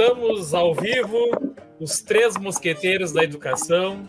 Estamos 0.00 0.54
ao 0.54 0.76
vivo, 0.76 1.28
os 1.80 2.00
três 2.00 2.36
mosqueteiros 2.36 3.10
da 3.10 3.24
educação. 3.24 4.08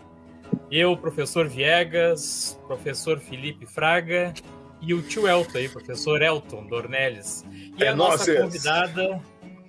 Eu, 0.70 0.96
professor 0.96 1.48
Viegas, 1.48 2.56
professor 2.68 3.18
Felipe 3.18 3.66
Fraga 3.66 4.32
e 4.80 4.94
o 4.94 5.02
tio 5.02 5.26
Elton 5.26 5.58
aí, 5.58 5.68
professor 5.68 6.22
Elton 6.22 6.64
Dornelles. 6.68 7.44
E 7.76 7.82
é 7.82 7.88
a 7.88 7.96
nossa 7.96 8.32
convidada, 8.40 9.20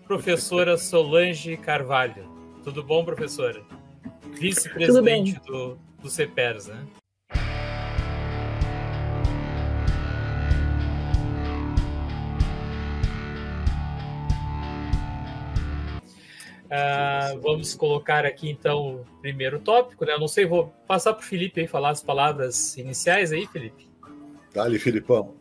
professora 0.05 0.78
Solange 0.78 1.57
Carvalho. 1.57 2.29
Tudo 2.63 2.83
bom, 2.83 3.03
professora? 3.03 3.63
Vice-presidente 4.40 5.40
do, 5.47 5.76
do 6.03 6.08
CEPERS, 6.08 6.67
né? 6.67 6.85
Uh, 16.72 17.38
vamos 17.41 17.76
colocar 17.76 18.26
aqui 18.26 18.50
então 18.50 19.02
o 19.02 19.05
primeiro 19.20 19.59
tópico, 19.59 20.05
né? 20.05 20.14
Eu 20.14 20.20
não 20.22 20.27
sei, 20.27 20.46
vou 20.46 20.73
passar 20.88 21.13
para 21.13 21.22
o 21.22 21.26
Felipe 21.26 21.59
aí 21.59 21.68
falar 21.68 21.90
as 21.90 22.02
palavras 22.02 22.77
iniciais 22.77 23.34
aí, 23.34 23.46
Felipe. 23.46 23.90
Dali, 24.54 24.80
Filipão. 24.80 25.36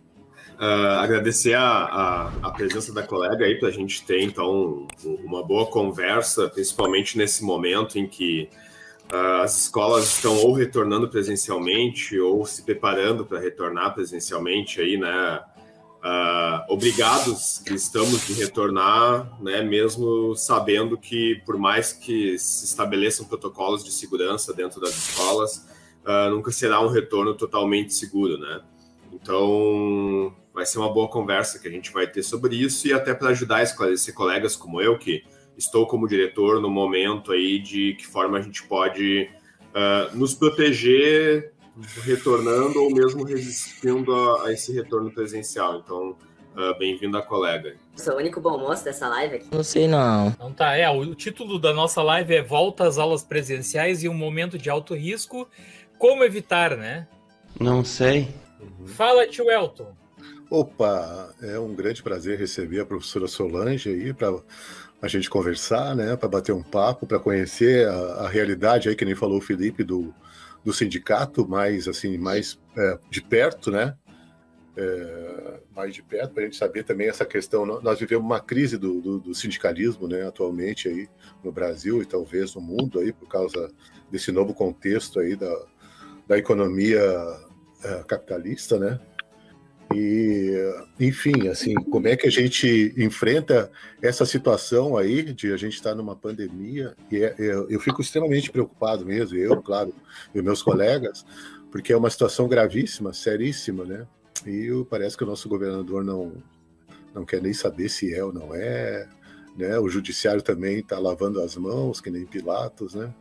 Uh, 0.58 0.98
agradecer 0.98 1.55
a, 1.55 1.62
a, 1.62 2.32
a, 2.42 2.50
presença 2.50 2.92
da 2.92 3.05
colega 3.05 3.45
aí 3.45 3.60
para 3.60 3.69
a 3.69 3.72
gente 3.72 4.05
ter 4.05 4.20
então 4.22 4.88
uma 5.05 5.42
boa 5.42 5.66
conversa, 5.66 6.48
principalmente 6.48 7.16
nesse 7.16 7.44
momento 7.44 7.97
em 7.97 8.08
que 8.08 8.50
uh, 9.12 9.42
as 9.42 9.56
escolas 9.56 10.05
estão 10.05 10.36
ou 10.36 10.52
retornando 10.52 11.08
presencialmente 11.08 12.19
ou 12.19 12.44
se 12.44 12.62
preparando 12.62 13.24
para 13.24 13.38
retornar 13.38 13.94
presencialmente 13.94 14.80
aí, 14.80 14.98
né? 14.98 15.41
Uh, 16.04 16.72
obrigados 16.72 17.62
estamos 17.66 18.27
de 18.27 18.32
retornar, 18.34 19.41
né, 19.41 19.62
mesmo 19.62 20.34
sabendo 20.34 20.96
que, 20.98 21.42
por 21.45 21.56
mais 21.56 21.92
que 21.92 22.38
se 22.38 22.64
estabeleçam 22.64 23.27
protocolos 23.27 23.84
de 23.84 23.92
segurança 23.92 24.52
dentro 24.52 24.80
das 24.80 24.97
escolas, 24.97 25.69
uh, 26.05 26.30
nunca 26.30 26.50
será 26.50 26.80
um 26.80 26.88
retorno 26.88 27.34
totalmente 27.34 27.94
seguro, 27.94 28.38
né? 28.38 28.60
Então, 29.12 30.34
vai 30.55 30.64
ser 30.64 30.78
uma 30.78 30.92
boa 30.92 31.08
conversa 31.08 31.58
que 31.58 31.69
a 31.69 31.70
gente 31.70 31.92
vai 31.92 32.06
ter 32.06 32.22
sobre 32.22 32.56
isso 32.56 32.86
e 32.86 32.92
até 32.92 33.12
para 33.14 33.30
ajudar 33.30 33.56
a 33.56 33.62
esclarecer 33.62 34.14
colegas 34.14 34.56
como 34.56 34.80
eu, 34.80 34.98
que 34.98 35.25
estou 35.56 35.86
como 35.86 36.08
diretor 36.08 36.60
no 36.60 36.70
momento 36.70 37.32
aí 37.32 37.58
de 37.58 37.94
que 37.94 38.06
forma 38.06 38.38
a 38.38 38.41
gente 38.41 38.62
pode 38.62 39.28
uh, 39.75 40.16
nos 40.16 40.34
proteger 40.34 41.53
retornando 42.03 42.83
ou 42.83 42.91
mesmo 42.91 43.25
resistindo 43.25 44.14
a, 44.14 44.47
a 44.47 44.53
esse 44.53 44.73
retorno 44.73 45.11
presencial. 45.11 45.78
Então, 45.78 46.17
uh, 46.56 46.78
bem-vindo 46.78 47.17
a 47.17 47.22
colega. 47.22 47.77
Sou 47.97 48.14
o 48.14 48.17
único 48.17 48.41
bom 48.41 48.59
moço 48.59 48.84
dessa 48.84 49.09
live 49.09 49.37
aqui. 49.37 49.47
Não 49.53 49.62
sei 49.62 49.87
não. 49.87 50.28
Então 50.28 50.53
tá, 50.53 50.77
é, 50.77 50.89
o 50.89 51.14
título 51.14 51.59
da 51.59 51.72
nossa 51.72 52.03
live 52.03 52.34
é 52.34 52.42
Volta 52.42 52.84
às 52.84 52.98
aulas 52.98 53.22
presenciais 53.22 54.03
e 54.03 54.09
um 54.09 54.14
momento 54.14 54.59
de 54.59 54.70
alto 54.70 54.95
risco. 54.95 55.48
Como 55.98 56.25
evitar, 56.25 56.77
né? 56.77 57.06
Não 57.59 57.84
sei. 57.84 58.28
Uhum. 58.61 58.87
Fala, 58.87 59.27
tio 59.27 59.50
Elton. 59.50 59.94
Opa, 60.50 61.33
é 61.42 61.59
um 61.59 61.75
grande 61.75 62.03
prazer 62.03 62.39
receber 62.39 62.81
a 62.81 62.87
professora 62.87 63.28
Solange 63.28 63.89
aí 63.89 64.12
para 64.12 64.34
a 65.00 65.06
gente 65.06 65.31
conversar, 65.31 65.94
né, 65.94 66.17
para 66.17 66.28
bater 66.28 66.53
um 66.53 66.62
papo, 66.62 67.06
para 67.06 67.20
conhecer 67.20 67.89
a, 67.89 67.94
a, 68.25 68.28
realidade 68.28 68.89
aí 68.89 68.97
que 68.97 69.05
nem 69.05 69.15
falou 69.15 69.39
o 69.39 69.41
Felipe 69.41 69.84
do, 69.84 70.12
do 70.64 70.72
sindicato 70.72 71.48
mais 71.48 71.89
assim 71.89 72.19
mais 72.19 72.58
é, 72.77 72.98
de 73.11 73.22
perto, 73.22 73.70
né? 73.70 73.97
É, 74.77 75.61
mais 75.75 75.94
de 75.94 76.03
perto 76.03 76.33
para 76.33 76.42
a 76.42 76.47
gente 76.47 76.56
saber 76.56 76.84
também 76.84 77.08
essa 77.08 77.25
questão. 77.25 77.66
Nós 77.66 77.98
vivemos 77.98 78.25
uma 78.25 78.41
crise 78.41 78.78
do, 78.78 79.00
do, 79.00 79.19
do, 79.19 79.34
sindicalismo, 79.34 80.06
né? 80.06 80.27
Atualmente 80.27 80.88
aí 80.88 81.08
no 81.42 81.50
Brasil 81.50 82.00
e 82.03 82.06
talvez 82.06 82.55
no 82.55 82.61
mundo 82.61 82.98
aí 82.98 83.12
por 83.12 83.28
causa 83.28 83.70
desse 84.11 84.31
novo 84.31 84.55
contexto 84.55 85.19
aí 85.20 85.34
da, 85.34 85.66
da 86.27 86.38
economia 86.38 87.00
é, 87.83 88.05
capitalista, 88.05 88.78
né? 88.78 89.00
E, 89.93 90.55
enfim, 91.01 91.49
assim, 91.49 91.75
como 91.75 92.06
é 92.06 92.17
que 92.17 92.27
a 92.27 92.31
gente 92.31 92.95
enfrenta 92.97 93.71
essa 94.01 94.25
situação 94.25 94.97
aí 94.97 95.33
de 95.33 95.53
a 95.53 95.56
gente 95.56 95.75
estar 95.75 95.95
numa 95.95 96.15
pandemia? 96.15 96.95
E 97.11 97.17
é, 97.17 97.34
é, 97.39 97.55
eu 97.69 97.81
fico 97.81 98.01
extremamente 98.01 98.51
preocupado 98.51 99.05
mesmo, 99.05 99.37
eu, 99.37 99.61
claro, 99.61 99.93
e 100.33 100.41
meus 100.41 100.62
colegas, 100.62 101.25
porque 101.73 101.93
é 101.93 101.97
uma 101.97 102.11
situação 102.11 102.47
gravíssima, 102.47 103.12
seríssima, 103.12 103.84
né? 103.84 104.06
E 104.47 104.71
parece 104.89 105.17
que 105.17 105.25
o 105.25 105.27
nosso 105.27 105.49
governador 105.49 106.05
não, 106.05 106.33
não 107.12 107.25
quer 107.25 107.43
nem 107.43 107.53
saber 107.53 107.89
se 107.89 108.15
é 108.15 108.25
ou 108.25 108.33
não 108.33 108.55
é, 108.55 109.09
né? 109.57 109.77
O 109.78 109.89
judiciário 109.89 110.41
também 110.41 110.78
está 110.78 111.01
lavando 111.01 111.41
as 111.43 111.57
mãos, 111.57 112.01
que 112.01 112.11
nem 112.11 112.25
Pilatos, 112.25 112.95
né? 112.95 113.12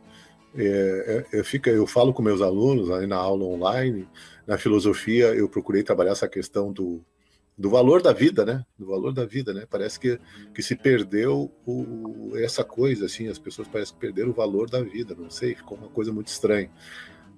É, 0.54 1.26
é, 1.32 1.38
eu, 1.38 1.44
fico, 1.44 1.68
eu 1.68 1.86
falo 1.86 2.12
com 2.12 2.22
meus 2.22 2.42
alunos 2.42 2.90
aí 2.90 3.06
na 3.06 3.16
aula 3.16 3.44
online, 3.44 4.08
na 4.50 4.58
filosofia 4.58 5.26
eu 5.26 5.48
procurei 5.48 5.84
trabalhar 5.84 6.10
essa 6.10 6.28
questão 6.28 6.72
do, 6.72 7.04
do 7.56 7.70
valor 7.70 8.02
da 8.02 8.12
vida, 8.12 8.44
né? 8.44 8.66
Do 8.76 8.86
valor 8.86 9.12
da 9.12 9.24
vida, 9.24 9.54
né? 9.54 9.64
Parece 9.70 10.00
que, 10.00 10.18
que 10.52 10.60
se 10.60 10.74
perdeu 10.74 11.52
o, 11.64 12.32
essa 12.34 12.64
coisa, 12.64 13.06
assim, 13.06 13.28
as 13.28 13.38
pessoas 13.38 13.68
parecem 13.68 13.94
que 13.94 14.00
perderam 14.00 14.30
o 14.30 14.34
valor 14.34 14.68
da 14.68 14.82
vida, 14.82 15.14
não 15.16 15.30
sei, 15.30 15.54
ficou 15.54 15.78
uma 15.78 15.88
coisa 15.88 16.12
muito 16.12 16.26
estranha. 16.26 16.68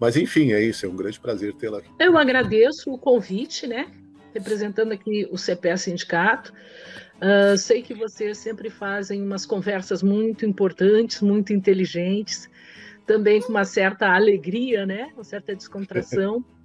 Mas 0.01 0.17
enfim, 0.17 0.53
é 0.53 0.63
isso, 0.65 0.87
é 0.87 0.89
um 0.89 0.97
grande 0.97 1.21
prazer 1.21 1.53
tê-la 1.53 1.81
aqui. 1.81 1.91
Eu 2.01 2.17
agradeço 2.17 2.91
o 2.91 2.97
convite, 2.97 3.67
né? 3.67 3.93
Representando 4.33 4.93
aqui 4.93 5.29
o 5.31 5.37
CPE 5.37 5.77
Sindicato. 5.77 6.51
Uh, 7.21 7.59
sei 7.59 7.83
que 7.83 7.93
vocês 7.93 8.39
sempre 8.39 8.71
fazem 8.71 9.23
umas 9.23 9.45
conversas 9.45 10.03
muito 10.03 10.47
importantes, 10.47 11.21
muito 11.21 11.53
inteligentes, 11.53 12.49
também 13.07 13.43
com 13.43 13.51
uma 13.51 13.67
certa 13.67 14.09
alegria, 14.09 14.87
né? 14.87 15.11
Uma 15.13 15.25
certa 15.25 15.55
descontração. 15.55 16.43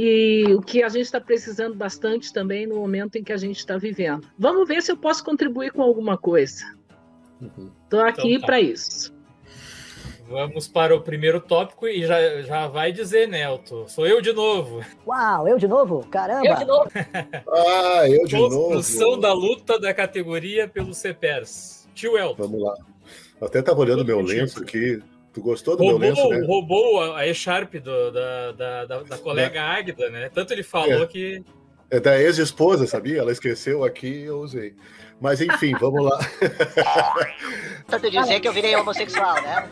e 0.00 0.54
o 0.54 0.62
que 0.62 0.80
a 0.80 0.88
gente 0.88 1.06
está 1.06 1.20
precisando 1.20 1.74
bastante 1.74 2.32
também 2.32 2.68
no 2.68 2.76
momento 2.76 3.16
em 3.16 3.24
que 3.24 3.32
a 3.32 3.36
gente 3.36 3.58
está 3.58 3.76
vivendo. 3.76 4.28
Vamos 4.38 4.68
ver 4.68 4.80
se 4.80 4.92
eu 4.92 4.96
posso 4.96 5.24
contribuir 5.24 5.72
com 5.72 5.82
alguma 5.82 6.16
coisa. 6.16 6.64
Estou 7.42 7.98
uhum. 7.98 8.06
aqui 8.06 8.28
então, 8.28 8.40
tá. 8.42 8.46
para 8.46 8.60
isso. 8.60 9.12
Vamos 10.28 10.68
para 10.68 10.94
o 10.94 11.00
primeiro 11.00 11.40
tópico 11.40 11.88
e 11.88 12.06
já, 12.06 12.42
já 12.42 12.68
vai 12.68 12.92
dizer, 12.92 13.26
Nelto. 13.26 13.86
Sou 13.88 14.06
eu 14.06 14.22
de 14.22 14.32
novo. 14.32 14.84
Uau, 15.04 15.48
eu 15.48 15.58
de 15.58 15.66
novo? 15.66 16.06
Caramba! 16.08 16.46
Eu 16.46 16.54
de 16.54 16.64
novo! 16.64 16.90
ah, 16.94 18.08
eu 18.08 18.24
de 18.24 18.36
Construção 18.36 18.50
novo! 18.50 18.74
Construção 18.74 19.18
da 19.18 19.32
luta 19.32 19.80
da 19.80 19.92
categoria 19.92 20.68
pelo 20.68 20.94
CEPERS. 20.94 21.88
Tio 21.92 22.16
Elton. 22.16 22.44
Vamos 22.44 22.62
lá. 22.62 22.76
Eu 23.40 23.48
até 23.48 23.58
estava 23.58 23.80
olhando 23.80 24.04
meu 24.04 24.20
lenço 24.20 24.62
aqui, 24.62 25.02
Tu 25.32 25.42
gostou 25.42 25.76
do 25.76 25.82
roubou, 25.82 25.98
meu 25.98 26.08
lenço, 26.08 26.28
né? 26.28 26.46
Roubou 26.46 27.14
a 27.14 27.26
E-Sharp 27.26 27.74
da, 27.74 28.10
da, 28.52 28.84
da, 28.84 29.02
da, 29.02 29.18
colega. 29.18 29.62
Águida, 29.62 30.08
né? 30.10 30.30
Tanto 30.32 30.52
ele 30.52 30.62
falou 30.62 31.02
é. 31.02 31.06
que... 31.06 31.42
É 31.90 32.00
da 32.00 32.20
ex-esposa, 32.20 32.86
sabia? 32.86 33.20
Ela 33.20 33.32
esqueceu 33.32 33.84
aqui 33.84 34.08
e 34.08 34.24
eu 34.24 34.40
usei. 34.40 34.74
Mas 35.20 35.40
enfim, 35.40 35.72
vamos 35.80 36.04
lá. 36.04 36.18
Tanto 37.86 38.10
dizer 38.10 38.40
que 38.40 38.48
eu 38.48 38.52
virei 38.52 38.74
homossexual, 38.76 39.34
né? 39.42 39.68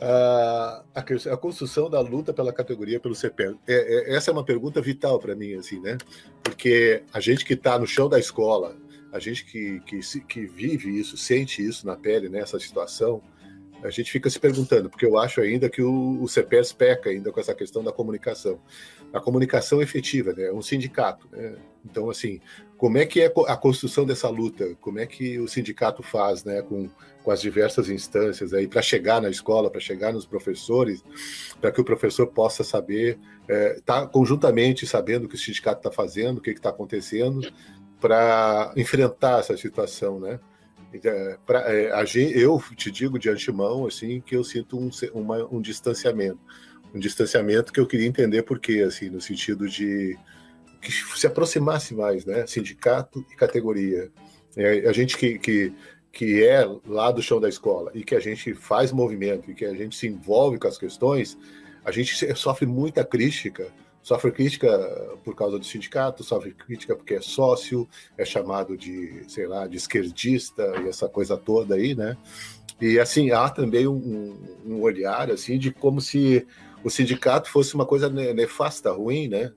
A, 0.00 0.82
a, 0.94 1.00
a, 1.00 1.36
construção 1.36 1.90
da 1.90 2.00
luta 2.00 2.32
pela 2.32 2.52
categoria 2.52 3.00
pelo 3.00 3.14
CPE. 3.14 3.58
É, 3.66 4.12
é, 4.12 4.14
essa 4.14 4.30
é 4.30 4.32
uma 4.32 4.44
pergunta 4.44 4.80
vital 4.80 5.18
para 5.18 5.34
mim, 5.34 5.54
assim, 5.54 5.80
né? 5.80 5.98
Porque 6.44 7.02
a 7.12 7.18
gente 7.18 7.44
que 7.44 7.54
está 7.54 7.76
no 7.76 7.86
chão 7.86 8.08
da 8.08 8.18
escola, 8.18 8.76
a 9.16 9.20
gente 9.20 9.44
que, 9.44 9.80
que, 9.80 10.00
que 10.20 10.46
vive 10.46 10.98
isso, 10.98 11.16
sente 11.16 11.66
isso 11.66 11.86
na 11.86 11.96
pele, 11.96 12.28
né, 12.28 12.44
situação, 12.46 13.22
a 13.82 13.90
gente 13.90 14.10
fica 14.10 14.28
se 14.28 14.38
perguntando, 14.38 14.88
porque 14.88 15.04
eu 15.04 15.18
acho 15.18 15.40
ainda 15.40 15.68
que 15.68 15.82
o, 15.82 16.22
o 16.22 16.26
peca 16.76 17.10
ainda 17.10 17.30
com 17.30 17.40
essa 17.40 17.54
questão 17.54 17.84
da 17.84 17.92
comunicação. 17.92 18.60
A 19.12 19.20
comunicação 19.20 19.80
efetiva, 19.82 20.32
né? 20.32 20.44
É 20.44 20.52
um 20.52 20.62
sindicato. 20.62 21.28
Né? 21.30 21.56
Então, 21.84 22.10
assim, 22.10 22.40
como 22.76 22.98
é 22.98 23.06
que 23.06 23.20
é 23.20 23.32
a 23.46 23.56
construção 23.56 24.04
dessa 24.04 24.28
luta? 24.28 24.74
Como 24.80 24.98
é 24.98 25.06
que 25.06 25.38
o 25.38 25.46
sindicato 25.46 26.02
faz, 26.02 26.42
né, 26.42 26.62
com, 26.62 26.88
com 27.22 27.30
as 27.30 27.40
diversas 27.40 27.88
instâncias 27.88 28.52
aí 28.52 28.66
para 28.66 28.82
chegar 28.82 29.20
na 29.20 29.30
escola, 29.30 29.70
para 29.70 29.80
chegar 29.80 30.12
nos 30.12 30.26
professores, 30.26 31.04
para 31.60 31.70
que 31.70 31.80
o 31.80 31.84
professor 31.84 32.26
possa 32.26 32.64
saber, 32.64 33.18
é, 33.48 33.80
tá 33.84 34.06
conjuntamente 34.06 34.86
sabendo 34.86 35.26
o 35.26 35.28
que 35.28 35.36
o 35.36 35.38
sindicato 35.38 35.78
está 35.78 35.90
fazendo, 35.90 36.38
o 36.38 36.40
que 36.40 36.50
está 36.50 36.70
acontecendo, 36.70 37.40
para 38.00 38.72
enfrentar 38.76 39.40
essa 39.40 39.56
situação, 39.56 40.20
né? 40.20 40.38
É, 41.04 41.38
pra, 41.44 41.72
é, 41.72 41.90
eu 42.34 42.62
te 42.74 42.90
digo 42.90 43.18
de 43.18 43.28
antemão 43.28 43.86
assim 43.86 44.20
que 44.20 44.36
eu 44.36 44.44
sinto 44.44 44.78
um, 44.78 44.88
uma, 45.12 45.44
um 45.52 45.60
distanciamento, 45.60 46.38
um 46.94 46.98
distanciamento 46.98 47.72
que 47.72 47.80
eu 47.80 47.86
queria 47.86 48.06
entender 48.06 48.42
por 48.42 48.58
quê, 48.58 48.84
assim, 48.86 49.10
no 49.10 49.20
sentido 49.20 49.68
de 49.68 50.16
que 50.80 50.92
se 50.92 51.26
aproximasse 51.26 51.94
mais, 51.94 52.24
né? 52.24 52.46
Sindicato 52.46 53.24
e 53.30 53.34
categoria. 53.34 54.10
É, 54.56 54.88
a 54.88 54.92
gente 54.92 55.16
que, 55.16 55.38
que, 55.38 55.72
que 56.12 56.44
é 56.44 56.64
lá 56.86 57.10
do 57.10 57.20
chão 57.20 57.40
da 57.40 57.48
escola 57.48 57.90
e 57.94 58.04
que 58.04 58.14
a 58.14 58.20
gente 58.20 58.54
faz 58.54 58.92
movimento 58.92 59.50
e 59.50 59.54
que 59.54 59.64
a 59.64 59.74
gente 59.74 59.96
se 59.96 60.06
envolve 60.06 60.58
com 60.58 60.68
as 60.68 60.78
questões, 60.78 61.36
a 61.84 61.90
gente 61.90 62.34
sofre 62.34 62.66
muita 62.66 63.04
crítica 63.04 63.68
sofre 64.06 64.30
crítica 64.30 64.68
por 65.24 65.34
causa 65.34 65.58
do 65.58 65.64
sindicato, 65.64 66.22
sofre 66.22 66.52
crítica 66.52 66.94
porque 66.94 67.14
é 67.14 67.20
sócio, 67.20 67.88
é 68.16 68.24
chamado 68.24 68.76
de, 68.76 69.24
sei 69.26 69.48
lá, 69.48 69.66
de 69.66 69.76
esquerdista 69.76 70.62
e 70.80 70.88
essa 70.88 71.08
coisa 71.08 71.36
toda 71.36 71.74
aí, 71.74 71.92
né? 71.92 72.16
E 72.80 73.00
assim, 73.00 73.32
há 73.32 73.48
também 73.48 73.88
um, 73.88 74.38
um 74.64 74.80
olhar 74.80 75.28
assim 75.28 75.58
de 75.58 75.72
como 75.72 76.00
se 76.00 76.46
o 76.84 76.88
sindicato 76.88 77.50
fosse 77.50 77.74
uma 77.74 77.84
coisa 77.84 78.08
nefasta, 78.08 78.92
ruim, 78.92 79.26
né? 79.26 79.52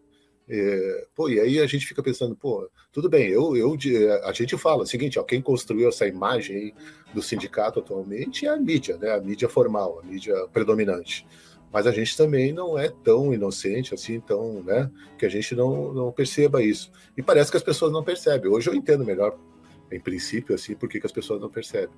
É, 0.50 1.08
pô, 1.14 1.30
e 1.30 1.40
aí 1.40 1.60
a 1.60 1.68
gente 1.68 1.86
fica 1.86 2.02
pensando, 2.02 2.36
pô, 2.36 2.68
tudo 2.92 3.08
bem, 3.08 3.30
eu, 3.30 3.56
eu 3.56 3.78
a 4.24 4.34
gente 4.34 4.58
fala 4.58 4.82
o 4.82 4.88
seguinte, 4.88 5.20
ó, 5.20 5.24
quem 5.24 5.44
construiu 5.44 5.90
essa 5.90 6.08
imagem 6.08 6.74
do 7.14 7.22
sindicato 7.22 7.82
atualmente 7.82 8.48
é 8.48 8.50
a 8.50 8.58
mídia, 8.58 8.98
né? 8.98 9.12
A 9.12 9.22
mídia 9.22 9.48
formal, 9.48 10.00
a 10.00 10.04
mídia 10.04 10.34
predominante. 10.52 11.24
Mas 11.72 11.86
a 11.86 11.92
gente 11.92 12.18
também 12.18 12.52
não 12.52 12.78
é 12.78 12.90
tão 12.90 13.34
inocente 13.34 13.94
assim, 13.94 14.20
tão, 14.20 14.64
né? 14.64 14.90
Que 15.18 15.26
a 15.26 15.30
gente 15.30 15.56
não, 15.56 15.94
não 15.94 16.12
perceba 16.12 16.64
isso. 16.64 16.92
E 17.16 17.22
parece 17.22 17.52
que 17.52 17.58
as 17.58 17.64
pessoas 17.64 17.92
não 17.92 18.04
percebem. 18.04 18.52
Hoje 18.52 18.70
eu 18.70 18.74
entendo 18.74 19.06
melhor, 19.06 19.38
em 19.92 20.00
princípio, 20.00 20.56
assim, 20.56 20.76
por 20.76 20.90
que 20.90 21.00
as 21.04 21.12
pessoas 21.12 21.40
não 21.40 21.50
percebem. 21.50 21.96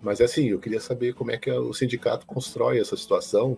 Mas 0.00 0.20
assim, 0.20 0.48
eu 0.48 0.58
queria 0.58 0.80
saber 0.80 1.14
como 1.14 1.30
é 1.30 1.38
que 1.38 1.50
o 1.50 1.72
sindicato 1.72 2.26
constrói 2.26 2.80
essa 2.80 2.96
situação 2.96 3.56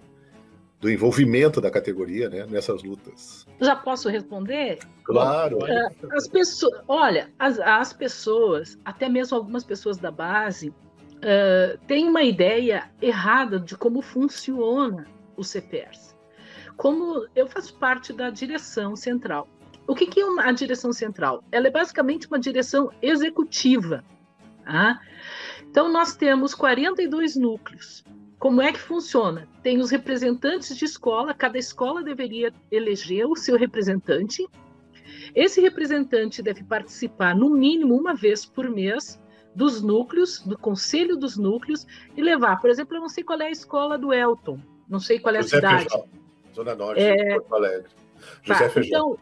do 0.78 0.90
envolvimento 0.90 1.62
da 1.62 1.70
categoria 1.70 2.28
né, 2.28 2.44
nessas 2.46 2.82
lutas. 2.82 3.46
Já 3.58 3.74
posso 3.74 4.10
responder? 4.10 4.80
Claro. 5.02 5.60
As 6.12 6.28
pessoas, 6.28 6.82
olha, 6.86 7.30
as, 7.38 7.58
as 7.58 7.94
pessoas, 7.94 8.78
até 8.84 9.08
mesmo 9.08 9.34
algumas 9.34 9.64
pessoas 9.64 9.96
da 9.96 10.10
base, 10.10 10.68
uh, 10.68 11.78
têm 11.86 12.06
uma 12.06 12.22
ideia 12.22 12.90
errada 13.00 13.58
de 13.58 13.74
como 13.78 14.02
funciona 14.02 15.06
o 15.36 15.42
CPERS. 15.42 16.14
Como 16.76 17.26
eu 17.34 17.46
faço 17.46 17.76
parte 17.78 18.12
da 18.12 18.30
direção 18.30 18.96
central. 18.96 19.48
O 19.86 19.94
que, 19.94 20.06
que 20.06 20.20
é 20.20 20.24
uma, 20.24 20.44
a 20.44 20.52
direção 20.52 20.92
central? 20.92 21.44
Ela 21.52 21.68
é 21.68 21.70
basicamente 21.70 22.26
uma 22.26 22.38
direção 22.38 22.90
executiva. 23.02 24.04
Tá? 24.64 25.00
Então, 25.68 25.92
nós 25.92 26.16
temos 26.16 26.54
42 26.54 27.36
núcleos. 27.36 28.02
Como 28.38 28.60
é 28.60 28.72
que 28.72 28.78
funciona? 28.78 29.48
Tem 29.62 29.78
os 29.78 29.90
representantes 29.90 30.76
de 30.76 30.84
escola, 30.84 31.32
cada 31.32 31.58
escola 31.58 32.02
deveria 32.02 32.52
eleger 32.70 33.26
o 33.26 33.36
seu 33.36 33.56
representante. 33.56 34.46
Esse 35.34 35.60
representante 35.60 36.42
deve 36.42 36.62
participar, 36.64 37.34
no 37.34 37.50
mínimo, 37.50 37.94
uma 37.94 38.14
vez 38.14 38.44
por 38.44 38.68
mês 38.68 39.20
dos 39.54 39.82
núcleos, 39.82 40.40
do 40.40 40.58
conselho 40.58 41.16
dos 41.16 41.36
núcleos, 41.36 41.86
e 42.16 42.22
levar. 42.22 42.60
Por 42.60 42.68
exemplo, 42.70 42.96
eu 42.96 43.00
não 43.00 43.08
sei 43.08 43.22
qual 43.22 43.40
é 43.40 43.46
a 43.46 43.50
escola 43.50 43.96
do 43.96 44.12
Elton, 44.12 44.58
não 44.88 45.00
sei 45.00 45.18
qual 45.18 45.34
é 45.34 45.38
a 45.38 45.42
José 45.42 45.56
cidade. 45.56 45.88
Feijó, 45.88 46.04
Zona 46.54 46.74
Norte, 46.74 47.02
é... 47.02 47.34
Porto 47.34 47.54
Alegre. 47.54 47.90
José 48.42 48.68
tá, 48.68 48.80
Então, 48.80 49.18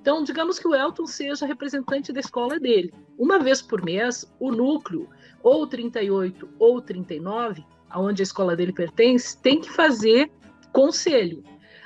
então, 0.00 0.24
digamos 0.24 0.58
que 0.58 0.66
o 0.66 0.74
Elton 0.74 1.06
seja 1.06 1.44
representante 1.44 2.12
da 2.12 2.20
escola 2.20 2.58
dele. 2.58 2.94
Uma 3.18 3.38
vez 3.38 3.60
por 3.60 3.84
mês, 3.84 4.24
o 4.38 4.50
núcleo, 4.50 5.08
ou 5.42 5.66
38 5.66 6.48
ou 6.58 6.80
39, 6.80 7.64
aonde 7.90 8.22
a 8.22 8.24
escola 8.24 8.56
dele 8.56 8.72
pertence, 8.72 9.36
tem 9.36 9.60
que 9.60 9.70
fazer 9.70 10.30
conselho. 10.72 11.42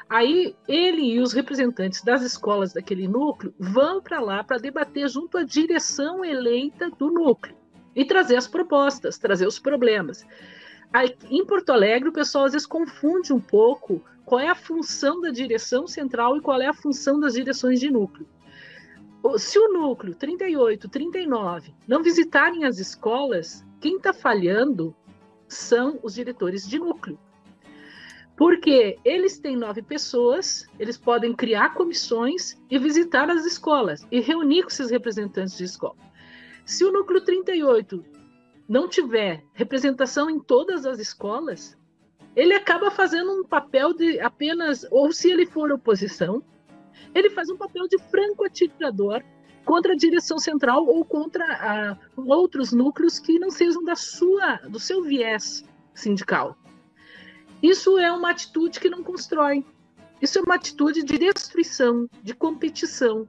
Aí 0.08 0.54
ele 0.68 1.14
e 1.14 1.20
os 1.20 1.32
representantes 1.32 2.02
das 2.02 2.22
escolas 2.22 2.74
daquele 2.74 3.08
núcleo 3.08 3.54
vão 3.58 4.00
para 4.00 4.20
lá 4.20 4.44
para 4.44 4.58
debater 4.58 5.08
junto 5.08 5.38
à 5.38 5.42
direção 5.42 6.24
eleita 6.24 6.90
do 6.90 7.10
núcleo 7.10 7.56
e 7.96 8.04
trazer 8.04 8.36
as 8.36 8.46
propostas, 8.46 9.16
trazer 9.18 9.46
os 9.46 9.58
problemas. 9.58 10.26
Em 11.30 11.44
Porto 11.46 11.70
Alegre, 11.70 12.10
o 12.10 12.12
pessoal 12.12 12.44
às 12.44 12.52
vezes 12.52 12.66
confunde 12.66 13.32
um 13.32 13.40
pouco 13.40 14.02
qual 14.24 14.40
é 14.40 14.48
a 14.48 14.54
função 14.54 15.20
da 15.20 15.30
direção 15.30 15.86
central 15.86 16.36
e 16.36 16.40
qual 16.40 16.60
é 16.60 16.66
a 16.66 16.74
função 16.74 17.18
das 17.18 17.32
direções 17.32 17.80
de 17.80 17.90
núcleo. 17.90 18.26
Se 19.38 19.58
o 19.58 19.72
núcleo 19.72 20.14
38, 20.14 20.88
39 20.88 21.72
não 21.86 22.02
visitarem 22.02 22.64
as 22.64 22.78
escolas, 22.78 23.64
quem 23.80 23.96
está 23.96 24.12
falhando 24.12 24.94
são 25.48 25.98
os 26.02 26.14
diretores 26.14 26.68
de 26.68 26.78
núcleo. 26.78 27.18
Porque 28.36 28.98
eles 29.04 29.38
têm 29.38 29.56
nove 29.56 29.82
pessoas, 29.82 30.66
eles 30.78 30.98
podem 30.98 31.32
criar 31.32 31.74
comissões 31.74 32.56
e 32.70 32.78
visitar 32.78 33.30
as 33.30 33.44
escolas 33.44 34.06
e 34.10 34.20
reunir 34.20 34.62
com 34.62 34.68
esses 34.68 34.90
representantes 34.90 35.56
de 35.56 35.64
escola. 35.64 35.96
Se 36.64 36.84
o 36.84 36.92
núcleo 36.92 37.20
38 37.20 38.04
não 38.72 38.88
tiver 38.88 39.44
representação 39.52 40.30
em 40.30 40.40
todas 40.40 40.86
as 40.86 40.98
escolas, 40.98 41.76
ele 42.34 42.54
acaba 42.54 42.90
fazendo 42.90 43.30
um 43.30 43.44
papel 43.44 43.92
de 43.92 44.18
apenas, 44.18 44.86
ou 44.90 45.12
se 45.12 45.30
ele 45.30 45.44
for 45.44 45.70
oposição, 45.70 46.42
ele 47.14 47.28
faz 47.28 47.50
um 47.50 47.56
papel 47.58 47.86
de 47.86 47.98
franco 48.04 48.46
atirador 48.46 49.22
contra 49.66 49.92
a 49.92 49.96
direção 49.96 50.38
central 50.38 50.86
ou 50.86 51.04
contra 51.04 51.44
a, 51.44 51.98
outros 52.16 52.72
núcleos 52.72 53.18
que 53.18 53.38
não 53.38 53.50
sejam 53.50 53.84
da 53.84 53.94
sua, 53.94 54.56
do 54.66 54.80
seu 54.80 55.02
viés 55.02 55.62
sindical. 55.92 56.56
Isso 57.62 57.98
é 57.98 58.10
uma 58.10 58.30
atitude 58.30 58.80
que 58.80 58.88
não 58.88 59.04
constrói. 59.04 59.66
Isso 60.22 60.38
é 60.38 60.42
uma 60.42 60.54
atitude 60.54 61.02
de 61.02 61.18
destruição, 61.18 62.08
de 62.22 62.34
competição. 62.34 63.28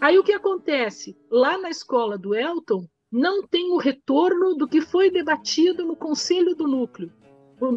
Aí 0.00 0.18
o 0.18 0.24
que 0.24 0.32
acontece? 0.32 1.16
Lá 1.30 1.56
na 1.58 1.70
escola 1.70 2.18
do 2.18 2.34
Elton, 2.34 2.88
não 3.14 3.46
tem 3.46 3.70
o 3.70 3.76
retorno 3.76 4.56
do 4.56 4.66
que 4.66 4.80
foi 4.80 5.08
debatido 5.08 5.84
no 5.84 5.94
conselho 5.94 6.52
do 6.56 6.66
núcleo. 6.66 7.12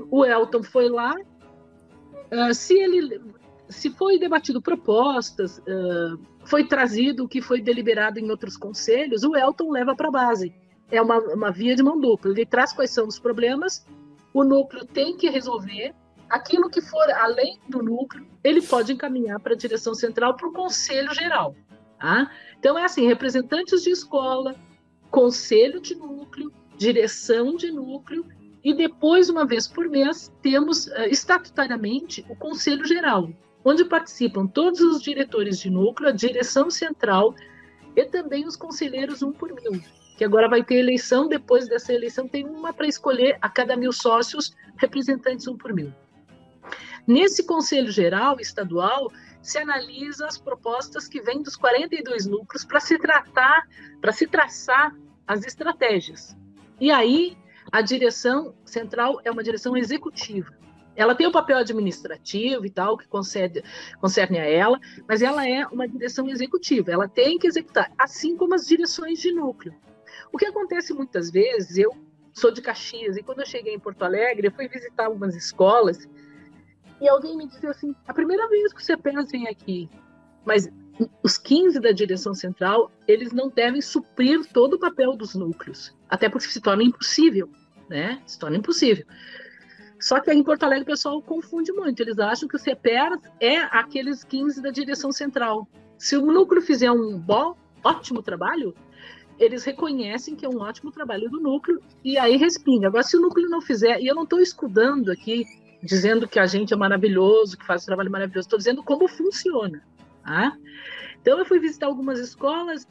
O, 0.09 0.25
Elton 0.25 0.63
foi 0.63 0.89
lá, 0.89 1.13
uh, 1.13 2.53
se 2.55 2.73
ele 2.73 3.21
se 3.69 3.91
foi 3.91 4.17
debatido 4.17 4.59
propostas, 4.59 5.59
uh, 5.59 6.19
foi 6.43 6.63
trazido 6.63 7.25
o 7.25 7.27
que 7.27 7.39
foi 7.39 7.61
deliberado 7.61 8.17
em 8.19 8.31
outros 8.31 8.57
conselhos, 8.57 9.23
o 9.23 9.35
Elton 9.35 9.69
leva 9.69 9.95
para 9.95 10.07
a 10.07 10.11
base. 10.11 10.51
É 10.89 10.99
uma, 10.99 11.19
uma 11.19 11.51
via 11.51 11.75
de 11.75 11.83
mão 11.83 11.99
dupla. 11.99 12.31
Ele 12.31 12.45
traz 12.45 12.73
quais 12.73 12.89
são 12.89 13.05
os 13.05 13.19
problemas, 13.19 13.85
o 14.33 14.43
núcleo 14.43 14.85
tem 14.85 15.15
que 15.15 15.29
resolver. 15.29 15.93
Aquilo 16.27 16.67
que 16.67 16.81
for 16.81 17.11
além 17.11 17.59
do 17.69 17.83
núcleo, 17.83 18.25
ele 18.43 18.61
pode 18.61 18.91
encaminhar 18.91 19.39
para 19.39 19.53
a 19.53 19.57
direção 19.57 19.93
central, 19.93 20.35
para 20.35 20.47
o 20.47 20.51
conselho 20.51 21.13
geral. 21.13 21.55
Tá? 21.99 22.31
Então, 22.57 22.77
é 22.77 22.85
assim: 22.85 23.07
representantes 23.07 23.83
de 23.83 23.91
escola, 23.91 24.55
conselho 25.09 25.79
de 25.79 25.95
núcleo, 25.95 26.51
direção 26.77 27.55
de 27.55 27.71
núcleo, 27.71 28.25
e 28.63 28.73
depois, 28.73 29.29
uma 29.29 29.45
vez 29.45 29.67
por 29.67 29.87
mês, 29.87 30.31
temos 30.41 30.87
uh, 30.87 31.03
estatutariamente 31.09 32.25
o 32.29 32.35
conselho 32.35 32.85
geral, 32.85 33.29
onde 33.63 33.85
participam 33.85 34.45
todos 34.45 34.81
os 34.81 35.01
diretores 35.01 35.59
de 35.59 35.69
núcleo, 35.69 36.09
a 36.09 36.13
direção 36.13 36.69
central 36.69 37.33
e 37.95 38.05
também 38.05 38.45
os 38.45 38.55
conselheiros 38.55 39.21
um 39.21 39.31
por 39.31 39.53
mil, 39.53 39.81
que 40.17 40.25
agora 40.25 40.47
vai 40.47 40.63
ter 40.63 40.75
eleição, 40.75 41.27
depois 41.27 41.67
dessa 41.67 41.93
eleição 41.93 42.27
tem 42.27 42.45
uma 42.45 42.73
para 42.73 42.87
escolher 42.87 43.37
a 43.41 43.49
cada 43.49 43.75
mil 43.75 43.91
sócios, 43.91 44.55
representantes 44.77 45.47
um 45.47 45.57
por 45.57 45.73
mil. 45.73 45.93
Nesse 47.07 47.45
Conselho 47.45 47.89
Geral 47.89 48.39
Estadual, 48.39 49.09
se 49.47 49.57
analisa 49.57 50.27
as 50.27 50.37
propostas 50.37 51.07
que 51.07 51.21
vêm 51.21 51.41
dos 51.41 51.55
42 51.55 52.25
núcleos 52.25 52.65
para 52.65 52.81
se 52.81 52.99
tratar, 52.99 53.65
para 54.01 54.11
se 54.11 54.27
traçar 54.27 54.93
as 55.25 55.45
estratégias. 55.45 56.35
E 56.81 56.91
aí, 56.91 57.37
a 57.71 57.81
direção 57.81 58.53
central 58.65 59.21
é 59.23 59.31
uma 59.31 59.41
direção 59.41 59.77
executiva. 59.77 60.53
Ela 60.97 61.15
tem 61.15 61.25
o 61.25 61.29
um 61.29 61.33
papel 61.33 61.59
administrativo 61.59 62.65
e 62.65 62.69
tal, 62.69 62.97
que 62.97 63.07
concede, 63.07 63.63
concerne 64.01 64.37
a 64.37 64.43
ela, 64.43 64.81
mas 65.07 65.21
ela 65.21 65.47
é 65.47 65.65
uma 65.67 65.87
direção 65.87 66.27
executiva, 66.27 66.91
ela 66.91 67.07
tem 67.07 67.39
que 67.39 67.47
executar, 67.47 67.89
assim 67.97 68.35
como 68.35 68.53
as 68.53 68.67
direções 68.67 69.19
de 69.19 69.31
núcleo. 69.31 69.73
O 70.29 70.37
que 70.37 70.45
acontece 70.45 70.93
muitas 70.93 71.31
vezes, 71.31 71.77
eu 71.77 71.95
sou 72.33 72.51
de 72.51 72.61
Caxias, 72.61 73.15
e 73.15 73.23
quando 73.23 73.39
eu 73.39 73.45
cheguei 73.45 73.73
em 73.73 73.79
Porto 73.79 74.03
Alegre, 74.03 74.47
eu 74.47 74.51
fui 74.51 74.67
visitar 74.67 75.05
algumas 75.05 75.35
escolas, 75.35 76.05
e 77.01 77.07
alguém 77.07 77.37
me 77.37 77.47
disse 77.47 77.67
assim: 77.67 77.95
a 78.07 78.13
primeira 78.13 78.47
vez 78.47 78.73
que 78.73 78.83
você 78.83 78.97
pensa 78.97 79.31
vem 79.31 79.47
aqui, 79.47 79.89
mas 80.45 80.69
os 81.23 81.37
15 81.37 81.79
da 81.79 81.91
direção 81.91 82.33
central, 82.33 82.91
eles 83.07 83.31
não 83.31 83.49
devem 83.49 83.81
suprir 83.81 84.45
todo 84.51 84.73
o 84.73 84.79
papel 84.79 85.15
dos 85.15 85.35
núcleos, 85.35 85.95
até 86.09 86.27
porque 86.27 86.47
se 86.47 86.61
torna 86.61 86.83
impossível, 86.83 87.49
né? 87.89 88.21
Se 88.25 88.39
torna 88.39 88.57
impossível. 88.57 89.05
Só 89.99 90.19
que 90.19 90.29
aí 90.29 90.37
em 90.37 90.43
Porto 90.43 90.63
Alegre 90.63 90.83
o 90.83 90.87
pessoal 90.87 91.21
confunde 91.21 91.71
muito. 91.71 91.99
Eles 92.01 92.19
acham 92.19 92.47
que 92.47 92.55
o 92.55 92.59
CEPER 92.59 93.17
é 93.39 93.57
aqueles 93.57 94.23
15 94.23 94.61
da 94.61 94.69
direção 94.69 95.11
central. 95.11 95.67
Se 95.97 96.15
o 96.15 96.25
núcleo 96.25 96.61
fizer 96.61 96.91
um 96.91 97.17
bom, 97.17 97.55
ótimo 97.83 98.21
trabalho, 98.21 98.75
eles 99.39 99.63
reconhecem 99.63 100.35
que 100.35 100.45
é 100.45 100.49
um 100.49 100.59
ótimo 100.59 100.91
trabalho 100.91 101.29
do 101.29 101.39
núcleo 101.39 101.81
e 102.03 102.17
aí 102.17 102.37
respinga. 102.37 102.87
Agora, 102.87 103.03
se 103.03 103.17
o 103.17 103.21
núcleo 103.21 103.49
não 103.49 103.61
fizer, 103.61 103.99
e 103.99 104.07
eu 104.07 104.15
não 104.15 104.23
estou 104.23 104.39
escudando 104.39 105.11
aqui, 105.11 105.45
dizendo 105.81 106.27
que 106.27 106.39
a 106.39 106.45
gente 106.45 106.73
é 106.73 106.77
maravilhoso, 106.77 107.57
que 107.57 107.65
faz 107.65 107.83
um 107.83 107.87
trabalho 107.87 108.11
maravilhoso, 108.11 108.47
estou 108.47 108.57
dizendo 108.57 108.83
como 108.83 109.07
funciona. 109.07 109.81
Tá? 110.23 110.57
Então, 111.21 111.39
eu 111.39 111.45
fui 111.45 111.59
visitar 111.59 111.87
algumas 111.87 112.19
escolas, 112.19 112.87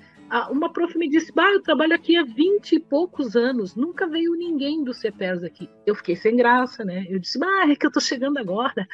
uma 0.51 0.73
prof 0.73 0.99
me 0.99 1.09
disse, 1.09 1.33
bah, 1.33 1.51
eu 1.53 1.63
trabalho 1.63 1.95
aqui 1.95 2.17
há 2.17 2.25
20 2.25 2.73
e 2.73 2.81
poucos 2.81 3.37
anos, 3.37 3.77
nunca 3.77 4.07
veio 4.07 4.35
ninguém 4.35 4.83
do 4.83 4.93
CEPERS 4.93 5.45
aqui. 5.45 5.71
Eu 5.87 5.95
fiquei 5.95 6.17
sem 6.17 6.37
graça, 6.37 6.85
né? 6.85 7.07
Eu 7.09 7.19
disse, 7.19 7.39
bah, 7.39 7.71
é 7.71 7.77
que 7.77 7.87
eu 7.87 7.93
tô 7.93 8.01
chegando 8.01 8.39
agora, 8.39 8.87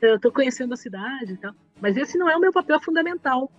eu 0.00 0.18
tô 0.18 0.32
conhecendo 0.32 0.72
a 0.72 0.76
cidade 0.76 1.34
e 1.34 1.36
tal. 1.36 1.54
mas 1.80 1.96
esse 1.96 2.16
não 2.16 2.28
é 2.28 2.36
o 2.36 2.40
meu 2.40 2.52
papel 2.52 2.80
fundamental. 2.80 3.52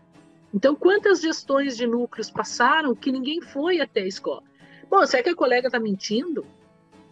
Então, 0.53 0.75
quantas 0.75 1.21
gestões 1.21 1.77
de 1.77 1.85
núcleos 1.85 2.31
passaram 2.31 2.95
que 2.95 3.11
ninguém 3.11 3.39
foi 3.39 3.79
até 3.79 4.01
a 4.01 4.07
escola? 4.07 4.43
Bom, 4.89 5.05
será 5.05 5.21
que 5.21 5.29
a 5.29 5.35
colega 5.35 5.67
está 5.67 5.79
mentindo? 5.79 6.43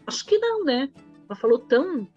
Acho 0.07 0.25
que 0.25 0.37
não, 0.39 0.65
né? 0.65 0.89
Ela 1.29 1.35
falou 1.35 1.59
tão. 1.59 2.07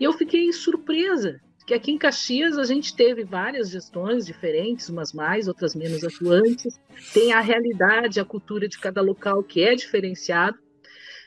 E 0.00 0.04
eu 0.04 0.14
fiquei 0.14 0.50
surpresa, 0.50 1.38
que 1.66 1.74
aqui 1.74 1.92
em 1.92 1.98
Caxias 1.98 2.56
a 2.56 2.64
gente 2.64 2.96
teve 2.96 3.22
várias 3.22 3.68
gestões 3.68 4.24
diferentes, 4.24 4.88
umas 4.88 5.12
mais, 5.12 5.46
outras 5.46 5.74
menos 5.74 6.02
atuantes. 6.02 6.80
Tem 7.12 7.34
a 7.34 7.40
realidade, 7.40 8.18
a 8.18 8.24
cultura 8.24 8.66
de 8.66 8.78
cada 8.78 9.02
local 9.02 9.42
que 9.42 9.62
é 9.62 9.74
diferenciado. 9.74 10.58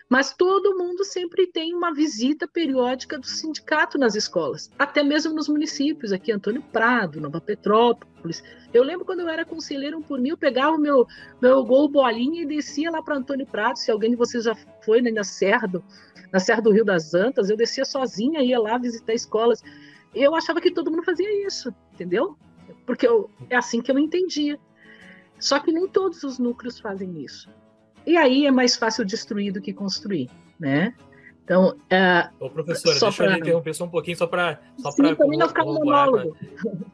Mas 0.10 0.34
todo 0.34 0.78
mundo 0.78 1.04
sempre 1.04 1.48
tem 1.48 1.74
uma 1.74 1.94
visita 1.94 2.48
periódica 2.48 3.18
do 3.18 3.26
sindicato 3.26 3.98
nas 3.98 4.16
escolas, 4.16 4.70
até 4.78 5.02
mesmo 5.02 5.34
nos 5.34 5.48
municípios, 5.48 6.12
aqui 6.12 6.32
Antônio 6.32 6.62
Prado, 6.62 7.22
Nova 7.22 7.40
Petrópolis. 7.40 8.44
Eu 8.74 8.84
lembro 8.84 9.06
quando 9.06 9.22
eu 9.22 9.30
era 9.30 9.46
conselheiro 9.46 9.98
um 9.98 10.02
por 10.02 10.20
mil, 10.20 10.38
pegava 10.38 10.76
o 10.76 10.80
meu, 10.80 11.08
meu 11.42 11.64
gol 11.64 11.88
bolinha 11.90 12.44
e 12.44 12.46
descia 12.46 12.92
lá 12.92 13.02
para 13.02 13.18
Antônio 13.18 13.46
Prado. 13.46 13.78
Se 13.78 13.92
alguém 13.92 14.12
de 14.12 14.16
vocês 14.16 14.44
já 14.44 14.56
foi 14.84 15.02
né, 15.02 15.12
na, 15.12 15.24
Serra 15.24 15.68
do, 15.68 15.84
na 16.32 16.40
Serra 16.40 16.62
do 16.62 16.72
Rio 16.72 16.86
das 16.86 17.14
Antas, 17.14 17.50
eu 17.50 17.58
descia 17.58 17.86
sozinha, 17.86 18.42
ia 18.42 18.60
lá 18.60 18.78
visitar 18.78 19.14
escolas. 19.14 19.64
Eu 20.14 20.36
achava 20.36 20.62
que 20.62 20.72
todo 20.72 20.92
mundo 20.92 21.04
fazia 21.04 21.48
isso, 21.48 21.74
entendeu? 21.94 22.38
Porque 22.86 23.08
eu, 23.08 23.30
é 23.50 23.56
assim 23.56 23.82
que 23.82 23.92
eu 23.92 23.98
entendia. 23.98 24.60
Só 25.40 25.60
que 25.60 25.72
nem 25.72 25.88
todos 25.88 26.24
os 26.24 26.40
núcleos 26.40 26.80
fazem 26.80 27.22
isso. 27.22 27.50
E 28.06 28.18
aí 28.18 28.46
é 28.46 28.52
mais 28.52 28.76
fácil 28.76 29.06
destruir 29.06 29.52
do 29.52 29.62
que 29.62 29.74
construir, 29.74 30.30
né? 30.60 30.94
Então, 31.44 31.78
é, 31.90 32.30
Ô, 32.40 32.50
professora, 32.50 32.98
deixa 33.00 33.12
pra... 33.12 33.34
eu 33.34 33.38
interromper 33.38 33.74
só 33.74 33.84
um 33.84 33.90
pouquinho, 33.90 34.16
só 34.16 34.26
para 34.26 34.60
só 34.78 34.92
para 34.92 35.16
não 35.16 35.48
ficar 35.48 35.66
no 35.66 35.74
monólogo. 35.74 36.38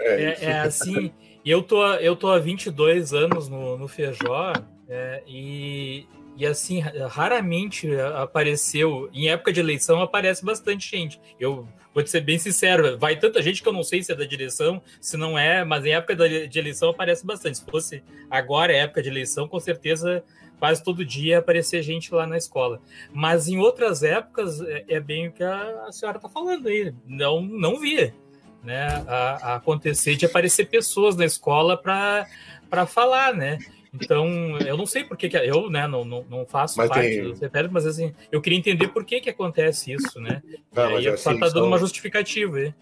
É, 0.00 0.22
é, 0.22 0.44
é, 0.44 0.60
assim, 0.60 1.10
eu 1.44 1.60
tô, 1.60 1.84
eu 1.94 2.14
tô 2.14 2.30
há 2.30 2.38
22 2.38 3.12
anos 3.12 3.48
no, 3.48 3.76
no 3.76 3.88
Feijó 3.88 4.52
é, 4.88 5.22
e, 5.26 6.06
e 6.36 6.46
assim, 6.46 6.78
raramente 6.78 7.88
apareceu, 8.14 9.10
em 9.12 9.28
época 9.28 9.52
de 9.52 9.58
eleição 9.58 10.00
aparece 10.00 10.44
bastante 10.44 10.88
gente. 10.88 11.20
Eu 11.38 11.66
vou 11.92 12.02
te 12.02 12.10
ser 12.10 12.20
bem 12.20 12.38
sincero, 12.38 12.96
vai 12.96 13.18
tanta 13.18 13.42
gente 13.42 13.60
que 13.60 13.68
eu 13.68 13.72
não 13.72 13.82
sei 13.82 14.02
se 14.02 14.12
é 14.12 14.14
da 14.14 14.24
direção, 14.24 14.80
se 15.00 15.16
não 15.16 15.36
é, 15.36 15.64
mas 15.64 15.84
em 15.84 15.90
época 15.90 16.14
de 16.46 16.58
eleição 16.58 16.90
aparece 16.90 17.26
bastante. 17.26 17.58
Se 17.58 17.64
fosse 17.64 18.02
agora, 18.30 18.72
é 18.72 18.78
época 18.78 19.02
de 19.02 19.08
eleição, 19.08 19.48
com 19.48 19.58
certeza 19.58 20.22
quase 20.58 20.82
todo 20.82 21.04
dia 21.04 21.38
aparecer 21.38 21.82
gente 21.82 22.12
lá 22.14 22.26
na 22.26 22.36
escola. 22.36 22.80
Mas 23.12 23.48
em 23.48 23.58
outras 23.58 24.02
épocas 24.02 24.60
é, 24.60 24.84
é 24.88 25.00
bem 25.00 25.28
o 25.28 25.32
que 25.32 25.42
a, 25.42 25.88
senhora 25.90 26.18
está 26.18 26.28
falando 26.28 26.68
aí. 26.68 26.92
Não, 27.06 27.40
não 27.40 27.78
via 27.78 28.14
né, 28.62 28.86
a, 29.06 29.52
a 29.52 29.54
acontecer 29.56 30.16
de 30.16 30.26
aparecer 30.26 30.66
pessoas 30.66 31.16
na 31.16 31.24
escola 31.24 31.76
para 31.76 32.86
falar, 32.86 33.34
né? 33.34 33.58
Então, 33.92 34.58
eu 34.58 34.76
não 34.76 34.86
sei 34.86 35.02
por 35.02 35.16
que, 35.16 35.28
que 35.28 35.36
eu 35.36 35.70
né, 35.70 35.86
não, 35.86 36.04
não, 36.04 36.24
não 36.28 36.46
faço 36.46 36.76
mas 36.76 36.88
parte 36.88 37.08
tem... 37.08 37.22
do 37.22 37.36
CPL, 37.36 37.68
mas 37.70 37.86
assim, 37.86 38.14
eu 38.30 38.40
queria 38.40 38.58
entender 38.58 38.88
por 38.88 39.04
que, 39.04 39.20
que 39.20 39.30
acontece 39.30 39.92
isso, 39.92 40.20
né? 40.20 40.42
Não, 40.72 40.92
e 40.92 40.96
aí 40.96 41.08
assim, 41.08 41.32
está 41.32 41.48
dando 41.48 41.66
uma 41.66 41.78
justificativa 41.78 42.58
aí. 42.58 42.74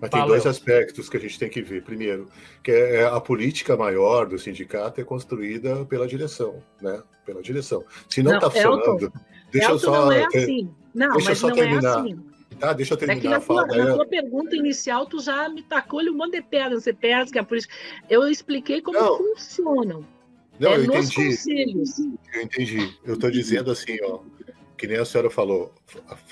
Mas 0.00 0.10
tem 0.10 0.26
dois 0.26 0.46
aspectos 0.46 1.08
que 1.08 1.16
a 1.16 1.20
gente 1.20 1.38
tem 1.38 1.48
que 1.48 1.62
ver. 1.62 1.82
Primeiro, 1.82 2.28
que 2.62 2.70
é, 2.70 2.96
é 2.96 3.04
a 3.04 3.20
política 3.20 3.76
maior 3.76 4.26
do 4.26 4.38
sindicato 4.38 5.00
é 5.00 5.04
construída 5.04 5.84
pela 5.86 6.06
direção, 6.06 6.62
né? 6.80 7.02
Pela 7.24 7.42
direção. 7.42 7.84
Se 8.08 8.22
não 8.22 8.34
está 8.34 8.50
funcionando, 8.50 9.04
Elton, 9.04 9.18
deixa 9.50 9.70
Elton 9.70 9.74
eu 9.74 9.78
só. 9.78 10.04
Não 10.04 10.12
é 10.12 10.26
assim. 10.26 10.70
Não, 10.94 11.12
deixa 11.12 11.30
mas 11.30 11.38
só 11.38 11.48
não 11.48 11.56
é 11.56 11.58
terminar. 11.60 11.98
é 11.98 12.00
assim. 12.00 12.18
Tá, 12.58 12.72
deixa 12.72 12.94
eu 12.94 12.98
terminar 12.98 13.18
é 13.18 13.22
que 13.22 13.28
na. 13.28 13.40
Tua, 13.40 13.66
na 13.66 13.94
tua 13.94 14.06
pergunta 14.06 14.56
inicial, 14.56 15.06
tu 15.06 15.20
já 15.20 15.48
me 15.48 15.62
tacou-lhe 15.62 16.10
um 16.10 16.16
monte 16.16 16.32
de 16.32 16.42
pedra, 16.42 16.78
você 16.78 16.90
é 16.90 17.42
por 17.42 17.56
isso. 17.56 17.68
Eu 18.08 18.28
expliquei 18.28 18.80
como 18.80 18.98
não. 18.98 19.16
funcionam. 19.18 20.04
Não, 20.58 20.72
é 20.72 20.76
eu 20.76 20.84
entendi. 20.84 21.14
Conselhos. 21.14 21.98
Eu 22.34 22.42
entendi. 22.42 22.96
Eu 23.04 23.14
estou 23.14 23.30
dizendo 23.30 23.70
assim, 23.70 23.98
ó, 24.02 24.20
que 24.76 24.86
nem 24.86 24.98
a 24.98 25.04
senhora 25.04 25.30
falou, 25.30 25.74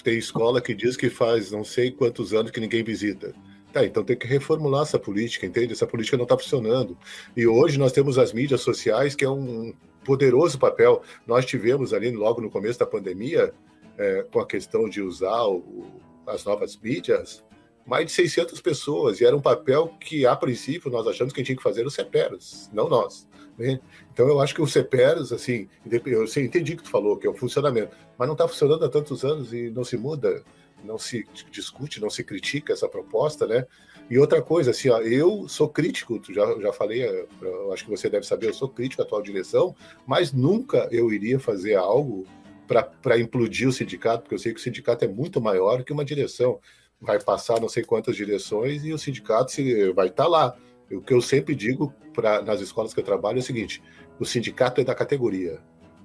tem 0.02 0.18
escola 0.18 0.60
que 0.60 0.74
diz 0.74 0.96
que 0.96 1.10
faz 1.10 1.50
não 1.50 1.64
sei 1.64 1.90
quantos 1.90 2.32
anos 2.32 2.50
que 2.50 2.60
ninguém 2.60 2.82
visita. 2.82 3.34
Tá, 3.74 3.84
então 3.84 4.04
tem 4.04 4.16
que 4.16 4.28
reformular 4.28 4.82
essa 4.82 5.00
política, 5.00 5.44
entende? 5.44 5.72
Essa 5.72 5.84
política 5.84 6.16
não 6.16 6.22
está 6.22 6.38
funcionando. 6.38 6.96
E 7.36 7.44
hoje 7.44 7.76
nós 7.76 7.90
temos 7.90 8.18
as 8.18 8.32
mídias 8.32 8.60
sociais, 8.60 9.16
que 9.16 9.24
é 9.24 9.28
um 9.28 9.74
poderoso 10.04 10.60
papel. 10.60 11.02
Nós 11.26 11.44
tivemos 11.44 11.92
ali, 11.92 12.12
logo 12.12 12.40
no 12.40 12.48
começo 12.48 12.78
da 12.78 12.86
pandemia, 12.86 13.52
é, 13.98 14.24
com 14.30 14.38
a 14.38 14.46
questão 14.46 14.88
de 14.88 15.02
usar 15.02 15.48
o, 15.48 15.86
as 16.24 16.44
novas 16.44 16.78
mídias, 16.80 17.42
mais 17.84 18.06
de 18.06 18.12
600 18.12 18.60
pessoas, 18.60 19.20
e 19.20 19.24
era 19.24 19.36
um 19.36 19.42
papel 19.42 19.92
que, 19.98 20.24
a 20.24 20.36
princípio, 20.36 20.88
nós 20.88 21.04
achamos 21.08 21.32
que 21.32 21.42
tinha 21.42 21.56
que 21.56 21.62
fazer 21.62 21.84
os 21.84 21.94
CEPEROS, 21.94 22.70
não 22.72 22.88
nós. 22.88 23.28
Né? 23.58 23.80
Então, 24.12 24.28
eu 24.28 24.38
acho 24.38 24.54
que 24.54 24.62
o 24.62 24.68
CEPEROS, 24.68 25.32
assim, 25.32 25.68
eu 25.84 26.24
entendi 26.36 26.76
que 26.76 26.84
tu 26.84 26.90
falou, 26.90 27.16
que 27.16 27.26
é 27.26 27.30
o 27.30 27.34
funcionamento, 27.34 27.96
mas 28.16 28.28
não 28.28 28.34
está 28.34 28.46
funcionando 28.46 28.84
há 28.84 28.88
tantos 28.88 29.24
anos 29.24 29.52
e 29.52 29.68
não 29.68 29.82
se 29.82 29.96
muda 29.96 30.44
não 30.84 30.98
se 30.98 31.26
discute, 31.50 32.00
não 32.00 32.10
se 32.10 32.22
critica 32.22 32.72
essa 32.72 32.88
proposta, 32.88 33.46
né? 33.46 33.66
E 34.10 34.18
outra 34.18 34.42
coisa, 34.42 34.70
assim, 34.70 34.90
ó, 34.90 35.00
eu 35.00 35.48
sou 35.48 35.68
crítico, 35.68 36.20
já, 36.30 36.60
já 36.60 36.72
falei, 36.72 37.02
eh, 37.02 37.26
acho 37.72 37.84
que 37.84 37.90
você 37.90 38.10
deve 38.10 38.26
saber, 38.26 38.48
eu 38.48 38.54
sou 38.54 38.68
crítico 38.68 39.00
à 39.00 39.04
atual 39.04 39.22
direção, 39.22 39.74
mas 40.06 40.32
nunca 40.32 40.88
eu 40.90 41.10
iria 41.10 41.40
fazer 41.40 41.74
algo 41.76 42.26
para 42.66 43.18
implodir 43.18 43.68
o 43.68 43.72
sindicato, 43.72 44.22
porque 44.22 44.34
eu 44.34 44.38
sei 44.38 44.52
que 44.52 44.60
o 44.60 44.62
sindicato 44.62 45.04
é 45.04 45.08
muito 45.08 45.40
maior 45.40 45.82
que 45.84 45.92
uma 45.92 46.04
direção. 46.04 46.58
Vai 47.00 47.20
passar 47.20 47.60
não 47.60 47.68
sei 47.68 47.84
quantas 47.84 48.16
direções 48.16 48.84
e 48.84 48.92
o 48.92 48.98
sindicato 48.98 49.52
se, 49.52 49.92
vai 49.92 50.08
estar 50.08 50.24
tá 50.24 50.28
lá. 50.28 50.56
O 50.90 51.00
que 51.00 51.12
eu 51.12 51.20
sempre 51.20 51.54
digo 51.54 51.92
pra, 52.14 52.40
nas 52.40 52.60
escolas 52.60 52.94
que 52.94 53.00
eu 53.00 53.04
trabalho 53.04 53.38
é 53.38 53.40
o 53.40 53.44
seguinte: 53.44 53.82
o 54.18 54.24
sindicato 54.24 54.80
é 54.80 54.84
da 54.84 54.94
categoria, 54.94 55.60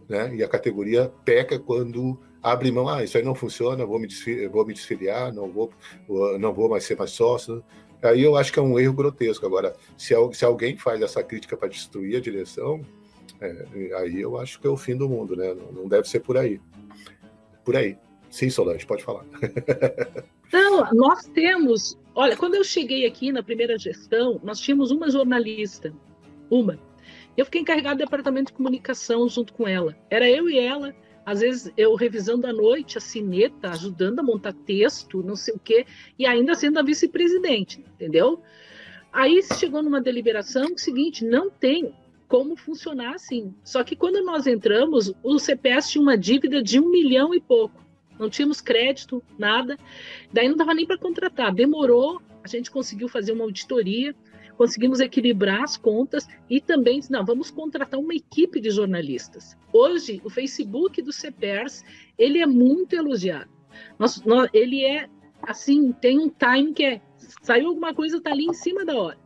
né? 0.10 0.36
E 0.36 0.44
a 0.44 0.48
categoria 0.48 1.12
peca 1.24 1.60
quando 1.60 2.20
abre 2.42 2.72
mão, 2.72 2.88
ah, 2.88 3.04
isso 3.04 3.18
aí 3.18 3.24
não 3.24 3.36
funciona, 3.36 3.86
vou 3.86 4.00
me, 4.00 4.08
desfiliar, 4.08 4.50
vou 4.50 4.66
me 4.66 4.74
desfiliar, 4.74 5.34
não 5.34 5.50
vou, 5.50 5.72
não 6.40 6.54
vou 6.54 6.70
mais 6.70 6.84
ser 6.84 6.98
mais 6.98 7.12
sócio. 7.12 7.64
Aí 8.02 8.22
eu 8.22 8.36
acho 8.36 8.54
que 8.54 8.60
é 8.60 8.62
um 8.62 8.80
erro 8.80 8.94
grotesco. 8.94 9.46
Agora, 9.46 9.76
se, 9.98 10.14
se 10.34 10.46
alguém 10.46 10.78
faz 10.78 11.02
essa 11.02 11.22
crítica 11.22 11.58
para 11.58 11.68
destruir 11.68 12.16
a 12.16 12.22
direção, 12.22 12.82
é, 13.42 13.96
aí 13.98 14.22
eu 14.22 14.38
acho 14.38 14.60
que 14.60 14.68
é 14.68 14.70
o 14.70 14.78
fim 14.78 14.96
do 14.96 15.10
mundo, 15.10 15.36
né? 15.36 15.54
Não, 15.54 15.72
não 15.72 15.88
deve 15.88 16.08
ser 16.08 16.22
por 16.22 16.38
aí. 16.38 16.62
Por 17.64 17.76
aí. 17.76 17.98
Sim, 18.30 18.50
Solange, 18.50 18.86
pode 18.86 19.04
falar. 19.04 19.26
Não, 20.54 20.88
nós 20.94 21.26
temos. 21.26 21.98
Olha, 22.16 22.36
quando 22.36 22.56
eu 22.56 22.64
cheguei 22.64 23.06
aqui 23.06 23.32
na 23.32 23.44
primeira 23.44 23.78
gestão, 23.78 24.40
nós 24.44 24.60
tínhamos 24.60 24.92
uma 24.92 25.10
jornalista, 25.10 25.94
uma. 26.50 26.80
Eu 27.38 27.46
fiquei 27.46 27.62
encarregada 27.62 27.96
do 27.96 28.00
departamento 28.00 28.52
de 28.52 28.58
comunicação 28.58 29.28
junto 29.30 29.54
com 29.54 29.68
ela. 29.68 29.96
Era 30.10 30.30
eu 30.30 30.50
e 30.50 30.58
ela 30.58 30.94
às 31.30 31.42
vezes 31.42 31.72
eu 31.78 31.94
revisando 31.94 32.48
à 32.48 32.52
noite 32.52 32.98
a 32.98 33.02
cineta, 33.02 33.70
ajudando 33.70 34.20
a 34.20 34.24
montar 34.24 34.52
texto, 34.52 35.22
não 35.22 35.36
sei 35.36 35.54
o 35.54 35.60
quê, 35.60 35.86
e 36.18 36.26
ainda 36.26 36.56
sendo 36.56 36.80
a 36.80 36.82
vice-presidente, 36.82 37.86
entendeu? 37.94 38.42
Aí 39.14 39.40
chegou 39.44 39.84
numa 39.84 40.02
deliberação 40.02 40.74
o 40.74 40.80
seguinte, 40.80 41.24
não 41.24 41.52
tem 41.52 41.94
como 42.28 42.56
funcionar 42.56 43.14
assim. 43.14 43.54
Só 43.64 43.84
que 43.84 43.96
quando 43.96 44.24
nós 44.24 44.48
entramos, 44.48 45.14
o 45.22 45.38
CPS 45.38 45.92
tinha 45.92 46.02
uma 46.02 46.18
dívida 46.18 46.64
de 46.64 46.80
um 46.80 46.90
milhão 46.90 47.32
e 47.32 47.40
pouco. 47.40 47.80
Não 48.18 48.28
tínhamos 48.28 48.60
crédito, 48.60 49.22
nada. 49.38 49.78
Daí 50.34 50.50
não 50.50 50.58
dava 50.58 50.74
nem 50.74 50.88
para 50.88 50.98
contratar. 50.98 51.54
Demorou, 51.54 52.20
a 52.44 52.48
gente 52.48 52.72
conseguiu 52.72 53.08
fazer 53.08 53.34
uma 53.34 53.44
auditoria 53.44 54.16
conseguimos 54.60 55.00
equilibrar 55.00 55.64
as 55.64 55.78
contas 55.78 56.28
e 56.50 56.60
também, 56.60 57.00
não, 57.10 57.26
vamos 57.26 57.50
contratar 57.50 57.98
uma 57.98 58.14
equipe 58.14 58.60
de 58.60 58.70
jornalistas. 58.70 59.56
Hoje, 59.72 60.22
o 60.26 60.30
Facebook 60.30 61.02
do 61.02 61.14
CPERS, 61.14 61.82
ele 62.18 62.40
é 62.40 62.46
muito 62.46 62.94
elogiado. 62.94 63.50
Nós, 63.98 64.22
nós, 64.26 64.50
ele 64.54 64.84
é, 64.84 65.08
assim, 65.44 65.94
tem 65.94 66.20
um 66.20 66.28
time 66.28 66.74
que 66.74 66.84
é, 66.84 67.02
saiu 67.42 67.70
alguma 67.70 67.94
coisa, 67.94 68.18
está 68.18 68.32
ali 68.32 68.48
em 68.48 68.54
cima 68.54 68.84
da 68.84 69.00
hora. 69.00 69.18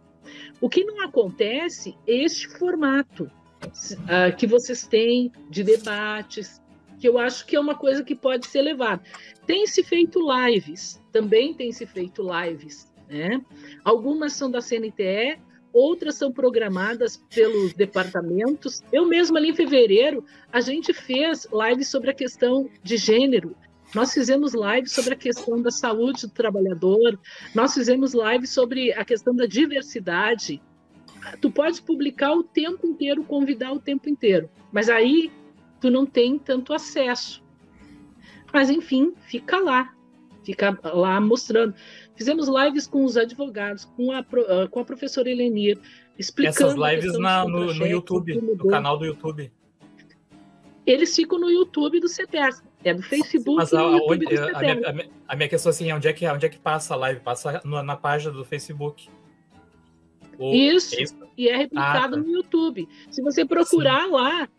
O 0.61 0.69
que 0.69 0.83
não 0.83 1.01
acontece 1.01 1.97
é 2.07 2.13
este 2.13 2.47
formato 2.47 3.23
uh, 3.23 4.37
que 4.37 4.45
vocês 4.45 4.85
têm 4.85 5.31
de 5.49 5.63
debates, 5.63 6.61
que 6.99 7.09
eu 7.09 7.17
acho 7.17 7.47
que 7.47 7.55
é 7.55 7.59
uma 7.59 7.73
coisa 7.73 8.03
que 8.03 8.13
pode 8.13 8.45
ser 8.45 8.61
levada. 8.61 9.01
Tem 9.47 9.65
se 9.65 9.83
feito 9.83 10.19
lives, 10.31 11.01
também 11.11 11.55
tem 11.55 11.71
se 11.71 11.87
feito 11.87 12.21
lives 12.21 12.92
né? 13.09 13.41
Algumas 13.83 14.33
são 14.33 14.49
da 14.49 14.61
CNTE, 14.61 15.39
outras 15.71 16.15
são 16.15 16.31
programadas 16.31 17.17
pelos 17.33 17.73
departamentos. 17.73 18.81
Eu 18.91 19.07
mesma 19.07 19.39
ali 19.39 19.49
em 19.49 19.55
fevereiro, 19.55 20.23
a 20.51 20.61
gente 20.61 20.93
fez 20.93 21.47
live 21.51 21.83
sobre 21.83 22.11
a 22.11 22.13
questão 22.13 22.69
de 22.83 22.95
gênero. 22.97 23.55
Nós 23.93 24.13
fizemos 24.13 24.53
live 24.53 24.87
sobre 24.87 25.13
a 25.13 25.17
questão 25.17 25.61
da 25.61 25.69
saúde 25.69 26.27
do 26.27 26.33
trabalhador, 26.33 27.19
nós 27.53 27.73
fizemos 27.73 28.13
live 28.13 28.47
sobre 28.47 28.91
a 28.93 29.05
questão 29.05 29.35
da 29.35 29.45
diversidade. 29.45 30.61
Tu 31.39 31.51
pode 31.51 31.81
publicar 31.81 32.33
o 32.33 32.43
tempo 32.43 32.87
inteiro, 32.87 33.23
convidar 33.23 33.71
o 33.71 33.79
tempo 33.79 34.09
inteiro, 34.09 34.49
mas 34.71 34.89
aí 34.89 35.31
tu 35.79 35.91
não 35.91 36.05
tem 36.05 36.39
tanto 36.39 36.73
acesso. 36.73 37.43
Mas 38.51 38.69
enfim, 38.69 39.13
fica 39.27 39.57
lá, 39.59 39.93
ficar 40.43 40.79
lá 40.83 41.19
mostrando. 41.21 41.73
Fizemos 42.15 42.47
lives 42.47 42.87
com 42.87 43.03
os 43.03 43.17
advogados, 43.17 43.85
com 43.85 44.11
a, 44.11 44.19
ah, 44.19 44.67
com 44.69 44.79
a 44.79 44.85
professora 44.85 45.29
Helenir, 45.29 45.79
explicando. 46.17 46.71
Essas 46.71 46.75
lives 46.75 47.17
na, 47.19 47.47
no, 47.47 47.73
no 47.73 47.87
YouTube, 47.87 48.39
no 48.39 48.67
canal 48.67 48.97
do 48.97 49.05
YouTube. 49.05 49.51
Eles 50.85 51.15
ficam 51.15 51.39
no 51.39 51.49
YouTube 51.49 51.99
do 51.99 52.07
CPERS. 52.07 52.61
É 52.83 52.93
do 52.93 53.01
Facebook. 53.01 53.57
Mas 53.57 53.73
a, 53.73 53.85
onde, 53.85 54.25
a, 54.37 54.59
minha, 54.59 55.09
a, 55.27 55.35
minha, 55.35 55.47
questão 55.47 55.69
assim, 55.69 55.89
é 55.89 55.95
onde 55.95 56.07
é 56.07 56.13
que, 56.13 56.27
onde 56.27 56.45
é 56.45 56.49
que 56.49 56.59
passa 56.59 56.93
a 56.93 56.97
live? 56.97 57.21
Passa 57.21 57.61
na, 57.63 57.81
na 57.81 57.95
página 57.95 58.33
do 58.33 58.43
Facebook. 58.43 59.09
isso, 60.37 60.95
é 60.95 61.03
isso, 61.03 61.15
e 61.37 61.47
é 61.47 61.55
replicado 61.55 62.15
ah, 62.15 62.17
tá. 62.17 62.17
no 62.17 62.29
YouTube. 62.29 62.87
Se 63.09 63.21
você 63.21 63.45
procurar 63.45 64.05
Sim. 64.05 64.11
lá, 64.11 64.49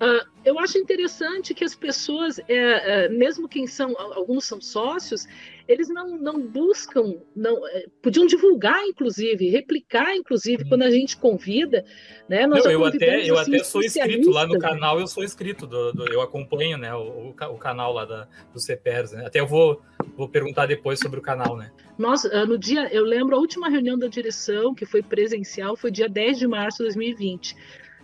Uh, 0.00 0.26
eu 0.42 0.58
acho 0.58 0.78
interessante 0.78 1.52
que 1.52 1.62
as 1.62 1.74
pessoas, 1.74 2.38
é, 2.48 3.04
é, 3.04 3.08
mesmo 3.10 3.46
quem 3.46 3.66
são, 3.66 3.94
alguns 3.98 4.46
são 4.46 4.58
sócios, 4.58 5.28
eles 5.68 5.90
não, 5.90 6.16
não 6.16 6.40
buscam, 6.40 7.18
não 7.36 7.68
é, 7.68 7.84
podiam 8.00 8.24
divulgar, 8.24 8.82
inclusive, 8.84 9.50
replicar, 9.50 10.16
inclusive, 10.16 10.66
quando 10.66 10.82
a 10.82 10.90
gente 10.90 11.18
convida, 11.18 11.84
né? 12.26 12.46
Nós 12.46 12.64
não, 12.64 12.70
eu 12.70 12.84
até, 12.86 13.28
eu 13.28 13.38
assim, 13.38 13.54
até 13.54 13.64
sou 13.64 13.84
inscrito 13.84 14.30
lá 14.30 14.46
no 14.46 14.58
canal, 14.58 14.98
eu 14.98 15.06
sou 15.06 15.22
inscrito, 15.22 15.66
do, 15.66 15.92
do 15.92 16.10
eu 16.10 16.22
acompanho, 16.22 16.78
né, 16.78 16.94
o, 16.94 17.28
o, 17.28 17.58
canal 17.58 17.92
lá 17.92 18.06
da, 18.06 18.26
do 18.54 18.58
CPERS, 18.58 19.12
né? 19.12 19.26
Até 19.26 19.40
eu 19.40 19.46
vou, 19.46 19.82
vou 20.16 20.30
perguntar 20.30 20.64
depois 20.64 20.98
sobre 20.98 21.18
o 21.18 21.22
canal, 21.22 21.58
né? 21.58 21.70
Nós, 21.98 22.24
ah, 22.24 22.46
no 22.46 22.58
dia, 22.58 22.88
eu 22.90 23.04
lembro 23.04 23.36
a 23.36 23.38
última 23.38 23.68
reunião 23.68 23.98
da 23.98 24.08
direção, 24.08 24.74
que 24.74 24.86
foi 24.86 25.02
presencial, 25.02 25.76
foi 25.76 25.90
dia 25.90 26.08
10 26.08 26.38
de 26.38 26.46
março 26.46 26.78
de 26.78 26.84
2020. 26.84 27.54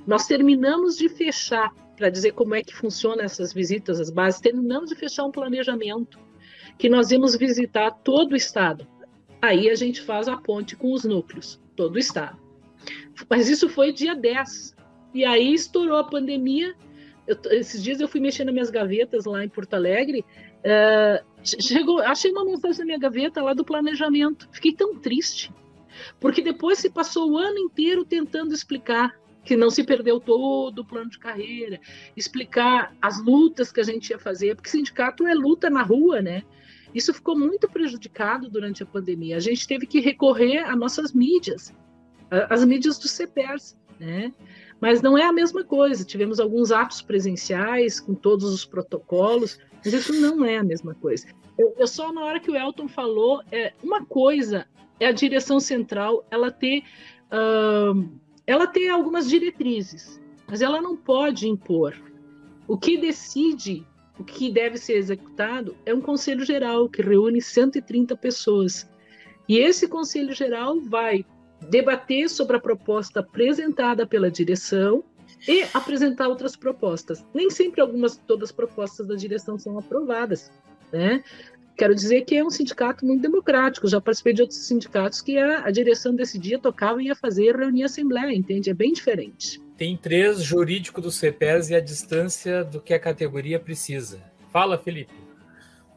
Nós 0.06 0.26
terminamos 0.26 0.96
de 0.96 1.08
fechar 1.08 1.72
para 1.96 2.10
dizer 2.10 2.32
como 2.32 2.54
é 2.54 2.62
que 2.62 2.74
funciona 2.74 3.22
essas 3.22 3.52
visitas 3.52 4.00
às 4.00 4.10
bases, 4.10 4.40
terminamos 4.40 4.90
de 4.90 4.96
fechar 4.96 5.24
um 5.24 5.30
planejamento 5.30 6.18
que 6.78 6.88
nós 6.88 7.10
íamos 7.10 7.34
visitar 7.36 7.90
todo 7.90 8.32
o 8.32 8.36
estado. 8.36 8.86
Aí 9.40 9.70
a 9.70 9.74
gente 9.74 10.00
faz 10.00 10.28
a 10.28 10.36
ponte 10.36 10.76
com 10.76 10.92
os 10.92 11.04
núcleos, 11.04 11.60
todo 11.74 11.96
o 11.96 11.98
estado. 11.98 12.38
Mas 13.28 13.48
isso 13.48 13.68
foi 13.68 13.92
dia 13.92 14.14
10. 14.14 14.74
E 15.14 15.24
aí 15.24 15.54
estourou 15.54 15.96
a 15.96 16.04
pandemia. 16.04 16.74
Eu, 17.26 17.36
esses 17.52 17.82
dias 17.82 18.00
eu 18.00 18.08
fui 18.08 18.20
mexer 18.20 18.44
nas 18.44 18.52
minhas 18.52 18.70
gavetas 18.70 19.24
lá 19.24 19.44
em 19.44 19.48
Porto 19.48 19.74
Alegre. 19.74 20.24
Uh, 20.58 21.24
chegou, 21.44 22.00
achei 22.00 22.30
uma 22.30 22.44
mensagem 22.44 22.80
na 22.80 22.84
minha 22.84 22.98
gaveta 22.98 23.42
lá 23.42 23.54
do 23.54 23.64
planejamento. 23.64 24.48
Fiquei 24.52 24.72
tão 24.72 24.96
triste. 24.96 25.52
Porque 26.20 26.42
depois 26.42 26.78
se 26.78 26.90
passou 26.90 27.32
o 27.32 27.38
ano 27.38 27.58
inteiro 27.58 28.04
tentando 28.04 28.52
explicar 28.52 29.18
que 29.46 29.56
não 29.56 29.70
se 29.70 29.84
perdeu 29.84 30.18
todo 30.18 30.80
o 30.80 30.84
plano 30.84 31.08
de 31.08 31.18
carreira, 31.18 31.80
explicar 32.16 32.94
as 33.00 33.24
lutas 33.24 33.70
que 33.70 33.80
a 33.80 33.84
gente 33.84 34.10
ia 34.10 34.18
fazer, 34.18 34.56
porque 34.56 34.68
sindicato 34.68 35.26
é 35.26 35.32
luta 35.32 35.70
na 35.70 35.82
rua, 35.82 36.20
né? 36.20 36.42
Isso 36.92 37.14
ficou 37.14 37.38
muito 37.38 37.68
prejudicado 37.68 38.50
durante 38.50 38.82
a 38.82 38.86
pandemia. 38.86 39.36
A 39.36 39.40
gente 39.40 39.66
teve 39.66 39.86
que 39.86 40.00
recorrer 40.00 40.58
a 40.58 40.74
nossas 40.74 41.12
mídias, 41.12 41.72
as 42.50 42.64
mídias 42.64 42.98
do 42.98 43.06
CPERS, 43.06 43.78
né? 44.00 44.32
Mas 44.80 45.00
não 45.00 45.16
é 45.16 45.24
a 45.24 45.32
mesma 45.32 45.62
coisa. 45.62 46.04
Tivemos 46.04 46.40
alguns 46.40 46.72
atos 46.72 47.00
presenciais 47.00 48.00
com 48.00 48.14
todos 48.14 48.52
os 48.52 48.64
protocolos, 48.64 49.58
mas 49.84 49.94
isso 49.94 50.12
não 50.12 50.44
é 50.44 50.58
a 50.58 50.64
mesma 50.64 50.94
coisa. 50.94 51.28
Eu, 51.56 51.74
eu 51.78 51.86
só 51.86 52.12
na 52.12 52.24
hora 52.24 52.40
que 52.40 52.50
o 52.50 52.56
Elton 52.56 52.88
falou, 52.88 53.42
é 53.52 53.72
uma 53.82 54.04
coisa 54.04 54.66
é 54.98 55.06
a 55.06 55.12
direção 55.12 55.60
central, 55.60 56.24
ela 56.30 56.50
ter 56.50 56.82
uh, 57.30 58.08
ela 58.46 58.66
tem 58.66 58.88
algumas 58.88 59.28
diretrizes, 59.28 60.20
mas 60.46 60.62
ela 60.62 60.80
não 60.80 60.96
pode 60.96 61.48
impor. 61.48 61.94
O 62.68 62.76
que 62.76 62.96
decide 62.96 63.86
o 64.18 64.24
que 64.24 64.50
deve 64.50 64.78
ser 64.78 64.94
executado 64.94 65.76
é 65.84 65.92
um 65.92 66.00
conselho 66.00 66.44
geral 66.44 66.88
que 66.88 67.02
reúne 67.02 67.42
130 67.42 68.16
pessoas. 68.16 68.88
E 69.48 69.58
esse 69.58 69.86
conselho 69.86 70.32
geral 70.32 70.80
vai 70.80 71.24
debater 71.68 72.28
sobre 72.28 72.56
a 72.56 72.60
proposta 72.60 73.20
apresentada 73.20 74.06
pela 74.06 74.30
direção 74.30 75.04
e 75.46 75.64
apresentar 75.74 76.28
outras 76.28 76.56
propostas. 76.56 77.24
Nem 77.34 77.50
sempre 77.50 77.80
algumas 77.80 78.16
todas 78.16 78.50
as 78.50 78.56
propostas 78.56 79.06
da 79.06 79.14
direção 79.14 79.58
são 79.58 79.78
aprovadas, 79.78 80.50
né? 80.92 81.22
Quero 81.76 81.94
dizer 81.94 82.22
que 82.22 82.34
é 82.34 82.42
um 82.42 82.50
sindicato 82.50 83.04
muito 83.04 83.20
democrático. 83.20 83.86
Já 83.86 84.00
participei 84.00 84.32
de 84.32 84.40
outros 84.40 84.60
sindicatos 84.60 85.20
que 85.20 85.36
a, 85.36 85.66
a 85.66 85.70
direção 85.70 86.14
decidia, 86.14 86.58
tocava 86.58 87.02
e 87.02 87.06
ia 87.06 87.14
fazer 87.14 87.54
reunir 87.54 87.82
a 87.82 87.86
assembleia, 87.86 88.34
entende? 88.34 88.70
É 88.70 88.74
bem 88.74 88.92
diferente. 88.92 89.60
Tem 89.76 89.94
três 89.94 90.42
jurídico 90.42 91.02
do 91.02 91.10
CEPES 91.10 91.68
e 91.68 91.74
a 91.74 91.80
distância 91.80 92.64
do 92.64 92.80
que 92.80 92.94
a 92.94 92.98
categoria 92.98 93.60
precisa. 93.60 94.22
Fala, 94.50 94.78
Felipe. 94.78 95.12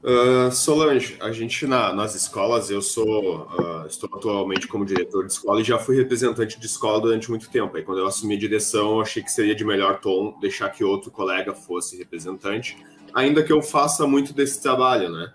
Uh, 0.04 0.52
Solange, 0.52 1.18
a 1.20 1.32
gente 1.32 1.68
na, 1.68 1.94
nas 1.94 2.16
escolas, 2.16 2.70
eu 2.70 2.82
sou, 2.82 3.48
uh, 3.48 3.86
estou 3.86 4.10
atualmente 4.14 4.66
como 4.66 4.86
diretor 4.86 5.26
de 5.26 5.32
escola 5.34 5.60
e 5.60 5.64
já 5.64 5.78
fui 5.78 5.96
representante 5.96 6.60
de 6.60 6.66
escola 6.66 7.02
durante 7.02 7.30
muito 7.30 7.50
tempo. 7.50 7.76
Aí 7.76 7.84
quando 7.84 8.00
eu 8.00 8.08
assumi 8.08 8.36
a 8.36 8.40
direção, 8.40 8.96
eu 8.96 9.02
achei 9.02 9.22
que 9.22 9.32
seria 9.32 9.56
de 9.56 9.66
melhor 9.66 10.00
tom 10.00 10.38
deixar 10.40 10.70
que 10.70 10.86
outro 10.86 11.12
colega 11.12 11.54
fosse 11.54 11.98
representante, 11.98 12.78
ainda 13.14 13.44
que 13.44 13.52
eu 13.52 13.62
faça 13.62 14.08
muito 14.08 14.34
desse 14.34 14.62
trabalho, 14.62 15.10
né? 15.10 15.34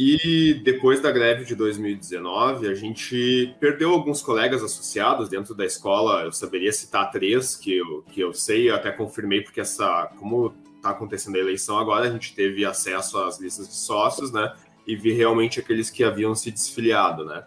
E 0.00 0.54
depois 0.62 1.00
da 1.00 1.10
greve 1.10 1.44
de 1.44 1.56
2019, 1.56 2.68
a 2.68 2.74
gente 2.74 3.52
perdeu 3.58 3.90
alguns 3.90 4.22
colegas 4.22 4.62
associados 4.62 5.28
dentro 5.28 5.56
da 5.56 5.66
escola. 5.66 6.22
Eu 6.22 6.30
saberia 6.30 6.70
citar 6.70 7.10
três 7.10 7.56
que 7.56 7.78
eu, 7.78 8.04
que 8.12 8.20
eu 8.20 8.32
sei, 8.32 8.70
eu 8.70 8.76
até 8.76 8.92
confirmei, 8.92 9.42
porque 9.42 9.60
essa, 9.60 10.08
como 10.16 10.54
está 10.76 10.90
acontecendo 10.90 11.34
a 11.34 11.40
eleição 11.40 11.76
agora, 11.76 12.06
a 12.06 12.12
gente 12.12 12.32
teve 12.32 12.64
acesso 12.64 13.18
às 13.18 13.40
listas 13.40 13.66
de 13.66 13.74
sócios, 13.74 14.30
né? 14.30 14.54
E 14.86 14.94
vi 14.94 15.10
realmente 15.10 15.58
aqueles 15.58 15.90
que 15.90 16.04
haviam 16.04 16.32
se 16.32 16.52
desfiliado, 16.52 17.24
né? 17.24 17.44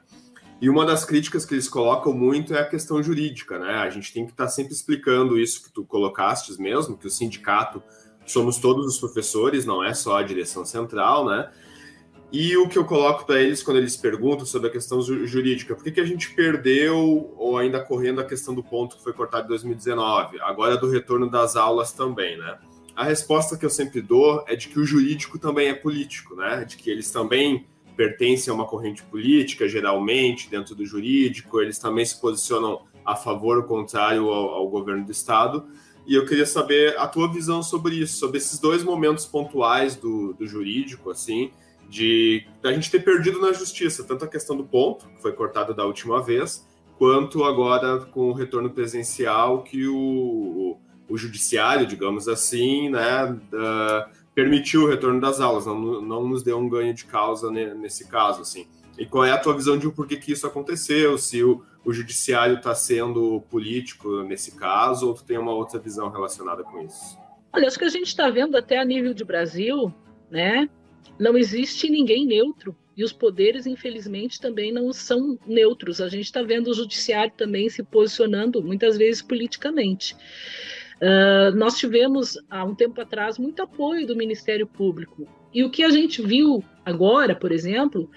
E 0.59 0.69
uma 0.69 0.85
das 0.85 1.05
críticas 1.05 1.45
que 1.45 1.53
eles 1.53 1.69
colocam 1.69 2.11
muito 2.11 2.53
é 2.53 2.59
a 2.59 2.65
questão 2.67 3.01
jurídica, 3.01 3.57
né? 3.59 3.75
A 3.75 3.89
gente 3.89 4.11
tem 4.11 4.25
que 4.25 4.31
estar 4.33 4.43
tá 4.43 4.49
sempre 4.49 4.73
explicando 4.73 5.39
isso 5.39 5.63
que 5.63 5.71
tu 5.71 5.85
colocastes 5.85 6.57
mesmo, 6.57 6.97
que 6.97 7.07
o 7.07 7.09
sindicato 7.09 7.81
somos 8.25 8.57
todos 8.57 8.85
os 8.85 8.99
professores, 8.99 9.65
não 9.65 9.81
é 9.81 9.93
só 9.93 10.17
a 10.17 10.21
direção 10.23 10.65
central, 10.65 11.25
né? 11.25 11.49
E 12.31 12.55
o 12.55 12.69
que 12.69 12.77
eu 12.77 12.85
coloco 12.85 13.25
para 13.25 13.41
eles 13.41 13.61
quando 13.61 13.77
eles 13.77 13.97
perguntam 13.97 14.45
sobre 14.45 14.69
a 14.69 14.71
questão 14.71 15.01
jurídica, 15.01 15.75
por 15.75 15.83
que, 15.83 15.91
que 15.91 15.99
a 15.99 16.05
gente 16.05 16.33
perdeu, 16.33 17.33
ou 17.37 17.57
ainda 17.57 17.79
correndo 17.81 18.21
a 18.21 18.23
questão 18.23 18.55
do 18.55 18.63
ponto 18.63 18.95
que 18.95 19.03
foi 19.03 19.11
cortado 19.11 19.45
em 19.45 19.49
2019, 19.49 20.39
agora 20.39 20.77
do 20.77 20.89
retorno 20.89 21.29
das 21.29 21.57
aulas 21.57 21.91
também, 21.91 22.37
né? 22.37 22.57
A 22.95 23.03
resposta 23.03 23.57
que 23.57 23.65
eu 23.65 23.69
sempre 23.69 24.01
dou 24.01 24.45
é 24.47 24.55
de 24.55 24.69
que 24.69 24.79
o 24.79 24.85
jurídico 24.85 25.37
também 25.37 25.67
é 25.67 25.73
político, 25.73 26.35
né? 26.35 26.63
De 26.63 26.77
que 26.77 26.89
eles 26.89 27.11
também 27.11 27.65
pertencem 27.97 28.49
a 28.49 28.53
uma 28.53 28.65
corrente 28.65 29.03
política, 29.03 29.67
geralmente, 29.67 30.49
dentro 30.49 30.73
do 30.73 30.85
jurídico, 30.85 31.59
eles 31.61 31.79
também 31.79 32.05
se 32.05 32.19
posicionam 32.19 32.83
a 33.05 33.15
favor 33.15 33.57
ou 33.57 33.63
contrário 33.63 34.29
ao, 34.29 34.49
ao 34.51 34.69
governo 34.69 35.05
do 35.05 35.11
Estado. 35.11 35.65
E 36.07 36.15
eu 36.15 36.25
queria 36.25 36.45
saber 36.45 36.97
a 36.97 37.07
tua 37.07 37.31
visão 37.31 37.61
sobre 37.61 37.95
isso, 37.95 38.17
sobre 38.17 38.37
esses 38.37 38.57
dois 38.57 38.83
momentos 38.83 39.25
pontuais 39.25 39.95
do, 39.95 40.33
do 40.33 40.47
jurídico, 40.47 41.09
assim, 41.09 41.51
de 41.91 42.47
a 42.63 42.71
gente 42.71 42.89
ter 42.89 43.01
perdido 43.01 43.41
na 43.41 43.51
justiça, 43.51 44.01
tanto 44.05 44.23
a 44.23 44.27
questão 44.27 44.55
do 44.55 44.63
ponto, 44.63 45.09
que 45.09 45.21
foi 45.21 45.33
cortado 45.33 45.73
da 45.73 45.85
última 45.85 46.23
vez, 46.23 46.65
quanto 46.97 47.43
agora 47.43 47.99
com 47.99 48.29
o 48.29 48.33
retorno 48.33 48.69
presencial 48.69 49.61
que 49.61 49.85
o, 49.87 50.77
o 51.09 51.17
judiciário, 51.17 51.85
digamos 51.85 52.29
assim, 52.29 52.89
né, 52.89 53.25
uh, 53.25 54.09
permitiu 54.33 54.83
o 54.83 54.87
retorno 54.87 55.19
das 55.19 55.41
aulas, 55.41 55.65
não, 55.65 56.01
não 56.01 56.25
nos 56.25 56.41
deu 56.41 56.57
um 56.57 56.69
ganho 56.69 56.93
de 56.93 57.03
causa 57.03 57.51
nesse 57.51 58.07
caso, 58.07 58.41
assim. 58.41 58.65
E 58.97 59.05
qual 59.05 59.25
é 59.25 59.31
a 59.31 59.37
tua 59.37 59.53
visão 59.53 59.77
de 59.77 59.89
por 59.91 60.07
que, 60.07 60.15
que 60.15 60.31
isso 60.31 60.47
aconteceu? 60.47 61.17
Se 61.17 61.43
o, 61.43 61.61
o 61.83 61.91
judiciário 61.91 62.55
está 62.55 62.73
sendo 62.73 63.41
político 63.49 64.23
nesse 64.23 64.55
caso, 64.55 65.07
ou 65.07 65.13
tu 65.13 65.25
tem 65.25 65.37
uma 65.37 65.53
outra 65.53 65.77
visão 65.77 66.09
relacionada 66.09 66.63
com 66.63 66.81
isso? 66.81 67.17
Olha, 67.51 67.67
acho 67.67 67.77
que 67.77 67.83
a 67.83 67.89
gente 67.89 68.07
está 68.07 68.29
vendo 68.29 68.55
até 68.55 68.79
a 68.79 68.85
nível 68.85 69.13
de 69.13 69.25
Brasil, 69.25 69.93
né, 70.29 70.69
não 71.19 71.37
existe 71.37 71.89
ninguém 71.89 72.25
neutro. 72.25 72.75
E 72.95 73.03
os 73.03 73.13
poderes, 73.13 73.65
infelizmente, 73.65 74.39
também 74.39 74.71
não 74.71 74.91
são 74.91 75.39
neutros. 75.47 76.01
A 76.01 76.09
gente 76.09 76.25
está 76.25 76.41
vendo 76.41 76.69
o 76.69 76.73
judiciário 76.73 77.33
também 77.35 77.69
se 77.69 77.81
posicionando, 77.83 78.61
muitas 78.61 78.97
vezes 78.97 79.21
politicamente. 79.21 80.15
Uh, 81.01 81.55
nós 81.55 81.77
tivemos, 81.77 82.37
há 82.49 82.63
um 82.63 82.75
tempo 82.75 82.99
atrás, 83.01 83.39
muito 83.39 83.61
apoio 83.61 84.05
do 84.05 84.15
Ministério 84.15 84.67
Público. 84.67 85.27
E 85.53 85.63
o 85.63 85.71
que 85.71 85.83
a 85.83 85.89
gente 85.89 86.21
viu 86.21 86.63
agora, 86.85 87.35
por 87.35 87.51
exemplo, 87.51 88.09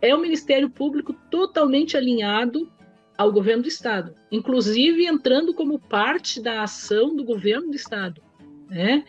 é 0.00 0.14
o 0.14 0.20
Ministério 0.20 0.68
Público 0.68 1.14
totalmente 1.30 1.96
alinhado 1.96 2.70
ao 3.16 3.30
governo 3.30 3.62
do 3.62 3.68
Estado, 3.68 4.14
inclusive 4.30 5.06
entrando 5.06 5.54
como 5.54 5.78
parte 5.78 6.40
da 6.40 6.62
ação 6.62 7.14
do 7.14 7.22
governo 7.22 7.68
do 7.68 7.76
Estado. 7.76 8.20
Né? 8.68 9.04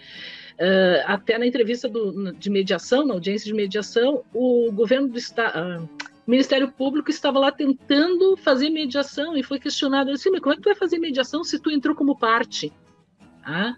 Uh, 0.54 1.02
até 1.06 1.38
na 1.38 1.48
entrevista 1.48 1.90
do, 1.90 2.32
de 2.34 2.50
mediação, 2.50 3.06
na 3.06 3.14
audiência 3.14 3.46
de 3.46 3.54
mediação, 3.54 4.24
o 4.34 4.72
governo 4.72 5.08
do 5.08 5.18
Estado. 5.18 5.84
Uh, 5.84 5.90
o 6.26 6.32
Ministério 6.32 6.72
Público 6.72 7.10
estava 7.10 7.38
lá 7.38 7.52
tentando 7.52 8.38
fazer 8.38 8.70
mediação 8.70 9.36
e 9.36 9.44
foi 9.44 9.60
questionado 9.60 10.10
assim, 10.12 10.30
mas 10.30 10.40
como 10.40 10.54
é 10.54 10.56
que 10.56 10.62
tu 10.62 10.70
vai 10.70 10.76
fazer 10.76 10.98
mediação 10.98 11.44
se 11.44 11.60
tu 11.60 11.70
entrou 11.70 11.94
como 11.96 12.18
parte? 12.18 12.72
Ah? 13.44 13.76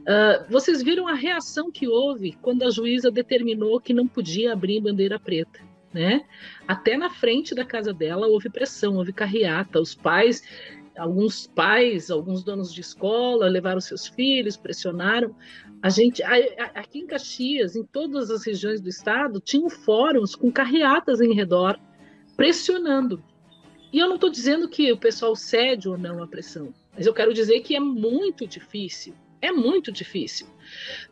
Uh, 0.00 0.50
vocês 0.50 0.82
viram 0.82 1.06
a 1.06 1.14
reação 1.14 1.70
que 1.70 1.86
houve 1.86 2.32
quando 2.42 2.64
a 2.64 2.70
juíza 2.70 3.10
determinou 3.10 3.80
que 3.80 3.94
não 3.94 4.08
podia 4.08 4.52
abrir 4.52 4.80
bandeira 4.80 5.20
preta, 5.20 5.60
né? 5.92 6.22
Até 6.66 6.96
na 6.96 7.10
frente 7.10 7.54
da 7.54 7.64
casa 7.64 7.92
dela 7.92 8.26
houve 8.26 8.50
pressão, 8.50 8.96
houve 8.96 9.12
carreata, 9.12 9.80
os 9.80 9.94
pais, 9.94 10.42
alguns 10.96 11.46
pais, 11.46 12.10
alguns 12.10 12.42
donos 12.42 12.72
de 12.72 12.80
escola 12.80 13.48
levaram 13.48 13.80
seus 13.80 14.08
filhos, 14.08 14.56
pressionaram. 14.56 15.34
A 15.80 15.90
gente, 15.90 16.22
aqui 16.22 16.98
em 16.98 17.06
Caxias, 17.06 17.76
em 17.76 17.84
todas 17.84 18.30
as 18.30 18.44
regiões 18.44 18.80
do 18.80 18.88
estado, 18.88 19.40
tinham 19.40 19.70
fóruns 19.70 20.34
com 20.34 20.50
carreatas 20.50 21.20
em 21.20 21.32
redor, 21.32 21.78
pressionando. 22.36 23.22
E 23.92 23.98
eu 23.98 24.08
não 24.08 24.16
estou 24.16 24.30
dizendo 24.30 24.68
que 24.68 24.90
o 24.92 24.98
pessoal 24.98 25.36
cede 25.36 25.88
ou 25.88 25.96
não 25.96 26.22
à 26.22 26.26
pressão, 26.26 26.74
mas 26.94 27.06
eu 27.06 27.14
quero 27.14 27.32
dizer 27.32 27.60
que 27.60 27.76
é 27.76 27.80
muito 27.80 28.46
difícil. 28.46 29.14
É 29.40 29.52
muito 29.52 29.92
difícil. 29.92 30.48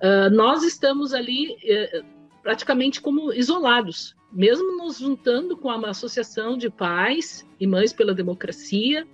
Uh, 0.02 0.34
nós 0.34 0.64
estamos 0.64 1.14
ali 1.14 1.52
uh, 1.52 2.04
praticamente 2.42 3.00
como 3.00 3.32
isolados, 3.32 4.16
mesmo 4.32 4.76
nos 4.76 4.98
juntando 4.98 5.56
com 5.56 5.68
uma 5.68 5.90
associação 5.90 6.58
de 6.58 6.68
pais 6.68 7.46
e 7.60 7.66
mães 7.68 7.92
pela 7.92 8.12
democracia, 8.12 9.06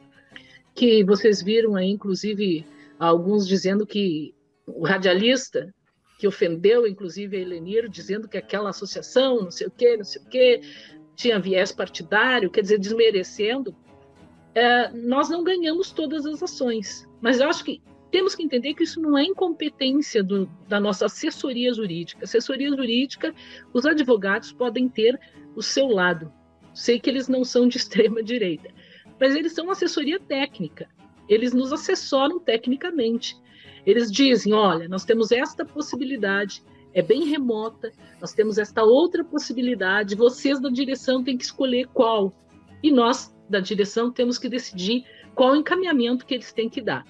que 0.74 1.04
vocês 1.04 1.42
viram 1.42 1.76
aí, 1.76 1.90
inclusive, 1.90 2.64
alguns 2.98 3.46
dizendo 3.46 3.86
que 3.86 4.34
o 4.66 4.84
radialista 4.86 5.72
que 6.18 6.26
ofendeu, 6.26 6.86
inclusive, 6.86 7.36
a 7.36 7.40
Elenir, 7.40 7.88
dizendo 7.88 8.28
que 8.28 8.38
aquela 8.38 8.70
associação, 8.70 9.42
não 9.42 9.50
sei 9.50 9.66
o 9.66 9.70
quê, 9.70 9.96
não 9.96 10.04
sei 10.04 10.22
o 10.22 10.24
quê, 10.26 10.60
tinha 11.16 11.38
viés 11.38 11.72
partidário, 11.72 12.50
quer 12.50 12.62
dizer, 12.62 12.78
desmerecendo, 12.78 13.74
é, 14.54 14.90
nós 14.92 15.28
não 15.28 15.42
ganhamos 15.42 15.90
todas 15.90 16.24
as 16.26 16.42
ações. 16.42 17.08
Mas 17.20 17.40
eu 17.40 17.48
acho 17.48 17.64
que 17.64 17.82
temos 18.12 18.34
que 18.34 18.42
entender 18.42 18.74
que 18.74 18.84
isso 18.84 19.00
não 19.00 19.16
é 19.16 19.24
incompetência 19.24 20.22
do, 20.22 20.46
da 20.68 20.78
nossa 20.78 21.06
assessoria 21.06 21.72
jurídica. 21.72 22.24
Assessoria 22.24 22.68
jurídica, 22.68 23.34
os 23.72 23.86
advogados 23.86 24.52
podem 24.52 24.88
ter 24.88 25.18
o 25.56 25.62
seu 25.62 25.88
lado. 25.88 26.32
Sei 26.74 27.00
que 27.00 27.08
eles 27.08 27.26
não 27.26 27.42
são 27.42 27.66
de 27.66 27.78
extrema 27.78 28.22
direita, 28.22 28.70
mas 29.18 29.34
eles 29.34 29.52
são 29.52 29.70
assessoria 29.70 30.20
técnica. 30.20 30.88
Eles 31.28 31.54
nos 31.54 31.72
assessoram 31.72 32.38
tecnicamente. 32.38 33.36
Eles 33.86 34.10
dizem: 34.10 34.52
olha, 34.52 34.88
nós 34.88 35.04
temos 35.04 35.32
esta 35.32 35.64
possibilidade, 35.64 36.62
é 36.94 37.02
bem 37.02 37.24
remota, 37.24 37.92
nós 38.20 38.32
temos 38.32 38.58
esta 38.58 38.82
outra 38.82 39.24
possibilidade, 39.24 40.14
vocês 40.14 40.60
da 40.60 40.68
direção 40.68 41.22
têm 41.22 41.36
que 41.36 41.44
escolher 41.44 41.88
qual. 41.88 42.32
E 42.82 42.90
nós, 42.90 43.34
da 43.48 43.60
direção, 43.60 44.10
temos 44.10 44.38
que 44.38 44.48
decidir 44.48 45.04
qual 45.34 45.56
encaminhamento 45.56 46.26
que 46.26 46.34
eles 46.34 46.52
têm 46.52 46.68
que 46.68 46.80
dar. 46.80 47.04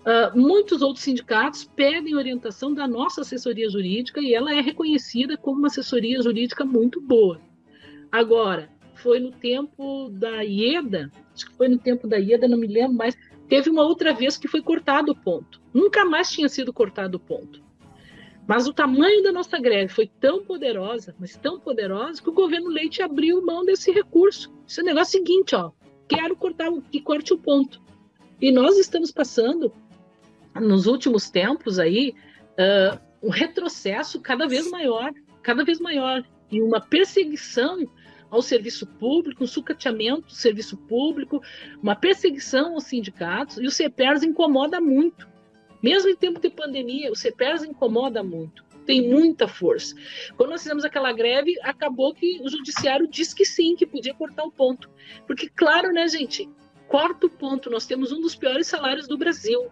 Uh, 0.00 0.38
muitos 0.38 0.80
outros 0.80 1.04
sindicatos 1.04 1.64
pedem 1.64 2.16
orientação 2.16 2.72
da 2.72 2.88
nossa 2.88 3.20
assessoria 3.20 3.68
jurídica 3.68 4.18
e 4.20 4.32
ela 4.32 4.54
é 4.54 4.60
reconhecida 4.60 5.36
como 5.36 5.58
uma 5.58 5.66
assessoria 5.66 6.22
jurídica 6.22 6.64
muito 6.64 7.00
boa. 7.02 7.38
Agora, 8.10 8.70
foi 8.94 9.20
no 9.20 9.30
tempo 9.30 10.08
da 10.10 10.42
IEDA, 10.42 11.10
acho 11.34 11.50
que 11.50 11.56
foi 11.56 11.68
no 11.68 11.78
tempo 11.78 12.08
da 12.08 12.18
IEDA, 12.18 12.48
não 12.48 12.58
me 12.58 12.66
lembro 12.66 12.96
mais, 12.96 13.16
teve 13.50 13.68
uma 13.68 13.82
outra 13.82 14.14
vez 14.14 14.38
que 14.38 14.46
foi 14.46 14.62
cortado 14.62 15.10
o 15.10 15.16
ponto. 15.16 15.60
Nunca 15.74 16.04
mais 16.04 16.30
tinha 16.30 16.48
sido 16.48 16.72
cortado 16.72 17.16
o 17.16 17.20
ponto. 17.20 17.60
Mas 18.46 18.68
o 18.68 18.72
tamanho 18.72 19.24
da 19.24 19.32
nossa 19.32 19.58
greve 19.58 19.92
foi 19.92 20.06
tão 20.06 20.44
poderosa, 20.44 21.14
mas 21.18 21.36
tão 21.36 21.58
poderosa, 21.58 22.22
que 22.22 22.30
o 22.30 22.32
governo 22.32 22.68
Leite 22.70 23.02
abriu 23.02 23.44
mão 23.44 23.64
desse 23.64 23.90
recurso. 23.90 24.52
Esse 24.66 24.80
é 24.80 24.82
o 24.84 24.86
negócio 24.86 25.18
seguinte, 25.18 25.56
ó, 25.56 25.72
quero 26.08 26.36
cortar 26.36 26.70
que 26.90 27.00
corte 27.00 27.34
o 27.34 27.38
ponto. 27.38 27.82
E 28.40 28.52
nós 28.52 28.78
estamos 28.78 29.10
passando, 29.10 29.72
nos 30.54 30.86
últimos 30.86 31.28
tempos 31.28 31.78
aí, 31.80 32.14
uh, 32.52 33.00
um 33.20 33.30
retrocesso 33.30 34.20
cada 34.20 34.46
vez 34.46 34.70
maior, 34.70 35.12
cada 35.42 35.64
vez 35.64 35.80
maior, 35.80 36.24
e 36.50 36.62
uma 36.62 36.80
perseguição 36.80 37.84
ao 38.30 38.40
serviço 38.40 38.86
público, 38.86 39.44
um 39.44 39.46
sucateamento 39.46 40.28
do 40.28 40.32
serviço 40.32 40.76
público, 40.76 41.42
uma 41.82 41.96
perseguição 41.96 42.74
aos 42.74 42.84
sindicatos, 42.84 43.58
e 43.58 43.66
o 43.66 43.70
CEPERS 43.70 44.22
incomoda 44.22 44.80
muito. 44.80 45.28
Mesmo 45.82 46.10
em 46.10 46.16
tempo 46.16 46.40
de 46.40 46.50
pandemia, 46.50 47.10
o 47.10 47.16
CEPERS 47.16 47.64
incomoda 47.64 48.22
muito, 48.22 48.64
tem 48.86 49.08
muita 49.08 49.48
força. 49.48 49.94
Quando 50.36 50.50
nós 50.50 50.62
fizemos 50.62 50.84
aquela 50.84 51.12
greve, 51.12 51.58
acabou 51.62 52.14
que 52.14 52.40
o 52.42 52.48
judiciário 52.48 53.08
disse 53.08 53.34
que 53.34 53.44
sim, 53.44 53.74
que 53.74 53.86
podia 53.86 54.14
cortar 54.14 54.44
o 54.44 54.52
ponto. 54.52 54.90
Porque, 55.26 55.48
claro, 55.48 55.92
né, 55.92 56.06
gente, 56.06 56.48
corta 56.86 57.26
o 57.26 57.30
ponto, 57.30 57.70
nós 57.70 57.86
temos 57.86 58.12
um 58.12 58.20
dos 58.20 58.34
piores 58.34 58.66
salários 58.66 59.08
do 59.08 59.16
Brasil. 59.16 59.68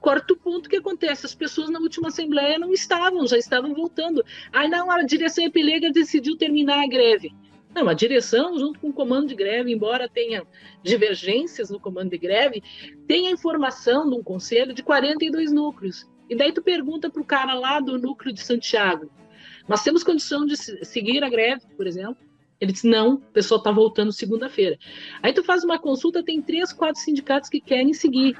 Quarto 0.00 0.36
ponto 0.36 0.68
que 0.68 0.76
acontece, 0.76 1.26
as 1.26 1.34
pessoas 1.34 1.70
na 1.70 1.80
última 1.80 2.08
assembleia 2.08 2.56
não 2.56 2.72
estavam, 2.72 3.26
já 3.26 3.36
estavam 3.36 3.74
voltando. 3.74 4.24
Aí 4.52 4.68
não, 4.68 4.88
a 4.90 5.02
direção 5.02 5.44
Epilega 5.44 5.90
decidiu 5.90 6.36
terminar 6.36 6.84
a 6.84 6.86
greve. 6.86 7.34
Não, 7.74 7.88
a 7.88 7.94
direção, 7.94 8.58
junto 8.58 8.80
com 8.80 8.88
o 8.88 8.92
comando 8.92 9.28
de 9.28 9.34
greve, 9.34 9.72
embora 9.72 10.08
tenha 10.08 10.44
divergências 10.82 11.70
no 11.70 11.78
comando 11.78 12.10
de 12.10 12.18
greve, 12.18 12.62
tem 13.06 13.28
a 13.28 13.30
informação 13.30 14.08
de 14.08 14.16
um 14.16 14.22
conselho 14.22 14.72
de 14.72 14.82
42 14.82 15.52
núcleos. 15.52 16.06
E 16.28 16.34
daí 16.34 16.52
tu 16.52 16.62
pergunta 16.62 17.10
para 17.10 17.22
o 17.22 17.24
cara 17.24 17.54
lá 17.54 17.80
do 17.80 17.98
núcleo 17.98 18.32
de 18.32 18.40
Santiago, 18.40 19.10
nós 19.66 19.82
temos 19.82 20.02
condição 20.02 20.46
de 20.46 20.56
seguir 20.56 21.22
a 21.22 21.28
greve, 21.28 21.62
por 21.76 21.86
exemplo? 21.86 22.16
Ele 22.60 22.72
diz, 22.72 22.82
não, 22.82 23.14
o 23.14 23.18
pessoal 23.18 23.58
está 23.58 23.70
voltando 23.70 24.10
segunda-feira. 24.12 24.78
Aí 25.22 25.32
tu 25.32 25.44
faz 25.44 25.62
uma 25.62 25.78
consulta, 25.78 26.24
tem 26.24 26.42
três, 26.42 26.72
quatro 26.72 27.00
sindicatos 27.00 27.48
que 27.48 27.60
querem 27.60 27.92
seguir. 27.92 28.36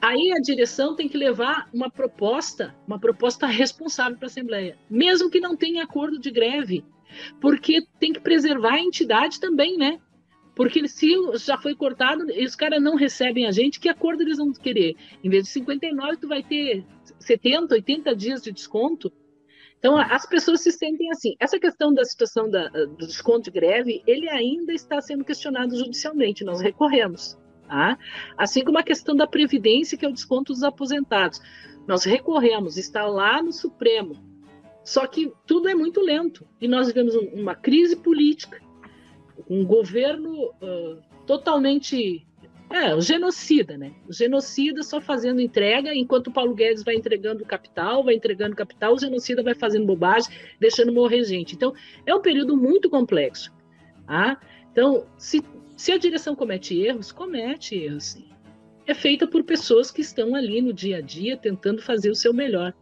Aí 0.00 0.32
a 0.32 0.40
direção 0.40 0.96
tem 0.96 1.08
que 1.08 1.18
levar 1.18 1.68
uma 1.72 1.90
proposta, 1.90 2.74
uma 2.86 2.98
proposta 2.98 3.46
responsável 3.46 4.16
para 4.16 4.26
a 4.26 4.30
Assembleia, 4.30 4.78
mesmo 4.88 5.30
que 5.30 5.38
não 5.38 5.54
tenha 5.54 5.84
acordo 5.84 6.18
de 6.18 6.30
greve 6.30 6.82
porque 7.40 7.82
tem 7.98 8.12
que 8.12 8.20
preservar 8.20 8.74
a 8.74 8.80
entidade 8.80 9.40
também, 9.40 9.76
né? 9.76 10.00
Porque 10.54 10.86
se 10.88 11.08
já 11.38 11.56
foi 11.56 11.74
cortado, 11.74 12.26
os 12.26 12.54
caras 12.54 12.82
não 12.82 12.94
recebem 12.94 13.46
a 13.46 13.50
gente, 13.50 13.80
que 13.80 13.88
acordo 13.88 14.22
eles 14.22 14.36
vão 14.36 14.52
querer? 14.52 14.94
Em 15.24 15.30
vez 15.30 15.44
de 15.44 15.50
59, 15.50 16.16
tu 16.16 16.28
vai 16.28 16.42
ter 16.42 16.84
70, 17.18 17.74
80 17.74 18.14
dias 18.14 18.42
de 18.42 18.52
desconto. 18.52 19.12
Então, 19.78 19.96
as 19.96 20.26
pessoas 20.26 20.60
se 20.60 20.70
sentem 20.70 21.10
assim. 21.10 21.34
Essa 21.40 21.58
questão 21.58 21.94
da 21.94 22.04
situação 22.04 22.50
da, 22.50 22.68
do 22.68 23.06
desconto 23.06 23.44
de 23.44 23.50
greve, 23.50 24.02
ele 24.06 24.28
ainda 24.28 24.74
está 24.74 25.00
sendo 25.00 25.24
questionado 25.24 25.74
judicialmente, 25.74 26.44
nós 26.44 26.60
recorremos. 26.60 27.38
Tá? 27.66 27.96
Assim 28.36 28.62
como 28.62 28.78
a 28.78 28.82
questão 28.82 29.16
da 29.16 29.26
previdência, 29.26 29.96
que 29.96 30.04
é 30.04 30.08
o 30.08 30.12
desconto 30.12 30.52
dos 30.52 30.62
aposentados. 30.62 31.40
Nós 31.86 32.04
recorremos, 32.04 32.76
está 32.76 33.06
lá 33.06 33.42
no 33.42 33.52
Supremo. 33.52 34.29
Só 34.84 35.06
que 35.06 35.32
tudo 35.46 35.68
é 35.68 35.74
muito 35.74 36.00
lento. 36.00 36.46
E 36.60 36.66
nós 36.66 36.88
vivemos 36.88 37.14
uma 37.14 37.54
crise 37.54 37.96
política, 37.96 38.60
um 39.48 39.64
governo 39.64 40.46
uh, 40.62 40.98
totalmente. 41.26 42.26
É, 42.72 43.00
genocida, 43.00 43.76
né? 43.76 43.92
O 44.08 44.12
genocida 44.12 44.84
só 44.84 45.00
fazendo 45.00 45.40
entrega, 45.40 45.92
enquanto 45.92 46.28
o 46.28 46.32
Paulo 46.32 46.54
Guedes 46.54 46.84
vai 46.84 46.94
entregando 46.94 47.44
capital, 47.44 48.04
vai 48.04 48.14
entregando 48.14 48.54
capital, 48.54 48.94
o 48.94 48.98
genocida 48.98 49.42
vai 49.42 49.56
fazendo 49.56 49.86
bobagem, 49.86 50.30
deixando 50.60 50.92
morrer 50.92 51.24
gente. 51.24 51.56
Então, 51.56 51.74
é 52.06 52.14
um 52.14 52.20
período 52.20 52.56
muito 52.56 52.88
complexo. 52.88 53.52
Tá? 54.06 54.40
Então, 54.70 55.04
se, 55.18 55.42
se 55.76 55.90
a 55.90 55.98
direção 55.98 56.36
comete 56.36 56.80
erros, 56.80 57.10
comete 57.10 57.74
erros, 57.74 58.04
sim. 58.04 58.28
É 58.86 58.94
feita 58.94 59.26
por 59.26 59.42
pessoas 59.44 59.90
que 59.90 60.00
estão 60.00 60.34
ali 60.34 60.60
no 60.60 60.72
dia 60.72 60.98
a 60.98 61.00
dia 61.00 61.36
tentando 61.36 61.82
fazer 61.82 62.10
o 62.10 62.14
seu 62.14 62.32
melhor. 62.32 62.74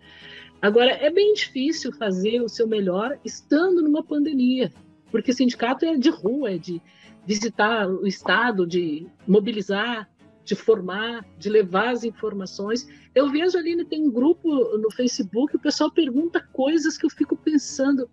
Agora, 0.60 0.90
é 0.90 1.08
bem 1.10 1.34
difícil 1.34 1.92
fazer 1.92 2.40
o 2.40 2.48
seu 2.48 2.66
melhor 2.66 3.18
estando 3.24 3.80
numa 3.80 4.02
pandemia, 4.02 4.72
porque 5.10 5.32
sindicato 5.32 5.84
é 5.84 5.96
de 5.96 6.10
rua, 6.10 6.50
é 6.50 6.58
de 6.58 6.82
visitar 7.24 7.88
o 7.88 8.06
Estado, 8.06 8.66
de 8.66 9.06
mobilizar, 9.26 10.10
de 10.44 10.56
formar, 10.56 11.24
de 11.38 11.48
levar 11.48 11.90
as 11.90 12.02
informações. 12.02 12.88
Eu 13.14 13.30
vejo 13.30 13.56
ali, 13.56 13.84
tem 13.84 14.02
um 14.02 14.10
grupo 14.10 14.48
no 14.78 14.90
Facebook, 14.90 15.54
o 15.54 15.60
pessoal 15.60 15.92
pergunta 15.92 16.40
coisas 16.52 16.96
que 16.96 17.06
eu 17.06 17.10
fico 17.10 17.36
pensando. 17.36 18.10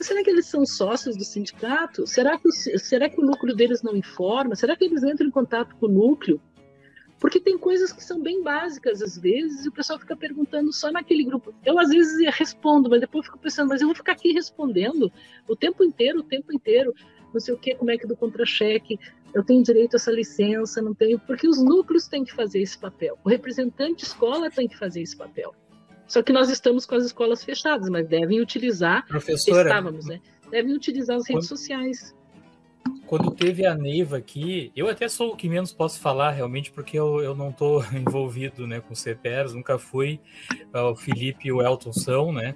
Será 0.00 0.22
que 0.22 0.30
eles 0.30 0.46
são 0.46 0.64
sócios 0.64 1.16
do 1.16 1.24
sindicato? 1.24 2.06
Será 2.06 2.38
que, 2.38 2.50
será 2.78 3.08
que 3.08 3.20
o 3.20 3.24
núcleo 3.24 3.54
deles 3.54 3.82
não 3.82 3.94
informa? 3.94 4.56
Será 4.56 4.76
que 4.76 4.84
eles 4.84 5.02
entram 5.02 5.26
em 5.26 5.30
contato 5.30 5.76
com 5.76 5.86
o 5.86 5.90
núcleo? 5.90 6.40
Porque 7.22 7.38
tem 7.38 7.56
coisas 7.56 7.92
que 7.92 8.02
são 8.02 8.20
bem 8.20 8.42
básicas 8.42 9.00
às 9.00 9.16
vezes 9.16 9.64
e 9.64 9.68
o 9.68 9.72
pessoal 9.72 9.96
fica 9.96 10.16
perguntando 10.16 10.72
só 10.72 10.90
naquele 10.90 11.22
grupo. 11.22 11.54
Eu 11.64 11.78
às 11.78 11.90
vezes 11.90 12.18
respondo, 12.36 12.90
mas 12.90 13.00
depois 13.00 13.26
fico 13.26 13.38
pensando, 13.38 13.68
mas 13.68 13.80
eu 13.80 13.86
vou 13.86 13.94
ficar 13.94 14.10
aqui 14.10 14.32
respondendo 14.32 15.08
o 15.48 15.54
tempo 15.54 15.84
inteiro, 15.84 16.18
o 16.18 16.24
tempo 16.24 16.52
inteiro, 16.52 16.92
não 17.32 17.38
sei 17.38 17.54
o 17.54 17.56
que, 17.56 17.76
como 17.76 17.92
é 17.92 17.96
que 17.96 18.08
do 18.08 18.16
contra-cheque, 18.16 18.98
eu 19.32 19.44
tenho 19.44 19.62
direito 19.62 19.94
a 19.94 19.98
essa 19.98 20.10
licença, 20.10 20.82
não 20.82 20.92
tenho, 20.92 21.16
porque 21.20 21.46
os 21.46 21.62
núcleos 21.62 22.08
têm 22.08 22.24
que 22.24 22.32
fazer 22.34 22.60
esse 22.60 22.76
papel. 22.76 23.16
O 23.22 23.28
representante 23.28 24.02
escola 24.02 24.50
tem 24.50 24.66
que 24.66 24.76
fazer 24.76 25.00
esse 25.00 25.16
papel. 25.16 25.54
Só 26.08 26.24
que 26.24 26.32
nós 26.32 26.50
estamos 26.50 26.84
com 26.84 26.96
as 26.96 27.04
escolas 27.04 27.44
fechadas, 27.44 27.88
mas 27.88 28.08
devem 28.08 28.40
utilizar, 28.40 29.06
Professora, 29.06 29.68
estávamos, 29.68 30.06
né? 30.06 30.20
Devem 30.50 30.74
utilizar 30.74 31.18
as 31.18 31.28
redes 31.28 31.46
sociais 31.46 32.12
quando 33.06 33.30
teve 33.30 33.66
a 33.66 33.74
Neiva 33.74 34.16
aqui, 34.16 34.72
eu 34.74 34.88
até 34.88 35.06
sou 35.06 35.32
o 35.32 35.36
que 35.36 35.46
menos 35.46 35.70
posso 35.70 36.00
falar 36.00 36.30
realmente, 36.30 36.70
porque 36.70 36.98
eu, 36.98 37.20
eu 37.20 37.34
não 37.34 37.50
estou 37.50 37.84
envolvido 37.92 38.66
né, 38.66 38.80
com 38.80 38.94
CPRs, 38.94 39.54
nunca 39.54 39.78
fui. 39.78 40.18
O 40.72 40.96
Felipe 40.96 41.48
e 41.48 41.52
o 41.52 41.60
Elton 41.60 41.92
são, 41.92 42.32
né? 42.32 42.54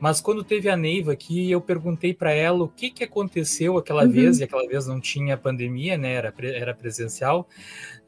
Mas 0.00 0.20
quando 0.20 0.42
teve 0.42 0.68
a 0.68 0.76
Neiva 0.76 1.12
aqui, 1.12 1.48
eu 1.48 1.60
perguntei 1.60 2.12
para 2.12 2.32
ela 2.32 2.64
o 2.64 2.68
que, 2.68 2.90
que 2.90 3.04
aconteceu 3.04 3.78
aquela 3.78 4.02
uhum. 4.02 4.10
vez, 4.10 4.40
e 4.40 4.42
aquela 4.42 4.66
vez 4.66 4.88
não 4.88 5.00
tinha 5.00 5.36
pandemia, 5.36 5.96
né? 5.96 6.14
Era, 6.14 6.34
era 6.42 6.74
presencial, 6.74 7.48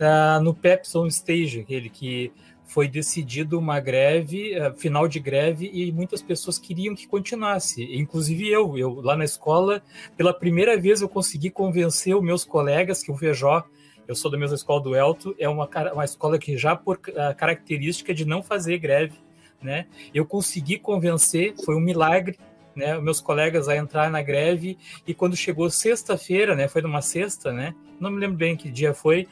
uh, 0.00 0.42
no 0.42 0.52
Pepsi 0.52 0.98
Stage, 1.06 1.60
aquele 1.60 1.88
que 1.88 2.32
foi 2.66 2.88
decidido 2.88 3.58
uma 3.58 3.78
greve, 3.78 4.58
uh, 4.58 4.74
final 4.76 5.06
de 5.06 5.20
greve, 5.20 5.70
e 5.72 5.92
muitas 5.92 6.22
pessoas 6.22 6.58
queriam 6.58 6.94
que 6.94 7.06
continuasse, 7.06 7.84
inclusive 7.94 8.48
eu. 8.48 8.76
Eu 8.76 9.00
lá 9.00 9.16
na 9.16 9.24
escola, 9.24 9.82
pela 10.16 10.32
primeira 10.32 10.76
vez, 10.78 11.00
eu 11.00 11.08
consegui 11.08 11.50
convencer 11.50 12.16
os 12.16 12.22
meus 12.22 12.44
colegas 12.44 13.02
que 13.02 13.12
o 13.12 13.16
Feijó, 13.16 13.64
eu 14.06 14.14
sou 14.14 14.30
da 14.30 14.36
mesma 14.36 14.56
escola 14.56 14.82
do 14.82 14.94
Elto, 14.94 15.34
é 15.38 15.48
uma, 15.48 15.68
uma 15.92 16.04
escola 16.04 16.38
que 16.38 16.56
já 16.56 16.76
por 16.76 16.96
uh, 16.96 17.34
característica 17.36 18.12
de 18.12 18.24
não 18.24 18.42
fazer 18.42 18.78
greve, 18.78 19.18
né? 19.62 19.86
Eu 20.12 20.26
consegui 20.26 20.78
convencer, 20.78 21.54
foi 21.64 21.74
um 21.74 21.80
milagre, 21.80 22.38
né, 22.74 22.98
meus 22.98 23.20
colegas 23.20 23.68
a 23.68 23.76
entrar 23.76 24.10
na 24.10 24.20
greve 24.20 24.76
e 25.06 25.14
quando 25.14 25.36
chegou 25.36 25.70
sexta-feira, 25.70 26.56
né, 26.56 26.66
foi 26.66 26.82
numa 26.82 27.00
sexta, 27.00 27.52
né, 27.52 27.72
não 28.00 28.10
me 28.10 28.18
lembro 28.18 28.36
bem 28.36 28.56
que 28.56 28.68
dia 28.68 28.92
foi, 28.92 29.28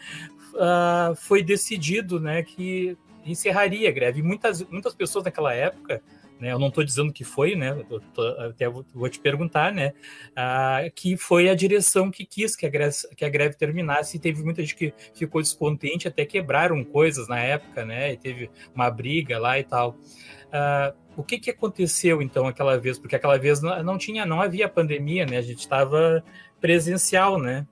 uh, 0.54 1.14
foi 1.16 1.42
decidido, 1.42 2.20
né, 2.20 2.42
que 2.42 2.96
encerraria 3.24 3.88
a 3.88 3.92
greve. 3.92 4.22
Muitas, 4.22 4.62
muitas 4.68 4.94
pessoas 4.94 5.24
naquela 5.24 5.54
época, 5.54 6.02
né, 6.40 6.52
eu 6.52 6.58
não 6.58 6.68
estou 6.68 6.82
dizendo 6.82 7.12
que 7.12 7.22
foi, 7.22 7.54
né, 7.54 7.72
tô, 8.12 8.26
até 8.38 8.68
vou 8.68 9.08
te 9.08 9.20
perguntar, 9.20 9.72
né, 9.72 9.92
uh, 10.30 10.90
que 10.92 11.16
foi 11.16 11.48
a 11.48 11.54
direção 11.54 12.10
que 12.10 12.26
quis 12.26 12.56
que 12.56 12.66
a, 12.66 12.68
greve, 12.68 12.96
que 13.16 13.24
a 13.24 13.28
greve 13.28 13.56
terminasse 13.56 14.16
e 14.16 14.20
teve 14.20 14.42
muita 14.42 14.60
gente 14.62 14.74
que 14.74 14.92
ficou 15.14 15.40
descontente, 15.40 16.08
até 16.08 16.24
quebraram 16.24 16.82
coisas 16.82 17.28
na 17.28 17.38
época, 17.38 17.84
né, 17.84 18.12
e 18.12 18.16
teve 18.16 18.50
uma 18.74 18.90
briga 18.90 19.38
lá 19.38 19.58
e 19.58 19.62
tal. 19.62 19.90
Uh, 20.48 21.02
o 21.16 21.22
que, 21.22 21.38
que 21.38 21.50
aconteceu 21.50 22.20
então 22.20 22.46
aquela 22.46 22.76
vez? 22.76 22.98
Porque 22.98 23.14
aquela 23.14 23.38
vez 23.38 23.62
não, 23.62 23.82
não 23.82 23.98
tinha, 23.98 24.26
não 24.26 24.40
havia 24.40 24.68
pandemia, 24.68 25.24
né, 25.24 25.36
a 25.36 25.42
gente 25.42 25.60
estava 25.60 26.24
presencial, 26.60 27.38
né? 27.38 27.66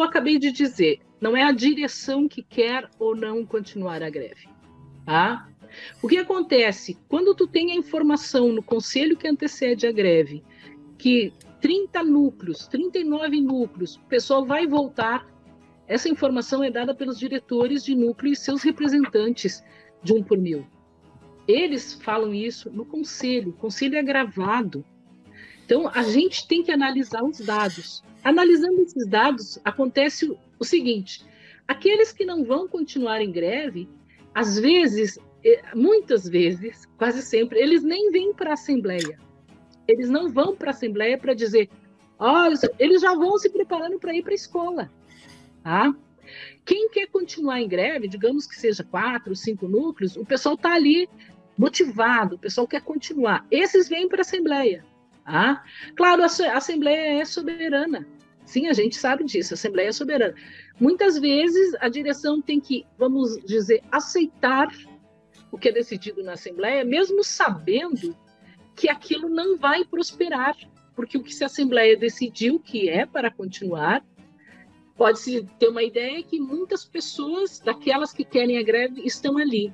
Eu 0.00 0.04
acabei 0.04 0.38
de 0.38 0.50
dizer, 0.52 1.00
não 1.20 1.36
é 1.36 1.42
a 1.42 1.52
direção 1.52 2.28
que 2.28 2.42
quer 2.42 2.88
ou 2.98 3.14
não 3.14 3.44
continuar 3.44 4.02
a 4.02 4.10
greve. 4.10 4.48
Tá? 5.04 5.48
O 6.02 6.08
que 6.08 6.16
acontece? 6.16 6.98
Quando 7.08 7.34
tu 7.34 7.46
tem 7.46 7.72
a 7.72 7.76
informação 7.76 8.52
no 8.52 8.62
conselho 8.62 9.16
que 9.16 9.28
antecede 9.28 9.86
a 9.86 9.92
greve, 9.92 10.42
que 10.96 11.32
30 11.60 12.02
núcleos, 12.04 12.66
39 12.68 13.40
núcleos, 13.40 13.96
o 13.96 14.04
pessoal 14.04 14.44
vai 14.44 14.66
voltar, 14.66 15.26
essa 15.86 16.08
informação 16.08 16.62
é 16.62 16.70
dada 16.70 16.94
pelos 16.94 17.18
diretores 17.18 17.84
de 17.84 17.94
núcleo 17.94 18.32
e 18.32 18.36
seus 18.36 18.62
representantes 18.62 19.62
de 20.02 20.12
um 20.12 20.22
por 20.22 20.38
mil. 20.38 20.66
Eles 21.46 21.94
falam 21.94 22.34
isso 22.34 22.70
no 22.70 22.84
conselho, 22.84 23.50
o 23.50 23.54
conselho 23.54 23.96
é 23.96 24.02
gravado. 24.02 24.84
Então, 25.64 25.88
a 25.88 26.02
gente 26.02 26.46
tem 26.46 26.62
que 26.62 26.70
analisar 26.70 27.22
os 27.24 27.40
dados. 27.40 28.02
Analisando 28.28 28.82
esses 28.82 29.06
dados, 29.06 29.58
acontece 29.64 30.36
o 30.58 30.62
seguinte: 30.62 31.24
aqueles 31.66 32.12
que 32.12 32.26
não 32.26 32.44
vão 32.44 32.68
continuar 32.68 33.22
em 33.22 33.32
greve, 33.32 33.88
às 34.34 34.58
vezes, 34.58 35.18
muitas 35.74 36.28
vezes, 36.28 36.84
quase 36.98 37.22
sempre, 37.22 37.58
eles 37.58 37.82
nem 37.82 38.10
vêm 38.10 38.34
para 38.34 38.50
a 38.50 38.52
Assembleia. 38.52 39.18
Eles 39.86 40.10
não 40.10 40.28
vão 40.28 40.54
para 40.54 40.68
a 40.68 40.74
Assembleia 40.74 41.16
para 41.16 41.32
dizer, 41.32 41.70
oh, 42.18 42.52
eles 42.78 43.00
já 43.00 43.14
vão 43.14 43.38
se 43.38 43.48
preparando 43.48 43.98
para 43.98 44.14
ir 44.14 44.22
para 44.22 44.32
a 44.32 44.34
escola. 44.34 44.92
Tá? 45.64 45.96
Quem 46.66 46.90
quer 46.90 47.06
continuar 47.06 47.62
em 47.62 47.66
greve, 47.66 48.08
digamos 48.08 48.46
que 48.46 48.56
seja 48.56 48.84
quatro, 48.84 49.34
cinco 49.34 49.66
núcleos, 49.66 50.18
o 50.18 50.26
pessoal 50.26 50.54
está 50.54 50.74
ali 50.74 51.08
motivado, 51.56 52.36
o 52.36 52.38
pessoal 52.38 52.68
quer 52.68 52.82
continuar. 52.82 53.46
Esses 53.50 53.88
vêm 53.88 54.06
para 54.06 54.18
a 54.18 54.20
Assembleia. 54.20 54.84
Tá? 55.24 55.64
Claro, 55.96 56.22
a 56.22 56.26
Assembleia 56.26 57.22
é 57.22 57.24
soberana. 57.24 58.06
Sim, 58.48 58.66
a 58.66 58.72
gente 58.72 58.96
sabe 58.96 59.24
disso, 59.24 59.52
a 59.52 59.56
Assembleia 59.56 59.88
é 59.88 59.92
soberana. 59.92 60.34
Muitas 60.80 61.18
vezes 61.18 61.74
a 61.80 61.88
direção 61.90 62.40
tem 62.40 62.58
que, 62.58 62.86
vamos 62.96 63.36
dizer, 63.44 63.82
aceitar 63.92 64.68
o 65.52 65.58
que 65.58 65.68
é 65.68 65.72
decidido 65.72 66.22
na 66.22 66.32
Assembleia, 66.32 66.82
mesmo 66.82 67.22
sabendo 67.22 68.16
que 68.74 68.88
aquilo 68.88 69.28
não 69.28 69.58
vai 69.58 69.84
prosperar, 69.84 70.56
porque 70.96 71.18
o 71.18 71.22
que 71.22 71.44
a 71.44 71.46
Assembleia 71.46 71.94
decidiu 71.94 72.58
que 72.58 72.88
é 72.88 73.04
para 73.04 73.30
continuar, 73.30 74.02
pode-se 74.96 75.46
ter 75.58 75.68
uma 75.68 75.82
ideia 75.82 76.22
que 76.22 76.40
muitas 76.40 76.86
pessoas, 76.86 77.60
daquelas 77.60 78.14
que 78.14 78.24
querem 78.24 78.56
a 78.56 78.62
greve, 78.62 79.02
estão 79.04 79.36
ali. 79.36 79.70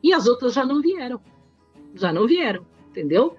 E 0.00 0.12
as 0.12 0.28
outras 0.28 0.54
já 0.54 0.64
não 0.64 0.80
vieram. 0.80 1.20
Já 1.92 2.12
não 2.12 2.24
vieram, 2.28 2.64
entendeu? 2.88 3.36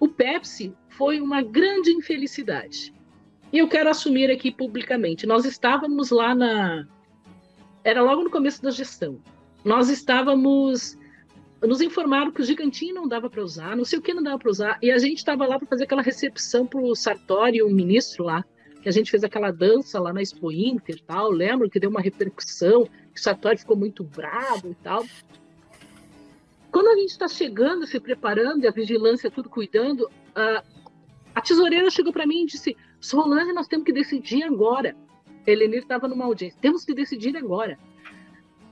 O 0.00 0.08
Pepsi 0.08 0.74
foi 0.88 1.20
uma 1.20 1.42
grande 1.42 1.90
infelicidade. 1.90 2.94
E 3.54 3.58
eu 3.58 3.68
quero 3.68 3.88
assumir 3.88 4.32
aqui 4.32 4.50
publicamente. 4.50 5.28
Nós 5.28 5.44
estávamos 5.44 6.10
lá 6.10 6.34
na. 6.34 6.88
Era 7.84 8.02
logo 8.02 8.24
no 8.24 8.30
começo 8.30 8.60
da 8.60 8.72
gestão. 8.72 9.20
Nós 9.64 9.88
estávamos. 9.88 10.98
Nos 11.62 11.80
informaram 11.80 12.32
que 12.32 12.42
o 12.42 12.44
gigantinho 12.44 12.96
não 12.96 13.06
dava 13.06 13.30
para 13.30 13.40
usar, 13.40 13.76
não 13.76 13.84
sei 13.84 14.00
o 14.00 14.02
que 14.02 14.12
não 14.12 14.24
dava 14.24 14.40
para 14.40 14.50
usar. 14.50 14.76
E 14.82 14.90
a 14.90 14.98
gente 14.98 15.18
estava 15.18 15.46
lá 15.46 15.56
para 15.56 15.68
fazer 15.68 15.84
aquela 15.84 16.02
recepção 16.02 16.66
para 16.66 16.80
o 16.80 16.96
Sartori, 16.96 17.62
o 17.62 17.70
ministro 17.70 18.24
lá, 18.24 18.44
que 18.82 18.88
a 18.88 18.92
gente 18.92 19.08
fez 19.08 19.22
aquela 19.22 19.52
dança 19.52 20.00
lá 20.00 20.12
na 20.12 20.20
Expo 20.20 20.50
Inter 20.50 21.00
tal. 21.06 21.30
Lembro 21.30 21.70
que 21.70 21.78
deu 21.78 21.90
uma 21.90 22.00
repercussão, 22.00 22.86
que 23.14 23.20
o 23.20 23.22
Sartori 23.22 23.58
ficou 23.58 23.76
muito 23.76 24.02
bravo 24.02 24.72
e 24.72 24.74
tal. 24.82 25.06
Quando 26.72 26.88
a 26.88 26.96
gente 26.96 27.10
está 27.10 27.28
chegando, 27.28 27.86
se 27.86 28.00
preparando, 28.00 28.64
e 28.64 28.66
a 28.66 28.72
vigilância 28.72 29.30
tudo 29.30 29.48
cuidando, 29.48 30.10
a, 30.34 30.64
a 31.36 31.40
tesoureira 31.40 31.88
chegou 31.88 32.12
para 32.12 32.26
mim 32.26 32.42
e 32.42 32.46
disse: 32.46 32.76
Solange, 33.04 33.52
nós 33.52 33.68
temos 33.68 33.84
que 33.84 33.92
decidir 33.92 34.44
agora. 34.44 34.96
Elenir 35.46 35.80
estava 35.80 36.08
numa 36.08 36.24
audiência. 36.24 36.58
Temos 36.58 36.86
que 36.86 36.94
decidir 36.94 37.36
agora. 37.36 37.78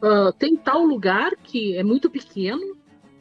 Uh, 0.03 0.33
tem 0.33 0.57
tal 0.57 0.83
lugar 0.87 1.37
que 1.37 1.77
é 1.77 1.83
muito 1.83 2.09
pequeno 2.09 2.75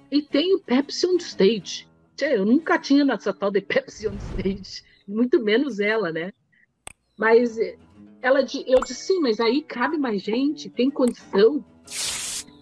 e 0.09 0.21
tem 0.21 0.55
o 0.55 0.59
Pepsi 0.59 1.05
on 1.05 1.17
Stage. 1.17 1.85
Tchê, 2.15 2.37
eu 2.37 2.45
nunca 2.45 2.79
tinha 2.79 3.03
nessa 3.03 3.33
tal 3.33 3.51
de 3.51 3.59
Pepsi 3.61 4.07
on 4.07 4.15
Stage, 4.15 4.83
muito 5.05 5.43
menos 5.43 5.81
ela, 5.81 6.13
né? 6.13 6.31
Mas 7.19 7.57
eh, 7.57 7.77
ela, 8.21 8.39
eu 8.39 8.79
disse, 8.79 9.07
sim, 9.07 9.19
mas 9.19 9.41
aí 9.41 9.61
cabe 9.61 9.97
mais 9.97 10.21
gente, 10.21 10.69
tem 10.69 10.89
condição. 10.89 11.63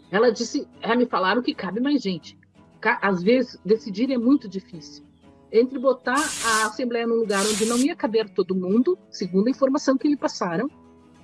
Ela 0.10 0.32
disse, 0.32 0.68
é, 0.82 0.96
me 0.96 1.06
falaram 1.06 1.44
que 1.44 1.54
cabe 1.54 1.80
mais 1.80 2.02
gente. 2.02 2.36
Às 2.82 3.22
vezes, 3.22 3.60
decidir 3.64 4.12
é 4.12 4.18
muito 4.18 4.50
difícil 4.50 5.08
entre 5.52 5.80
botar 5.80 6.16
a 6.16 6.68
Assembleia 6.68 7.08
num 7.08 7.16
lugar 7.16 7.46
onde 7.46 7.66
não 7.66 7.78
ia 7.78 7.96
caber 7.96 8.30
todo 8.30 8.56
mundo, 8.56 8.98
segundo 9.10 9.48
a 9.48 9.52
informação 9.52 9.98
que 9.98 10.08
me 10.08 10.16
passaram, 10.16 10.70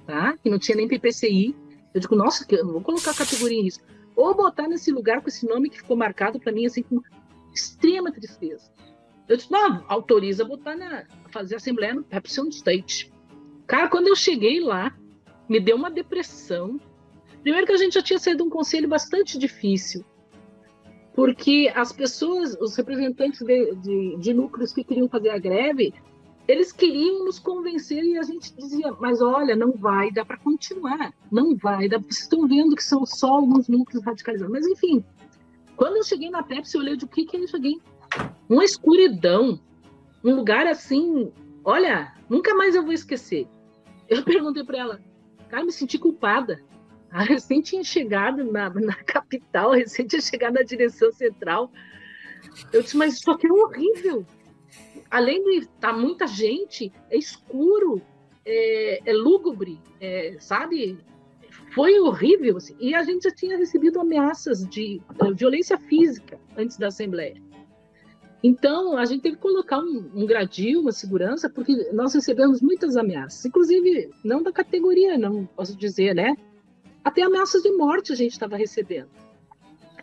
tá? 0.06 0.38
que 0.38 0.50
não 0.50 0.58
tinha 0.58 0.76
nem 0.76 0.88
PPCI. 0.88 1.56
Eu 1.94 2.02
digo, 2.02 2.16
nossa, 2.16 2.46
eu 2.50 2.66
não 2.66 2.74
vou 2.74 2.82
colocar 2.82 3.12
a 3.12 3.16
categoria 3.16 3.60
em 3.60 3.64
risco. 3.64 3.84
Ou 4.16 4.36
botar 4.36 4.68
nesse 4.68 4.92
lugar 4.92 5.22
com 5.22 5.28
esse 5.28 5.48
nome 5.48 5.70
que 5.70 5.78
ficou 5.78 5.96
marcado 5.96 6.40
para 6.40 6.52
mim 6.52 6.66
assim 6.66 6.82
com 6.82 7.02
extrema 7.54 8.12
tristeza. 8.12 8.72
Eu 9.28 9.38
disse, 9.38 9.52
não, 9.52 9.84
autoriza 9.88 10.44
botar 10.44 10.76
na 10.76 11.06
fazer 11.32 11.56
a 11.56 11.58
Assembleia 11.58 11.94
no 11.94 12.04
Pepsi 12.04 12.48
State. 12.50 13.12
Cara, 13.66 13.88
quando 13.88 14.08
eu 14.08 14.16
cheguei 14.16 14.60
lá, 14.60 14.96
me 15.50 15.60
deu 15.60 15.76
uma 15.76 15.90
depressão. 15.90 16.80
Primeiro 17.42 17.66
que 17.66 17.74
a 17.74 17.78
gente 17.78 17.94
já 17.94 18.02
tinha 18.02 18.20
saído 18.20 18.44
de 18.44 18.48
um 18.48 18.52
conselho 18.52 18.88
bastante 18.88 19.38
difícil 19.38 20.06
porque 21.16 21.72
as 21.74 21.94
pessoas, 21.94 22.58
os 22.60 22.76
representantes 22.76 23.42
de, 23.42 23.74
de, 23.76 24.18
de, 24.18 24.34
núcleos 24.34 24.74
que 24.74 24.84
queriam 24.84 25.08
fazer 25.08 25.30
a 25.30 25.40
greve, 25.40 25.94
eles 26.46 26.74
queriam 26.74 27.24
nos 27.24 27.40
convencer 27.40 28.04
e 28.04 28.18
a 28.18 28.24
gente 28.24 28.54
dizia, 28.54 28.94
mas 29.00 29.22
olha, 29.22 29.56
não 29.56 29.72
vai, 29.72 30.12
dá 30.12 30.26
para 30.26 30.38
continuar, 30.38 31.14
não 31.32 31.56
vai, 31.56 31.88
vocês 31.88 32.20
estão 32.20 32.46
vendo 32.46 32.76
que 32.76 32.84
são 32.84 33.06
só 33.06 33.30
alguns 33.36 33.70
núcleos 33.70 34.04
radicalizados. 34.04 34.52
Mas 34.52 34.68
enfim, 34.68 35.04
quando 35.78 35.96
eu 35.96 36.04
cheguei 36.04 36.30
na 36.30 36.44
Pepsi, 36.44 36.76
eu 36.76 36.82
olhei 36.82 36.98
de 36.98 37.06
o 37.06 37.08
que 37.08 37.26
que 37.26 37.38
eu 37.38 37.48
cheguei? 37.48 37.80
Uma 38.50 38.66
escuridão, 38.66 39.60
um 40.24 40.36
lugar 40.36 40.68
assim, 40.68 41.32
olha, 41.64 42.14
nunca 42.30 42.54
mais 42.54 42.76
eu 42.76 42.84
vou 42.84 42.94
esquecer. 42.94 43.48
Eu 44.10 44.22
perguntei 44.26 44.66
para 44.66 44.78
ela, 44.78 45.02
cara, 45.50 45.64
me 45.64 45.72
senti 45.72 45.98
culpada 45.98 46.62
a 47.20 47.24
recém 47.24 47.62
tinha 47.62 47.82
chegado 47.82 48.44
na, 48.44 48.70
na 48.70 48.96
capital, 48.96 49.72
recém 49.72 50.06
tinha 50.06 50.22
chegado 50.22 50.56
na 50.56 50.64
direção 50.64 51.14
central. 51.14 51.72
Eu 52.74 52.82
disse, 52.82 52.98
mas 52.98 53.14
isso 53.14 53.32
aqui 53.32 53.48
é 53.48 53.54
horrível. 53.54 54.26
Além 55.10 55.42
de 55.42 55.58
estar 55.60 55.94
tá 55.94 55.94
muita 55.94 56.28
gente, 56.28 56.92
é 57.10 57.18
escuro, 57.18 58.02
é, 58.46 59.00
é 59.10 59.14
lúgubre, 59.14 59.80
é, 60.02 60.36
sabe? 60.42 60.98
Foi 61.74 61.98
horrível. 62.02 62.58
Assim. 62.58 62.76
E 62.82 62.94
a 62.94 63.02
gente 63.04 63.24
já 63.24 63.32
tinha 63.32 63.58
recebido 63.58 64.02
ameaças 64.02 64.68
de, 64.68 65.00
de 65.00 65.34
violência 65.36 65.78
física 65.78 66.38
antes 66.58 66.76
da 66.76 66.88
Assembleia. 66.88 67.42
Então, 68.44 68.98
a 68.98 69.06
gente 69.06 69.22
teve 69.22 69.38
que 69.38 69.42
colocar 69.42 69.80
um, 69.80 70.12
um 70.14 70.26
gradil, 70.26 70.82
uma 70.82 70.92
segurança, 70.92 71.50
porque 71.50 71.74
nós 71.94 72.14
recebemos 72.14 72.62
muitas 72.62 72.98
ameaças, 72.98 73.46
inclusive 73.46 74.10
não 74.24 74.44
da 74.44 74.52
categoria, 74.52 75.18
não 75.18 75.46
posso 75.46 75.78
dizer, 75.78 76.14
né? 76.14 76.36
Até 77.06 77.22
ameaças 77.22 77.64
de 77.64 77.72
morte 77.72 78.12
a 78.12 78.16
gente 78.16 78.34
estava 78.34 78.58
recebendo. 78.58 79.08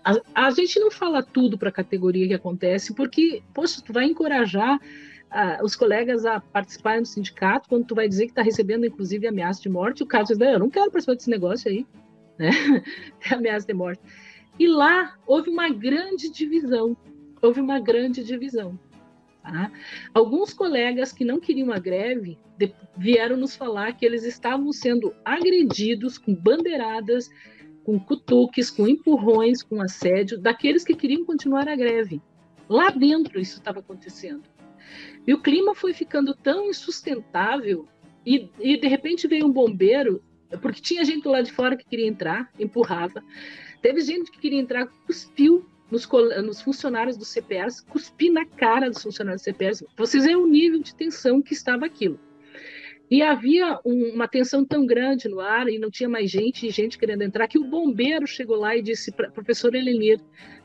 A, 0.05 0.47
a, 0.47 0.51
gente 0.51 0.81
não 0.81 0.91
fala 0.91 1.23
tudo 1.23 1.59
para 1.59 1.69
a 1.69 1.73
categoria 1.73 2.27
que 2.27 2.35
acontece, 2.35 2.95
porque, 2.95 3.43
poxa, 3.53 3.83
tu 3.85 3.93
vai 3.93 4.07
encorajar 4.07 4.77
uh, 4.79 5.65
os 5.65 5.77
colegas 5.77 6.25
a 6.25 6.41
participarem 6.41 7.03
do 7.03 7.09
sindicato, 7.09 7.69
quando 7.69 7.85
tu 7.85 7.95
vai 7.95 8.09
dizer 8.09 8.25
que 8.25 8.33
está 8.33 8.43
recebendo, 8.43 8.87
inclusive, 8.87 9.27
ameaça 9.27 9.61
de 9.61 9.69
morte, 9.69 10.03
o 10.03 10.07
cara 10.07 10.25
diz, 10.25 10.41
eu 10.41 10.59
não 10.59 10.71
quero 10.71 10.91
participar 10.91 11.15
desse 11.15 11.31
negócio 11.31 11.71
aí, 11.71 11.87
né? 12.39 12.51
ameaça 13.31 13.67
de 13.67 13.75
morte. 13.75 14.01
E 14.59 14.67
lá 14.67 15.17
houve 15.27 15.51
uma 15.51 15.69
grande 15.69 16.31
divisão 16.31 16.97
houve 17.43 17.61
uma 17.61 17.81
grande 17.81 18.23
divisão. 18.23 18.79
Tá? 19.43 19.73
Alguns 20.15 20.55
colegas 20.55 21.13
que 21.13 21.25
não 21.25 21.41
queriam 21.41 21.73
a 21.73 21.79
greve 21.79 22.39
vieram 22.97 23.37
nos 23.37 23.57
falar 23.57 23.93
que 23.97 24.07
eles 24.07 24.25
estavam 24.25 24.73
sendo 24.73 25.13
agredidos 25.25 26.17
com 26.17 26.33
bandeiradas, 26.33 27.29
com 27.83 27.99
cutuques, 27.99 28.71
com 28.71 28.87
empurrões, 28.87 29.61
com 29.63 29.83
assédio, 29.83 30.39
daqueles 30.39 30.85
que 30.85 30.95
queriam 30.95 31.25
continuar 31.25 31.69
a 31.69 31.75
greve. 31.75 32.23
Lá 32.69 32.91
dentro 32.91 33.41
isso 33.41 33.59
estava 33.59 33.81
acontecendo. 33.81 34.45
E 35.27 35.35
o 35.35 35.43
clima 35.43 35.75
foi 35.75 35.93
ficando 35.93 36.35
tão 36.35 36.71
insustentável, 36.71 37.89
e, 38.25 38.49
e 38.61 38.77
de 38.77 38.87
repente 38.87 39.27
veio 39.27 39.47
um 39.47 39.53
bombeiro, 39.53 40.23
porque 40.61 40.81
tinha 40.81 41.05
gente 41.05 41.27
lá 41.27 41.43
de 41.43 41.51
fora 41.51 41.77
que 41.77 41.85
queria 41.85 42.07
entrar, 42.07 42.49
empurrava. 42.59 43.25
Teve 43.81 44.01
gente 44.03 44.31
que 44.31 44.39
queria 44.39 44.61
entrar, 44.61 44.87
cuspiu 45.07 45.67
nos, 45.93 46.09
nos, 46.43 46.61
funcionários 46.63 47.19
do 47.19 47.25
CPS, 47.25 47.85
cuspir 47.85 48.33
na 48.33 48.47
cara 48.47 48.89
dos 48.89 49.03
funcionários 49.03 49.43
do 49.43 49.45
CPS. 49.45 49.85
Vocês 49.97 50.25
veem 50.25 50.37
o 50.37 50.47
nível 50.47 50.81
de 50.83 50.95
tensão 50.95 51.43
que 51.43 51.53
estava 51.53 51.85
aquilo. 51.85 52.19
E 53.11 53.21
havia 53.21 53.79
um, 53.85 54.15
uma 54.15 54.27
tensão 54.27 54.65
tão 54.65 54.87
grande 54.87 55.29
no 55.29 55.39
ar 55.39 55.69
e 55.69 55.79
não 55.79 55.91
tinha 55.91 56.09
mais 56.09 56.31
gente, 56.31 56.71
gente 56.71 56.99
querendo 56.99 57.21
entrar, 57.21 57.47
que 57.47 57.59
o 57.59 57.65
bombeiro 57.65 58.27
chegou 58.27 58.57
lá 58.57 58.75
e 58.75 58.81
disse 58.81 59.13
professor 59.13 59.75
Elenir, 59.75 60.19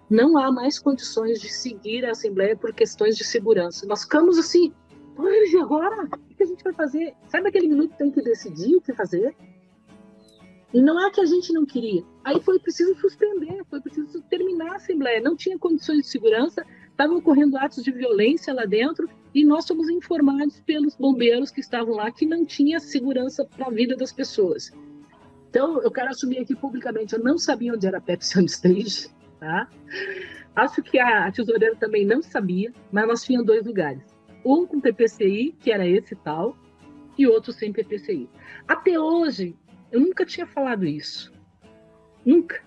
não 0.09 0.37
há 0.37 0.49
mais 0.49 0.79
condições 0.79 1.41
de 1.41 1.49
seguir 1.49 2.05
a 2.05 2.11
Assembleia 2.11 2.55
por 2.55 2.73
questões 2.73 3.17
de 3.17 3.25
segurança. 3.25 3.85
Nós 3.85 4.03
ficamos 4.03 4.37
assim, 4.37 4.73
e 5.19 5.57
agora? 5.57 6.05
O 6.05 6.35
que 6.35 6.43
a 6.43 6.45
gente 6.45 6.63
vai 6.63 6.71
fazer? 6.71 7.13
Sabe 7.27 7.49
aquele 7.49 7.67
minuto 7.67 7.91
que 7.91 7.97
tem 7.97 8.11
que 8.11 8.21
decidir 8.21 8.77
o 8.77 8.81
que 8.81 8.93
fazer? 8.93 9.35
E 10.73 10.81
não 10.81 10.99
é 11.05 11.09
que 11.09 11.21
a 11.21 11.25
gente 11.25 11.53
não 11.53 11.65
queria. 11.65 12.03
Aí 12.23 12.41
foi 12.41 12.59
preciso 12.59 12.93
suspender, 12.99 13.63
foi 13.69 13.79
preciso 13.79 14.21
terminar 14.23 14.73
a 14.73 14.75
Assembleia. 14.75 15.21
Não 15.21 15.35
tinha 15.35 15.57
condições 15.57 16.01
de 16.01 16.07
segurança, 16.07 16.65
estavam 16.89 17.17
ocorrendo 17.17 17.57
atos 17.57 17.83
de 17.83 17.91
violência 17.91 18.53
lá 18.53 18.65
dentro 18.65 19.09
e 19.33 19.45
nós 19.45 19.65
somos 19.65 19.89
informados 19.89 20.59
pelos 20.61 20.95
bombeiros 20.95 21.51
que 21.51 21.61
estavam 21.61 21.95
lá 21.95 22.11
que 22.11 22.25
não 22.25 22.45
tinha 22.45 22.79
segurança 22.79 23.45
para 23.45 23.67
a 23.67 23.71
vida 23.71 23.95
das 23.95 24.11
pessoas. 24.11 24.71
Então, 25.49 25.81
eu 25.81 25.89
quero 25.89 26.09
assumir 26.09 26.39
aqui 26.39 26.55
publicamente, 26.55 27.13
eu 27.13 27.23
não 27.23 27.37
sabia 27.37 27.73
onde 27.73 27.87
era 27.87 27.99
a 27.99 28.01
Pepsi 28.01 28.39
on 28.39 28.45
Stage, 28.45 29.09
tá? 29.39 29.69
Acho 30.55 30.81
que 30.81 30.99
a 30.99 31.31
tesoureira 31.31 31.75
também 31.75 32.05
não 32.05 32.21
sabia, 32.21 32.73
mas 32.91 33.07
nós 33.07 33.23
tínhamos 33.23 33.47
dois 33.47 33.65
lugares. 33.65 34.03
Um 34.43 34.65
com 34.65 34.81
PPCI, 34.81 35.55
que 35.59 35.71
era 35.71 35.87
esse 35.87 36.15
tal, 36.15 36.57
e 37.17 37.25
outro 37.27 37.53
sem 37.53 37.71
PPCI. 37.71 38.29
Até 38.67 38.99
hoje, 38.99 39.55
eu 39.91 39.99
nunca 39.99 40.25
tinha 40.25 40.45
falado 40.45 40.85
isso. 40.85 41.31
Nunca. 42.25 42.61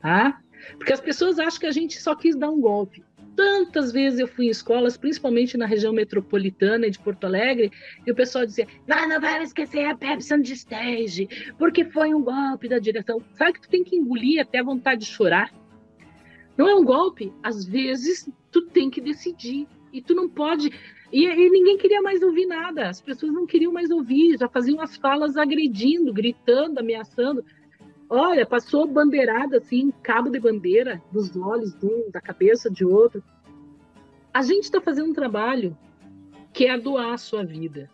Tá? 0.00 0.40
Porque 0.76 0.92
as 0.92 1.00
pessoas 1.00 1.38
acham 1.38 1.60
que 1.60 1.66
a 1.66 1.72
gente 1.72 2.00
só 2.00 2.14
quis 2.14 2.36
dar 2.36 2.50
um 2.50 2.60
golpe. 2.60 3.04
Tantas 3.36 3.92
vezes 3.92 4.18
eu 4.18 4.26
fui 4.26 4.46
em 4.46 4.50
escolas, 4.50 4.96
principalmente 4.96 5.58
na 5.58 5.66
região 5.66 5.92
metropolitana 5.92 6.90
de 6.90 6.98
Porto 6.98 7.24
Alegre, 7.24 7.70
e 8.06 8.10
o 8.10 8.14
pessoal 8.14 8.46
dizia: 8.46 8.66
Não, 8.86 9.06
não 9.06 9.20
vai 9.20 9.42
esquecer 9.42 9.84
a 9.84 9.94
Pepsi 9.94 10.40
de 10.40 10.54
stage, 10.54 11.28
porque 11.58 11.84
foi 11.84 12.14
um 12.14 12.22
golpe 12.22 12.66
da 12.66 12.78
direção. 12.78 13.22
Sabe 13.34 13.54
que 13.54 13.60
tu 13.60 13.68
tem 13.68 13.84
que 13.84 13.94
engolir 13.94 14.40
até 14.40 14.60
a 14.60 14.64
vontade 14.64 15.02
de 15.02 15.06
chorar? 15.06 15.52
Não 16.56 16.66
é 16.66 16.74
um 16.74 16.84
golpe. 16.84 17.30
Às 17.42 17.66
vezes, 17.66 18.28
tu 18.50 18.62
tem 18.62 18.88
que 18.88 19.02
decidir. 19.02 19.68
E 19.92 20.02
tu 20.02 20.14
não 20.14 20.28
pode 20.28 20.70
e, 21.12 21.24
e, 21.24 21.50
ninguém 21.50 21.78
queria 21.78 22.02
mais 22.02 22.22
ouvir 22.22 22.46
nada, 22.46 22.88
as 22.88 23.00
pessoas 23.00 23.32
não 23.32 23.46
queriam 23.46 23.72
mais 23.72 23.90
ouvir, 23.90 24.36
já 24.38 24.48
faziam 24.48 24.80
as 24.80 24.96
falas 24.96 25.36
agredindo, 25.36 26.12
gritando, 26.12 26.78
ameaçando. 26.78 27.44
Olha, 28.08 28.46
passou 28.46 28.86
bandeirada 28.86 29.58
assim, 29.58 29.92
cabo 30.02 30.30
de 30.30 30.38
bandeira, 30.38 31.02
dos 31.12 31.36
olhos 31.36 31.74
de 31.74 31.86
um, 31.86 32.10
da 32.10 32.20
cabeça 32.20 32.70
de 32.70 32.84
outro. 32.84 33.22
A 34.32 34.42
gente 34.42 34.64
está 34.64 34.80
fazendo 34.80 35.10
um 35.10 35.14
trabalho 35.14 35.76
que 36.52 36.66
é 36.66 36.78
doar 36.78 37.12
a 37.12 37.18
sua 37.18 37.44
vida 37.44 37.88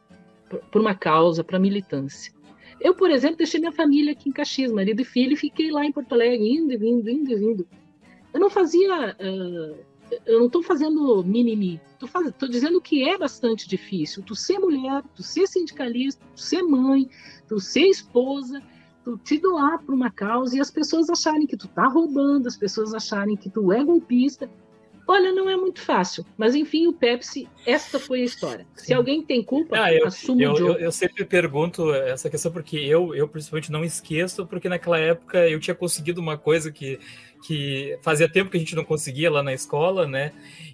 por 0.70 0.80
uma 0.80 0.94
causa, 0.94 1.42
para 1.42 1.58
militância. 1.58 2.32
Eu, 2.80 2.94
por 2.94 3.10
exemplo, 3.10 3.38
deixei 3.38 3.60
minha 3.60 3.72
família 3.72 4.12
aqui 4.12 4.28
em 4.28 4.32
Caxias, 4.32 4.72
marido 4.72 5.00
e 5.00 5.04
filho, 5.04 5.34
e 5.34 5.36
fiquei 5.36 5.70
lá 5.70 5.84
em 5.84 5.92
Porto 5.92 6.12
Alegre, 6.12 6.48
indo 6.48 6.72
e 6.72 6.76
vindo, 6.76 7.08
indo 7.08 7.30
e 7.30 7.36
vindo. 7.36 7.68
Eu 8.34 8.40
não 8.40 8.50
fazia 8.50 9.16
uh, 9.20 9.76
eu 10.26 10.40
não 10.40 10.46
estou 10.46 10.62
fazendo 10.62 11.22
mimimi, 11.24 11.80
estou 12.02 12.48
dizendo 12.48 12.80
que 12.80 13.08
é 13.08 13.16
bastante 13.16 13.68
difícil. 13.68 14.22
Tu 14.22 14.34
ser 14.34 14.58
mulher, 14.58 15.02
tu 15.14 15.22
ser 15.22 15.46
sindicalista, 15.46 16.24
tu 16.34 16.40
ser 16.40 16.62
mãe, 16.62 17.08
tu 17.48 17.60
ser 17.60 17.86
esposa, 17.86 18.62
tu 19.04 19.18
te 19.18 19.38
doar 19.38 19.82
para 19.82 19.94
uma 19.94 20.10
causa 20.10 20.56
e 20.56 20.60
as 20.60 20.70
pessoas 20.70 21.08
acharem 21.10 21.46
que 21.46 21.56
tu 21.56 21.68
tá 21.68 21.86
roubando, 21.86 22.46
as 22.46 22.56
pessoas 22.56 22.94
acharem 22.94 23.36
que 23.36 23.50
tu 23.50 23.72
é 23.72 23.82
golpista. 23.82 24.48
Olha, 25.06 25.32
não 25.32 25.50
é 25.50 25.56
muito 25.56 25.80
fácil, 25.80 26.24
mas 26.38 26.54
enfim, 26.54 26.86
o 26.86 26.92
Pepsi, 26.92 27.48
esta 27.66 27.98
foi 27.98 28.22
a 28.22 28.24
história. 28.24 28.66
Se 28.76 28.94
alguém 28.94 29.20
tem 29.20 29.42
culpa, 29.42 29.76
ah, 29.76 29.92
eu, 29.92 30.06
assume 30.06 30.44
eu, 30.44 30.52
o 30.52 30.58
eu, 30.58 30.78
eu, 30.78 30.92
sempre 30.92 31.24
pergunto 31.24 31.92
essa 31.92 32.30
questão 32.30 32.52
porque 32.52 32.76
eu, 32.76 33.12
eu 33.12 33.26
principalmente 33.26 33.72
não 33.72 33.84
esqueço, 33.84 34.46
porque 34.46 34.68
naquela 34.68 34.98
época 34.98 35.48
eu 35.48 35.58
tinha 35.58 35.74
conseguido 35.74 36.20
uma 36.20 36.38
coisa 36.38 36.70
que 36.70 37.00
que 37.42 37.98
fazia 38.02 38.28
tempo 38.28 38.50
que 38.50 38.56
a 38.56 38.60
gente 38.60 38.76
não 38.76 38.84
conseguia 38.84 39.30
lá 39.30 39.42
na 39.42 39.52
escola, 39.52 40.06
né? 40.06 40.32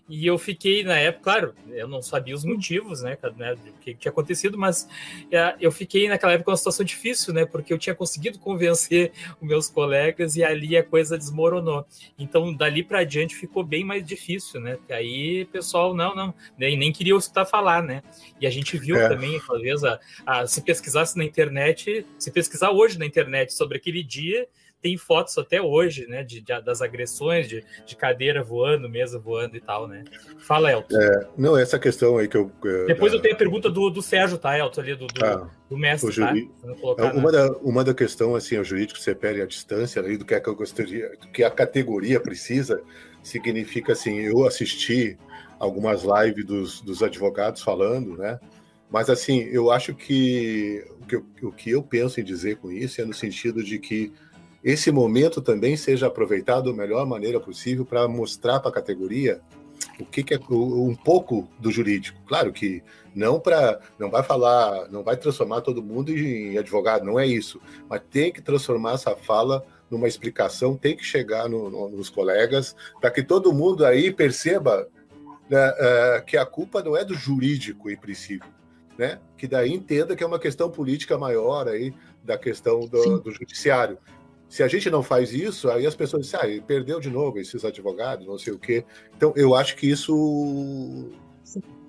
E 0.08 0.26
eu 0.26 0.38
fiquei 0.38 0.82
na 0.82 0.96
época, 0.96 1.24
claro, 1.24 1.54
eu 1.70 1.86
não 1.86 2.00
sabia 2.00 2.34
os 2.34 2.42
motivos, 2.42 3.02
né, 3.02 3.18
né 3.36 3.54
do 3.54 3.72
que 3.78 3.94
tinha 3.94 4.10
acontecido, 4.10 4.56
mas 4.56 4.88
é, 5.30 5.54
eu 5.60 5.70
fiquei 5.70 6.08
naquela 6.08 6.32
época 6.32 6.50
uma 6.50 6.56
situação 6.56 6.84
difícil, 6.84 7.34
né, 7.34 7.44
porque 7.44 7.74
eu 7.74 7.78
tinha 7.78 7.94
conseguido 7.94 8.38
convencer 8.38 9.12
os 9.38 9.46
meus 9.46 9.68
colegas 9.68 10.34
e 10.36 10.42
ali 10.42 10.78
a 10.78 10.82
coisa 10.82 11.18
desmoronou. 11.18 11.84
Então, 12.18 12.54
dali 12.54 12.82
para 12.82 13.00
adiante 13.00 13.36
ficou 13.36 13.62
bem 13.62 13.84
mais 13.84 14.04
difícil, 14.04 14.60
né? 14.60 14.76
Porque 14.76 14.92
aí 14.94 15.44
pessoal 15.46 15.94
não, 15.94 16.14
não, 16.14 16.34
nem, 16.56 16.76
nem 16.76 16.90
queria 16.90 17.14
escutar 17.14 17.44
falar, 17.44 17.82
né? 17.82 18.02
E 18.40 18.46
a 18.46 18.50
gente 18.50 18.78
viu 18.78 18.96
é. 18.96 19.08
também, 19.08 19.38
talvez, 19.46 19.84
a, 19.84 20.00
a, 20.24 20.46
se 20.46 20.62
pesquisasse 20.62 21.18
na 21.18 21.24
internet, 21.24 22.06
se 22.18 22.30
pesquisar 22.30 22.70
hoje 22.70 22.98
na 22.98 23.04
internet 23.04 23.52
sobre 23.52 23.76
aquele 23.76 24.02
dia, 24.02 24.48
tem 24.80 24.96
fotos 24.96 25.36
até 25.36 25.60
hoje, 25.60 26.06
né, 26.06 26.22
de, 26.22 26.40
de 26.40 26.60
das 26.62 26.80
agressões, 26.80 27.48
de, 27.48 27.64
de, 27.84 27.96
cadeira 27.96 28.42
voando, 28.42 28.88
mesa 28.88 29.18
voando 29.18 29.56
e 29.56 29.60
tal, 29.60 29.88
né? 29.88 30.04
Fala, 30.38 30.70
Elton. 30.70 30.96
É, 30.96 31.28
não, 31.36 31.56
essa 31.56 31.78
questão 31.78 32.16
aí 32.16 32.28
que 32.28 32.36
eu... 32.36 32.50
É, 32.64 32.86
Depois 32.86 33.12
eu 33.12 33.20
tenho 33.20 33.34
a 33.34 33.38
pergunta 33.38 33.70
do, 33.70 33.90
do 33.90 34.00
Sérgio, 34.00 34.38
tá, 34.38 34.56
Elton, 34.56 34.80
ali, 34.80 34.94
do, 34.94 35.06
do, 35.06 35.24
ah, 35.24 35.50
do 35.68 35.76
mestre, 35.76 36.14
tá? 36.14 36.32
É, 36.98 37.04
uma, 37.12 37.32
da, 37.32 37.50
uma 37.58 37.84
da 37.84 37.92
questão, 37.92 38.34
assim, 38.34 38.56
o 38.56 38.64
jurídico 38.64 39.00
separe 39.00 39.42
a 39.42 39.46
distância 39.46 40.00
ali 40.00 40.16
do 40.16 40.24
que, 40.24 40.34
é 40.34 40.40
que 40.40 40.48
eu 40.48 40.54
gostaria, 40.54 41.10
do 41.20 41.28
que 41.28 41.42
a 41.42 41.50
categoria 41.50 42.20
precisa, 42.20 42.80
significa, 43.22 43.92
assim, 43.92 44.20
eu 44.20 44.46
assisti 44.46 45.18
algumas 45.58 46.02
lives 46.04 46.44
dos, 46.44 46.80
dos 46.80 47.02
advogados 47.02 47.62
falando, 47.62 48.16
né, 48.16 48.38
mas, 48.90 49.10
assim, 49.10 49.40
eu 49.40 49.70
acho 49.70 49.94
que 49.94 50.82
o, 51.00 51.06
que 51.06 51.16
o 51.46 51.52
que 51.52 51.70
eu 51.70 51.82
penso 51.82 52.20
em 52.20 52.24
dizer 52.24 52.56
com 52.56 52.72
isso 52.72 53.00
é 53.00 53.04
no 53.04 53.12
sentido 53.12 53.62
de 53.62 53.78
que 53.78 54.12
esse 54.68 54.90
momento 54.90 55.40
também 55.40 55.78
seja 55.78 56.08
aproveitado 56.08 56.70
da 56.70 56.76
melhor 56.76 57.06
maneira 57.06 57.40
possível 57.40 57.86
para 57.86 58.06
mostrar 58.06 58.60
para 58.60 58.68
a 58.68 58.74
categoria 58.74 59.40
o 59.98 60.04
que, 60.04 60.22
que, 60.22 60.34
é 60.34 60.40
um 60.50 60.94
pouco 60.94 61.48
do 61.58 61.70
jurídico. 61.70 62.20
Claro 62.26 62.52
que 62.52 62.82
não 63.14 63.40
para 63.40 63.80
não 63.98 64.10
vai 64.10 64.22
falar, 64.22 64.86
não 64.90 65.02
vai 65.02 65.16
transformar 65.16 65.62
todo 65.62 65.82
mundo 65.82 66.12
em 66.12 66.58
advogado, 66.58 67.02
não 67.02 67.18
é 67.18 67.26
isso, 67.26 67.58
mas 67.88 68.02
tem 68.10 68.30
que 68.30 68.42
transformar 68.42 68.92
essa 68.92 69.16
fala 69.16 69.64
numa 69.90 70.06
explicação, 70.06 70.76
tem 70.76 70.94
que 70.94 71.02
chegar 71.02 71.48
no, 71.48 71.70
no, 71.70 71.88
nos 71.88 72.10
colegas 72.10 72.76
para 73.00 73.10
que 73.10 73.22
todo 73.22 73.54
mundo 73.54 73.86
aí 73.86 74.12
perceba 74.12 74.86
né, 75.48 75.70
uh, 75.70 76.24
que 76.26 76.36
a 76.36 76.44
culpa 76.44 76.82
não 76.82 76.94
é 76.94 77.06
do 77.06 77.14
jurídico 77.14 77.90
em 77.90 77.96
princípio, 77.96 78.50
né? 78.98 79.18
Que 79.38 79.46
daí 79.46 79.72
entenda 79.72 80.14
que 80.14 80.22
é 80.22 80.26
uma 80.26 80.38
questão 80.38 80.70
política 80.70 81.16
maior 81.16 81.66
aí 81.68 81.94
da 82.22 82.36
questão 82.36 82.80
do, 82.80 83.20
do 83.20 83.32
judiciário. 83.32 83.96
Se 84.48 84.62
a 84.62 84.68
gente 84.68 84.88
não 84.90 85.02
faz 85.02 85.32
isso, 85.32 85.70
aí 85.70 85.86
as 85.86 85.94
pessoas 85.94 86.24
dizem, 86.24 86.40
ah, 86.58 86.62
perdeu 86.66 86.98
de 86.98 87.10
novo 87.10 87.38
esses 87.38 87.64
advogados, 87.64 88.26
não 88.26 88.38
sei 88.38 88.52
o 88.52 88.58
quê. 88.58 88.84
Então, 89.14 89.32
eu 89.36 89.54
acho 89.54 89.76
que 89.76 89.88
isso 89.88 91.10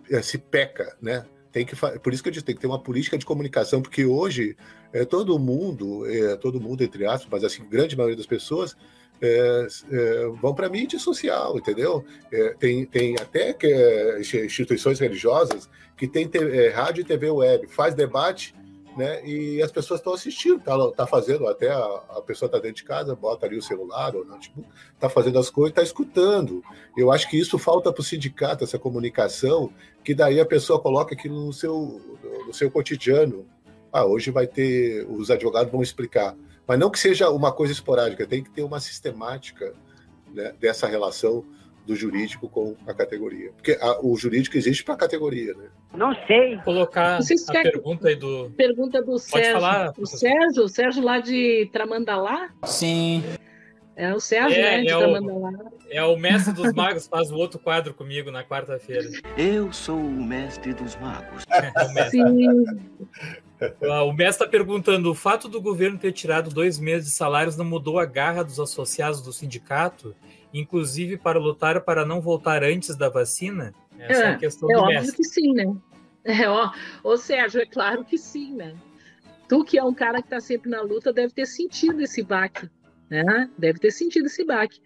é, 0.10 0.22
se 0.22 0.38
peca, 0.38 0.96
né? 1.02 1.26
Tem 1.52 1.66
que, 1.66 1.76
por 1.76 2.14
isso 2.14 2.22
que 2.22 2.30
eu 2.30 2.34
disse, 2.34 2.46
tem 2.46 2.54
que 2.54 2.62
ter 2.62 2.68
uma 2.68 2.82
política 2.82 3.18
de 3.18 3.26
comunicação, 3.26 3.82
porque 3.82 4.06
hoje 4.06 4.56
é, 4.94 5.04
todo 5.06 5.40
mundo, 5.40 6.06
é, 6.06 6.36
todo 6.36 6.62
mundo, 6.62 6.84
entre 6.84 7.06
aspas, 7.06 7.30
mas 7.32 7.44
assim, 7.44 7.68
grande 7.68 7.96
maioria 7.96 8.18
das 8.18 8.26
pessoas 8.26 8.76
é, 9.22 9.68
é, 9.92 10.28
vão 10.42 10.54
para 10.54 10.68
a 10.68 10.70
mídia 10.70 11.00
social, 11.00 11.58
entendeu? 11.58 12.06
É, 12.32 12.54
tem, 12.60 12.86
tem 12.86 13.16
até 13.20 13.54
que, 13.54 13.68
instituições 14.46 15.00
religiosas 15.00 15.70
que 15.98 16.08
tem 16.08 16.30
rádio 16.74 17.02
e 17.02 17.06
TV 17.06 17.30
web, 17.30 17.68
faz 17.68 17.96
debate, 17.96 18.54
né? 19.00 19.26
E 19.26 19.62
as 19.64 19.72
pessoas 19.72 20.00
estão 20.00 20.14
assistindo, 20.14 20.60
tá, 20.60 20.76
tá 20.92 21.08
fazendo 21.08 21.48
até 21.48 21.72
a, 21.72 21.84
a 22.10 22.22
pessoa 22.22 22.48
está 22.48 22.60
dentro 22.60 22.78
de 22.78 22.84
casa, 22.84 23.16
bota 23.16 23.46
ali 23.46 23.58
o 23.58 23.62
celular 23.62 24.16
ou 24.16 24.26
notebook, 24.26 24.68
está 24.94 25.10
fazendo 25.10 25.40
as 25.40 25.50
coisas, 25.50 25.72
está 25.72 25.82
escutando. 25.82 26.62
Eu 26.98 27.12
acho 27.12 27.30
que 27.30 27.40
isso 27.40 27.58
falta 27.58 27.92
para 27.92 28.02
o 28.02 28.04
sindicato, 28.04 28.64
essa 28.64 28.78
comunicação, 28.78 29.74
que 30.04 30.14
daí 30.14 30.40
a 30.40 30.46
pessoa 30.46 30.80
coloca 30.80 31.16
aquilo 31.16 31.46
no 31.46 31.54
seu, 31.54 32.02
no 32.46 32.54
seu 32.54 32.70
cotidiano. 32.70 33.48
Ah, 33.92 34.06
hoje 34.06 34.30
vai 34.30 34.46
ter, 34.46 35.08
os 35.10 35.32
advogados 35.32 35.72
vão 35.72 35.82
explicar 35.82 36.36
mas 36.70 36.78
não 36.78 36.92
que 36.92 37.00
seja 37.00 37.32
uma 37.32 37.52
coisa 37.52 37.74
esporádica, 37.74 38.28
tem 38.28 38.44
que 38.44 38.52
ter 38.52 38.62
uma 38.62 38.80
sistemática 38.80 39.74
né, 40.32 40.54
dessa 40.60 40.86
relação 40.86 41.44
do 41.90 41.96
jurídico 41.96 42.48
com 42.48 42.76
a 42.86 42.94
categoria. 42.94 43.52
Porque 43.52 43.76
a, 43.82 44.00
o 44.06 44.16
jurídico 44.16 44.56
existe 44.56 44.84
para 44.84 44.94
a 44.94 44.98
categoria, 44.98 45.56
né? 45.56 45.70
Não 45.96 46.14
sei. 46.28 46.56
Vou 46.58 46.66
colocar 46.66 47.18
a 47.18 47.64
pergunta 47.64 48.10
aí 48.10 48.16
do. 48.16 48.52
Pergunta 48.56 49.02
do 49.02 49.14
Pode 49.14 49.22
Sérgio. 49.24 49.54
Falar, 49.54 49.94
o 49.98 50.06
Sérgio, 50.06 50.64
o 50.64 50.70
Sérgio 50.70 51.04
lá 51.04 51.20
de 51.20 51.68
Tramandalá? 51.74 52.52
Sim. 52.64 53.24
É 53.96 54.14
o 54.14 54.20
Sérgio, 54.20 54.56
é, 54.56 54.78
né, 54.78 54.82
de 54.84 54.94
é 54.94 54.98
Tramandalá. 54.98 55.50
O, 55.50 55.74
é 55.90 56.04
o 56.04 56.16
mestre 56.16 56.54
dos 56.54 56.72
magos, 56.74 57.08
faz 57.08 57.32
o 57.32 57.36
outro 57.36 57.60
quadro 57.60 57.92
comigo 57.92 58.30
na 58.30 58.44
quarta-feira. 58.44 59.10
Eu 59.36 59.74
sou 59.74 59.98
o 59.98 60.24
mestre 60.24 60.74
dos 60.74 60.96
magos. 60.98 61.44
É, 61.52 61.86
o 61.86 61.94
mestre. 61.94 62.20
Sim. 62.20 62.66
O 63.82 64.14
mestre 64.14 64.44
está 64.44 64.48
perguntando: 64.48 65.10
o 65.10 65.16
fato 65.16 65.50
do 65.50 65.60
governo 65.60 65.98
ter 65.98 66.12
tirado 66.12 66.52
dois 66.52 66.78
meses 66.78 67.10
de 67.10 67.16
salários 67.16 67.58
não 67.58 67.66
mudou 67.66 67.98
a 67.98 68.06
garra 68.06 68.44
dos 68.44 68.60
associados 68.60 69.22
do 69.22 69.34
sindicato, 69.34 70.16
inclusive 70.54 71.18
para 71.18 71.40
lutar 71.40 71.82
para 71.82 72.06
não 72.06 72.22
voltar 72.22 72.64
antes 72.64 72.96
da 72.96 73.10
vacina? 73.10 73.74
Essa 73.98 74.24
é, 74.24 74.26
é 74.26 74.30
a 74.30 74.38
questão 74.38 74.70
é 74.72 74.74
do 74.74 74.80
óbvio 74.80 75.00
mestre. 75.02 75.18
que 75.18 75.24
sim, 75.24 75.54
né? 75.54 75.76
É, 76.24 76.50
ó, 76.50 76.72
ô 77.04 77.18
Sérgio, 77.18 77.62
é 77.62 77.66
claro 77.66 78.04
que 78.04 78.18
sim, 78.18 78.54
né? 78.54 78.76
Tu 79.48 79.64
que 79.64 79.78
é 79.78 79.84
um 79.84 79.94
cara 79.94 80.22
que 80.22 80.28
está 80.28 80.40
sempre 80.40 80.70
na 80.70 80.82
luta 80.82 81.12
deve 81.12 81.34
ter 81.34 81.46
sentido 81.46 82.02
esse 82.02 82.22
baque, 82.22 82.70
né? 83.10 83.50
Deve 83.58 83.80
ter 83.80 83.92
sentido 83.92 84.28
esse 84.28 84.44
baque. 84.46 84.80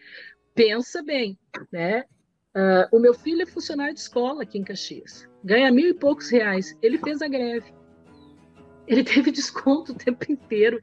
Pensa 0.56 1.04
bem, 1.04 1.38
né? 1.72 2.06
Uh, 2.56 2.96
o 2.96 3.00
meu 3.00 3.14
filho 3.14 3.42
é 3.42 3.46
funcionário 3.46 3.94
de 3.94 4.00
escola 4.00 4.44
aqui 4.44 4.60
em 4.60 4.64
Caxias, 4.64 5.28
ganha 5.44 5.72
mil 5.72 5.90
e 5.90 5.94
poucos 5.94 6.30
reais. 6.30 6.78
Ele 6.82 7.00
fez 7.00 7.22
a 7.22 7.28
greve 7.28 7.74
ele 8.88 9.04
teve 9.04 9.32
desconto 9.32 9.92
o 9.92 9.96
tempo 9.96 10.32
inteiro. 10.32 10.80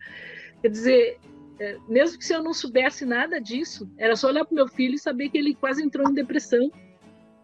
Quer 0.63 0.69
dizer, 0.69 1.19
é, 1.61 1.77
mesmo 1.87 2.19
que 2.19 2.25
se 2.25 2.35
eu 2.35 2.43
não 2.43 2.55
soubesse 2.55 3.05
nada 3.05 3.39
disso, 3.39 3.89
era 3.99 4.17
só 4.17 4.29
olhar 4.29 4.47
para 4.47 4.55
meu 4.55 4.67
filho 4.67 4.95
e 4.95 4.99
saber 4.99 5.29
que 5.29 5.37
ele 5.37 5.55
quase 5.55 5.83
entrou 5.83 6.09
em 6.09 6.15
depressão, 6.15 6.73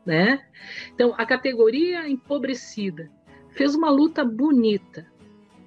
né? 0.07 0.43
Então, 0.95 1.15
a 1.19 1.27
categoria 1.27 2.09
empobrecida 2.09 3.11
fez 3.51 3.75
uma 3.75 3.91
luta 3.91 4.25
bonita. 4.25 5.07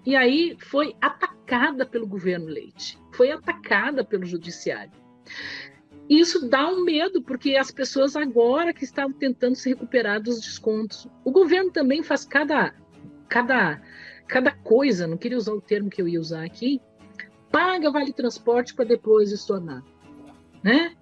E 0.06 0.16
aí 0.16 0.58
foi 0.60 0.96
atacada 1.00 1.86
pelo 1.86 2.08
governo 2.08 2.48
Leite, 2.48 2.98
foi 3.14 3.32
atacada 3.32 4.04
pelo 4.04 4.26
judiciário. 4.26 4.92
Isso 6.10 6.50
dá 6.50 6.68
um 6.68 6.84
medo, 6.84 7.22
porque 7.22 7.56
as 7.56 7.70
pessoas 7.70 8.16
agora 8.16 8.74
que 8.74 8.84
estavam 8.84 9.14
tentando 9.14 9.56
se 9.56 9.70
recuperar 9.70 10.20
dos 10.20 10.42
descontos. 10.42 11.08
O 11.24 11.32
governo 11.32 11.70
também 11.70 12.02
faz 12.02 12.26
cada, 12.26 12.74
cada 13.28 13.80
cada 14.30 14.52
coisa, 14.52 15.08
não 15.08 15.18
queria 15.18 15.38
usar 15.38 15.54
o 15.54 15.62
termo 15.62 15.90
que 15.90 16.00
eu 16.02 16.08
ia 16.08 16.20
usar 16.20 16.46
aqui, 16.46 16.80
paga 17.52 17.92
vale 17.92 18.14
transporte 18.14 18.74
para 18.74 18.86
depois 18.86 19.32
estornar, 19.32 19.84
né? 20.64 20.96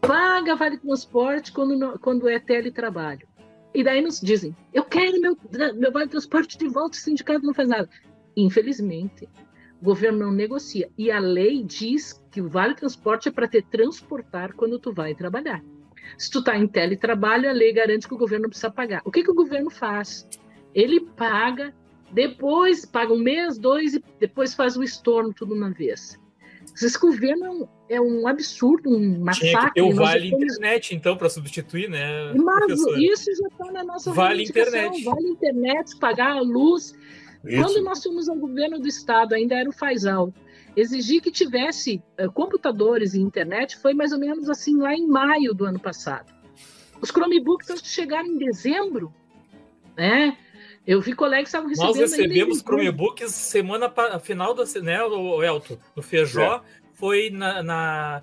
Paga 0.00 0.56
vale 0.56 0.78
transporte 0.78 1.52
quando, 1.52 1.98
quando 2.00 2.28
é 2.28 2.38
teletrabalho. 2.38 3.26
E 3.74 3.82
daí 3.82 4.02
nos 4.02 4.20
dizem, 4.20 4.54
eu 4.72 4.84
quero 4.84 5.20
meu, 5.20 5.36
meu 5.74 5.92
vale 5.92 6.08
transporte 6.08 6.58
de 6.58 6.68
volta, 6.68 6.96
o 6.96 7.00
sindicato 7.00 7.46
não 7.46 7.54
faz 7.54 7.68
nada. 7.68 7.88
Infelizmente, 8.36 9.28
o 9.80 9.84
governo 9.84 10.18
não 10.18 10.32
negocia. 10.32 10.90
E 10.98 11.10
a 11.10 11.18
lei 11.18 11.62
diz 11.62 12.22
que 12.30 12.40
o 12.40 12.48
vale 12.48 12.74
transporte 12.74 13.28
é 13.28 13.32
para 13.32 13.48
te 13.48 13.62
transportar 13.62 14.52
quando 14.54 14.78
tu 14.78 14.92
vai 14.92 15.14
trabalhar. 15.14 15.62
Se 16.18 16.30
tu 16.30 16.40
está 16.40 16.56
em 16.58 16.66
teletrabalho, 16.66 17.48
a 17.48 17.52
lei 17.52 17.72
garante 17.72 18.06
que 18.06 18.14
o 18.14 18.18
governo 18.18 18.48
precisa 18.48 18.70
pagar. 18.70 19.00
O 19.04 19.10
que, 19.10 19.22
que 19.22 19.30
o 19.30 19.34
governo 19.34 19.70
faz? 19.70 20.28
Ele 20.74 21.00
paga 21.00 21.74
depois 22.12 22.84
paga 22.84 23.12
um 23.12 23.18
mês, 23.18 23.58
dois, 23.58 23.94
e 23.94 24.04
depois 24.20 24.54
faz 24.54 24.76
o 24.76 24.82
estorno 24.82 25.32
tudo 25.32 25.54
uma 25.54 25.70
vez. 25.70 26.20
Esse 26.74 26.98
governo 26.98 27.68
é 27.88 28.00
um 28.00 28.26
absurdo, 28.26 28.88
um 28.88 29.20
massacre. 29.20 29.50
Tinha 29.50 29.70
que 29.72 29.94
Vale 29.94 30.30
temos... 30.30 30.54
Internet, 30.54 30.94
então, 30.94 31.16
para 31.16 31.28
substituir, 31.28 31.88
né? 31.88 32.32
Mas 32.34 32.80
isso 32.96 33.30
já 33.34 33.48
está 33.48 33.72
na 33.72 33.84
nossa 33.84 34.12
Vale 34.12 34.44
Internet. 34.44 35.04
Vale 35.04 35.28
Internet, 35.28 35.96
pagar 35.98 36.36
a 36.36 36.40
luz. 36.40 36.94
Isso. 37.44 37.62
Quando 37.62 37.82
nós 37.82 38.02
fomos 38.02 38.28
ao 38.28 38.36
governo 38.36 38.78
do 38.78 38.86
estado, 38.86 39.34
ainda 39.34 39.54
era 39.56 39.68
o 39.68 39.72
Faisal, 39.72 40.32
exigir 40.76 41.20
que 41.20 41.30
tivesse 41.30 42.02
uh, 42.20 42.30
computadores 42.32 43.14
e 43.14 43.20
internet 43.20 43.76
foi 43.76 43.92
mais 43.92 44.12
ou 44.12 44.18
menos 44.18 44.48
assim 44.48 44.76
lá 44.78 44.94
em 44.94 45.06
maio 45.06 45.52
do 45.52 45.64
ano 45.64 45.78
passado. 45.78 46.32
Os 47.00 47.10
Chromebooks 47.10 47.68
chegaram 47.82 48.28
em 48.28 48.38
dezembro, 48.38 49.12
né? 49.96 50.38
Eu 50.86 51.00
vi 51.00 51.14
colegas 51.14 51.44
que 51.44 51.48
estavam 51.48 51.68
recebendo. 51.68 52.00
Nós 52.00 52.10
recebemos 52.10 52.58
Chromebooks 52.58 53.32
semana 53.32 53.92
final 54.20 54.52
da 54.52 54.64
né, 54.82 55.02
o 55.04 55.42
Elton, 55.42 55.78
no 55.94 56.02
Feijó, 56.02 56.56
é. 56.56 56.60
foi 56.94 57.30
na, 57.30 57.62
na, 57.62 58.22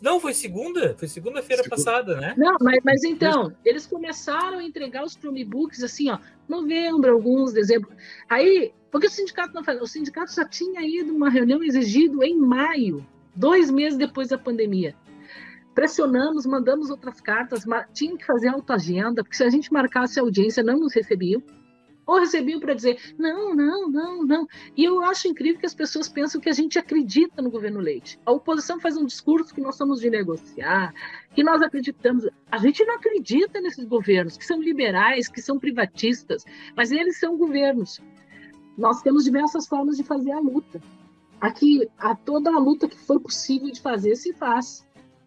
Não, 0.00 0.20
foi 0.20 0.32
segunda, 0.32 0.94
foi 0.96 1.08
segunda-feira 1.08 1.64
segunda. 1.64 1.84
passada, 1.84 2.20
né? 2.20 2.34
Não, 2.36 2.56
mas, 2.60 2.78
mas 2.84 3.02
então, 3.02 3.52
eles 3.64 3.86
começaram 3.86 4.58
a 4.58 4.64
entregar 4.64 5.04
os 5.04 5.14
Chromebooks 5.14 5.82
assim, 5.82 6.08
ó, 6.08 6.18
novembro, 6.48 7.12
alguns, 7.12 7.52
dezembro. 7.52 7.90
Aí, 8.28 8.72
porque 8.90 9.08
o 9.08 9.10
sindicato 9.10 9.52
não 9.52 9.64
faz? 9.64 9.80
O 9.82 9.86
sindicato 9.86 10.32
já 10.32 10.44
tinha 10.44 10.82
ido 10.82 11.12
uma 11.12 11.28
reunião 11.28 11.62
exigido 11.62 12.22
em 12.22 12.38
maio, 12.38 13.04
dois 13.34 13.68
meses 13.68 13.98
depois 13.98 14.28
da 14.28 14.38
pandemia. 14.38 14.94
Pressionamos, 15.74 16.46
mandamos 16.46 16.88
outras 16.88 17.20
cartas, 17.20 17.64
tinha 17.92 18.16
que 18.16 18.24
fazer 18.24 18.48
autoagenda, 18.48 19.24
porque 19.24 19.36
se 19.36 19.44
a 19.44 19.50
gente 19.50 19.72
marcasse 19.72 20.18
a 20.18 20.22
audiência, 20.22 20.62
não 20.62 20.78
nos 20.78 20.94
recebiam 20.94 21.42
ou 22.06 22.20
recebiam 22.20 22.60
para 22.60 22.72
dizer 22.72 23.14
não, 23.18 23.54
não, 23.54 23.90
não, 23.90 24.24
não. 24.24 24.48
E 24.76 24.84
eu 24.84 25.02
acho 25.02 25.28
incrível 25.28 25.58
que 25.58 25.66
as 25.66 25.74
pessoas 25.74 26.08
pensam 26.08 26.40
que 26.40 26.48
a 26.48 26.52
gente 26.52 26.78
acredita 26.78 27.42
no 27.42 27.50
governo 27.50 27.80
Leite. 27.80 28.18
A 28.24 28.32
oposição 28.32 28.80
faz 28.80 28.96
um 28.96 29.04
discurso 29.04 29.52
que 29.52 29.60
nós 29.60 29.76
somos 29.76 30.00
de 30.00 30.08
negociar, 30.08 30.94
que 31.34 31.42
nós 31.42 31.60
acreditamos. 31.60 32.28
A 32.50 32.58
gente 32.58 32.84
não 32.84 32.94
acredita 32.94 33.60
nesses 33.60 33.84
governos, 33.84 34.36
que 34.36 34.46
são 34.46 34.62
liberais, 34.62 35.28
que 35.28 35.42
são 35.42 35.58
privatistas, 35.58 36.44
mas 36.76 36.92
eles 36.92 37.18
são 37.18 37.36
governos. 37.36 38.00
Nós 38.78 39.02
temos 39.02 39.24
diversas 39.24 39.66
formas 39.66 39.96
de 39.96 40.04
fazer 40.04 40.32
a 40.32 40.38
luta. 40.38 40.80
Aqui, 41.40 41.88
a 41.98 42.14
toda 42.14 42.50
a 42.54 42.58
luta 42.58 42.88
que 42.88 42.96
for 42.96 43.20
possível 43.20 43.70
de 43.70 43.80
fazer 43.80 44.14
se 44.16 44.32
faz. 44.32 44.85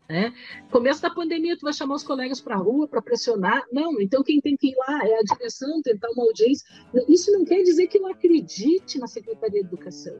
Né? 0.09 0.33
Começo 0.71 1.03
da 1.03 1.09
pandemia, 1.11 1.55
tu 1.55 1.61
vai 1.61 1.73
chamar 1.73 1.93
os 1.93 2.03
colegas 2.03 2.41
para 2.41 2.55
a 2.55 2.57
rua 2.57 2.87
para 2.87 2.99
pressionar? 2.99 3.63
Não, 3.71 4.01
então 4.01 4.23
quem 4.23 4.41
tem 4.41 4.57
que 4.57 4.69
ir 4.69 4.75
lá 4.75 5.05
é 5.05 5.19
a 5.19 5.21
direção, 5.21 5.83
tentar 5.83 6.09
uma 6.09 6.23
audiência. 6.23 6.65
Isso 7.07 7.31
não 7.31 7.45
quer 7.45 7.61
dizer 7.61 7.85
que 7.85 7.99
eu 7.99 8.07
acredite 8.07 8.97
na 8.97 9.05
Secretaria 9.05 9.61
de 9.61 9.67
Educação. 9.67 10.19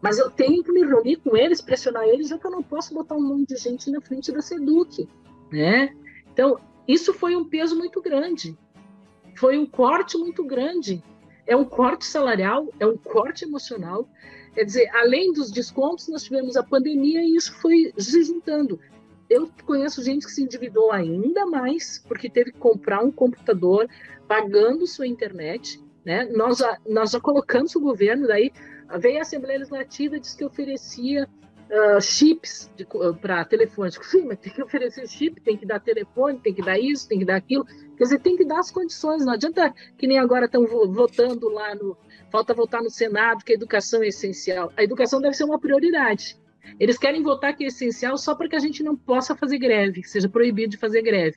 Mas 0.00 0.18
eu 0.18 0.30
tenho 0.30 0.64
que 0.64 0.72
me 0.72 0.80
reunir 0.80 1.16
com 1.16 1.36
eles, 1.36 1.60
pressionar 1.60 2.04
eles, 2.04 2.28
já 2.28 2.38
que 2.38 2.46
eu 2.46 2.50
não 2.50 2.62
posso 2.62 2.94
botar 2.94 3.14
um 3.14 3.22
monte 3.22 3.50
de 3.50 3.56
gente 3.56 3.90
na 3.90 4.00
frente 4.00 4.32
da 4.32 4.40
SEDUC. 4.40 5.06
Né? 5.52 5.94
Então, 6.32 6.58
isso 6.88 7.12
foi 7.12 7.36
um 7.36 7.44
peso 7.44 7.76
muito 7.76 8.00
grande. 8.00 8.56
Foi 9.36 9.58
um 9.58 9.66
corte 9.66 10.16
muito 10.16 10.42
grande. 10.42 11.04
É 11.46 11.54
um 11.54 11.66
corte 11.66 12.06
salarial, 12.06 12.66
é 12.80 12.86
um 12.86 12.96
corte 12.96 13.44
emocional. 13.44 14.08
Quer 14.54 14.64
dizer, 14.64 14.88
além 14.94 15.32
dos 15.32 15.50
descontos, 15.50 16.08
nós 16.08 16.24
tivemos 16.24 16.56
a 16.56 16.62
pandemia 16.62 17.22
e 17.22 17.36
isso 17.36 17.54
foi 17.60 17.92
se 17.96 18.22
juntando 18.24 18.80
eu 19.28 19.50
conheço 19.64 20.02
gente 20.02 20.26
que 20.26 20.32
se 20.32 20.42
endividou 20.42 20.92
ainda 20.92 21.46
mais 21.46 21.98
porque 22.06 22.28
teve 22.28 22.52
que 22.52 22.58
comprar 22.58 23.02
um 23.02 23.10
computador 23.10 23.88
pagando 24.28 24.86
sua 24.86 25.06
internet. 25.06 25.82
Né? 26.04 26.24
Nós, 26.32 26.58
já, 26.58 26.78
nós 26.86 27.10
já 27.12 27.20
colocamos 27.20 27.74
o 27.76 27.80
governo, 27.80 28.26
daí 28.26 28.52
veio 28.98 29.18
a 29.18 29.22
Assembleia 29.22 29.58
Legislativa 29.58 30.16
e 30.16 30.20
disse 30.20 30.36
que 30.36 30.44
oferecia 30.44 31.28
uh, 31.72 32.00
chips 32.00 32.70
uh, 32.94 33.14
para 33.14 33.44
telefones. 33.44 33.98
Sim, 34.02 34.26
mas 34.26 34.38
tem 34.38 34.52
que 34.52 34.62
oferecer 34.62 35.08
chip, 35.08 35.40
tem 35.40 35.56
que 35.56 35.64
dar 35.64 35.80
telefone, 35.80 36.38
tem 36.38 36.52
que 36.52 36.62
dar 36.62 36.78
isso, 36.78 37.08
tem 37.08 37.18
que 37.18 37.24
dar 37.24 37.36
aquilo. 37.36 37.64
Quer 37.96 38.04
dizer, 38.04 38.20
tem 38.20 38.36
que 38.36 38.44
dar 38.44 38.58
as 38.58 38.70
condições. 38.70 39.24
Não 39.24 39.32
adianta 39.32 39.72
que 39.96 40.06
nem 40.06 40.18
agora 40.18 40.46
estão 40.46 40.66
votando 40.66 41.48
lá 41.48 41.74
no. 41.74 41.96
Falta 42.30 42.54
votar 42.54 42.82
no 42.82 42.90
Senado 42.90 43.44
que 43.44 43.52
a 43.52 43.54
educação 43.54 44.02
é 44.02 44.08
essencial. 44.08 44.72
A 44.76 44.82
educação 44.82 45.20
deve 45.20 45.34
ser 45.34 45.44
uma 45.44 45.58
prioridade. 45.58 46.40
Eles 46.78 46.98
querem 46.98 47.22
votar 47.22 47.54
que 47.54 47.64
é 47.64 47.66
essencial 47.68 48.16
só 48.16 48.34
para 48.34 48.48
que 48.48 48.56
a 48.56 48.58
gente 48.58 48.82
não 48.82 48.96
possa 48.96 49.36
fazer 49.36 49.58
greve, 49.58 50.02
seja 50.04 50.28
proibido 50.28 50.70
de 50.70 50.76
fazer 50.76 51.02
greve. 51.02 51.36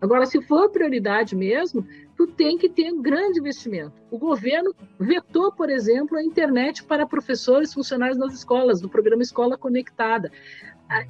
Agora, 0.00 0.26
se 0.26 0.40
for 0.42 0.70
prioridade 0.70 1.34
mesmo, 1.34 1.86
tu 2.16 2.26
tem 2.26 2.56
que 2.56 2.68
ter 2.68 2.92
um 2.92 3.02
grande 3.02 3.40
investimento. 3.40 3.92
O 4.10 4.18
governo 4.18 4.74
vetou, 4.98 5.52
por 5.52 5.70
exemplo, 5.70 6.16
a 6.16 6.22
internet 6.22 6.84
para 6.84 7.06
professores 7.06 7.72
funcionários 7.72 8.18
das 8.18 8.34
escolas, 8.34 8.80
do 8.80 8.88
programa 8.88 9.22
Escola 9.22 9.58
Conectada. 9.58 10.30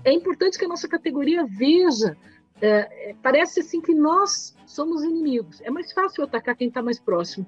É 0.04 0.12
importante 0.12 0.58
que 0.58 0.64
a 0.64 0.68
nossa 0.68 0.88
categoria 0.88 1.44
veja 1.44 2.16
é, 2.60 3.14
parece 3.22 3.60
assim 3.60 3.80
que 3.80 3.94
nós 3.94 4.56
somos 4.66 5.04
inimigos. 5.04 5.60
É 5.60 5.70
mais 5.70 5.92
fácil 5.92 6.24
atacar 6.24 6.56
quem 6.56 6.68
está 6.68 6.82
mais 6.82 6.98
próximo 6.98 7.46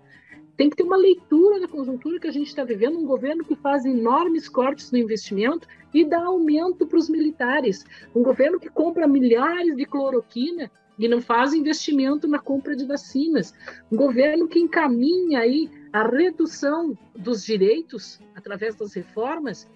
tem 0.59 0.69
que 0.69 0.77
ter 0.77 0.83
uma 0.83 0.97
leitura 0.97 1.61
da 1.61 1.69
conjuntura 1.69 2.19
que 2.19 2.27
a 2.27 2.33
gente 2.33 2.49
está 2.49 2.65
vivendo, 2.65 2.99
um 2.99 3.07
governo 3.07 3.45
que 3.45 3.55
faz 3.55 3.85
enormes 3.85 4.49
cortes 4.49 4.91
no 4.91 4.99
investimento 4.99 5.69
e 5.95 6.05
dá 6.05 6.25
aumento 6.25 6.85
para 6.85 6.99
os 6.99 7.09
militares, 7.09 7.87
um 8.13 8.25
governo 8.25 8.59
que 8.59 8.69
compra 8.69 9.07
milhares 9.07 9.77
de 9.77 9.87
cloroquina 9.87 10.69
e 10.99 11.07
não 11.07 11.23
faz 11.23 11.55
investimento 11.55 12.27
na 12.27 12.41
compra 12.41 12.75
de 12.75 12.85
vacinas, 12.85 13.55
um 13.91 13.97
governo 13.97 14.49
que 14.49 14.59
encaminha 14.59 15.39
aí 15.39 15.71
a 15.93 16.03
redução 16.03 16.99
dos 17.15 17.45
direitos 17.45 18.21
através 18.35 18.75
das 18.75 18.93
reformas 18.95 19.71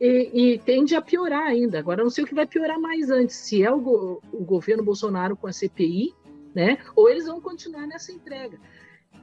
e, 0.00 0.54
e, 0.54 0.58
tende 0.60 0.94
a 0.94 1.02
piorar 1.02 1.46
ainda. 1.46 1.78
Agora, 1.78 2.02
não 2.02 2.10
sei 2.10 2.24
o 2.24 2.26
que 2.26 2.34
vai 2.34 2.46
piorar 2.46 2.80
mais 2.80 3.10
antes, 3.10 3.36
se 3.36 3.62
é 3.62 3.70
o, 3.70 4.18
o 4.32 4.44
governo 4.44 4.82
Bolsonaro 4.82 5.36
com 5.36 5.46
a 5.46 5.52
CPI, 5.52 6.14
né, 6.54 6.78
ou 6.94 7.10
eles 7.10 7.26
vão 7.26 7.38
continuar 7.38 7.86
nessa 7.86 8.10
entrega. 8.10 8.58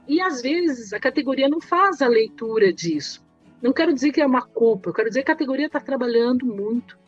E 0.06 0.20
às 0.20 0.42
vezes 0.42 0.92
a 0.92 1.00
categoria 1.00 1.48
não 1.48 1.60
faz 1.60 2.02
a 2.02 2.08
leitura 2.08 2.72
disso. 2.72 3.24
Não 3.62 3.72
quero 3.72 3.94
dizer 3.94 4.12
que 4.12 4.20
é 4.20 4.26
uma 4.26 4.42
culpa, 4.42 4.90
eu 4.90 4.94
quero 4.94 5.08
dizer 5.08 5.22
que 5.22 5.30
a 5.30 5.34
categoria 5.34 5.66
está 5.66 5.80
trabalhando 5.80 6.44
muito. 6.44 6.98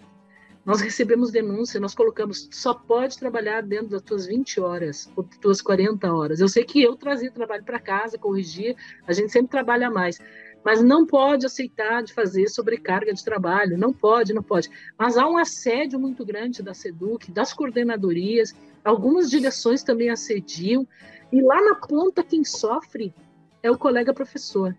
Nós 0.65 0.81
recebemos 0.81 1.31
denúncia, 1.31 1.79
nós 1.79 1.95
colocamos, 1.95 2.49
só 2.51 2.75
pode 2.75 3.17
trabalhar 3.17 3.63
dentro 3.63 3.89
das 3.89 4.03
tuas 4.03 4.27
20 4.27 4.61
horas, 4.61 5.09
ou 5.15 5.23
das 5.23 5.39
tuas 5.39 5.63
40 5.63 6.13
horas. 6.13 6.41
Eu 6.41 6.49
sei 6.49 6.65
que 6.65 6.83
eu 6.83 6.97
trazia 6.97 7.31
trabalho 7.31 7.63
para 7.63 7.79
casa, 7.79 8.19
corrigia, 8.19 8.75
a 9.07 9.13
gente 9.13 9.31
sempre 9.31 9.49
trabalha 9.49 9.89
mais. 9.89 10.19
Mas 10.65 10.83
não 10.83 11.07
pode 11.07 11.47
aceitar 11.47 12.03
de 12.03 12.13
fazer 12.13 12.49
sobrecarga 12.49 13.15
de 13.15 13.25
trabalho, 13.25 13.79
não 13.79 13.93
pode, 13.93 14.33
não 14.33 14.43
pode. 14.43 14.69
Mas 14.99 15.17
há 15.17 15.25
um 15.29 15.39
assédio 15.39 16.01
muito 16.01 16.27
grande 16.27 16.61
da 16.61 16.75
SEDUC, 16.75 17.31
das 17.31 17.53
coordenadorias, 17.53 18.53
algumas 18.85 19.31
direções 19.31 19.85
também 19.85 20.11
assediam. 20.11 20.85
E 21.33 21.41
lá 21.41 21.61
na 21.63 21.75
ponta, 21.75 22.23
quem 22.23 22.45
sofre 22.45 23.15
é 23.63 23.71
o 23.71 23.79
colega 23.79 24.15
professor. 24.15 24.77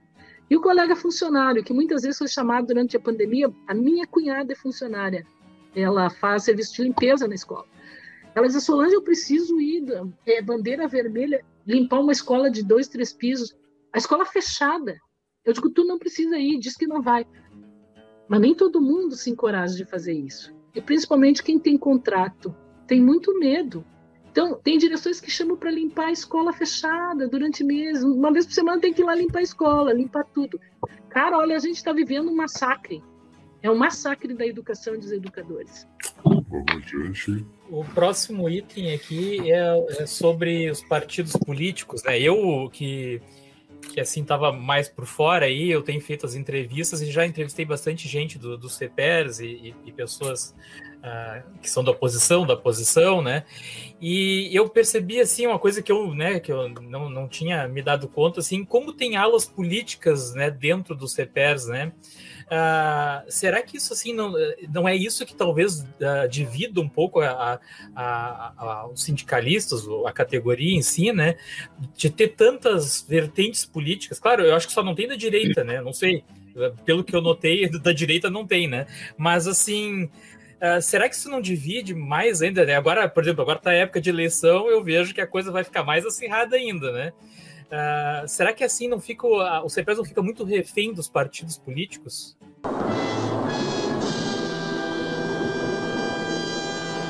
E 0.50 0.56
o 0.56 0.62
colega 0.62 0.96
funcionário, 0.96 1.64
que 1.64 1.74
muitas 1.74 2.04
vezes 2.04 2.18
foi 2.18 2.28
chamado 2.28 2.68
durante 2.68 2.96
a 2.96 3.00
pandemia, 3.00 3.54
a 3.68 3.74
minha 3.74 4.08
cunhada 4.08 4.54
é 4.54 4.56
funcionária. 4.56 5.26
Ela 5.76 6.10
faz 6.10 6.44
serviço 6.44 6.76
de 6.76 6.84
limpeza 6.84 7.28
na 7.28 7.36
escola. 7.36 7.66
Ela 8.34 8.48
diz, 8.48 8.64
Solange, 8.64 8.96
eu 8.96 9.02
preciso 9.02 9.60
ir, 9.60 9.84
é, 10.26 10.42
bandeira 10.42 10.88
vermelha, 10.88 11.44
limpar 11.66 12.00
uma 12.00 12.12
escola 12.12 12.50
de 12.50 12.64
dois, 12.64 12.88
três 12.88 13.12
pisos. 13.12 13.58
A 13.92 13.98
escola 13.98 14.26
fechada. 14.26 14.98
Eu 15.44 15.54
digo, 15.54 15.70
tu 15.70 15.84
não 15.84 15.98
precisa 15.98 16.38
ir, 16.38 16.60
diz 16.60 16.76
que 16.76 16.88
não 16.88 17.02
vai. 17.02 17.26
Mas 18.28 18.40
nem 18.40 18.56
todo 18.56 18.82
mundo 18.82 19.16
se 19.16 19.30
encoraja 19.30 19.76
de 19.76 19.86
fazer 19.86 20.14
isso. 20.14 20.56
E 20.74 20.82
principalmente 20.82 21.44
quem 21.44 21.60
tem 21.60 21.78
contrato 21.78 22.56
tem 22.86 23.02
muito 23.02 23.38
medo 23.38 23.84
então, 24.38 24.54
tem 24.54 24.78
direções 24.78 25.20
que 25.20 25.32
chamam 25.32 25.58
para 25.58 25.72
limpar 25.72 26.10
a 26.10 26.12
escola 26.12 26.54
fechada 26.54 27.28
durante 27.28 27.64
meses. 27.64 28.04
Uma 28.04 28.32
vez 28.32 28.46
por 28.46 28.54
semana 28.54 28.80
tem 28.80 28.94
que 28.94 29.02
ir 29.02 29.04
lá 29.04 29.16
limpar 29.16 29.40
a 29.40 29.42
escola, 29.42 29.92
limpar 29.92 30.26
tudo. 30.26 30.62
Cara, 31.10 31.40
olha, 31.40 31.56
a 31.56 31.60
gente 31.60 31.78
está 31.78 31.92
vivendo 31.92 32.30
um 32.30 32.36
massacre. 32.36 33.04
É 33.64 33.72
um 33.72 33.76
massacre 33.76 34.36
da 34.36 34.46
educação 34.46 34.94
e 34.94 35.00
dos 35.00 35.12
educadores. 35.12 35.88
O 37.72 37.84
próximo 37.84 38.48
item 38.48 38.94
aqui 38.94 39.52
é, 39.52 40.04
é 40.04 40.06
sobre 40.06 40.70
os 40.70 40.84
partidos 40.84 41.34
políticos. 41.34 42.04
Né? 42.04 42.22
Eu 42.22 42.70
que 42.72 43.20
que 43.82 44.00
assim 44.00 44.22
estava 44.22 44.52
mais 44.52 44.88
por 44.88 45.06
fora 45.06 45.46
aí, 45.46 45.70
eu 45.70 45.82
tenho 45.82 46.02
feito 46.02 46.26
as 46.26 46.36
entrevistas 46.36 47.02
e 47.02 47.12
já 47.12 47.26
entrevistei 47.26 47.66
bastante 47.66 48.08
gente 48.08 48.38
do, 48.38 48.58
do 48.58 48.68
e, 49.40 49.46
e, 49.46 49.76
e 49.86 49.92
pessoas 49.92 50.56
uh, 50.98 51.44
que 51.62 51.70
são 51.70 51.84
da 51.84 51.92
oposição, 51.92 52.46
da 52.46 52.54
oposição, 52.54 53.22
né? 53.22 53.44
E 54.00 54.50
eu 54.54 54.70
percebi 54.70 55.20
assim 55.20 55.48
uma 55.48 55.60
coisa 55.60 55.82
que 55.82 55.92
eu, 55.92 56.14
né, 56.14 56.40
que 56.40 56.52
eu 56.52 56.70
não, 56.70 57.10
não 57.10 57.28
tinha 57.28 57.68
me 57.68 57.82
dado 57.82 58.08
conta 58.08 58.40
assim, 58.40 58.64
como 58.64 58.94
tem 58.94 59.16
alas 59.16 59.46
políticas, 59.46 60.34
né, 60.34 60.52
dentro 60.52 60.96
do 60.96 61.08
CEPERS, 61.08 61.68
né? 61.68 61.92
Uh, 62.48 63.30
será 63.30 63.62
que 63.62 63.76
isso 63.76 63.92
assim 63.92 64.14
não, 64.14 64.34
não 64.74 64.88
é 64.88 64.96
isso 64.96 65.26
que 65.26 65.36
talvez 65.36 65.82
uh, 65.82 66.30
divida 66.30 66.80
um 66.80 66.88
pouco 66.88 67.20
a, 67.20 67.60
a, 67.94 68.54
a, 68.58 68.88
os 68.88 69.04
sindicalistas, 69.04 69.82
a 70.06 70.14
categoria 70.14 70.74
em 70.74 70.82
si, 70.82 71.12
né? 71.12 71.36
De 71.96 72.10
ter 72.10 72.30
tantas 72.30 73.06
vertentes 73.08 73.66
políticas. 73.66 74.18
Claro, 74.18 74.44
eu 74.46 74.56
acho 74.56 74.66
que 74.66 74.74
só 74.74 74.82
não 74.82 74.96
tem 74.96 75.10
da 75.10 75.16
direita, 75.16 75.62
né? 75.62 75.82
Não 75.82 75.92
sei. 75.92 76.24
Pelo 76.86 77.04
que 77.04 77.14
eu 77.14 77.22
notei, 77.22 77.68
da 77.80 77.92
direita 77.92 78.30
não 78.30 78.48
tem, 78.48 78.66
né? 78.66 78.88
Mas 79.18 79.46
assim, 79.46 80.06
uh, 80.06 80.82
será 80.82 81.10
que 81.10 81.16
isso 81.16 81.30
não 81.30 81.42
divide 81.42 81.94
mais 81.94 82.42
ainda? 82.42 82.66
Né? 82.66 82.76
Agora, 82.76 83.10
por 83.10 83.24
exemplo, 83.24 83.42
agora 83.42 83.60
tá 83.60 83.72
a 83.72 83.76
época 83.76 84.00
de 84.00 84.10
eleição, 84.10 84.70
eu 84.70 84.82
vejo 84.82 85.14
que 85.14 85.20
a 85.20 85.28
coisa 85.28 85.52
vai 85.52 85.66
ficar 85.66 85.84
mais 85.84 86.06
acirrada 86.06 86.56
ainda, 86.56 86.94
né? 86.94 87.12
Uh, 87.68 88.26
será 88.26 88.54
que 88.54 88.64
assim 88.64 88.88
não 88.88 89.02
fica 89.02 89.28
o 89.28 89.68
CPS 89.68 89.98
não 89.98 90.06
fica 90.06 90.22
muito 90.22 90.46
refém 90.46 90.94
dos 90.94 91.10
partidos 91.10 91.58
políticos? 91.58 92.37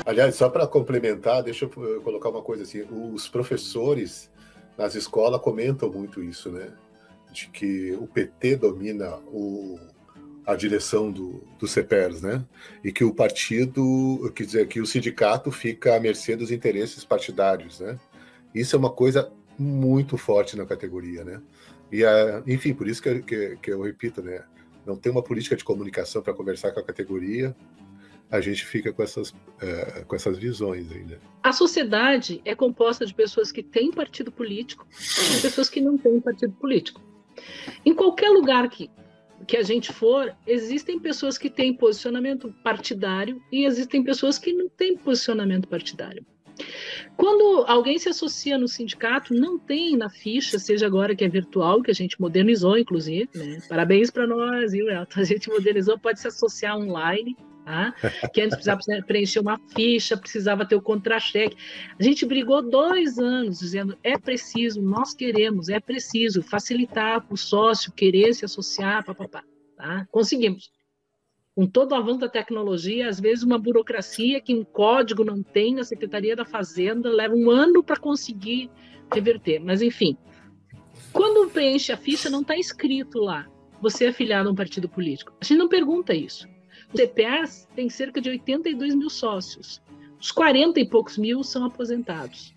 Aliás, 0.08 0.36
só 0.36 0.48
para 0.48 0.66
complementar, 0.66 1.42
deixa 1.42 1.66
eu 1.66 2.00
colocar 2.00 2.30
uma 2.30 2.40
coisa 2.40 2.62
assim: 2.62 2.82
os 3.12 3.28
professores 3.28 4.30
nas 4.76 4.94
escolas 4.94 5.40
comentam 5.40 5.90
muito 5.92 6.22
isso, 6.22 6.50
né? 6.50 6.72
De 7.30 7.48
que 7.48 7.92
o 7.92 8.06
PT 8.06 8.56
domina 8.56 9.16
o, 9.26 9.78
a 10.46 10.54
direção 10.54 11.12
do, 11.12 11.44
do 11.58 11.68
CEPERS, 11.68 12.22
né? 12.22 12.42
E 12.82 12.90
que 12.90 13.04
o 13.04 13.12
partido, 13.12 14.32
quer 14.34 14.44
dizer, 14.44 14.66
que 14.66 14.80
o 14.80 14.86
sindicato 14.86 15.52
fica 15.52 15.94
à 15.94 16.00
mercê 16.00 16.34
dos 16.34 16.50
interesses 16.50 17.04
partidários, 17.04 17.80
né? 17.80 17.98
Isso 18.54 18.74
é 18.74 18.78
uma 18.78 18.90
coisa 18.90 19.30
muito 19.58 20.16
forte 20.16 20.56
na 20.56 20.64
categoria, 20.64 21.22
né? 21.22 21.42
E, 21.92 22.02
a, 22.02 22.42
enfim, 22.46 22.72
por 22.72 22.88
isso 22.88 23.02
que, 23.02 23.20
que, 23.20 23.56
que, 23.56 23.70
eu 23.70 23.82
repito, 23.82 24.22
né? 24.22 24.42
Não 24.88 24.96
tem 24.96 25.12
uma 25.12 25.22
política 25.22 25.54
de 25.54 25.62
comunicação 25.62 26.22
para 26.22 26.32
conversar 26.32 26.72
com 26.72 26.80
a 26.80 26.82
categoria, 26.82 27.54
a 28.30 28.40
gente 28.40 28.64
fica 28.64 28.90
com 28.90 29.02
essas, 29.02 29.34
é, 29.60 30.02
com 30.04 30.16
essas 30.16 30.38
visões 30.38 30.86
né? 30.88 31.18
A 31.42 31.52
sociedade 31.52 32.40
é 32.42 32.54
composta 32.54 33.04
de 33.04 33.12
pessoas 33.12 33.52
que 33.52 33.62
têm 33.62 33.90
partido 33.90 34.32
político 34.32 34.86
e 35.36 35.42
pessoas 35.42 35.68
que 35.68 35.82
não 35.82 35.98
têm 35.98 36.18
partido 36.20 36.54
político. 36.54 37.02
Em 37.84 37.94
qualquer 37.94 38.30
lugar 38.30 38.68
que, 38.70 38.90
que 39.46 39.58
a 39.58 39.62
gente 39.62 39.92
for, 39.92 40.34
existem 40.46 40.98
pessoas 40.98 41.36
que 41.36 41.50
têm 41.50 41.74
posicionamento 41.74 42.50
partidário 42.64 43.42
e 43.52 43.66
existem 43.66 44.02
pessoas 44.02 44.38
que 44.38 44.54
não 44.54 44.70
têm 44.70 44.96
posicionamento 44.96 45.68
partidário. 45.68 46.24
Quando 47.16 47.64
alguém 47.66 47.98
se 47.98 48.08
associa 48.08 48.56
no 48.56 48.68
sindicato, 48.68 49.34
não 49.34 49.58
tem 49.58 49.96
na 49.96 50.08
ficha, 50.08 50.58
seja 50.58 50.86
agora 50.86 51.14
que 51.14 51.24
é 51.24 51.28
virtual, 51.28 51.82
que 51.82 51.90
a 51.90 51.94
gente 51.94 52.20
modernizou, 52.20 52.78
inclusive, 52.78 53.28
né? 53.34 53.60
Parabéns 53.68 54.10
para 54.10 54.26
nós, 54.26 54.72
viu, 54.72 54.88
Elton? 54.88 55.20
A 55.20 55.24
gente 55.24 55.48
modernizou, 55.48 55.98
pode 55.98 56.20
se 56.20 56.28
associar 56.28 56.76
online, 56.76 57.36
tá? 57.64 57.94
Que 58.32 58.40
antes 58.40 58.54
precisava 58.54 58.80
preencher 59.06 59.40
uma 59.40 59.60
ficha, 59.74 60.16
precisava 60.16 60.64
ter 60.64 60.76
o 60.76 60.82
contra-cheque. 60.82 61.56
A 61.98 62.02
gente 62.02 62.24
brigou 62.24 62.62
dois 62.62 63.18
anos 63.18 63.58
dizendo 63.58 63.96
é 64.02 64.16
preciso, 64.16 64.80
nós 64.80 65.12
queremos, 65.12 65.68
é 65.68 65.78
preciso 65.80 66.42
facilitar 66.42 67.20
para 67.20 67.34
o 67.34 67.36
sócio 67.36 67.92
querer 67.92 68.32
se 68.34 68.44
associar, 68.44 69.04
papapá. 69.04 69.42
Tá? 69.76 70.06
Conseguimos 70.10 70.70
com 71.58 71.66
todo 71.66 71.90
o 71.90 71.96
avanço 71.96 72.20
da 72.20 72.28
tecnologia, 72.28 73.08
às 73.08 73.18
vezes 73.18 73.42
uma 73.42 73.58
burocracia 73.58 74.40
que 74.40 74.54
um 74.54 74.62
código 74.62 75.24
não 75.24 75.42
tem 75.42 75.74
na 75.74 75.82
Secretaria 75.82 76.36
da 76.36 76.44
Fazenda 76.44 77.10
leva 77.10 77.34
um 77.34 77.50
ano 77.50 77.82
para 77.82 77.96
conseguir 77.96 78.70
reverter. 79.12 79.58
Mas, 79.58 79.82
enfim, 79.82 80.16
quando 81.12 81.50
preenche 81.50 81.90
a 81.90 81.96
ficha, 81.96 82.30
não 82.30 82.42
está 82.42 82.56
escrito 82.56 83.18
lá, 83.18 83.48
você 83.82 84.04
é 84.04 84.08
afiliado 84.10 84.48
a 84.48 84.52
um 84.52 84.54
partido 84.54 84.88
político. 84.88 85.32
A 85.40 85.44
gente 85.44 85.58
não 85.58 85.68
pergunta 85.68 86.14
isso. 86.14 86.46
O 86.94 86.96
CPS 86.96 87.66
tem 87.74 87.90
cerca 87.90 88.20
de 88.20 88.30
82 88.30 88.94
mil 88.94 89.10
sócios. 89.10 89.82
Os 90.20 90.30
40 90.30 90.78
e 90.78 90.88
poucos 90.88 91.18
mil 91.18 91.42
são 91.42 91.64
aposentados. 91.64 92.54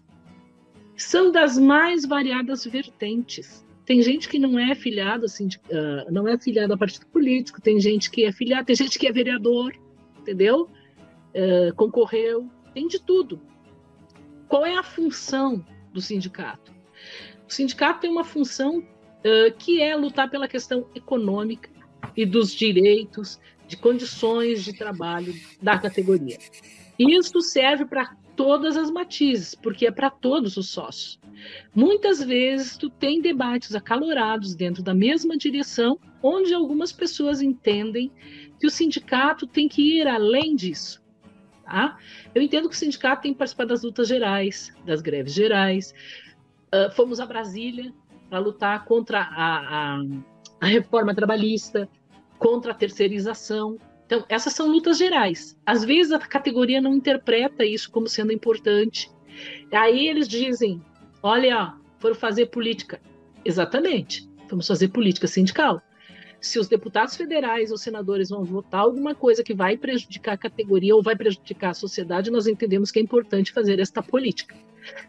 São 0.95 1.31
das 1.31 1.57
mais 1.57 2.05
variadas 2.05 2.65
vertentes. 2.65 3.65
Tem 3.91 4.01
gente 4.01 4.29
que 4.29 4.39
não 4.39 4.57
é 4.57 4.71
afiliado, 4.71 5.25
assim, 5.25 5.47
uh, 5.47 6.09
não 6.09 6.25
é 6.25 6.35
afiliado 6.35 6.73
a 6.73 6.77
partido 6.77 7.05
político, 7.07 7.59
tem 7.59 7.77
gente 7.77 8.09
que 8.09 8.23
é 8.23 8.29
afiliado, 8.29 8.65
tem 8.65 8.73
gente 8.73 8.97
que 8.97 9.05
é 9.05 9.11
vereador, 9.11 9.73
entendeu? 10.17 10.69
Uh, 11.35 11.75
concorreu, 11.75 12.49
tem 12.73 12.87
de 12.87 13.01
tudo. 13.01 13.41
Qual 14.47 14.65
é 14.65 14.77
a 14.77 14.81
função 14.81 15.61
do 15.91 15.99
sindicato? 15.99 16.71
O 17.45 17.51
sindicato 17.51 17.99
tem 17.99 18.09
uma 18.09 18.23
função 18.23 18.77
uh, 18.79 19.53
que 19.59 19.81
é 19.81 19.93
lutar 19.93 20.29
pela 20.29 20.47
questão 20.47 20.87
econômica 20.95 21.69
e 22.15 22.25
dos 22.25 22.55
direitos 22.55 23.41
de 23.67 23.75
condições 23.75 24.63
de 24.63 24.71
trabalho 24.71 25.33
da 25.61 25.77
categoria. 25.77 26.37
Isso 26.97 27.41
serve 27.41 27.83
para 27.83 28.15
todas 28.35 28.77
as 28.77 28.89
matizes, 28.89 29.55
porque 29.55 29.87
é 29.87 29.91
para 29.91 30.09
todos 30.09 30.57
os 30.57 30.69
sócios. 30.69 31.19
Muitas 31.73 32.23
vezes 32.23 32.77
tu 32.77 32.89
tem 32.89 33.21
debates 33.21 33.75
acalorados 33.75 34.55
dentro 34.55 34.83
da 34.83 34.93
mesma 34.93 35.37
direção, 35.37 35.99
onde 36.21 36.53
algumas 36.53 36.91
pessoas 36.91 37.41
entendem 37.41 38.11
que 38.59 38.67
o 38.67 38.71
sindicato 38.71 39.47
tem 39.47 39.67
que 39.67 39.99
ir 39.99 40.07
além 40.07 40.55
disso. 40.55 41.01
Tá? 41.63 41.97
Eu 42.35 42.41
entendo 42.41 42.67
que 42.69 42.75
o 42.75 42.77
sindicato 42.77 43.23
tem 43.23 43.33
que 43.33 43.39
participar 43.39 43.65
das 43.65 43.83
lutas 43.83 44.07
gerais, 44.07 44.73
das 44.85 45.01
greves 45.01 45.33
gerais. 45.33 45.93
Uh, 46.73 46.91
fomos 46.93 47.19
a 47.19 47.25
Brasília 47.25 47.93
para 48.29 48.39
lutar 48.39 48.85
contra 48.85 49.19
a, 49.21 49.95
a, 49.95 50.01
a 50.59 50.65
reforma 50.65 51.15
trabalhista, 51.15 51.89
contra 52.37 52.71
a 52.71 52.75
terceirização. 52.75 53.77
Então, 54.11 54.25
essas 54.27 54.51
são 54.51 54.67
lutas 54.67 54.97
gerais. 54.97 55.57
Às 55.65 55.85
vezes 55.85 56.11
a 56.11 56.19
categoria 56.19 56.81
não 56.81 56.95
interpreta 56.95 57.63
isso 57.63 57.89
como 57.89 58.09
sendo 58.09 58.33
importante. 58.33 59.09
Aí 59.71 60.05
eles 60.05 60.27
dizem: 60.27 60.81
olha, 61.23 61.73
foram 61.97 62.13
fazer 62.13 62.47
política. 62.47 62.99
Exatamente, 63.45 64.29
vamos 64.49 64.67
fazer 64.67 64.89
política 64.89 65.27
sindical. 65.27 65.81
Se 66.41 66.59
os 66.59 66.67
deputados 66.67 67.15
federais 67.15 67.71
ou 67.71 67.77
senadores 67.77 68.29
vão 68.29 68.43
votar 68.43 68.81
alguma 68.81 69.15
coisa 69.15 69.45
que 69.45 69.53
vai 69.53 69.77
prejudicar 69.77 70.33
a 70.33 70.37
categoria 70.37 70.93
ou 70.93 71.01
vai 71.01 71.15
prejudicar 71.15 71.69
a 71.69 71.73
sociedade, 71.73 72.29
nós 72.29 72.47
entendemos 72.47 72.91
que 72.91 72.99
é 72.99 73.01
importante 73.01 73.53
fazer 73.53 73.79
esta 73.79 74.03
política. 74.03 74.57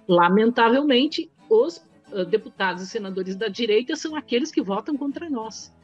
Lamentavelmente, 0.07 1.29
os 1.51 1.79
uh, 2.13 2.25
deputados 2.25 2.85
e 2.85 2.87
senadores 2.87 3.35
da 3.35 3.49
direita 3.49 3.97
são 3.97 4.15
aqueles 4.15 4.53
que 4.53 4.63
votam 4.63 4.97
contra 4.97 5.29
nós. 5.29 5.75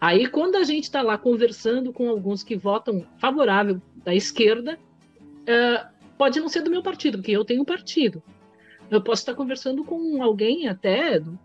Aí, 0.00 0.26
quando 0.26 0.56
a 0.56 0.64
gente 0.64 0.84
está 0.84 1.02
lá 1.02 1.16
conversando 1.16 1.92
com 1.92 2.08
alguns 2.08 2.42
que 2.42 2.56
votam 2.56 3.06
favorável 3.18 3.80
da 4.04 4.14
esquerda, 4.14 4.78
uh, 5.42 5.92
pode 6.18 6.40
não 6.40 6.48
ser 6.48 6.62
do 6.62 6.70
meu 6.70 6.82
partido, 6.82 7.18
porque 7.18 7.32
eu 7.32 7.44
tenho 7.44 7.62
um 7.62 7.64
partido. 7.64 8.22
Eu 8.90 9.00
posso 9.00 9.22
estar 9.22 9.34
conversando 9.34 9.84
com 9.84 10.22
alguém 10.22 10.68
até 10.68 11.18
do 11.18 11.38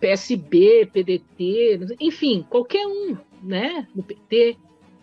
PSB, 0.00 0.88
PDT, 0.92 1.96
enfim, 2.00 2.46
qualquer 2.48 2.86
um, 2.86 3.16
né, 3.42 3.86
do 3.94 4.02
PT. 4.02 4.56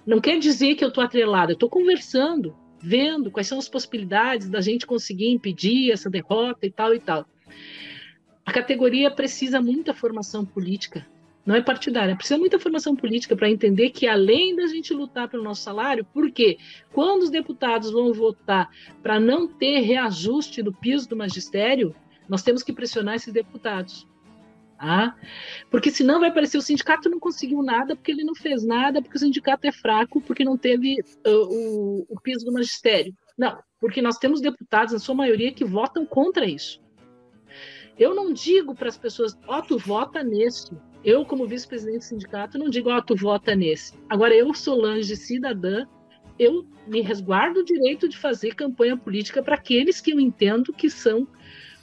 Não 0.06 0.20
quer 0.20 0.40
dizer 0.40 0.76
que 0.76 0.84
eu 0.84 0.90
estou 0.90 1.04
atrelado, 1.04 1.52
eu 1.52 1.56
estou 1.56 1.70
conversando, 1.70 2.56
vendo 2.82 3.30
quais 3.30 3.48
são 3.48 3.58
as 3.58 3.68
possibilidades 3.68 4.50
da 4.50 4.62
gente 4.62 4.88
conseguir 4.88 5.30
impedir 5.30 5.92
essa 5.92 6.10
derrota 6.10 6.66
e 6.66 6.72
tal 6.72 6.94
e 6.94 7.00
tal. 7.00 7.26
A 8.46 8.52
categoria 8.52 9.12
precisa 9.12 9.62
muita 9.62 9.94
formação 9.94 10.46
política 10.46 11.06
não 11.50 11.56
é 11.56 11.64
partidária. 11.64 12.16
Precisa 12.16 12.38
muita 12.38 12.60
formação 12.60 12.96
política 12.96 13.36
para 13.36 13.50
entender 13.50 13.90
que, 13.90 14.08
além 14.08 14.56
da 14.56 14.68
gente 14.68 14.94
lutar 14.94 15.28
pelo 15.28 15.42
nosso 15.42 15.64
salário, 15.64 16.06
porque 16.14 16.60
quando 16.94 17.24
os 17.24 17.32
deputados 17.32 17.90
vão 17.90 18.14
votar 18.14 18.70
para 19.02 19.20
não 19.20 19.48
ter 19.48 19.80
reajuste 19.80 20.62
do 20.62 20.72
piso 20.72 21.10
do 21.10 21.16
magistério, 21.16 21.96
nós 22.28 22.44
temos 22.44 22.62
que 22.62 22.72
pressionar 22.72 23.16
esses 23.16 23.34
deputados. 23.34 24.08
Tá? 24.78 25.16
Porque 25.72 25.90
senão 25.90 26.20
vai 26.20 26.32
parecer 26.32 26.60
o 26.60 26.62
sindicato 26.62 27.10
não 27.10 27.20
conseguiu 27.20 27.64
nada 27.64 27.96
porque 27.96 28.12
ele 28.12 28.24
não 28.24 28.36
fez 28.36 28.64
nada, 28.64 29.02
porque 29.02 29.18
o 29.18 29.20
sindicato 29.20 29.66
é 29.66 29.72
fraco, 29.72 30.22
porque 30.22 30.46
não 30.46 30.56
teve 30.56 31.02
uh, 31.26 31.32
o, 31.32 32.06
o 32.10 32.22
piso 32.22 32.46
do 32.46 32.54
magistério. 32.54 33.12
Não, 33.36 33.58
porque 33.80 34.04
nós 34.04 34.20
temos 34.20 34.40
deputados, 34.40 34.94
na 34.94 35.00
sua 35.00 35.16
maioria, 35.16 35.52
que 35.52 35.66
votam 35.66 36.06
contra 36.06 36.46
isso. 36.46 36.80
Eu 37.98 38.14
não 38.14 38.32
digo 38.32 38.76
para 38.76 38.88
as 38.88 39.00
pessoas, 39.00 39.36
ó, 39.48 39.58
oh, 39.58 39.62
tu 39.64 39.80
vota 39.80 40.24
nesse, 40.24 40.72
eu, 41.04 41.26
como 41.26 41.48
vice-presidente 41.48 42.00
do 42.00 42.04
sindicato, 42.04 42.58
não 42.58 42.70
digo, 42.70 42.90
ó, 42.90 42.98
oh, 42.98 43.02
tu 43.02 43.16
vota 43.16 43.56
nesse. 43.56 43.94
Agora, 44.10 44.36
eu, 44.36 44.54
Solange, 44.54 45.16
cidadã, 45.16 45.86
eu 46.38 46.66
me 46.88 47.02
resguardo 47.02 47.60
o 47.60 47.66
direito 47.66 48.08
de 48.08 48.18
fazer 48.18 48.56
campanha 48.56 48.98
política 48.98 49.42
para 49.42 49.56
aqueles 49.56 50.02
que 50.02 50.12
eu 50.12 50.20
entendo 50.20 50.74
que 50.74 50.90
são 50.90 51.28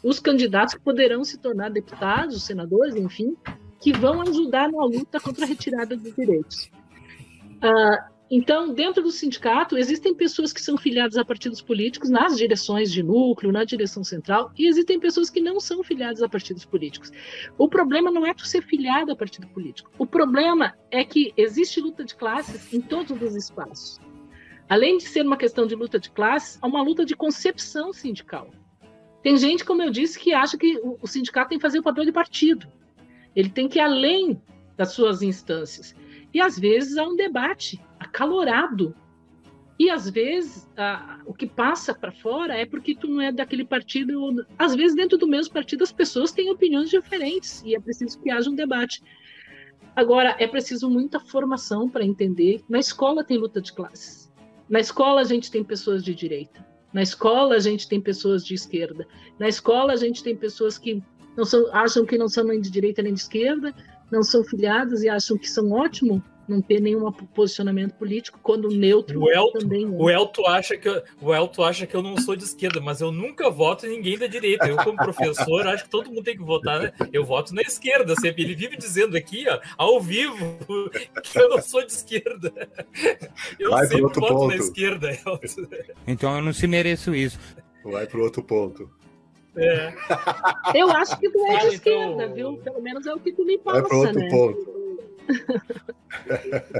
os 0.02 0.20
candidatos 0.20 0.74
que 0.74 0.80
poderão 0.80 1.24
se 1.24 1.38
tornar 1.38 1.70
deputados, 1.70 2.44
senadores, 2.44 2.94
enfim, 2.94 3.36
que 3.80 3.92
vão 3.92 4.22
ajudar 4.22 4.70
na 4.70 4.84
luta 4.84 5.20
contra 5.20 5.44
a 5.44 5.48
retirada 5.48 5.96
dos 5.96 6.14
direitos. 6.14 6.70
Uh, 7.56 8.15
então, 8.28 8.74
dentro 8.74 9.02
do 9.02 9.12
sindicato, 9.12 9.78
existem 9.78 10.12
pessoas 10.12 10.52
que 10.52 10.60
são 10.60 10.76
filiadas 10.76 11.16
a 11.16 11.24
partidos 11.24 11.62
políticos 11.62 12.10
nas 12.10 12.36
direções 12.36 12.90
de 12.90 13.00
núcleo, 13.00 13.52
na 13.52 13.62
direção 13.62 14.02
central, 14.02 14.50
e 14.58 14.66
existem 14.66 14.98
pessoas 14.98 15.30
que 15.30 15.40
não 15.40 15.60
são 15.60 15.82
filiadas 15.84 16.20
a 16.20 16.28
partidos 16.28 16.64
políticos. 16.64 17.12
O 17.56 17.68
problema 17.68 18.10
não 18.10 18.26
é 18.26 18.34
tu 18.34 18.44
ser 18.44 18.62
filiado 18.62 19.12
a 19.12 19.16
partido 19.16 19.46
político. 19.48 19.92
O 19.96 20.04
problema 20.04 20.74
é 20.90 21.04
que 21.04 21.32
existe 21.36 21.80
luta 21.80 22.04
de 22.04 22.16
classes 22.16 22.72
em 22.74 22.80
todos 22.80 23.22
os 23.22 23.36
espaços. 23.36 24.00
Além 24.68 24.98
de 24.98 25.04
ser 25.04 25.24
uma 25.24 25.36
questão 25.36 25.64
de 25.64 25.76
luta 25.76 26.00
de 26.00 26.10
classes, 26.10 26.58
há 26.60 26.66
uma 26.66 26.82
luta 26.82 27.04
de 27.04 27.14
concepção 27.14 27.92
sindical. 27.92 28.50
Tem 29.22 29.36
gente, 29.36 29.64
como 29.64 29.82
eu 29.82 29.90
disse, 29.90 30.18
que 30.18 30.34
acha 30.34 30.58
que 30.58 30.80
o 30.82 31.06
sindicato 31.06 31.50
tem 31.50 31.58
que 31.58 31.62
fazer 31.62 31.78
o 31.78 31.82
papel 31.82 32.04
de 32.04 32.12
partido. 32.12 32.66
Ele 33.36 33.48
tem 33.48 33.68
que 33.68 33.78
ir 33.78 33.82
além 33.82 34.42
das 34.76 34.90
suas 34.92 35.22
instâncias. 35.22 35.94
E 36.36 36.40
às 36.42 36.58
vezes 36.58 36.98
há 36.98 37.08
um 37.08 37.16
debate 37.16 37.80
acalorado. 37.98 38.94
E 39.78 39.88
às 39.88 40.10
vezes 40.10 40.68
a, 40.76 41.18
o 41.24 41.32
que 41.32 41.46
passa 41.46 41.94
para 41.94 42.12
fora 42.12 42.54
é 42.54 42.66
porque 42.66 42.94
tu 42.94 43.08
não 43.08 43.22
é 43.22 43.32
daquele 43.32 43.64
partido. 43.64 44.44
Às 44.58 44.74
vezes, 44.74 44.94
dentro 44.94 45.16
do 45.16 45.26
mesmo 45.26 45.54
partido, 45.54 45.82
as 45.82 45.90
pessoas 45.90 46.32
têm 46.32 46.50
opiniões 46.50 46.90
diferentes 46.90 47.62
e 47.64 47.74
é 47.74 47.80
preciso 47.80 48.20
que 48.20 48.30
haja 48.30 48.50
um 48.50 48.54
debate. 48.54 49.02
Agora, 49.94 50.36
é 50.38 50.46
preciso 50.46 50.90
muita 50.90 51.18
formação 51.18 51.88
para 51.88 52.04
entender. 52.04 52.62
Na 52.68 52.80
escola 52.80 53.24
tem 53.24 53.38
luta 53.38 53.58
de 53.58 53.72
classes. 53.72 54.30
Na 54.68 54.78
escola 54.78 55.22
a 55.22 55.24
gente 55.24 55.50
tem 55.50 55.64
pessoas 55.64 56.04
de 56.04 56.14
direita. 56.14 56.62
Na 56.92 57.00
escola 57.00 57.54
a 57.54 57.60
gente 57.60 57.88
tem 57.88 57.98
pessoas 57.98 58.44
de 58.44 58.52
esquerda. 58.52 59.08
Na 59.38 59.48
escola 59.48 59.94
a 59.94 59.96
gente 59.96 60.22
tem 60.22 60.36
pessoas 60.36 60.76
que 60.76 61.02
não 61.34 61.46
são, 61.46 61.74
acham 61.74 62.04
que 62.04 62.18
não 62.18 62.28
são 62.28 62.44
nem 62.44 62.60
de 62.60 62.70
direita 62.70 63.00
nem 63.00 63.14
de 63.14 63.20
esquerda, 63.20 63.74
não 64.10 64.22
são 64.22 64.44
filiados 64.44 65.02
e 65.02 65.08
acham 65.08 65.36
que 65.36 65.48
são 65.48 65.72
ótimos 65.72 66.22
não 66.48 66.60
ter 66.60 66.80
nenhum 66.80 67.10
posicionamento 67.12 67.94
político, 67.94 68.38
quando 68.42 68.68
neutro 68.68 69.20
o 69.20 69.30
Elton, 69.30 69.58
também 69.58 69.84
é. 69.84 69.88
O 69.88 70.08
Elton, 70.08 70.46
acha 70.46 70.76
que 70.76 70.88
eu, 70.88 71.02
o 71.20 71.34
Elton 71.34 71.64
acha 71.64 71.86
que 71.86 71.94
eu 71.94 72.02
não 72.02 72.16
sou 72.18 72.36
de 72.36 72.44
esquerda, 72.44 72.80
mas 72.80 73.00
eu 73.00 73.10
nunca 73.10 73.50
voto 73.50 73.86
em 73.86 73.90
ninguém 73.90 74.18
da 74.18 74.26
direita. 74.26 74.66
Eu, 74.66 74.76
como 74.76 74.96
professor, 74.96 75.66
acho 75.66 75.84
que 75.84 75.90
todo 75.90 76.08
mundo 76.08 76.22
tem 76.22 76.36
que 76.36 76.42
votar, 76.42 76.80
né? 76.80 76.92
Eu 77.12 77.24
voto 77.24 77.54
na 77.54 77.62
esquerda 77.62 78.14
sempre. 78.16 78.44
Ele 78.44 78.54
vive 78.54 78.76
dizendo 78.76 79.16
aqui, 79.16 79.44
ó, 79.48 79.60
ao 79.76 80.00
vivo, 80.00 80.58
que 81.22 81.38
eu 81.38 81.48
não 81.48 81.60
sou 81.60 81.84
de 81.84 81.92
esquerda. 81.92 82.52
Eu 83.58 83.70
Vai 83.70 83.86
sempre 83.86 84.02
voto 84.02 84.20
ponto. 84.20 84.48
na 84.48 84.56
esquerda, 84.56 85.10
Elton. 85.10 85.66
Então 86.06 86.36
eu 86.36 86.42
não 86.42 86.52
se 86.52 86.66
mereço 86.66 87.14
isso. 87.14 87.38
Vai 87.84 88.06
para 88.06 88.20
outro 88.20 88.42
ponto. 88.42 88.90
É. 89.56 89.94
Eu 90.74 90.90
acho 90.90 91.18
que 91.18 91.30
tu 91.30 91.46
é 91.46 91.68
de 91.68 91.74
esquerda, 91.76 92.28
viu? 92.28 92.58
Pelo 92.58 92.80
menos 92.80 93.06
é 93.06 93.14
o 93.14 93.18
que 93.18 93.32
tu 93.32 93.44
me 93.44 93.58
passa, 93.58 93.80
Vai 93.80 93.88
para 93.88 93.98
outro 93.98 94.20
né? 94.20 94.28
ponto. 94.28 94.76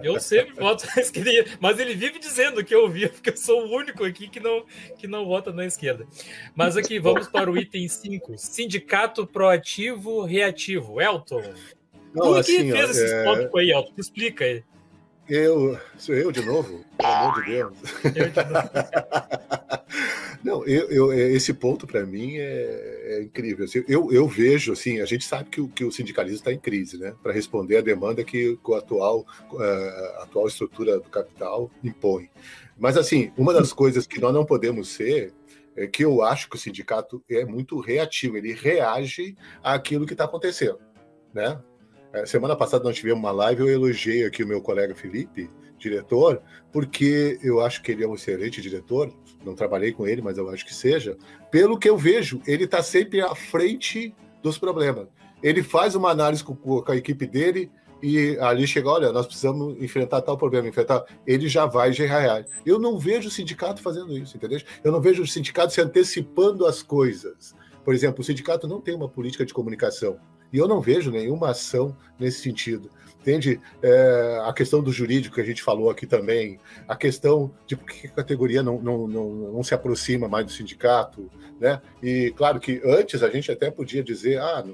Eu 0.03 0.21
sempre 0.21 0.55
voto 0.55 0.87
na 0.95 1.03
esquerda, 1.03 1.51
mas 1.61 1.79
ele 1.79 1.95
vive 1.95 2.19
dizendo 2.19 2.65
que 2.65 2.75
eu 2.75 2.83
ouvi, 2.83 3.09
porque 3.09 3.31
eu 3.31 3.37
sou 3.37 3.67
o 3.67 3.75
único 3.75 4.05
aqui 4.05 4.29
que 4.29 4.41
não, 4.41 4.65
que 4.99 5.07
não 5.07 5.27
vota 5.27 5.53
na 5.53 5.65
esquerda. 5.65 6.07
Mas 6.55 6.77
aqui, 6.77 6.99
vamos 7.01 7.29
para 7.29 7.51
o 7.51 7.57
item 7.57 7.89
5. 7.89 8.37
Sindicato 8.37 9.27
proativo 9.27 10.23
reativo. 10.25 11.01
Elton, 11.01 11.43
Não, 12.15 12.27
tu 12.27 12.35
assim, 12.35 12.65
que 12.65 12.73
fez 12.73 12.89
ó, 12.89 12.91
esse 12.91 13.15
é, 13.15 13.25
tópico 13.25 13.59
aí, 13.59 13.71
Elton? 13.71 13.93
Explica 13.97 14.45
aí. 14.45 14.65
Eu, 15.29 15.79
sou 15.99 16.15
eu 16.15 16.31
de 16.31 16.45
novo? 16.45 16.85
Pelo 16.97 17.13
amor 17.13 17.45
de 17.45 17.51
Deus. 17.51 17.75
Eu 18.05 18.31
de 18.31 18.45
novo. 18.45 18.71
Não, 20.45 20.65
eu, 20.65 20.89
eu- 20.91 21.13
esse 21.35 21.53
ponto 21.53 21.87
para 21.87 22.07
mim 22.07 22.37
é, 22.37 23.17
é 23.19 23.23
incrível. 23.23 23.65
Assim, 23.65 23.83
Eu, 23.89 24.13
eu 24.13 24.29
vejo, 24.29 24.73
assim, 24.73 25.01
a 25.01 25.05
gente 25.05 25.25
sabe 25.25 25.51
que 25.51 25.61
o, 25.61 25.69
que 25.69 25.85
o 25.85 25.91
sindicalismo 25.91 26.39
está 26.39 26.53
em 26.53 26.59
crise, 26.59 26.99
né? 26.99 27.15
Para 27.23 27.33
responder 27.33 27.79
à 27.79 27.81
demanda 27.81 28.23
que 28.23 28.57
a 28.73 28.77
atual, 28.79 29.27
a 29.59 30.23
atual 30.23 30.47
estrutura 30.47 31.01
do 31.01 31.09
capital 31.11 31.69
impõe. 31.83 32.31
Mas, 32.79 32.97
assim, 32.97 33.33
uma 33.37 33.53
das 33.53 33.73
coisas 33.73 34.07
que 34.07 34.21
nós 34.21 34.33
não 34.33 34.45
podemos 34.45 34.89
ser 34.91 35.33
é 35.75 35.87
que 35.87 36.05
eu 36.05 36.23
acho 36.23 36.49
que 36.49 36.57
o 36.57 36.59
sindicato 36.59 37.23
é 37.29 37.45
muito 37.45 37.81
reativo, 37.81 38.37
ele 38.37 38.53
reage 38.53 39.37
àquilo 39.63 40.07
que 40.07 40.15
está 40.15 40.25
acontecendo, 40.25 40.79
né? 41.35 41.59
Eh, 42.17 42.25
Semana 42.25 42.57
passada 42.57 42.85
nós 42.85 42.97
tivemos 42.97 43.21
uma 43.21 43.31
live, 43.31 43.61
eu 43.61 43.69
elogiei 43.69 44.25
aqui 44.25 44.43
o 44.43 44.47
meu 44.47 44.63
colega 44.63 44.95
Felipe, 44.95 45.51
diretor, 45.79 46.41
porque 46.73 47.39
eu 47.43 47.61
acho 47.61 47.83
que 47.83 47.93
ele 47.93 48.03
é 48.03 48.09
um 48.09 48.15
excelente 48.15 48.63
diretor. 48.63 49.13
Não 49.45 49.55
trabalhei 49.55 49.93
com 49.93 50.07
ele, 50.07 50.23
mas 50.23 50.39
eu 50.39 50.49
acho 50.49 50.65
que 50.65 50.75
seja. 50.75 51.17
Pelo 51.51 51.79
que 51.79 51.89
eu 51.89 51.97
vejo, 51.97 52.41
ele 52.47 52.65
está 52.65 52.83
sempre 52.83 53.21
à 53.21 53.35
frente 53.35 54.15
dos 54.43 54.57
problemas. 54.57 55.09
Ele 55.43 55.63
faz 55.63 55.95
uma 55.95 56.11
análise 56.11 56.43
com, 56.43 56.57
com 56.57 56.91
a 56.91 56.97
equipe 56.97 57.27
dele 57.27 57.71
e 58.03 58.39
ali 58.41 58.67
chega, 58.67 58.89
olha, 58.89 59.13
nós 59.13 59.27
precisamos 59.27 59.77
enfrentar 59.83 60.23
tal 60.23 60.39
problema, 60.39 60.67
enfrentar. 60.69 61.05
Ele 61.27 61.49
já 61.49 61.67
vai 61.67 61.91
reage. 61.91 62.49
Eu 62.65 62.79
não 62.79 62.99
vejo 62.99 63.29
o 63.29 63.31
sindicato 63.31 63.83
fazendo 63.83 64.17
isso, 64.17 64.37
entendeu? 64.37 64.61
Eu 64.83 64.91
não 64.91 65.01
vejo 65.01 65.23
o 65.23 65.27
sindicato 65.27 65.73
se 65.73 65.81
antecipando 65.83 66.65
as 66.65 66.83
coisas. 66.83 67.55
Por 67.85 67.95
exemplo, 67.95 68.23
o 68.23 68.25
sindicato 68.25 68.67
não 68.67 68.81
tem 68.81 68.95
uma 68.95 69.09
política 69.09 69.45
de 69.45 69.53
comunicação. 69.53 70.19
E 70.53 70.59
eu 70.59 70.69
não 70.69 70.81
vejo 70.81 71.11
nenhuma 71.11 71.51
ação 71.51 71.97
nesse 72.19 72.41
sentido. 72.41 72.91
Entende? 73.21 73.61
É, 73.83 74.41
a 74.45 74.53
questão 74.53 74.81
do 74.81 74.93
jurídico 74.93 75.35
que 75.35 75.41
a 75.41 75.45
gente 75.45 75.61
falou 75.61 75.91
aqui 75.91 76.07
também, 76.07 76.61
a 76.87 76.95
questão 76.95 77.53
de 77.67 77.75
por 77.77 77.87
que 77.87 78.07
a 78.07 78.11
categoria 78.11 78.63
não, 78.63 78.81
não, 78.81 79.09
não, 79.09 79.31
não 79.53 79.63
se 79.65 79.75
aproxima 79.75 80.29
mais 80.29 80.47
do 80.47 80.53
sindicato, 80.53 81.29
né? 81.59 81.83
E 82.01 82.33
claro 82.37 82.61
que 82.61 82.81
antes 82.85 83.25
a 83.25 83.29
gente 83.29 83.51
até 83.51 83.69
podia 83.69 84.05
dizer, 84.05 84.39
ah, 84.39 84.65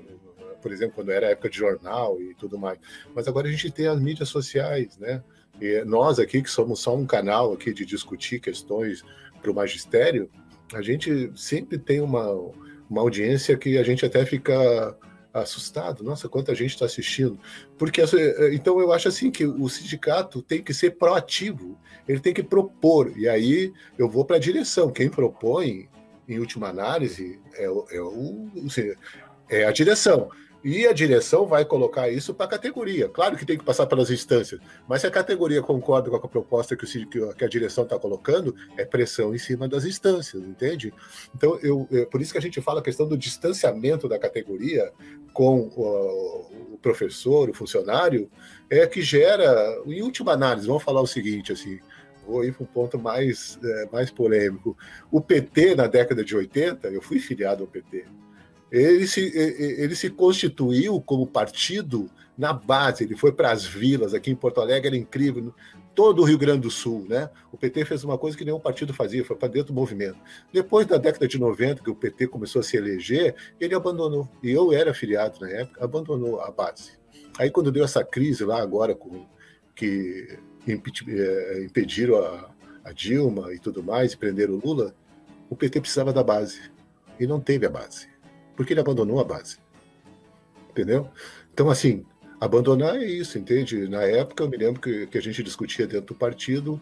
por 0.61 0.71
exemplo, 0.71 0.97
quando 0.97 1.11
era 1.11 1.31
época 1.31 1.49
de 1.49 1.57
jornal 1.57 2.21
e 2.21 2.35
tudo 2.35 2.59
mais, 2.59 2.79
mas 3.15 3.27
agora 3.27 3.49
a 3.49 3.51
gente 3.51 3.71
tem 3.71 3.87
as 3.87 3.99
mídias 3.99 4.29
sociais, 4.29 4.99
né? 4.99 5.23
E 5.59 5.83
nós 5.87 6.19
aqui, 6.19 6.43
que 6.43 6.51
somos 6.51 6.81
só 6.81 6.95
um 6.95 7.07
canal 7.07 7.55
aqui 7.55 7.73
de 7.73 7.87
discutir 7.87 8.39
questões 8.39 9.03
para 9.41 9.51
o 9.51 9.55
magistério, 9.55 10.31
a 10.75 10.83
gente 10.83 11.33
sempre 11.35 11.79
tem 11.79 12.01
uma, 12.01 12.31
uma 12.89 13.01
audiência 13.01 13.57
que 13.57 13.79
a 13.79 13.83
gente 13.83 14.05
até 14.05 14.27
fica 14.27 14.97
assustado, 15.33 16.05
nossa, 16.05 16.29
quanta 16.29 16.55
gente 16.55 16.71
está 16.71 16.85
assistindo. 16.85 17.39
Porque 17.79 18.03
então 18.53 18.81
eu 18.81 18.93
acho 18.93 19.09
assim 19.09 19.31
que 19.31 19.47
o 19.47 19.69
sindicato 19.69 20.43
tem 20.43 20.63
que 20.63 20.75
ser 20.75 20.93
proativo, 20.93 21.79
ele 22.07 22.21
tem 22.21 22.35
que 22.35 22.43
propor. 22.43 23.13
E 23.17 23.29
aí 23.29 23.73
eu 23.99 24.09
vou 24.09 24.25
para 24.25 24.37
a 24.37 24.41
direção. 24.41 24.91
Quem 24.91 25.09
propõe, 25.09 25.89
em 26.29 26.39
última 26.39 26.69
análise, 26.69 27.41
é, 27.55 27.65
é, 27.65 28.01
o, 28.01 28.49
é 29.49 29.65
a 29.65 29.73
direção. 29.73 30.31
E 30.65 30.87
a 30.87 30.93
direção 30.93 31.45
vai 31.45 31.65
colocar 31.65 32.09
isso 32.09 32.33
para 32.33 32.47
a 32.47 32.49
categoria. 32.49 33.09
Claro 33.09 33.37
que 33.37 33.45
tem 33.45 33.59
que 33.59 33.65
passar 33.65 33.87
pelas 33.87 34.11
instâncias, 34.11 34.61
mas 34.87 35.01
se 35.01 35.07
a 35.07 35.11
categoria 35.11 35.61
concorda 35.61 36.09
com 36.09 36.17
a 36.17 36.29
proposta 36.29 36.77
que, 36.77 36.85
o, 37.19 37.35
que 37.35 37.45
a 37.45 37.49
direção 37.49 37.83
está 37.85 37.99
colocando, 37.99 38.55
é 38.77 38.85
pressão 38.85 39.35
em 39.35 39.39
cima 39.39 39.67
das 39.67 39.85
instâncias, 39.85 40.43
entende? 40.43 40.95
Então, 41.35 41.59
eu, 41.63 41.89
eu, 41.91 42.07
por 42.07 42.21
isso 42.21 42.33
que 42.33 42.39
a 42.39 42.43
gente 42.43 42.61
fala 42.61 42.81
a 42.81 42.83
questão 42.83 43.09
do 43.09 43.19
distanciamento 43.19 44.09
da 44.09 44.19
categoria 44.19 44.93
com 45.33 45.71
o, 45.75 46.75
o 46.75 46.79
professor, 46.79 47.51
o 47.51 47.55
funcionário, 47.55 48.31
é 48.71 48.87
que 48.87 49.03
gera, 49.03 49.83
em 49.87 50.03
última 50.03 50.33
análise, 50.33 50.67
vamos 50.67 50.83
falar 50.83 51.01
o 51.01 51.07
seguinte, 51.07 51.53
assim, 51.53 51.81
vou 52.27 52.45
ir 52.45 52.53
para 52.53 52.63
um 52.63 52.67
ponto 52.67 52.99
mais, 52.99 53.59
é, 53.63 53.89
mais 53.93 54.11
polêmico. 54.11 54.77
O 55.11 55.21
PT, 55.21 55.75
na 55.75 55.87
década 55.87 56.25
de 56.25 56.37
80, 56.37 56.89
eu 56.89 57.03
fui 57.03 57.19
filiado 57.19 57.65
ao 57.65 57.69
PT, 57.69 58.05
ele 58.73 59.07
se, 59.07 59.21
ele 59.37 59.95
se 59.95 60.09
constituiu 60.09 60.99
como 61.01 61.27
partido 61.27 62.11
na 62.39 62.55
base, 62.55 63.05
ele 63.05 63.15
foi 63.15 63.31
para 63.31 63.53
as 63.53 63.67
vilas, 63.67 64.15
aqui 64.15 64.31
em 64.31 64.35
Porto 64.35 64.63
Alegre 64.63 64.89
era 64.89 64.97
incrível, 64.97 65.55
todo 65.95 66.23
o 66.23 66.25
Rio 66.25 66.39
Grande 66.39 66.61
do 66.61 66.71
Sul, 66.71 67.05
né? 67.07 67.29
O 67.53 67.59
PT 67.59 67.85
fez 67.85 68.03
uma 68.03 68.17
coisa 68.17 68.37
que 68.37 68.47
nenhum 68.47 68.59
partido 68.59 68.95
fazia, 68.95 69.23
foi 69.23 69.37
para 69.37 69.49
dentro 69.49 69.75
do 69.75 69.79
movimento. 69.79 70.17
Depois 70.51 70.87
da 70.87 70.97
década 70.97 71.29
de 71.29 71.39
90, 71.39 71.83
que 71.83 71.91
o 71.91 71.95
PT 71.95 72.29
começou 72.29 72.61
a 72.61 72.63
se 72.63 72.79
eleger, 72.79 73.35
ele 73.61 73.75
abandonou. 73.75 74.27
E 74.43 74.51
eu 74.51 74.73
era 74.73 74.93
afiliado 74.93 75.39
na 75.41 75.51
época, 75.51 75.85
abandonou 75.85 76.41
a 76.41 76.51
base. 76.51 76.93
Aí 77.39 77.51
quando 77.51 77.71
deu 77.71 77.85
essa 77.85 78.03
crise 78.03 78.43
lá 78.43 78.63
agora, 78.63 78.95
com, 78.95 79.27
que 79.75 80.39
é, 80.67 81.63
impediram 81.63 82.17
a, 82.17 82.51
a 82.87 82.93
Dilma 82.93 83.53
e 83.53 83.59
tudo 83.59 83.83
mais, 83.83 84.15
e 84.15 84.17
prenderam 84.17 84.55
o 84.55 84.61
Lula, 84.65 84.95
o 85.51 85.55
PT 85.55 85.83
precisava 85.83 86.13
da 86.13 86.23
base. 86.23 86.73
E 87.21 87.27
não 87.27 87.39
teve 87.39 87.67
a 87.67 87.71
base 87.71 88.12
porque 88.57 88.73
ele 88.73 88.81
abandonou 88.81 89.21
a 89.21 89.25
base. 89.25 89.59
Entendeu? 90.71 91.09
Então, 91.53 91.69
assim, 91.71 92.05
abandonar 92.41 92.97
é 92.97 93.05
isso, 93.05 93.39
entende? 93.39 93.89
Na 93.89 94.03
época, 94.03 94.43
eu 94.43 94.49
me 94.49 94.57
lembro 94.57 94.81
que, 94.81 95.07
que 95.07 95.19
a 95.19 95.23
gente 95.23 95.43
discutia 95.43 95.87
dentro 95.87 96.07
do 96.07 96.15
partido 96.15 96.81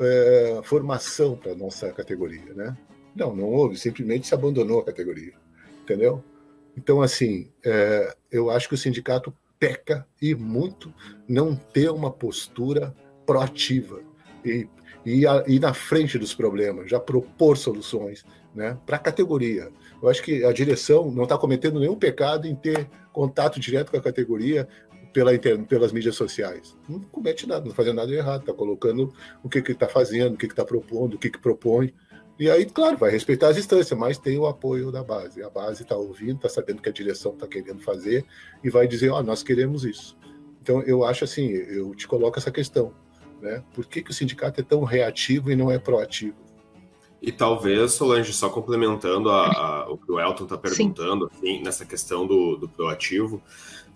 é, 0.00 0.60
formação 0.64 1.36
para 1.36 1.54
nossa 1.54 1.92
categoria, 1.92 2.52
né? 2.54 2.76
Não, 3.14 3.34
não 3.34 3.46
houve, 3.46 3.76
simplesmente 3.76 4.26
se 4.26 4.34
abandonou 4.34 4.80
a 4.80 4.84
categoria, 4.84 5.32
entendeu? 5.82 6.22
Então, 6.76 7.02
assim, 7.02 7.50
é, 7.64 8.14
eu 8.30 8.50
acho 8.50 8.68
que 8.68 8.74
o 8.74 8.78
sindicato 8.78 9.34
peca 9.58 10.06
e 10.22 10.34
muito 10.34 10.94
não 11.28 11.56
ter 11.56 11.90
uma 11.90 12.10
postura 12.10 12.94
proativa 13.26 14.00
e, 14.44 14.68
e, 15.04 15.24
e 15.46 15.58
na 15.58 15.74
frente 15.74 16.18
dos 16.18 16.34
problemas, 16.34 16.88
já 16.88 17.00
propor 17.00 17.56
soluções 17.56 18.24
né, 18.54 18.78
para 18.86 18.96
a 18.96 19.00
categoria. 19.00 19.70
Eu 20.02 20.08
acho 20.08 20.22
que 20.22 20.44
a 20.44 20.52
direção 20.52 21.10
não 21.10 21.24
está 21.24 21.36
cometendo 21.36 21.80
nenhum 21.80 21.96
pecado 21.96 22.46
em 22.46 22.54
ter 22.54 22.88
contato 23.12 23.58
direto 23.58 23.90
com 23.90 23.96
a 23.96 24.02
categoria 24.02 24.68
pela 25.12 25.30
pelas 25.66 25.92
mídias 25.92 26.14
sociais. 26.14 26.76
Não 26.88 27.00
comete 27.00 27.46
nada, 27.46 27.64
não 27.64 27.74
fazendo 27.74 27.96
nada 27.96 28.08
de 28.08 28.14
errado, 28.14 28.40
está 28.40 28.52
colocando 28.52 29.12
o 29.42 29.48
que 29.48 29.58
está 29.58 29.88
fazendo, 29.88 30.34
o 30.34 30.36
que 30.36 30.46
está 30.46 30.64
propondo, 30.64 31.14
o 31.14 31.18
que, 31.18 31.30
que 31.30 31.38
propõe. 31.38 31.92
E 32.38 32.48
aí, 32.48 32.64
claro, 32.66 32.96
vai 32.96 33.10
respeitar 33.10 33.48
as 33.48 33.58
instâncias, 33.58 33.98
mas 33.98 34.16
tem 34.16 34.38
o 34.38 34.46
apoio 34.46 34.92
da 34.92 35.02
base. 35.02 35.42
A 35.42 35.50
base 35.50 35.82
está 35.82 35.96
ouvindo, 35.96 36.36
está 36.36 36.48
sabendo 36.48 36.80
que 36.80 36.88
a 36.88 36.92
direção 36.92 37.32
está 37.32 37.48
querendo 37.48 37.80
fazer 37.80 38.24
e 38.62 38.70
vai 38.70 38.86
dizer: 38.86 39.10
Ó, 39.10 39.18
oh, 39.18 39.22
nós 39.22 39.42
queremos 39.42 39.84
isso. 39.84 40.16
Então, 40.62 40.82
eu 40.82 41.04
acho 41.04 41.24
assim, 41.24 41.48
eu 41.48 41.94
te 41.94 42.06
coloco 42.06 42.38
essa 42.38 42.52
questão. 42.52 42.92
Né? 43.40 43.64
Por 43.74 43.86
que, 43.86 44.02
que 44.02 44.10
o 44.10 44.14
sindicato 44.14 44.60
é 44.60 44.64
tão 44.64 44.84
reativo 44.84 45.50
e 45.50 45.56
não 45.56 45.70
é 45.70 45.78
proativo? 45.78 46.36
E 47.20 47.32
talvez, 47.32 47.92
Solange, 47.92 48.32
só 48.32 48.48
complementando 48.48 49.28
a, 49.30 49.46
a, 49.46 49.90
o 49.90 49.98
que 49.98 50.10
o 50.10 50.20
Elton 50.20 50.44
está 50.44 50.56
perguntando, 50.56 51.30
assim, 51.32 51.60
nessa 51.62 51.84
questão 51.84 52.26
do, 52.26 52.56
do 52.56 52.68
proativo, 52.68 53.42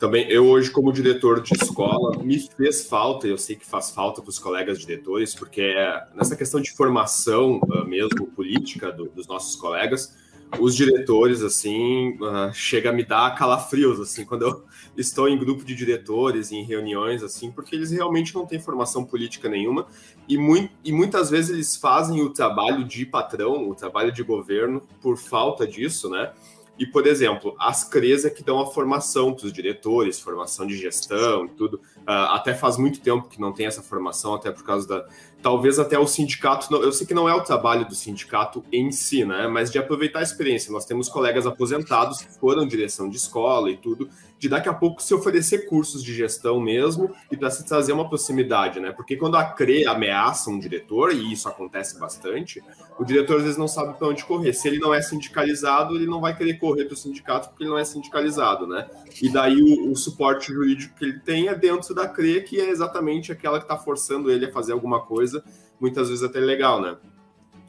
também 0.02 0.28
eu 0.28 0.48
hoje, 0.48 0.68
como 0.68 0.92
diretor 0.92 1.40
de 1.40 1.54
escola, 1.54 2.18
me 2.24 2.36
fez 2.36 2.84
falta, 2.84 3.28
eu 3.28 3.38
sei 3.38 3.54
que 3.54 3.64
faz 3.64 3.92
falta 3.92 4.20
para 4.20 4.30
os 4.30 4.38
colegas 4.40 4.80
diretores, 4.80 5.32
porque 5.32 5.60
é 5.60 6.04
nessa 6.12 6.34
questão 6.34 6.60
de 6.60 6.72
formação 6.72 7.60
uh, 7.60 7.86
mesmo 7.86 8.26
política 8.26 8.90
do, 8.90 9.08
dos 9.10 9.28
nossos 9.28 9.54
colegas, 9.54 10.16
os 10.58 10.74
diretores, 10.74 11.42
assim, 11.42 12.16
uh, 12.20 12.52
chega 12.52 12.90
a 12.90 12.92
me 12.92 13.04
dar 13.04 13.34
calafrios, 13.34 13.98
assim, 14.00 14.24
quando 14.24 14.42
eu 14.42 14.64
estou 14.96 15.28
em 15.28 15.38
grupo 15.38 15.64
de 15.64 15.74
diretores, 15.74 16.52
em 16.52 16.62
reuniões, 16.64 17.22
assim, 17.22 17.50
porque 17.50 17.74
eles 17.74 17.90
realmente 17.90 18.34
não 18.34 18.46
têm 18.46 18.60
formação 18.60 19.04
política 19.04 19.48
nenhuma 19.48 19.86
e, 20.28 20.36
muito, 20.36 20.72
e 20.84 20.92
muitas 20.92 21.30
vezes 21.30 21.50
eles 21.50 21.76
fazem 21.76 22.20
o 22.22 22.30
trabalho 22.30 22.84
de 22.84 23.06
patrão, 23.06 23.68
o 23.68 23.74
trabalho 23.74 24.12
de 24.12 24.22
governo, 24.22 24.82
por 25.00 25.16
falta 25.16 25.66
disso, 25.66 26.08
né? 26.10 26.32
E, 26.78 26.86
por 26.86 27.06
exemplo, 27.06 27.54
as 27.58 27.84
CREs 27.84 28.24
é 28.24 28.30
que 28.30 28.42
dão 28.42 28.58
a 28.58 28.66
formação 28.66 29.34
para 29.34 29.46
os 29.46 29.52
diretores, 29.52 30.18
formação 30.18 30.66
de 30.66 30.76
gestão 30.76 31.44
e 31.44 31.48
tudo. 31.50 31.80
Uh, 32.02 32.34
até 32.34 32.52
faz 32.52 32.76
muito 32.76 33.00
tempo 33.00 33.28
que 33.28 33.40
não 33.40 33.52
tem 33.52 33.66
essa 33.66 33.82
formação, 33.82 34.34
até 34.34 34.50
por 34.50 34.64
causa 34.64 34.88
da. 34.88 35.06
Talvez 35.40 35.78
até 35.78 35.98
o 35.98 36.06
sindicato. 36.06 36.72
Eu 36.76 36.92
sei 36.92 37.06
que 37.06 37.14
não 37.14 37.28
é 37.28 37.34
o 37.34 37.42
trabalho 37.42 37.86
do 37.86 37.94
sindicato 37.94 38.64
em 38.72 38.92
si, 38.92 39.24
né? 39.24 39.48
Mas 39.48 39.70
de 39.70 39.78
aproveitar 39.78 40.20
a 40.20 40.22
experiência. 40.22 40.72
Nós 40.72 40.84
temos 40.84 41.08
colegas 41.08 41.46
aposentados 41.46 42.22
que 42.22 42.38
foram 42.38 42.66
direção 42.66 43.08
de 43.08 43.16
escola 43.16 43.70
e 43.70 43.76
tudo, 43.76 44.08
de 44.42 44.48
daqui 44.48 44.68
a 44.68 44.74
pouco 44.74 45.00
se 45.00 45.14
oferecer 45.14 45.68
cursos 45.68 46.02
de 46.02 46.12
gestão 46.12 46.60
mesmo 46.60 47.14
e 47.30 47.36
para 47.36 47.48
se 47.48 47.64
trazer 47.64 47.92
uma 47.92 48.08
proximidade, 48.08 48.80
né? 48.80 48.90
Porque 48.90 49.16
quando 49.16 49.36
a 49.36 49.44
CRE 49.44 49.86
ameaça 49.86 50.50
um 50.50 50.58
diretor, 50.58 51.12
e 51.12 51.32
isso 51.32 51.48
acontece 51.48 51.96
bastante, 51.96 52.60
o 52.98 53.04
diretor 53.04 53.36
às 53.36 53.42
vezes 53.44 53.56
não 53.56 53.68
sabe 53.68 53.96
para 53.96 54.08
onde 54.08 54.24
correr. 54.24 54.52
Se 54.52 54.66
ele 54.66 54.80
não 54.80 54.92
é 54.92 55.00
sindicalizado, 55.00 55.94
ele 55.94 56.06
não 56.06 56.20
vai 56.20 56.36
querer 56.36 56.54
correr 56.54 56.86
para 56.86 56.94
o 56.94 56.96
sindicato 56.96 57.50
porque 57.50 57.62
ele 57.62 57.70
não 57.70 57.78
é 57.78 57.84
sindicalizado, 57.84 58.66
né? 58.66 58.88
E 59.22 59.28
daí 59.28 59.62
o, 59.62 59.92
o, 59.92 59.96
suporte 59.96 60.52
jurídico 60.52 60.96
que 60.96 61.04
ele 61.04 61.20
tem 61.20 61.46
é 61.46 61.54
dentro 61.54 61.91
da 61.94 62.08
CRE, 62.08 62.42
que 62.42 62.60
é 62.60 62.70
exatamente 62.70 63.32
aquela 63.32 63.58
que 63.58 63.64
está 63.64 63.76
forçando 63.76 64.30
ele 64.30 64.46
a 64.46 64.52
fazer 64.52 64.72
alguma 64.72 65.00
coisa, 65.00 65.44
muitas 65.80 66.08
vezes 66.08 66.24
até 66.24 66.40
legal, 66.40 66.80
né? 66.80 66.96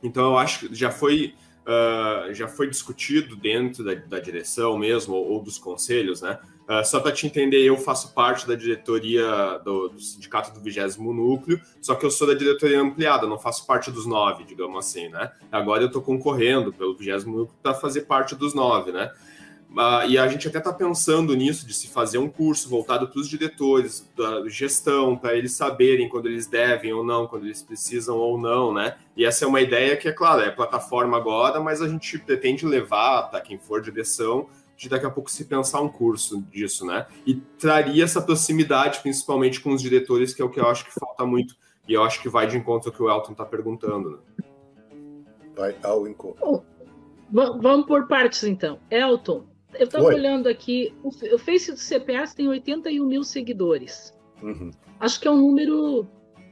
Então 0.01 0.31
eu 0.31 0.37
acho 0.37 0.67
que 0.67 0.75
já 0.75 0.91
foi 0.91 1.33
uh, 1.63 2.33
já 2.33 2.47
foi 2.47 2.69
discutido 2.69 3.35
dentro 3.35 3.83
da, 3.83 3.95
da 3.95 4.19
direção 4.19 4.77
mesmo 4.77 5.15
ou, 5.15 5.31
ou 5.33 5.41
dos 5.41 5.57
conselhos, 5.57 6.21
né? 6.21 6.39
Uh, 6.63 6.85
só 6.85 6.99
para 7.01 7.11
te 7.11 7.27
entender, 7.27 7.61
eu 7.61 7.75
faço 7.75 8.13
parte 8.13 8.47
da 8.47 8.55
diretoria 8.55 9.59
do, 9.65 9.89
do 9.89 9.99
sindicato 9.99 10.53
do 10.53 10.61
vigésimo 10.61 11.13
núcleo, 11.13 11.59
só 11.81 11.93
que 11.93 12.05
eu 12.05 12.11
sou 12.11 12.25
da 12.25 12.33
diretoria 12.33 12.79
ampliada, 12.79 13.27
não 13.27 13.37
faço 13.37 13.67
parte 13.67 13.91
dos 13.91 14.05
nove, 14.05 14.45
digamos 14.45 14.77
assim, 14.77 15.09
né? 15.09 15.31
Agora 15.51 15.83
eu 15.83 15.87
estou 15.87 16.01
concorrendo 16.01 16.71
pelo 16.71 16.95
vigésimo 16.95 17.37
núcleo 17.37 17.57
para 17.61 17.73
fazer 17.73 18.01
parte 18.01 18.35
dos 18.35 18.53
nove, 18.53 18.91
né? 18.91 19.11
Uh, 19.73 20.07
e 20.07 20.19
a 20.19 20.27
gente 20.27 20.47
até 20.47 20.59
está 20.59 20.71
pensando 20.71 21.35
nisso, 21.35 21.65
de 21.65 21.73
se 21.73 21.87
fazer 21.87 22.19
um 22.19 22.29
curso 22.29 22.69
voltado 22.69 23.07
para 23.07 23.19
os 23.19 23.27
diretores 23.27 24.07
da 24.15 24.47
gestão, 24.47 25.17
para 25.17 25.35
eles 25.35 25.53
saberem 25.53 26.07
quando 26.07 26.27
eles 26.27 26.45
devem 26.45 26.93
ou 26.93 27.03
não, 27.03 27.25
quando 27.25 27.45
eles 27.45 27.63
precisam 27.63 28.17
ou 28.17 28.37
não, 28.37 28.71
né? 28.71 28.97
E 29.17 29.25
essa 29.25 29.45
é 29.45 29.47
uma 29.47 29.61
ideia 29.61 29.97
que, 29.97 30.07
é 30.07 30.11
claro, 30.11 30.41
é 30.43 30.51
plataforma 30.51 31.17
agora, 31.17 31.59
mas 31.59 31.81
a 31.81 31.87
gente 31.87 32.19
pretende 32.19 32.67
levar 32.67 33.23
para 33.31 33.41
quem 33.41 33.57
for 33.57 33.81
direção 33.81 34.47
de 34.77 34.87
daqui 34.87 35.07
a 35.07 35.09
pouco 35.09 35.31
se 35.31 35.45
pensar 35.45 35.81
um 35.81 35.89
curso 35.89 36.43
disso, 36.51 36.85
né? 36.85 37.07
E 37.25 37.33
traria 37.33 38.03
essa 38.03 38.21
proximidade, 38.21 38.99
principalmente 38.99 39.59
com 39.59 39.73
os 39.73 39.81
diretores, 39.81 40.35
que 40.35 40.41
é 40.41 40.45
o 40.45 40.49
que 40.49 40.59
eu 40.59 40.67
acho 40.67 40.85
que 40.85 40.93
falta 40.93 41.25
muito. 41.25 41.55
E 41.87 41.93
eu 41.93 42.03
acho 42.03 42.21
que 42.21 42.29
vai 42.29 42.45
de 42.45 42.55
encontro 42.57 42.89
ao 42.89 42.95
que 42.95 43.01
o 43.01 43.09
Elton 43.09 43.31
está 43.31 43.43
perguntando, 43.43 44.11
né? 44.11 44.45
Vai 45.55 45.75
ao 45.81 46.07
encontro. 46.07 46.63
Vamos 47.31 47.87
por 47.87 48.07
partes, 48.07 48.43
então. 48.43 48.79
Elton, 48.91 49.45
eu 49.75 49.85
estava 49.85 50.05
olhando 50.05 50.47
aqui, 50.47 50.93
o 51.03 51.37
Face 51.37 51.71
do 51.71 51.77
CPS 51.77 52.35
tem 52.35 52.47
81 52.47 53.05
mil 53.05 53.23
seguidores. 53.23 54.13
Uhum. 54.41 54.71
Acho 54.99 55.19
que 55.19 55.27
é 55.27 55.31
um 55.31 55.37
número 55.37 56.07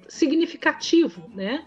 significativo, 0.07 1.29
né? 1.33 1.65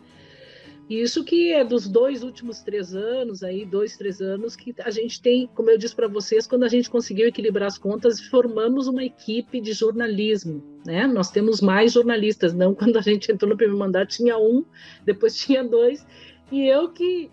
E 0.89 1.01
isso 1.01 1.25
que 1.25 1.51
é 1.51 1.65
dos 1.65 1.89
dois 1.89 2.23
últimos 2.23 2.61
três 2.61 2.95
anos, 2.95 3.43
aí, 3.43 3.65
dois, 3.65 3.97
três 3.97 4.21
anos, 4.21 4.55
que 4.55 4.75
a 4.81 4.91
gente 4.91 5.21
tem, 5.21 5.49
como 5.55 5.71
eu 5.71 5.79
disse 5.79 5.97
para 5.97 6.07
vocês, 6.07 6.47
quando 6.47 6.65
a 6.65 6.69
gente 6.69 6.91
conseguiu 6.91 7.27
equilibrar 7.27 7.69
as 7.69 7.79
contas, 7.79 8.21
formamos 8.21 8.87
uma 8.87 9.03
equipe 9.03 9.63
de 9.63 9.73
jornalismo. 9.73 10.63
Né? 10.85 11.07
Nós 11.07 11.31
temos 11.31 11.63
mais 11.63 11.93
jornalistas, 11.93 12.53
não 12.53 12.75
quando 12.77 12.99
a 12.99 13.01
gente 13.01 13.33
entrou 13.33 13.51
no 13.51 13.57
primeiro 13.57 13.79
mandato 13.79 14.11
tinha 14.11 14.37
um, 14.37 14.63
depois 15.07 15.35
tinha 15.37 15.65
dois, 15.65 16.07
e 16.53 16.67
eu 16.67 16.91
que, 16.91 17.31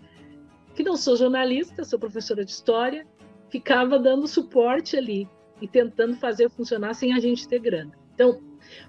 que 0.74 0.82
não 0.82 0.96
sou 0.96 1.14
jornalista, 1.14 1.84
sou 1.84 1.98
professora 1.98 2.46
de 2.46 2.52
história, 2.52 3.06
ficava 3.52 3.98
dando 3.98 4.26
suporte 4.26 4.96
ali 4.96 5.28
e 5.60 5.68
tentando 5.68 6.16
fazer 6.16 6.50
funcionar 6.50 6.94
sem 6.94 7.12
a 7.12 7.20
gente 7.20 7.46
ter 7.46 7.60
grana. 7.60 7.92
Então, 8.14 8.40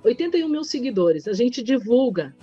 81 0.03 0.47
mil 0.47 0.64
seguidores, 0.64 1.28
a 1.28 1.34
gente 1.34 1.61
divulga 1.61 2.34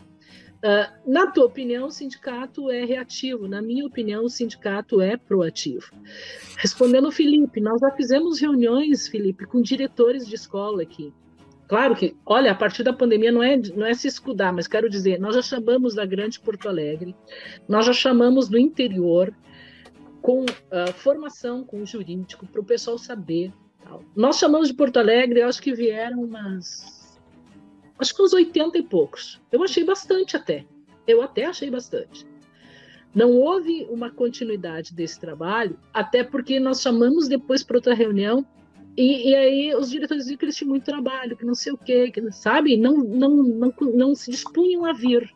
Uh, 0.61 1.11
na 1.11 1.27
tua 1.27 1.47
opinião, 1.47 1.87
o 1.87 1.91
sindicato 1.91 2.71
é 2.71 2.85
reativo. 2.85 3.49
Na 3.49 3.63
minha 3.63 3.87
opinião, 3.87 4.27
o 4.27 4.29
sindicato 4.29 5.01
é 5.01 5.17
proativo. 5.17 5.91
Respondendo 6.59 7.07
ao 7.07 7.11
Felipe, 7.11 7.63
nós 7.63 7.81
já 7.81 7.91
fizemos 7.93 8.39
reuniões, 8.39 9.09
Felipe, 9.09 9.47
com 9.47 9.63
diretores 9.63 10.27
de 10.27 10.35
escola 10.35 10.83
aqui. 10.83 11.15
Claro 11.67 11.97
que, 11.97 12.15
olha, 12.27 12.51
a 12.51 12.55
partir 12.55 12.83
da 12.83 12.93
pandemia 12.93 13.33
não 13.33 13.43
é, 13.43 13.57
não 13.57 13.87
é 13.87 13.95
se 13.95 14.07
escudar, 14.07 14.53
mas 14.53 14.67
quero 14.67 14.91
dizer, 14.91 15.19
nós 15.19 15.35
já 15.35 15.41
chamamos 15.41 15.95
da 15.95 16.05
Grande 16.05 16.39
Porto 16.39 16.69
Alegre, 16.69 17.17
nós 17.67 17.87
já 17.87 17.93
chamamos 17.95 18.49
do 18.49 18.59
interior, 18.59 19.33
com 20.21 20.45
uh, 20.45 20.93
formação 20.95 21.65
com 21.65 21.85
jurídico, 21.85 22.47
para 22.47 22.61
o 22.61 22.65
pessoal 22.65 22.99
saber. 22.99 23.53
Tal. 23.83 24.03
Nós 24.15 24.39
chamamos 24.39 24.69
de 24.69 24.75
Porto 24.75 24.99
Alegre, 24.99 25.41
eu 25.41 25.49
acho 25.49 25.63
que 25.63 25.73
vieram 25.73 26.23
umas 26.23 27.19
acho 27.99 28.15
que 28.15 28.23
uns 28.23 28.33
80 28.33 28.79
e 28.79 28.83
poucos. 28.83 29.41
Eu 29.53 29.63
achei 29.63 29.85
bastante 29.85 30.37
até. 30.37 30.65
Eu 31.07 31.21
até 31.21 31.45
achei 31.45 31.71
bastante. 31.71 32.27
Não 33.15 33.33
houve 33.33 33.87
uma 33.91 34.11
continuidade 34.11 34.95
desse 34.95 35.21
trabalho, 35.21 35.79
até 35.93 36.25
porque 36.25 36.59
nós 36.61 36.81
chamamos 36.81 37.29
depois 37.29 37.63
para 37.63 37.77
outra 37.77 37.93
reunião 37.93 38.47
e, 38.97 39.31
e, 39.31 39.35
aí 39.35 39.75
os 39.75 39.91
diretores 39.91 40.25
diziam 40.25 40.39
que 40.39 40.45
eles 40.45 40.57
tinham 40.57 40.71
muito 40.71 40.85
trabalho, 40.85 41.37
que 41.37 41.45
não 41.45 41.55
sei 41.55 41.73
o 41.73 41.79
quê, 41.79 42.11
que, 42.11 42.31
sabe? 42.33 42.77
Não, 42.77 42.99
não, 42.99 43.31
não, 43.37 43.75
não 43.95 44.15
se 44.15 44.31
dispunham 44.31 44.85
a 44.85 44.93
vir. 44.93 45.33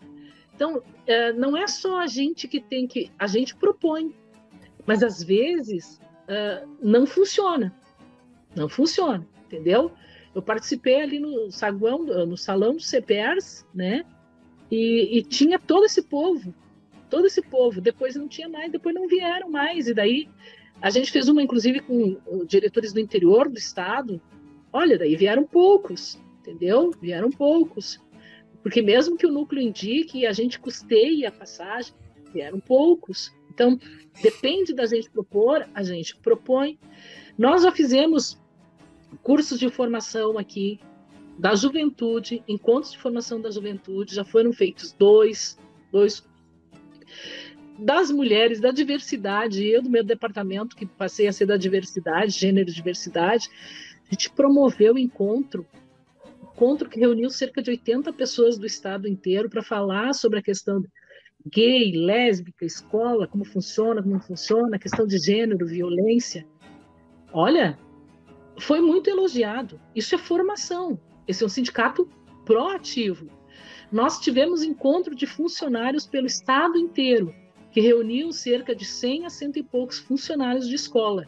Então, 0.55 0.83
é, 1.07 1.33
não 1.33 1.57
é 1.57 1.67
só 1.67 2.01
a 2.01 2.07
gente 2.07 2.47
que 2.47 2.61
tem 2.61 2.87
que. 2.87 3.11
A 3.19 3.27
gente 3.27 3.57
propõe, 3.57 4.15
mas 4.87 5.03
às 5.03 5.23
vezes 5.23 6.01
é, 6.29 6.65
não 6.83 7.07
funciona. 7.07 7.75
Não 8.55 8.69
funciona, 8.69 9.27
entendeu? 9.47 9.91
Eu 10.35 10.43
participei 10.43 11.01
ali 11.01 11.19
no 11.19 11.51
saguão, 11.51 12.05
no 12.05 12.37
salão 12.37 12.75
dos 12.75 12.89
CPRs, 12.89 13.65
né? 13.75 14.05
E, 14.71 15.19
e, 15.19 15.23
tinha 15.23 15.59
todo 15.59 15.85
esse 15.85 16.03
povo, 16.03 16.53
todo 17.09 17.27
esse 17.27 17.41
povo. 17.41 17.81
Depois 17.81 18.17
não 18.17 18.27
tinha 18.27 18.49
mais, 18.49 18.73
depois 18.73 18.95
não 18.95 19.07
vieram 19.07 19.51
mais. 19.51 19.87
E 19.87 19.95
daí 19.95 20.29
a 20.81 20.91
gente 20.91 21.13
fez 21.13 21.29
uma, 21.29 21.43
inclusive, 21.43 21.81
com 21.81 22.19
diretores 22.47 22.93
do 22.93 23.01
interior 23.01 23.49
do 23.49 23.59
estado. 23.59 24.21
Olha, 24.73 24.99
daí 24.99 25.15
vieram 25.15 25.45
poucos, 25.45 26.19
entendeu? 26.41 26.91
Vieram 27.01 27.31
poucos. 27.31 28.01
Porque 28.63 28.83
mesmo 28.83 29.17
que 29.17 29.27
o 29.27 29.33
núcleo 29.33 29.63
indique 29.63 30.21
e 30.21 30.27
a 30.27 30.33
gente 30.33 30.59
custeie 30.59 31.27
a 31.27 31.31
passagem, 31.31 31.95
vieram 32.33 32.59
poucos. 32.59 33.33
Então, 33.55 33.79
depende 34.21 34.75
da 34.75 34.85
gente 34.85 35.09
propor, 35.09 35.67
a 35.73 35.83
gente 35.83 36.17
propõe. 36.17 36.79
Nós 37.39 37.63
já 37.63 37.71
fizemos 37.73 38.39
cursos 39.23 39.59
de 39.59 39.71
formação 39.71 40.37
aqui 40.37 40.81
da 41.39 41.55
juventude, 41.55 42.43
encontros 42.47 42.93
de 42.93 42.99
formação 42.99 43.41
da 43.41 43.51
juventude, 43.51 44.15
já 44.15 44.25
foram 44.25 44.53
feitos 44.53 44.93
dois, 44.93 45.59
dois 45.91 46.25
das 47.79 48.11
mulheres, 48.11 48.61
da 48.61 48.71
diversidade, 48.71 49.67
eu 49.67 49.83
do 49.83 49.91
meu 49.91 50.05
departamento, 50.05 50.77
que 50.77 50.87
passei 50.87 51.27
a 51.27 51.33
ser 51.33 51.47
da 51.47 51.57
diversidade, 51.57 52.31
gênero 52.31 52.71
e 52.71 52.73
diversidade, 52.73 53.51
a 54.09 54.15
gente 54.15 54.31
promoveu 54.31 54.95
o 54.95 54.99
encontro, 54.99 55.67
encontro 56.43 56.89
que 56.89 57.01
reuniu 57.01 57.31
cerca 57.31 57.61
de 57.61 57.71
80 57.71 58.13
pessoas 58.13 58.57
do 58.57 58.67
estado 58.67 59.09
inteiro 59.09 59.51
para 59.51 59.63
falar 59.63 60.13
sobre 60.15 60.39
a 60.39 60.43
questão 60.43 60.85
gay, 61.47 61.93
lésbica, 61.93 62.65
escola, 62.65 63.27
como 63.27 63.45
funciona, 63.45 64.03
como 64.03 64.15
não 64.15 64.21
funciona, 64.21 64.79
questão 64.79 65.07
de 65.07 65.19
gênero, 65.19 65.67
violência. 65.67 66.47
Olha, 67.33 67.79
foi 68.59 68.81
muito 68.81 69.11
elogiado. 69.11 69.81
Isso 69.95 70.15
é 70.15 70.19
formação. 70.19 70.99
Esse 71.27 71.43
é 71.43 71.47
um 71.47 71.51
sindicato 71.51 72.09
proativo. 72.45 73.29
Nós 73.91 74.19
tivemos 74.19 74.63
encontro 74.63 75.15
de 75.15 75.27
funcionários 75.27 76.07
pelo 76.07 76.27
estado 76.27 76.77
inteiro, 76.79 77.35
que 77.71 77.81
reuniam 77.81 78.33
cerca 78.33 78.75
de 78.75 78.85
100 78.85 79.27
a 79.27 79.31
cento 79.31 79.59
e 79.59 79.63
poucos 79.63 79.99
funcionários 79.99 80.69
de 80.69 80.75
escola. 80.75 81.27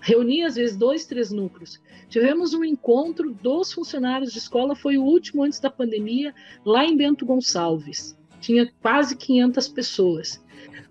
Reunia, 0.00 0.46
às 0.46 0.54
vezes, 0.56 0.76
dois, 0.76 1.06
três 1.06 1.30
núcleos. 1.30 1.80
Tivemos 2.08 2.54
um 2.54 2.62
encontro 2.62 3.32
dos 3.32 3.72
funcionários 3.72 4.32
de 4.32 4.38
escola, 4.38 4.76
foi 4.76 4.96
o 4.96 5.04
último 5.04 5.42
antes 5.42 5.58
da 5.58 5.70
pandemia, 5.70 6.34
lá 6.64 6.84
em 6.84 6.96
Bento 6.96 7.26
Gonçalves. 7.26 8.16
Tinha 8.46 8.72
quase 8.80 9.16
500 9.16 9.66
pessoas 9.66 10.40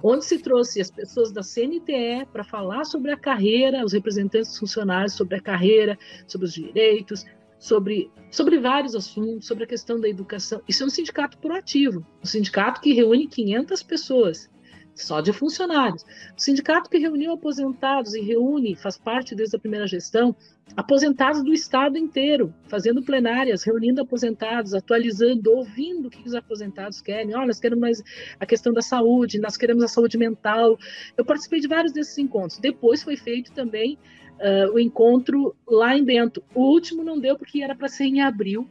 onde 0.03 0.25
se 0.25 0.39
trouxe 0.39 0.81
as 0.81 0.91
pessoas 0.91 1.31
da 1.31 1.41
CNTE 1.41 2.27
para 2.33 2.43
falar 2.43 2.83
sobre 2.83 3.11
a 3.11 3.17
carreira, 3.17 3.85
os 3.85 3.93
representantes 3.93 4.57
funcionários 4.57 5.13
sobre 5.13 5.37
a 5.37 5.41
carreira, 5.41 5.97
sobre 6.27 6.47
os 6.47 6.53
direitos, 6.53 7.25
sobre, 7.57 8.11
sobre 8.29 8.59
vários 8.59 8.93
assuntos, 8.93 9.47
sobre 9.47 9.63
a 9.63 9.67
questão 9.67 9.97
da 9.97 10.09
educação. 10.09 10.61
Isso 10.67 10.83
é 10.83 10.85
um 10.85 10.89
sindicato 10.89 11.37
proativo, 11.37 12.05
um 12.21 12.25
sindicato 12.25 12.81
que 12.81 12.91
reúne 12.91 13.25
500 13.25 13.83
pessoas 13.83 14.49
só 14.95 15.19
de 15.21 15.33
funcionários. 15.33 16.03
O 16.37 16.41
sindicato 16.41 16.89
que 16.89 16.97
reuniu 16.97 17.33
aposentados 17.33 18.13
e 18.15 18.21
reúne, 18.21 18.75
faz 18.75 18.97
parte 18.97 19.35
desde 19.35 19.55
a 19.57 19.59
primeira 19.59 19.85
gestão, 19.85 20.35
aposentados 20.75 21.43
do 21.43 21.53
estado 21.53 21.97
inteiro, 21.97 22.53
fazendo 22.67 23.03
plenárias, 23.03 23.63
reunindo 23.63 24.01
aposentados, 24.01 24.73
atualizando, 24.73 25.51
ouvindo 25.51 26.07
o 26.07 26.09
que 26.09 26.25
os 26.25 26.33
aposentados 26.33 27.01
querem. 27.01 27.35
Olha, 27.35 27.47
nós 27.47 27.59
queremos 27.59 27.81
mais 27.81 28.03
a 28.39 28.45
questão 28.45 28.73
da 28.73 28.81
saúde, 28.81 29.39
nós 29.39 29.57
queremos 29.57 29.83
a 29.83 29.87
saúde 29.87 30.17
mental. 30.17 30.79
Eu 31.17 31.25
participei 31.25 31.59
de 31.59 31.67
vários 31.67 31.91
desses 31.91 32.17
encontros. 32.17 32.57
Depois 32.57 33.03
foi 33.03 33.17
feito 33.17 33.51
também 33.51 33.97
uh, 34.39 34.73
o 34.73 34.79
encontro 34.79 35.55
lá 35.67 35.95
em 35.95 36.03
Bento. 36.03 36.43
O 36.53 36.61
último 36.61 37.03
não 37.03 37.19
deu 37.19 37.37
porque 37.37 37.61
era 37.61 37.75
para 37.75 37.87
ser 37.87 38.05
em 38.05 38.21
abril, 38.21 38.67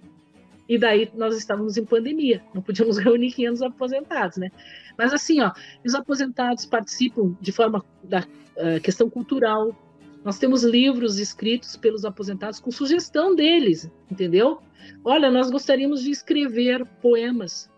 e 0.68 0.78
daí 0.78 1.10
nós 1.14 1.36
estávamos 1.36 1.76
em 1.76 1.84
pandemia, 1.84 2.42
não 2.54 2.62
podíamos 2.62 2.96
reunir 2.98 3.32
500 3.32 3.62
aposentados, 3.62 4.38
né? 4.38 4.50
Mas 4.96 5.12
assim, 5.12 5.40
ó, 5.40 5.52
os 5.84 5.94
aposentados 5.94 6.64
participam 6.64 7.36
de 7.40 7.52
forma 7.52 7.84
da 8.02 8.20
uh, 8.20 8.80
questão 8.82 9.10
cultural. 9.10 9.76
Nós 10.24 10.38
temos 10.38 10.64
livros 10.64 11.18
escritos 11.18 11.76
pelos 11.76 12.04
aposentados 12.04 12.58
com 12.58 12.70
sugestão 12.70 13.34
deles, 13.34 13.90
entendeu? 14.10 14.60
Olha, 15.04 15.30
nós 15.30 15.50
gostaríamos 15.50 16.02
de 16.02 16.10
escrever 16.10 16.84
poemas. 17.02 17.70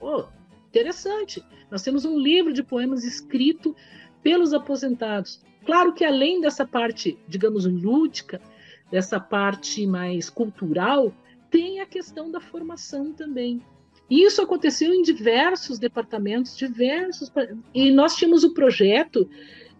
Oh, 0.00 0.24
interessante. 0.68 1.42
Nós 1.70 1.82
temos 1.82 2.04
um 2.04 2.18
livro 2.18 2.52
de 2.52 2.62
poemas 2.62 3.04
escrito 3.04 3.74
pelos 4.22 4.52
aposentados. 4.52 5.42
Claro 5.64 5.92
que 5.92 6.04
além 6.04 6.40
dessa 6.40 6.66
parte, 6.66 7.18
digamos, 7.28 7.66
lúdica, 7.66 8.40
dessa 8.90 9.20
parte 9.20 9.86
mais 9.86 10.30
cultural, 10.30 11.12
tem 11.50 11.80
a 11.80 11.86
questão 11.86 12.30
da 12.30 12.40
formação 12.40 13.12
também. 13.12 13.60
Isso 14.08 14.42
aconteceu 14.42 14.92
em 14.92 15.02
diversos 15.02 15.78
departamentos, 15.78 16.56
diversos. 16.56 17.30
E 17.72 17.90
nós 17.90 18.16
tínhamos 18.16 18.42
o 18.42 18.52
projeto 18.52 19.28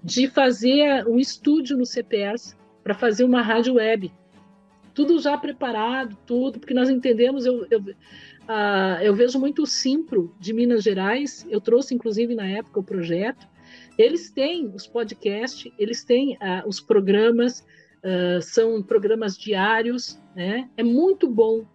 de 0.02 0.28
fazer 0.28 1.06
um 1.06 1.18
estúdio 1.18 1.76
no 1.76 1.84
CPS 1.84 2.56
para 2.82 2.94
fazer 2.94 3.24
uma 3.24 3.42
rádio 3.42 3.74
web. 3.74 4.12
Tudo 4.94 5.18
já 5.18 5.36
preparado, 5.36 6.16
tudo, 6.26 6.60
porque 6.60 6.74
nós 6.74 6.88
entendemos. 6.88 7.44
Eu, 7.44 7.66
eu, 7.70 7.80
uh, 7.80 9.02
eu 9.02 9.14
vejo 9.14 9.38
muito 9.38 9.62
o 9.62 9.66
Simpro 9.66 10.34
de 10.38 10.52
Minas 10.52 10.82
Gerais, 10.82 11.46
eu 11.50 11.60
trouxe 11.60 11.94
inclusive 11.94 12.34
na 12.34 12.46
época 12.46 12.80
o 12.80 12.84
projeto. 12.84 13.48
Eles 13.98 14.30
têm 14.30 14.68
os 14.74 14.86
podcasts, 14.86 15.70
eles 15.78 16.04
têm 16.04 16.34
uh, 16.34 16.66
os 16.66 16.80
programas, 16.80 17.64
uh, 18.04 18.42
são 18.42 18.82
programas 18.82 19.36
diários, 19.36 20.20
né? 20.34 20.68
É 20.76 20.82
muito 20.82 21.28
bom 21.28 21.66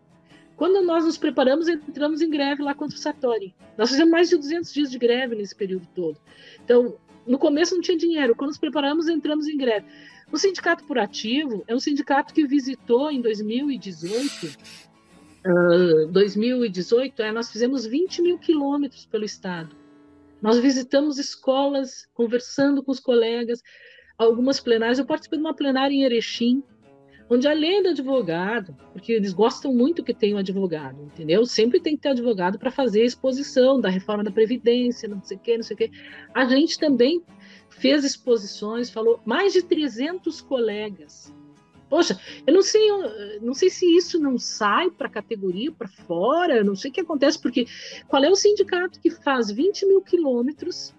quando 0.55 0.81
nós 0.85 1.03
nos 1.03 1.17
preparamos, 1.17 1.67
entramos 1.67 2.21
em 2.21 2.29
greve 2.29 2.63
lá 2.63 2.73
contra 2.73 2.95
o 2.95 2.99
Satori. 2.99 3.53
Nós 3.77 3.89
fizemos 3.89 4.11
mais 4.11 4.29
de 4.29 4.37
200 4.37 4.73
dias 4.73 4.89
de 4.89 4.97
greve 4.97 5.35
nesse 5.35 5.53
período 5.53 5.87
todo. 5.93 6.17
Então, 6.63 6.97
no 7.27 7.37
começo 7.37 7.75
não 7.75 7.81
tinha 7.81 7.97
dinheiro. 7.97 8.35
Quando 8.35 8.49
nos 8.49 8.57
preparamos, 8.57 9.09
entramos 9.09 9.47
em 9.47 9.57
greve. 9.57 9.85
O 10.31 10.37
Sindicato 10.37 10.85
Purativo 10.85 11.63
é 11.67 11.75
um 11.75 11.79
sindicato 11.79 12.33
que 12.33 12.47
visitou 12.47 13.11
em 13.11 13.21
2018. 13.21 14.57
Uh, 15.45 16.07
2018, 16.07 17.21
é, 17.21 17.31
nós 17.31 17.51
fizemos 17.51 17.85
20 17.85 18.21
mil 18.21 18.39
quilômetros 18.39 19.05
pelo 19.05 19.25
estado. 19.25 19.75
Nós 20.41 20.57
visitamos 20.57 21.19
escolas, 21.19 22.07
conversando 22.13 22.81
com 22.81 22.91
os 22.91 22.99
colegas, 22.99 23.61
algumas 24.17 24.59
plenárias. 24.59 24.99
Eu 24.99 25.05
participei 25.05 25.37
de 25.37 25.45
uma 25.45 25.53
plenária 25.53 25.93
em 25.93 26.03
Erechim, 26.03 26.63
onde 27.29 27.47
além 27.47 27.81
do 27.81 27.89
advogado, 27.89 28.75
porque 28.93 29.13
eles 29.13 29.33
gostam 29.33 29.73
muito 29.73 30.03
que 30.03 30.13
tenha 30.13 30.35
um 30.35 30.39
advogado, 30.39 31.01
entendeu? 31.01 31.45
Sempre 31.45 31.79
tem 31.79 31.95
que 31.95 32.03
ter 32.03 32.09
advogado 32.09 32.59
para 32.59 32.71
fazer 32.71 33.01
a 33.01 33.05
exposição 33.05 33.79
da 33.79 33.89
reforma 33.89 34.23
da 34.23 34.31
Previdência, 34.31 35.09
não 35.09 35.23
sei 35.23 35.37
o 35.37 35.39
quê, 35.39 35.57
não 35.57 35.63
sei 35.63 35.73
o 35.73 35.77
quê. 35.77 35.91
A 36.33 36.45
gente 36.45 36.77
também 36.77 37.21
fez 37.69 38.03
exposições, 38.03 38.89
falou 38.89 39.19
mais 39.25 39.53
de 39.53 39.63
300 39.63 40.41
colegas. 40.41 41.33
Poxa, 41.89 42.19
eu 42.47 42.53
não 42.53 42.63
sei, 42.63 42.89
eu 42.89 43.41
não 43.41 43.53
sei 43.53 43.69
se 43.69 43.85
isso 43.85 44.19
não 44.19 44.39
sai 44.39 44.89
para 44.89 45.07
a 45.07 45.09
categoria, 45.09 45.71
para 45.71 45.87
fora, 45.87 46.63
não 46.63 46.75
sei 46.75 46.89
o 46.89 46.93
que 46.93 47.01
acontece, 47.01 47.39
porque 47.39 47.67
qual 48.07 48.23
é 48.23 48.29
o 48.29 48.35
sindicato 48.35 48.99
que 48.99 49.11
faz 49.11 49.51
20 49.51 49.85
mil 49.85 50.01
quilômetros 50.01 50.94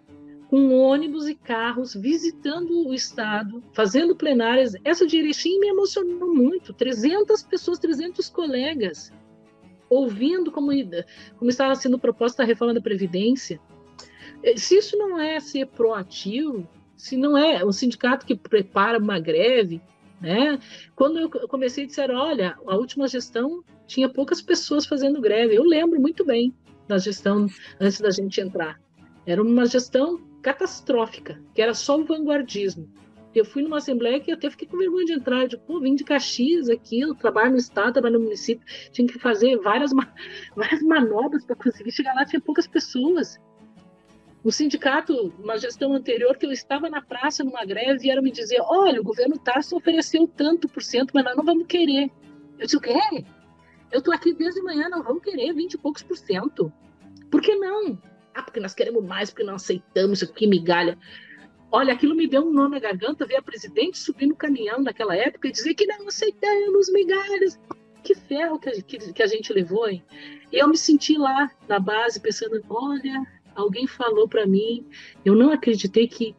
com 0.49 0.79
ônibus 0.79 1.27
e 1.27 1.35
carros, 1.35 1.95
visitando 1.95 2.87
o 2.87 2.95
estado, 2.95 3.63
fazendo 3.73 4.15
plenárias. 4.15 4.75
Essa 4.85 5.07
de 5.07 5.19
Erechim 5.19 5.59
me 5.59 5.69
emocionou 5.69 6.35
muito. 6.35 6.73
300 6.73 7.43
pessoas, 7.43 7.79
300 7.79 8.29
colegas, 8.29 9.13
ouvindo 9.89 10.53
como, 10.53 10.71
como 11.39 11.51
estava 11.51 11.75
sendo 11.75 11.99
proposta 11.99 12.43
a 12.43 12.47
reforma 12.47 12.75
da 12.75 12.81
Previdência. 12.81 13.61
Eh, 14.43 14.57
se 14.57 14.77
isso 14.77 14.97
não 14.97 15.19
é 15.19 15.41
ser 15.41 15.67
proativo, 15.67 16.69
se 16.97 17.17
não 17.17 17.37
é 17.37 17.65
um 17.65 17.73
sindicato 17.73 18.25
que 18.25 18.37
prepara 18.37 18.99
uma 18.99 19.19
greve, 19.19 19.83
né? 20.21 20.59
Quando 20.95 21.19
eu 21.19 21.29
comecei, 21.49 21.87
disseram, 21.87 22.17
olha, 22.17 22.57
a 22.67 22.77
última 22.77 23.07
gestão 23.07 23.63
tinha 23.87 24.09
poucas 24.09 24.41
pessoas 24.41 24.87
fazendo 24.87 25.21
greve. 25.21 25.55
Eu 25.55 25.65
lembro 25.65 26.01
muito 26.01 26.25
bem 26.25 26.55
da 26.89 26.99
gestão 26.99 27.47
antes 27.81 28.01
da 28.01 28.11
gente 28.11 28.41
entrar. 28.41 28.81
Era 29.27 29.43
uma 29.43 29.67
gestão 29.67 30.21
catastrófica, 30.47 31.43
que 31.53 31.61
era 31.61 31.75
só 31.75 31.99
o 31.99 32.05
vanguardismo. 32.05 32.89
Eu 33.35 33.45
fui 33.45 33.63
numa 33.63 33.79
assembleia 33.79 34.21
que 34.21 34.31
eu 34.31 34.37
até 34.37 34.49
fiquei 34.49 34.69
com 34.69 34.79
vergonha 34.79 35.05
de 35.05 35.13
entrar. 35.15 35.49
Digo, 35.49 35.61
pô, 35.67 35.81
vim 35.81 35.97
de 35.97 36.05
Caxias 36.05 36.71
aqui, 36.71 37.01
eu 37.01 37.17
trabalho 37.17 37.51
no 37.51 37.57
estado, 37.57 37.95
trabalho 37.95 38.19
no 38.19 38.25
município, 38.25 38.65
tinha 38.93 39.09
que 39.09 39.19
fazer 39.19 39.57
várias, 39.59 39.91
várias 40.55 40.83
manobras 40.83 41.45
para 41.45 41.57
conseguir 41.57 41.91
chegar 41.91 42.15
lá, 42.15 42.25
tinha 42.25 42.41
poucas 42.41 42.67
pessoas. 42.69 43.41
O 44.45 44.53
sindicato, 44.53 45.35
uma 45.43 45.59
gestão 45.59 45.93
anterior, 45.93 46.37
que 46.37 46.47
eu 46.47 46.53
estava 46.53 46.89
na 46.89 47.03
praça 47.03 47.43
numa 47.43 47.65
greve, 47.65 47.99
vieram 47.99 48.23
me 48.23 48.31
dizer: 48.31 48.61
olha, 48.61 49.01
o 49.01 49.05
governo 49.05 49.37
Tarso 49.37 49.77
ofereceu 49.77 50.29
tanto 50.29 50.69
por 50.69 50.81
cento, 50.81 51.11
mas 51.13 51.25
nós 51.25 51.37
não 51.37 51.45
vamos 51.45 51.67
querer. 51.67 52.09
Eu 52.57 52.67
disse: 52.67 52.77
o 52.77 52.81
quê? 52.81 52.95
Eu 53.91 53.99
estou 53.99 54.15
aqui 54.15 54.33
desde 54.33 54.63
manhã, 54.63 54.89
não 54.89 55.03
vamos 55.03 55.25
querer 55.25 55.53
20 55.53 55.75
e 55.75 55.79
poucos 55.79 56.05
por 56.05 56.17
cento. 56.17 56.73
Por 57.29 57.43
que 57.43 57.57
não? 57.57 57.99
Ah, 58.37 58.43
porque 58.43 58.61
nós 58.61 58.75
queremos 58.75 59.03
mais, 59.03 59.31
porque 59.31 59.43
não 59.43 59.55
aceitamos 59.55 60.21
isso 60.21 60.31
aqui, 60.31 60.47
migalha. 60.47 60.99
Olha, 61.73 61.95
aquilo 61.95 62.15
me 62.15 62.29
deu 62.29 62.43
um 62.43 62.53
nó 62.53 62.69
na 62.69 62.79
garganta 62.79 63.27
ver 63.27 63.37
a 63.37 63.43
presidente 63.43 63.99
subir 63.99 64.27
no 64.27 64.37
caminhão 64.37 64.83
naquela 64.83 65.17
época 65.17 65.49
e 65.49 65.53
dizer 65.53 65.73
que 65.73 65.87
não 65.87 66.07
aceitamos 66.07 66.93
migalhas. 66.93 67.59
Que 68.05 68.15
ferro 68.15 68.59
que 68.59 68.69
a, 68.69 68.83
que, 68.83 69.13
que 69.15 69.23
a 69.23 69.27
gente 69.27 69.53
levou, 69.55 69.89
hein? 69.89 70.05
E 70.53 70.59
eu 70.59 70.69
me 70.69 70.77
senti 70.77 71.17
lá 71.17 71.51
na 71.67 71.81
base 71.81 72.21
pensando: 72.21 72.63
olha, 72.69 73.27
alguém 73.55 73.87
falou 73.87 74.29
para 74.29 74.47
mim, 74.47 74.87
eu 75.25 75.35
não 75.35 75.51
acreditei 75.51 76.07
que 76.07 76.37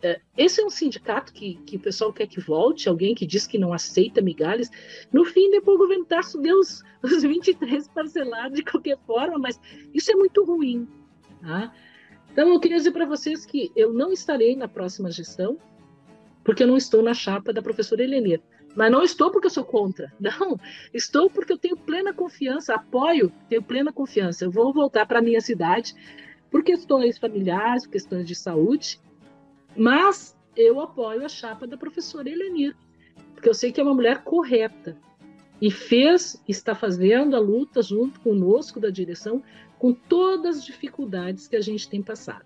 é, 0.00 0.20
esse 0.36 0.60
é 0.60 0.64
um 0.64 0.70
sindicato 0.70 1.32
que, 1.32 1.56
que 1.66 1.76
o 1.76 1.80
pessoal 1.80 2.12
quer 2.12 2.28
que 2.28 2.40
volte, 2.40 2.88
alguém 2.88 3.16
que 3.16 3.26
diz 3.26 3.46
que 3.46 3.58
não 3.58 3.72
aceita 3.72 4.22
migalhas. 4.22 4.70
No 5.12 5.24
fim, 5.24 5.50
depois 5.50 5.74
o 5.74 5.78
governo 5.78 6.04
Tarso 6.04 6.40
deu 6.40 6.58
os, 6.58 6.82
os 7.02 7.22
23 7.22 7.88
parcelados 7.88 8.56
de 8.56 8.62
qualquer 8.62 8.96
forma, 9.04 9.36
mas 9.38 9.60
isso 9.92 10.12
é 10.12 10.14
muito 10.14 10.44
ruim. 10.44 10.86
Tá? 11.40 11.72
Então, 12.32 12.48
eu 12.48 12.60
queria 12.60 12.76
dizer 12.76 12.92
para 12.92 13.06
vocês 13.06 13.44
que 13.44 13.72
eu 13.74 13.92
não 13.92 14.12
estarei 14.12 14.54
na 14.54 14.68
próxima 14.68 15.10
gestão, 15.10 15.58
porque 16.44 16.62
eu 16.62 16.66
não 16.66 16.76
estou 16.76 17.02
na 17.02 17.14
chapa 17.14 17.52
da 17.52 17.62
professora 17.62 18.02
Helenir. 18.02 18.40
Mas 18.74 18.92
não 18.92 19.02
estou 19.02 19.30
porque 19.30 19.46
eu 19.46 19.50
sou 19.50 19.64
contra. 19.64 20.12
Não, 20.20 20.58
estou 20.94 21.28
porque 21.28 21.52
eu 21.52 21.58
tenho 21.58 21.76
plena 21.76 22.12
confiança, 22.12 22.74
apoio, 22.74 23.32
tenho 23.48 23.62
plena 23.62 23.92
confiança. 23.92 24.44
Eu 24.44 24.50
vou 24.50 24.72
voltar 24.72 25.04
para 25.04 25.18
a 25.18 25.22
minha 25.22 25.40
cidade 25.40 25.94
por 26.50 26.62
questões 26.62 27.18
familiares, 27.18 27.84
por 27.84 27.92
questões 27.92 28.26
de 28.26 28.34
saúde, 28.34 29.00
mas 29.76 30.36
eu 30.56 30.80
apoio 30.80 31.24
a 31.24 31.28
chapa 31.28 31.66
da 31.66 31.76
professora 31.76 32.28
Helenir, 32.28 32.76
porque 33.34 33.48
eu 33.48 33.54
sei 33.54 33.72
que 33.72 33.80
é 33.80 33.82
uma 33.82 33.94
mulher 33.94 34.22
correta 34.22 34.96
e 35.60 35.70
fez, 35.70 36.42
está 36.48 36.74
fazendo 36.74 37.34
a 37.34 37.40
luta 37.40 37.82
junto 37.82 38.20
conosco 38.20 38.78
da 38.78 38.90
direção 38.90 39.42
com 39.78 39.92
todas 39.92 40.58
as 40.58 40.64
dificuldades 40.64 41.46
que 41.46 41.56
a 41.56 41.60
gente 41.60 41.88
tem 41.88 42.02
passado. 42.02 42.44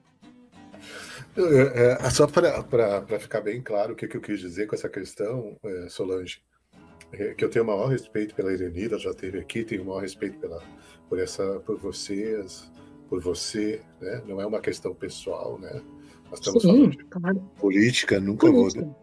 É, 1.36 2.04
é, 2.04 2.10
só 2.10 2.26
para 2.26 3.18
ficar 3.18 3.40
bem 3.40 3.62
claro 3.62 3.92
o 3.92 3.96
que, 3.96 4.06
que, 4.06 4.16
eu 4.16 4.20
quis 4.20 4.40
dizer 4.40 4.66
com 4.66 4.74
essa 4.74 4.88
questão, 4.88 5.56
é, 5.64 5.88
Solange, 5.88 6.42
é, 7.12 7.34
que 7.34 7.44
eu 7.44 7.48
tenho 7.48 7.64
o 7.64 7.68
maior 7.68 7.86
respeito 7.86 8.34
pela 8.34 8.52
Irenida, 8.52 8.98
já 8.98 9.10
esteve 9.10 9.38
aqui, 9.38 9.64
tenho 9.64 9.82
o 9.82 9.86
maior 9.86 10.00
respeito 10.00 10.38
pela, 10.38 10.62
por, 11.08 11.18
essa, 11.18 11.60
por 11.60 11.78
vocês, 11.78 12.70
por 13.08 13.20
você, 13.20 13.80
né? 14.00 14.22
não 14.26 14.40
é 14.40 14.46
uma 14.46 14.60
questão 14.60 14.94
pessoal, 14.94 15.58
né? 15.58 15.82
Nós 16.30 16.38
estamos 16.38 16.62
Sim, 16.62 16.68
falando 16.68 16.90
de 16.90 17.04
claro. 17.04 17.38
política, 17.58 18.20
nunca 18.20 18.50
política. 18.50 18.84
vou. 18.84 19.02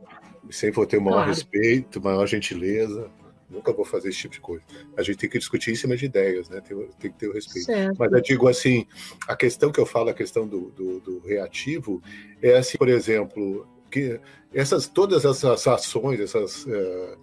Sempre 0.51 0.75
vou 0.77 0.85
ter 0.87 0.97
o 0.97 1.01
maior 1.01 1.17
claro. 1.17 1.29
respeito, 1.29 2.01
maior 2.01 2.25
gentileza, 2.25 3.09
Nunca 3.49 3.73
vou 3.73 3.83
fazer 3.83 4.09
esse 4.09 4.19
tipo 4.19 4.35
de 4.35 4.41
coisa. 4.41 4.63
A 4.95 5.01
gente 5.01 5.17
tem 5.17 5.29
que 5.29 5.39
discutir 5.39 5.71
em 5.71 5.75
cima 5.75 5.97
de 5.97 6.05
ideias, 6.05 6.49
né? 6.49 6.61
Tem, 6.61 6.77
tem 6.99 7.11
que 7.11 7.17
ter 7.17 7.27
o 7.27 7.33
respeito. 7.33 7.65
Certo. 7.65 7.95
Mas 7.97 8.11
eu 8.11 8.21
digo 8.21 8.47
assim, 8.47 8.85
a 9.27 9.35
questão 9.35 9.71
que 9.71 9.79
eu 9.79 9.85
falo, 9.85 10.09
a 10.09 10.13
questão 10.13 10.47
do, 10.47 10.69
do, 10.71 10.99
do 10.99 11.19
reativo, 11.19 12.01
é 12.41 12.57
assim, 12.57 12.77
por 12.77 12.89
exemplo, 12.89 13.67
que 13.89 14.19
essas 14.53 14.87
todas 14.87 15.25
essas 15.25 15.67
ações, 15.67 16.19
essas 16.19 16.65
uh, 16.65 17.17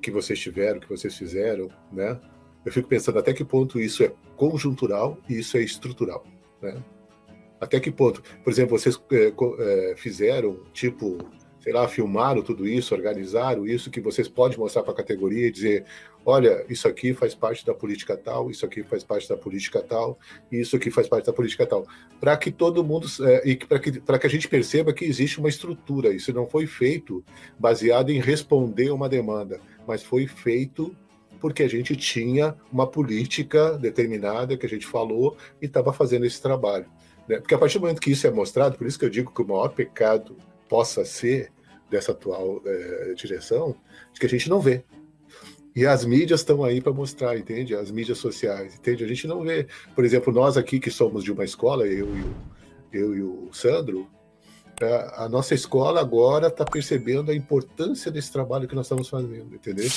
que 0.00 0.10
vocês 0.10 0.38
tiveram, 0.38 0.80
que 0.80 0.88
vocês 0.88 1.16
fizeram, 1.16 1.68
né? 1.92 2.18
Eu 2.64 2.72
fico 2.72 2.88
pensando 2.88 3.18
até 3.18 3.32
que 3.32 3.44
ponto 3.44 3.80
isso 3.80 4.02
é 4.02 4.12
conjuntural 4.36 5.18
e 5.28 5.38
isso 5.38 5.56
é 5.56 5.62
estrutural, 5.62 6.26
né? 6.60 6.82
Até 7.60 7.80
que 7.80 7.90
ponto, 7.90 8.22
por 8.44 8.52
exemplo, 8.52 8.78
vocês 8.78 9.00
é, 9.10 9.32
é, 9.60 9.94
fizeram 9.96 10.62
tipo 10.72 11.18
sei 11.60 11.72
lá, 11.72 11.88
filmaram 11.88 12.42
tudo 12.42 12.66
isso, 12.66 12.94
organizaram 12.94 13.66
isso, 13.66 13.90
que 13.90 14.00
vocês 14.00 14.28
podem 14.28 14.58
mostrar 14.58 14.82
para 14.82 14.92
a 14.92 14.96
categoria 14.96 15.46
e 15.46 15.50
dizer: 15.50 15.84
olha, 16.24 16.64
isso 16.68 16.86
aqui 16.86 17.12
faz 17.12 17.34
parte 17.34 17.64
da 17.64 17.74
política 17.74 18.16
tal, 18.16 18.50
isso 18.50 18.64
aqui 18.64 18.82
faz 18.82 19.02
parte 19.04 19.28
da 19.28 19.36
política 19.36 19.82
tal, 19.82 20.18
isso 20.50 20.76
aqui 20.76 20.90
faz 20.90 21.08
parte 21.08 21.26
da 21.26 21.32
política 21.32 21.66
tal. 21.66 21.86
Para 22.20 22.36
que 22.36 22.50
todo 22.50 22.84
mundo, 22.84 23.06
é, 23.22 23.48
e 23.48 23.56
para 23.56 23.78
que, 23.78 23.92
que 23.92 24.26
a 24.26 24.30
gente 24.30 24.48
perceba 24.48 24.92
que 24.92 25.04
existe 25.04 25.38
uma 25.38 25.48
estrutura, 25.48 26.12
isso 26.12 26.32
não 26.32 26.46
foi 26.46 26.66
feito 26.66 27.24
baseado 27.58 28.10
em 28.10 28.20
responder 28.20 28.90
uma 28.90 29.08
demanda, 29.08 29.60
mas 29.86 30.02
foi 30.02 30.26
feito 30.26 30.94
porque 31.40 31.62
a 31.62 31.68
gente 31.68 31.96
tinha 31.96 32.54
uma 32.72 32.86
política 32.86 33.78
determinada 33.78 34.56
que 34.56 34.66
a 34.66 34.68
gente 34.68 34.86
falou 34.86 35.36
e 35.62 35.66
estava 35.66 35.92
fazendo 35.92 36.26
esse 36.26 36.42
trabalho. 36.42 36.86
Né? 37.28 37.38
Porque 37.38 37.54
a 37.54 37.58
partir 37.58 37.78
do 37.78 37.82
momento 37.82 38.00
que 38.00 38.10
isso 38.10 38.26
é 38.26 38.30
mostrado, 38.30 38.76
por 38.76 38.86
isso 38.86 38.98
que 38.98 39.04
eu 39.04 39.10
digo 39.10 39.32
que 39.32 39.42
o 39.42 39.46
maior 39.46 39.68
pecado 39.68 40.36
possa 40.68 41.04
ser 41.04 41.50
dessa 41.90 42.12
atual 42.12 42.60
é, 42.64 43.14
direção, 43.14 43.74
que 44.18 44.26
a 44.26 44.28
gente 44.28 44.48
não 44.48 44.60
vê. 44.60 44.84
E 45.74 45.86
as 45.86 46.04
mídias 46.04 46.40
estão 46.40 46.64
aí 46.64 46.80
para 46.80 46.92
mostrar, 46.92 47.38
entende? 47.38 47.74
As 47.74 47.90
mídias 47.90 48.18
sociais, 48.18 48.74
entende? 48.74 49.04
A 49.04 49.06
gente 49.06 49.26
não 49.26 49.42
vê. 49.42 49.66
Por 49.94 50.04
exemplo, 50.04 50.32
nós 50.32 50.56
aqui 50.56 50.80
que 50.80 50.90
somos 50.90 51.22
de 51.22 51.30
uma 51.30 51.44
escola, 51.44 51.86
eu 51.86 52.16
e 52.16 52.22
o, 52.22 52.34
eu 52.92 53.14
e 53.14 53.22
o 53.22 53.48
Sandro, 53.52 54.08
a, 54.82 55.24
a 55.24 55.28
nossa 55.28 55.54
escola 55.54 56.00
agora 56.00 56.48
está 56.48 56.64
percebendo 56.64 57.30
a 57.30 57.34
importância 57.34 58.10
desse 58.10 58.32
trabalho 58.32 58.66
que 58.66 58.74
nós 58.74 58.86
estamos 58.86 59.08
fazendo, 59.08 59.54
entendeu? 59.54 59.88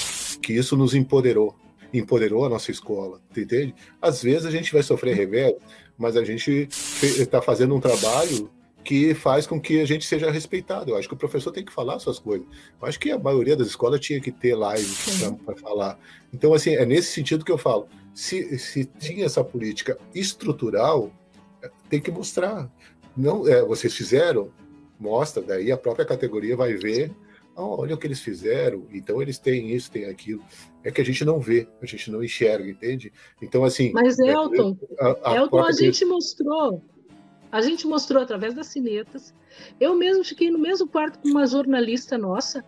Que 0.41 0.53
isso 0.53 0.77
nos 0.77 0.93
empoderou, 0.93 1.55
empoderou 1.93 2.45
a 2.45 2.49
nossa 2.49 2.71
escola, 2.71 3.19
entende? 3.35 3.73
Às 4.01 4.21
vezes 4.21 4.45
a 4.45 4.51
gente 4.51 4.71
vai 4.71 4.83
sofrer 4.83 5.15
revés, 5.15 5.55
mas 5.97 6.15
a 6.15 6.23
gente 6.23 6.67
está 7.01 7.41
fazendo 7.41 7.75
um 7.75 7.79
trabalho 7.79 8.49
que 8.83 9.13
faz 9.13 9.45
com 9.45 9.59
que 9.59 9.79
a 9.79 9.85
gente 9.85 10.05
seja 10.05 10.31
respeitado. 10.31 10.91
Eu 10.91 10.97
acho 10.97 11.07
que 11.07 11.13
o 11.13 11.17
professor 11.17 11.51
tem 11.51 11.63
que 11.63 11.71
falar 11.71 11.99
suas 11.99 12.19
coisas. 12.19 12.47
Eu 12.81 12.87
acho 12.87 12.99
que 12.99 13.11
a 13.11 13.19
maioria 13.19 13.55
das 13.55 13.67
escolas 13.67 13.99
tinha 13.99 14.19
que 14.19 14.31
ter 14.31 14.55
live 14.55 14.89
para 15.45 15.55
falar. 15.55 15.99
Então, 16.33 16.53
assim, 16.53 16.75
é 16.75 16.85
nesse 16.85 17.11
sentido 17.11 17.45
que 17.45 17.51
eu 17.51 17.57
falo. 17.57 17.87
Se, 18.13 18.57
se 18.57 18.85
tinha 18.85 19.25
essa 19.25 19.43
política 19.43 19.97
estrutural, 20.13 21.11
tem 21.89 22.01
que 22.01 22.11
mostrar. 22.11 22.69
Não, 23.15 23.47
é, 23.47 23.63
vocês 23.63 23.95
fizeram, 23.95 24.51
mostra, 24.99 25.41
daí 25.41 25.71
a 25.71 25.77
própria 25.77 26.05
categoria 26.05 26.55
vai 26.55 26.73
ver. 26.73 27.11
Oh, 27.55 27.81
olha 27.81 27.95
o 27.95 27.97
que 27.97 28.07
eles 28.07 28.21
fizeram, 28.21 28.87
então 28.93 29.21
eles 29.21 29.37
têm 29.37 29.71
isso, 29.71 29.91
têm 29.91 30.05
aquilo. 30.05 30.41
É 30.83 30.89
que 30.89 31.01
a 31.01 31.05
gente 31.05 31.23
não 31.25 31.39
vê, 31.39 31.67
a 31.81 31.85
gente 31.85 32.09
não 32.09 32.23
enxerga, 32.23 32.69
entende? 32.69 33.11
Então, 33.41 33.63
assim. 33.65 33.91
Mas, 33.91 34.17
Elton, 34.19 34.77
é, 34.97 35.05
a, 35.05 35.31
a 35.31 35.35
Elton, 35.35 35.63
a 35.63 35.71
gente 35.73 36.05
mostrou 36.05 36.81
a 37.51 37.61
gente 37.61 37.85
mostrou 37.85 38.23
através 38.23 38.53
das 38.53 38.67
cinetas. 38.67 39.33
Eu 39.79 39.95
mesmo 39.95 40.23
fiquei 40.23 40.49
no 40.49 40.59
mesmo 40.59 40.87
quarto 40.87 41.19
com 41.19 41.27
uma 41.27 41.45
jornalista 41.45 42.17
nossa, 42.17 42.63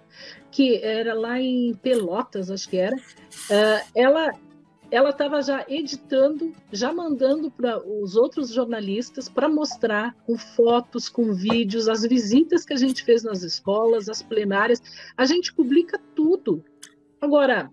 que 0.51 0.77
era 0.77 1.13
lá 1.13 1.39
em 1.39 1.73
Pelotas, 1.75 2.51
acho 2.51 2.69
que 2.69 2.77
era. 2.77 2.95
Uh, 2.95 3.89
ela 3.95 4.33
ela 4.91 5.09
estava 5.09 5.41
já 5.41 5.65
editando, 5.67 6.53
já 6.71 6.93
mandando 6.93 7.49
para 7.49 7.83
os 7.83 8.15
outros 8.15 8.53
jornalistas 8.53 9.27
para 9.27 9.49
mostrar 9.49 10.15
com 10.23 10.37
fotos, 10.37 11.09
com 11.09 11.33
vídeos, 11.33 11.89
as 11.89 12.03
visitas 12.03 12.63
que 12.63 12.73
a 12.73 12.77
gente 12.77 13.03
fez 13.03 13.23
nas 13.23 13.41
escolas, 13.41 14.07
as 14.07 14.21
plenárias. 14.21 14.79
A 15.17 15.25
gente 15.25 15.51
publica 15.51 15.99
tudo. 16.13 16.63
Agora, 17.19 17.71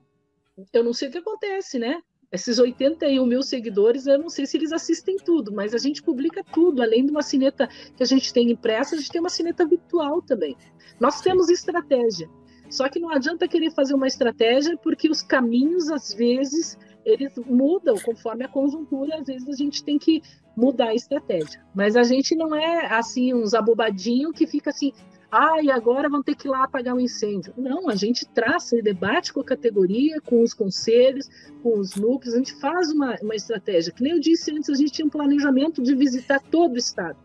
eu 0.72 0.82
não 0.82 0.94
sei 0.94 1.08
o 1.08 1.12
que 1.12 1.18
acontece, 1.18 1.78
né? 1.78 2.00
Esses 2.33 2.61
81 2.61 3.26
mil 3.26 3.43
seguidores, 3.43 4.07
eu 4.07 4.16
não 4.16 4.28
sei 4.28 4.47
se 4.47 4.57
eles 4.57 4.72
assistem 4.72 5.16
tudo, 5.16 5.53
mas 5.53 5.74
a 5.74 5.78
gente 5.78 6.01
publica 6.01 6.45
tudo. 6.45 6.81
Além 6.81 7.05
de 7.05 7.11
uma 7.11 7.22
cineta 7.22 7.68
que 7.97 8.03
a 8.03 8.07
gente 8.07 8.33
tem 8.33 8.51
impressa, 8.51 8.95
a 8.95 8.99
gente 8.99 9.11
tem 9.11 9.20
uma 9.20 9.28
cineta 9.28 9.66
virtual 9.66 10.22
também. 10.22 10.57
Nós 11.01 11.20
temos 11.20 11.49
estratégia. 11.49 12.31
Só 12.68 12.89
que 12.89 13.01
não 13.01 13.11
adianta 13.11 13.49
querer 13.49 13.72
fazer 13.72 13.95
uma 13.95 14.07
estratégia, 14.07 14.76
porque 14.76 15.11
os 15.11 15.22
caminhos, 15.22 15.91
às 15.91 16.14
vezes, 16.14 16.78
eles 17.05 17.33
mudam 17.45 17.97
conforme 17.97 18.45
a 18.45 18.49
conjuntura, 18.49 19.16
às 19.16 19.26
vezes 19.26 19.49
a 19.49 19.57
gente 19.57 19.83
tem 19.83 19.99
que 19.99 20.22
mudar 20.57 20.91
a 20.91 20.95
estratégia. 20.95 21.61
Mas 21.74 21.97
a 21.97 22.05
gente 22.05 22.37
não 22.37 22.55
é 22.55 22.87
assim, 22.95 23.35
uns 23.35 23.55
abobadinhos 23.55 24.33
que 24.33 24.47
fica 24.47 24.70
assim, 24.70 24.93
ah, 25.31 25.62
e 25.62 25.70
agora 25.70 26.09
vão 26.09 26.22
ter 26.22 26.35
que 26.35 26.49
ir 26.49 26.51
lá 26.51 26.64
apagar 26.64 26.95
o 26.95 26.99
um 26.99 27.01
incêndio. 27.01 27.55
Não, 27.57 27.89
a 27.89 27.95
gente 27.95 28.26
traça 28.26 28.76
e 28.76 28.83
debate 28.83 29.33
com 29.33 29.41
a 29.41 29.45
categoria, 29.45 30.20
com 30.20 30.43
os 30.43 30.53
conselhos, 30.53 31.28
com 31.62 31.78
os 31.78 31.95
núcleos, 31.95 32.35
a 32.35 32.39
gente 32.39 32.55
faz 32.55 32.91
uma, 32.91 33.16
uma 33.22 33.37
estratégia. 33.37 33.93
Que 33.93 34.03
nem 34.03 34.12
eu 34.12 34.20
disse 34.20 34.51
antes, 34.51 34.68
a 34.68 34.74
gente 34.74 34.93
tinha 34.93 35.07
um 35.07 35.11
planejamento 35.11 35.83
de 35.83 35.95
visitar 35.95 36.41
todo 36.41 36.74
o 36.74 36.78
estado, 36.78 37.16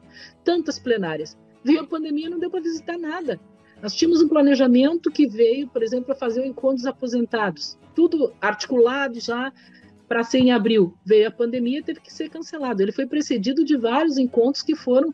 tantas 0.43 0.77
plenárias. 0.77 1.35
Veio 1.63 1.81
a 1.81 1.87
pandemia, 1.87 2.29
não 2.29 2.37
deu 2.37 2.51
para 2.51 2.61
visitar 2.61 2.97
nada. 2.97 3.39
Nós 3.81 3.95
tínhamos 3.95 4.21
um 4.21 4.27
planejamento 4.27 5.11
que 5.11 5.27
veio, 5.27 5.67
por 5.67 5.81
exemplo, 5.81 6.05
para 6.05 6.15
fazer 6.15 6.41
o 6.41 6.45
encontro 6.45 6.77
dos 6.77 6.85
aposentados, 6.85 7.77
tudo 7.95 8.33
articulado 8.39 9.19
já 9.19 9.51
para 10.07 10.23
ser 10.23 10.39
em 10.39 10.51
abril. 10.51 10.93
Veio 11.03 11.27
a 11.27 11.31
pandemia, 11.31 11.83
teve 11.83 11.99
que 11.99 12.13
ser 12.13 12.29
cancelado. 12.29 12.81
Ele 12.81 12.91
foi 12.91 13.07
precedido 13.07 13.65
de 13.65 13.75
vários 13.75 14.17
encontros 14.17 14.63
que 14.63 14.75
foram 14.75 15.13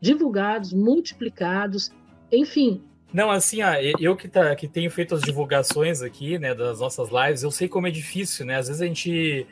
divulgados, 0.00 0.72
multiplicados, 0.72 1.90
enfim. 2.30 2.82
Não, 3.12 3.30
assim, 3.30 3.62
ó, 3.62 3.74
eu 3.98 4.14
que, 4.14 4.28
tá, 4.28 4.54
que 4.54 4.68
tenho 4.68 4.90
feito 4.90 5.14
as 5.14 5.22
divulgações 5.22 6.02
aqui, 6.02 6.38
né, 6.38 6.54
das 6.54 6.80
nossas 6.80 7.08
lives, 7.10 7.42
eu 7.42 7.50
sei 7.50 7.66
como 7.66 7.86
é 7.86 7.90
difícil, 7.90 8.44
né? 8.44 8.56
Às 8.56 8.68
vezes 8.68 8.82
a 8.82 8.86
gente 8.86 9.46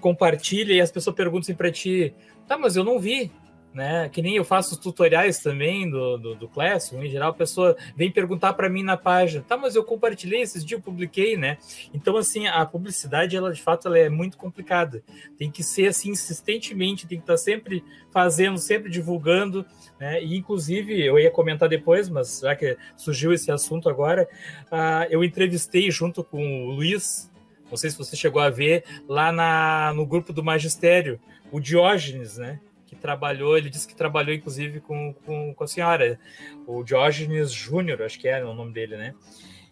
compartilha 0.00 0.72
e 0.72 0.80
as 0.80 0.92
pessoas 0.92 1.14
perguntam 1.14 1.40
assim 1.40 1.54
para 1.54 1.70
ti, 1.70 2.14
tá, 2.46 2.56
mas 2.56 2.76
eu 2.76 2.84
não 2.84 2.98
vi, 2.98 3.32
né? 3.74 4.08
Que 4.08 4.22
nem 4.22 4.36
eu 4.36 4.44
faço 4.44 4.74
os 4.74 4.78
tutoriais 4.78 5.40
também 5.40 5.90
do, 5.90 6.16
do, 6.16 6.34
do 6.36 6.48
Classroom, 6.48 7.02
em 7.02 7.10
geral, 7.10 7.30
a 7.30 7.34
pessoa 7.34 7.76
vem 7.96 8.10
perguntar 8.10 8.52
para 8.52 8.68
mim 8.68 8.84
na 8.84 8.96
página, 8.96 9.44
tá, 9.46 9.56
mas 9.56 9.74
eu 9.74 9.82
compartilhei 9.82 10.40
esses 10.40 10.64
dias, 10.64 10.78
eu 10.78 10.84
publiquei, 10.84 11.36
né? 11.36 11.58
Então, 11.92 12.16
assim, 12.16 12.46
a 12.46 12.64
publicidade, 12.64 13.36
ela 13.36 13.52
de 13.52 13.60
fato, 13.60 13.88
ela 13.88 13.98
é 13.98 14.08
muito 14.08 14.38
complicada. 14.38 15.02
Tem 15.36 15.50
que 15.50 15.64
ser 15.64 15.88
assim, 15.88 16.10
insistentemente, 16.10 17.06
tem 17.06 17.18
que 17.18 17.24
estar 17.24 17.34
tá 17.34 17.38
sempre 17.38 17.84
fazendo, 18.12 18.58
sempre 18.58 18.88
divulgando, 18.88 19.66
né? 19.98 20.22
E, 20.22 20.36
inclusive, 20.36 21.04
eu 21.04 21.18
ia 21.18 21.30
comentar 21.30 21.68
depois, 21.68 22.08
mas 22.08 22.40
já 22.40 22.54
que 22.54 22.76
surgiu 22.96 23.32
esse 23.32 23.50
assunto 23.50 23.88
agora, 23.88 24.28
uh, 24.70 25.06
eu 25.10 25.24
entrevistei 25.24 25.90
junto 25.90 26.22
com 26.22 26.68
o 26.68 26.70
Luiz, 26.70 27.28
não 27.68 27.76
sei 27.76 27.90
se 27.90 27.98
você 27.98 28.14
chegou 28.14 28.40
a 28.40 28.50
ver, 28.50 28.84
lá 29.08 29.32
na, 29.32 29.92
no 29.94 30.06
grupo 30.06 30.32
do 30.32 30.44
Magistério, 30.44 31.18
o 31.50 31.58
Diógenes, 31.58 32.36
né? 32.36 32.60
Trabalhou, 33.04 33.58
ele 33.58 33.68
disse 33.68 33.86
que 33.86 33.94
trabalhou 33.94 34.34
inclusive 34.34 34.80
com, 34.80 35.12
com, 35.26 35.52
com 35.52 35.64
a 35.64 35.66
senhora, 35.66 36.18
o 36.66 36.82
Diógenes 36.82 37.52
Júnior, 37.52 38.00
acho 38.00 38.18
que 38.18 38.26
era 38.26 38.48
o 38.48 38.54
nome 38.54 38.72
dele, 38.72 38.96
né? 38.96 39.14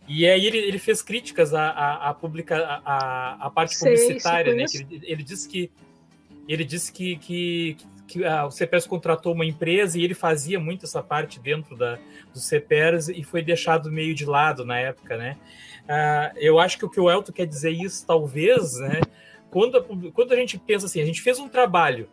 E 0.06 0.28
aí 0.28 0.46
ele, 0.46 0.58
ele 0.58 0.78
fez 0.78 1.00
críticas 1.00 1.54
à, 1.54 1.70
à, 1.70 2.10
à, 2.10 2.14
publica, 2.14 2.58
à, 2.84 3.46
à 3.46 3.50
parte 3.50 3.74
Sei, 3.74 3.96
publicitária, 3.96 4.54
né? 4.54 4.66
Ele, 4.74 5.00
ele, 5.04 5.22
disse 5.22 5.48
que 5.48 5.70
ele 6.46 6.62
disse 6.62 6.92
que, 6.92 7.16
que, 7.16 7.76
que 8.06 8.22
a, 8.22 8.44
o 8.44 8.50
CPERS 8.50 8.86
contratou 8.86 9.32
uma 9.32 9.46
empresa 9.46 9.98
e 9.98 10.04
ele 10.04 10.12
fazia 10.12 10.60
muito 10.60 10.84
essa 10.84 11.02
parte 11.02 11.40
dentro 11.40 11.74
da, 11.74 11.98
do 12.34 12.38
CPERS 12.38 13.08
e 13.08 13.22
foi 13.22 13.42
deixado 13.42 13.90
meio 13.90 14.14
de 14.14 14.26
lado 14.26 14.62
na 14.62 14.78
época, 14.78 15.16
né? 15.16 15.38
Uh, 15.84 16.36
eu 16.36 16.58
acho 16.58 16.76
que 16.76 16.84
o 16.84 16.90
que 16.90 17.00
o 17.00 17.10
Elton 17.10 17.32
quer 17.32 17.46
dizer 17.46 17.70
isso, 17.70 18.06
talvez, 18.06 18.78
né? 18.78 19.00
Quando 19.50 19.78
a, 19.78 20.12
quando 20.12 20.32
a 20.32 20.36
gente 20.36 20.58
pensa 20.58 20.84
assim, 20.84 21.00
a 21.00 21.06
gente 21.06 21.22
fez 21.22 21.38
um 21.38 21.48
trabalho 21.48 22.10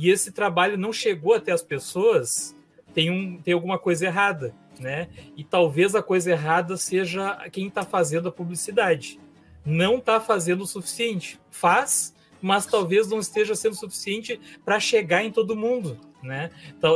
e 0.00 0.08
esse 0.08 0.32
trabalho 0.32 0.78
não 0.78 0.94
chegou 0.94 1.34
até 1.34 1.52
as 1.52 1.62
pessoas, 1.62 2.56
tem, 2.94 3.10
um, 3.10 3.36
tem 3.36 3.52
alguma 3.52 3.78
coisa 3.78 4.06
errada, 4.06 4.54
né? 4.78 5.08
E 5.36 5.44
talvez 5.44 5.94
a 5.94 6.02
coisa 6.02 6.30
errada 6.30 6.74
seja 6.78 7.36
quem 7.52 7.68
está 7.68 7.82
fazendo 7.82 8.30
a 8.30 8.32
publicidade. 8.32 9.20
Não 9.62 9.98
está 9.98 10.18
fazendo 10.18 10.62
o 10.62 10.66
suficiente. 10.66 11.38
Faz, 11.50 12.14
mas 12.40 12.64
talvez 12.64 13.08
não 13.08 13.18
esteja 13.18 13.54
sendo 13.54 13.76
suficiente 13.76 14.40
para 14.64 14.80
chegar 14.80 15.22
em 15.22 15.30
todo 15.30 15.54
mundo, 15.54 15.98
né? 16.22 16.50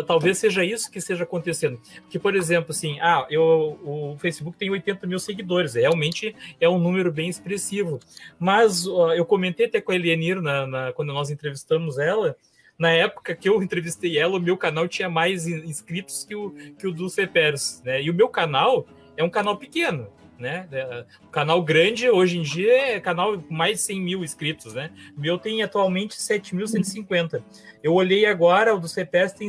Talvez 0.07 0.39
seja 0.39 0.65
isso 0.65 0.91
que 0.91 0.97
esteja 0.97 1.25
acontecendo. 1.25 1.79
Porque, 2.01 2.19
por 2.19 2.35
exemplo, 2.35 2.71
assim, 2.71 2.99
ah, 3.01 3.27
eu, 3.29 3.79
o 3.85 4.17
Facebook 4.19 4.57
tem 4.57 4.71
80 4.71 5.07
mil 5.07 5.19
seguidores, 5.19 5.75
realmente 5.75 6.35
é 6.59 6.71
um 6.71 6.79
número 6.79 7.13
bem 7.13 7.29
expressivo. 7.29 8.01
Mas 8.39 8.87
eu 8.87 9.27
comentei 9.27 9.67
até 9.67 9.79
com 9.79 9.93
a 9.93 9.95
Elianir 9.95 10.41
na, 10.41 10.67
na, 10.67 10.93
quando 10.95 11.13
nós 11.13 11.29
entrevistamos 11.29 11.99
ela, 11.99 12.35
na 12.79 12.91
época 12.91 13.35
que 13.35 13.49
eu 13.49 13.63
entrevistei 13.63 14.19
ela, 14.19 14.37
o 14.37 14.41
meu 14.41 14.57
canal 14.57 14.89
tinha 14.89 15.09
mais 15.09 15.47
inscritos 15.47 16.25
que 16.25 16.35
o, 16.35 16.51
que 16.79 16.87
o 16.87 16.93
do 16.93 17.09
Cepers, 17.09 17.83
né? 17.85 18.03
E 18.03 18.11
o 18.11 18.15
meu 18.15 18.29
canal 18.29 18.87
é 19.17 19.23
um 19.23 19.31
canal 19.31 19.57
pequeno, 19.57 20.09
né? 20.39 20.69
É, 20.73 21.05
o 21.25 21.29
canal 21.29 21.63
grande 21.63 22.09
hoje 22.11 22.39
em 22.39 22.43
dia 22.43 22.95
é 22.95 23.01
canal 23.01 23.39
com 23.39 23.55
mais 23.55 23.79
de 23.79 23.85
100 23.85 24.01
mil 24.01 24.25
inscritos, 24.25 24.75
né? 24.75 24.91
O 25.17 25.21
meu 25.21 25.39
tem 25.39 25.63
atualmente 25.63 26.17
7.150. 26.17 27.43
Eu 27.83 27.95
olhei 27.95 28.27
agora, 28.27 28.75
o 28.75 28.81
do 28.81 28.89
CPS 28.89 29.33
tem 29.35 29.49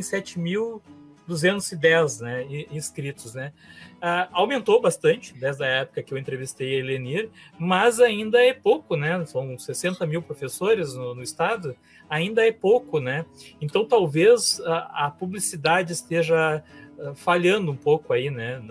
7.210 1.28 2.20
né, 2.20 2.46
inscritos, 2.70 3.34
né? 3.34 3.52
Uh, 3.96 4.28
aumentou 4.32 4.80
bastante 4.80 5.34
desde 5.34 5.64
a 5.64 5.66
época 5.66 6.02
que 6.02 6.12
eu 6.12 6.18
entrevistei 6.18 6.74
a 6.74 6.78
Elenir, 6.78 7.30
mas 7.58 8.00
ainda 8.00 8.42
é 8.42 8.52
pouco, 8.52 8.96
né? 8.96 9.24
São 9.24 9.58
60 9.58 10.06
mil 10.06 10.22
professores 10.22 10.94
no, 10.94 11.14
no 11.14 11.22
estado, 11.22 11.76
ainda 12.08 12.46
é 12.46 12.52
pouco, 12.52 13.00
né? 13.00 13.24
Então 13.60 13.84
talvez 13.84 14.60
a, 14.60 15.06
a 15.06 15.10
publicidade 15.10 15.92
esteja 15.92 16.62
ah, 16.98 17.14
falhando 17.14 17.70
um 17.70 17.76
pouco 17.76 18.12
aí, 18.12 18.30
né? 18.30 18.62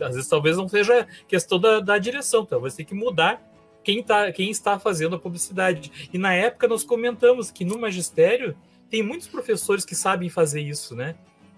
Às 0.00 0.14
vezes 0.14 0.28
talvez 0.28 0.56
não 0.56 0.68
seja 0.68 1.06
questão 1.26 1.58
da, 1.58 1.80
da 1.80 1.98
direção, 1.98 2.44
talvez 2.44 2.74
tem 2.74 2.84
que 2.84 2.94
mudar 2.94 3.42
quem, 3.82 4.02
tá, 4.02 4.32
quem 4.32 4.50
está 4.50 4.78
fazendo 4.78 5.16
a 5.16 5.18
publicidade. 5.18 6.08
E 6.12 6.18
na 6.18 6.32
época 6.32 6.66
nós 6.66 6.82
comentamos 6.82 7.50
que 7.50 7.64
no 7.64 7.78
magistério 7.78 8.56
tem 8.88 9.02
muitos 9.02 9.28
professores 9.28 9.84
que 9.84 9.94
sabem 9.94 10.28
fazer 10.28 10.60
isso, 10.60 10.96
né? 10.96 11.14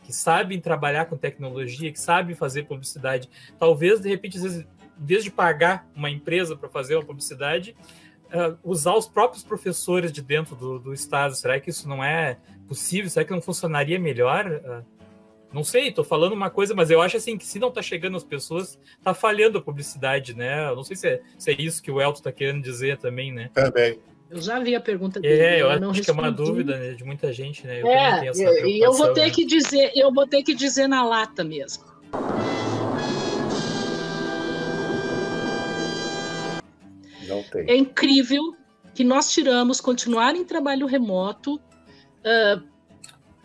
Que 0.06 0.12
sabem 0.12 0.60
trabalhar 0.60 1.06
com 1.06 1.16
tecnologia, 1.16 1.90
que 1.90 1.98
sabem 1.98 2.36
fazer 2.36 2.62
publicidade. 2.62 3.28
Talvez, 3.58 4.00
de 4.00 4.08
repente, 4.08 4.36
às 4.36 4.42
vezes, 4.44 4.60
em 4.62 5.04
vez 5.04 5.24
de 5.24 5.32
pagar 5.32 5.84
uma 5.96 6.08
empresa 6.08 6.56
para 6.56 6.68
fazer 6.68 6.94
uma 6.94 7.04
publicidade, 7.04 7.76
uh, 8.26 8.56
usar 8.62 8.94
os 8.94 9.08
próprios 9.08 9.42
professores 9.42 10.12
de 10.12 10.22
dentro 10.22 10.54
do, 10.54 10.78
do, 10.78 10.94
Estado. 10.94 11.34
Será 11.34 11.58
que 11.58 11.70
isso 11.70 11.88
não 11.88 12.04
é 12.04 12.38
possível? 12.68 13.10
Será 13.10 13.24
que 13.24 13.32
não 13.32 13.42
funcionaria 13.42 13.98
melhor? 13.98 14.46
Uh, 14.46 14.84
não 15.52 15.64
sei, 15.64 15.88
estou 15.88 16.04
falando 16.04 16.34
uma 16.34 16.50
coisa, 16.50 16.72
mas 16.72 16.88
eu 16.88 17.00
acho 17.00 17.16
assim 17.16 17.36
que 17.36 17.44
se 17.44 17.58
não 17.58 17.68
está 17.68 17.82
chegando 17.82 18.16
às 18.16 18.24
pessoas, 18.24 18.78
está 18.98 19.12
falhando 19.12 19.58
a 19.58 19.62
publicidade, 19.62 20.36
né? 20.36 20.68
Eu 20.68 20.76
não 20.76 20.84
sei 20.84 20.96
se 20.96 21.08
é, 21.08 21.22
se 21.36 21.50
é 21.50 21.54
isso 21.60 21.82
que 21.82 21.90
o 21.90 22.00
Elton 22.00 22.18
está 22.18 22.32
querendo 22.32 22.62
dizer 22.62 22.98
também, 22.98 23.32
né? 23.32 23.50
Também. 23.52 23.98
Eu 24.28 24.40
já 24.40 24.58
vi 24.58 24.74
a 24.74 24.80
pergunta 24.80 25.20
dele. 25.20 25.40
É, 25.40 25.62
eu, 25.62 25.70
eu 25.70 25.90
acho 25.90 26.02
que 26.02 26.10
é 26.10 26.12
uma 26.12 26.32
dúvida 26.32 26.76
né, 26.76 26.92
de 26.92 27.04
muita 27.04 27.32
gente, 27.32 27.64
né? 27.66 27.80
Eu 27.80 27.86
é, 27.86 28.32
e 28.66 28.84
eu 28.84 28.92
vou 28.92 29.12
ter 29.12 29.26
né? 29.26 29.30
que 29.30 29.44
dizer, 29.44 29.92
eu 29.94 30.12
vou 30.12 30.26
ter 30.26 30.42
que 30.42 30.54
dizer 30.54 30.88
na 30.88 31.04
lata 31.04 31.44
mesmo. 31.44 31.84
Não 37.28 37.42
tem. 37.44 37.70
É 37.70 37.76
incrível 37.76 38.56
que 38.94 39.04
nós 39.04 39.30
tiramos 39.30 39.80
continuar 39.80 40.34
em 40.34 40.44
trabalho 40.44 40.86
remoto, 40.86 41.56
uh, 41.56 42.62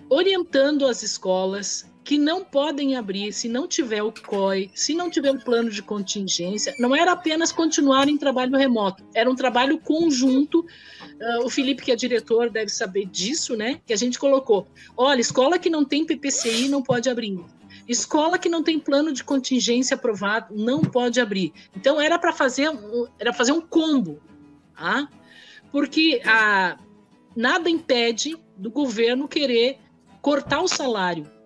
orientando 0.09 0.87
as 0.87 1.03
escolas 1.03 1.90
que 2.03 2.17
não 2.17 2.43
podem 2.43 2.95
abrir 2.95 3.31
se 3.31 3.47
não 3.47 3.67
tiver 3.67 4.01
o 4.01 4.11
COI, 4.11 4.71
se 4.73 4.95
não 4.95 5.09
tiver 5.09 5.31
o 5.31 5.39
plano 5.39 5.69
de 5.69 5.81
contingência. 5.83 6.75
Não 6.79 6.95
era 6.95 7.11
apenas 7.11 7.51
continuar 7.51 8.09
em 8.09 8.17
trabalho 8.17 8.57
remoto, 8.57 9.03
era 9.13 9.29
um 9.29 9.35
trabalho 9.35 9.79
conjunto. 9.79 10.59
Uh, 10.59 11.45
o 11.45 11.49
Felipe, 11.49 11.83
que 11.83 11.91
é 11.91 11.95
diretor, 11.95 12.49
deve 12.49 12.69
saber 12.69 13.05
disso, 13.05 13.55
né? 13.55 13.79
Que 13.85 13.93
a 13.93 13.97
gente 13.97 14.17
colocou: 14.17 14.67
olha, 14.97 15.21
escola 15.21 15.59
que 15.59 15.69
não 15.69 15.85
tem 15.85 16.05
PPCI 16.05 16.67
não 16.67 16.81
pode 16.81 17.09
abrir. 17.09 17.39
Escola 17.87 18.37
que 18.37 18.49
não 18.49 18.63
tem 18.63 18.79
plano 18.79 19.11
de 19.13 19.23
contingência 19.23 19.95
aprovado 19.95 20.55
não 20.55 20.81
pode 20.81 21.19
abrir. 21.19 21.53
Então 21.75 22.01
era 22.01 22.17
para 22.17 22.33
fazer 22.33 22.71
era 23.19 23.33
fazer 23.33 23.51
um 23.51 23.61
combo, 23.61 24.19
tá? 24.75 25.07
Porque 25.71 26.21
a, 26.25 26.77
nada 27.35 27.69
impede 27.69 28.37
do 28.57 28.71
governo 28.71 29.27
querer 29.27 29.77
cortar 30.21 30.61
o 30.61 30.67
salário. 30.67 31.40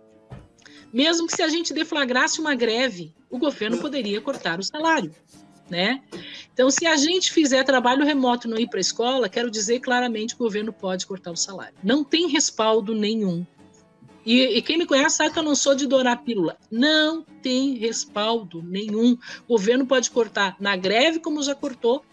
Mesmo 0.96 1.28
que 1.28 1.36
se 1.36 1.42
a 1.42 1.50
gente 1.50 1.74
deflagrasse 1.74 2.40
uma 2.40 2.56
greve, 2.56 3.14
o 3.30 3.38
governo 3.38 3.80
poderia 3.80 4.22
cortar 4.22 4.62
o 4.62 4.64
salário, 4.64 5.14
né? 5.70 6.02
Então, 6.54 6.72
se 6.72 6.86
a 6.86 6.96
gente 6.96 7.34
fizer 7.34 7.66
trabalho 7.66 8.06
remoto 8.06 8.48
e 8.48 8.50
não 8.50 8.58
ir 8.58 8.70
para 8.70 8.80
a 8.80 8.80
escola, 8.80 9.28
quero 9.28 9.52
dizer 9.52 9.82
claramente 9.82 10.34
que 10.34 10.42
o 10.42 10.46
governo 10.46 10.72
pode 10.72 11.06
cortar 11.06 11.32
o 11.32 11.36
salário. 11.36 11.76
Não 11.84 12.02
tem 12.02 12.30
respaldo 12.30 12.96
nenhum 12.96 13.46
E, 14.26 14.58
e, 14.58 14.62
quem 14.62 14.78
me 14.78 14.86
conhece 14.86 15.18
sabe 15.18 15.34
que 15.34 15.40
eu 15.40 15.44
não 15.44 15.54
sou 15.54 15.76
de 15.76 15.86
dourar 15.86 16.24
pílula. 16.24 16.56
Não 16.72 17.24
tem 17.42 17.74
respaldo 17.74 18.64
nenhum. 18.64 19.18
O 19.50 19.58
governo 19.58 19.86
pode 19.86 20.10
cortar 20.10 20.56
na 20.62 20.78
greve, 20.78 21.20
como 21.20 21.44
já 21.44 21.54
cortou, 21.54 22.06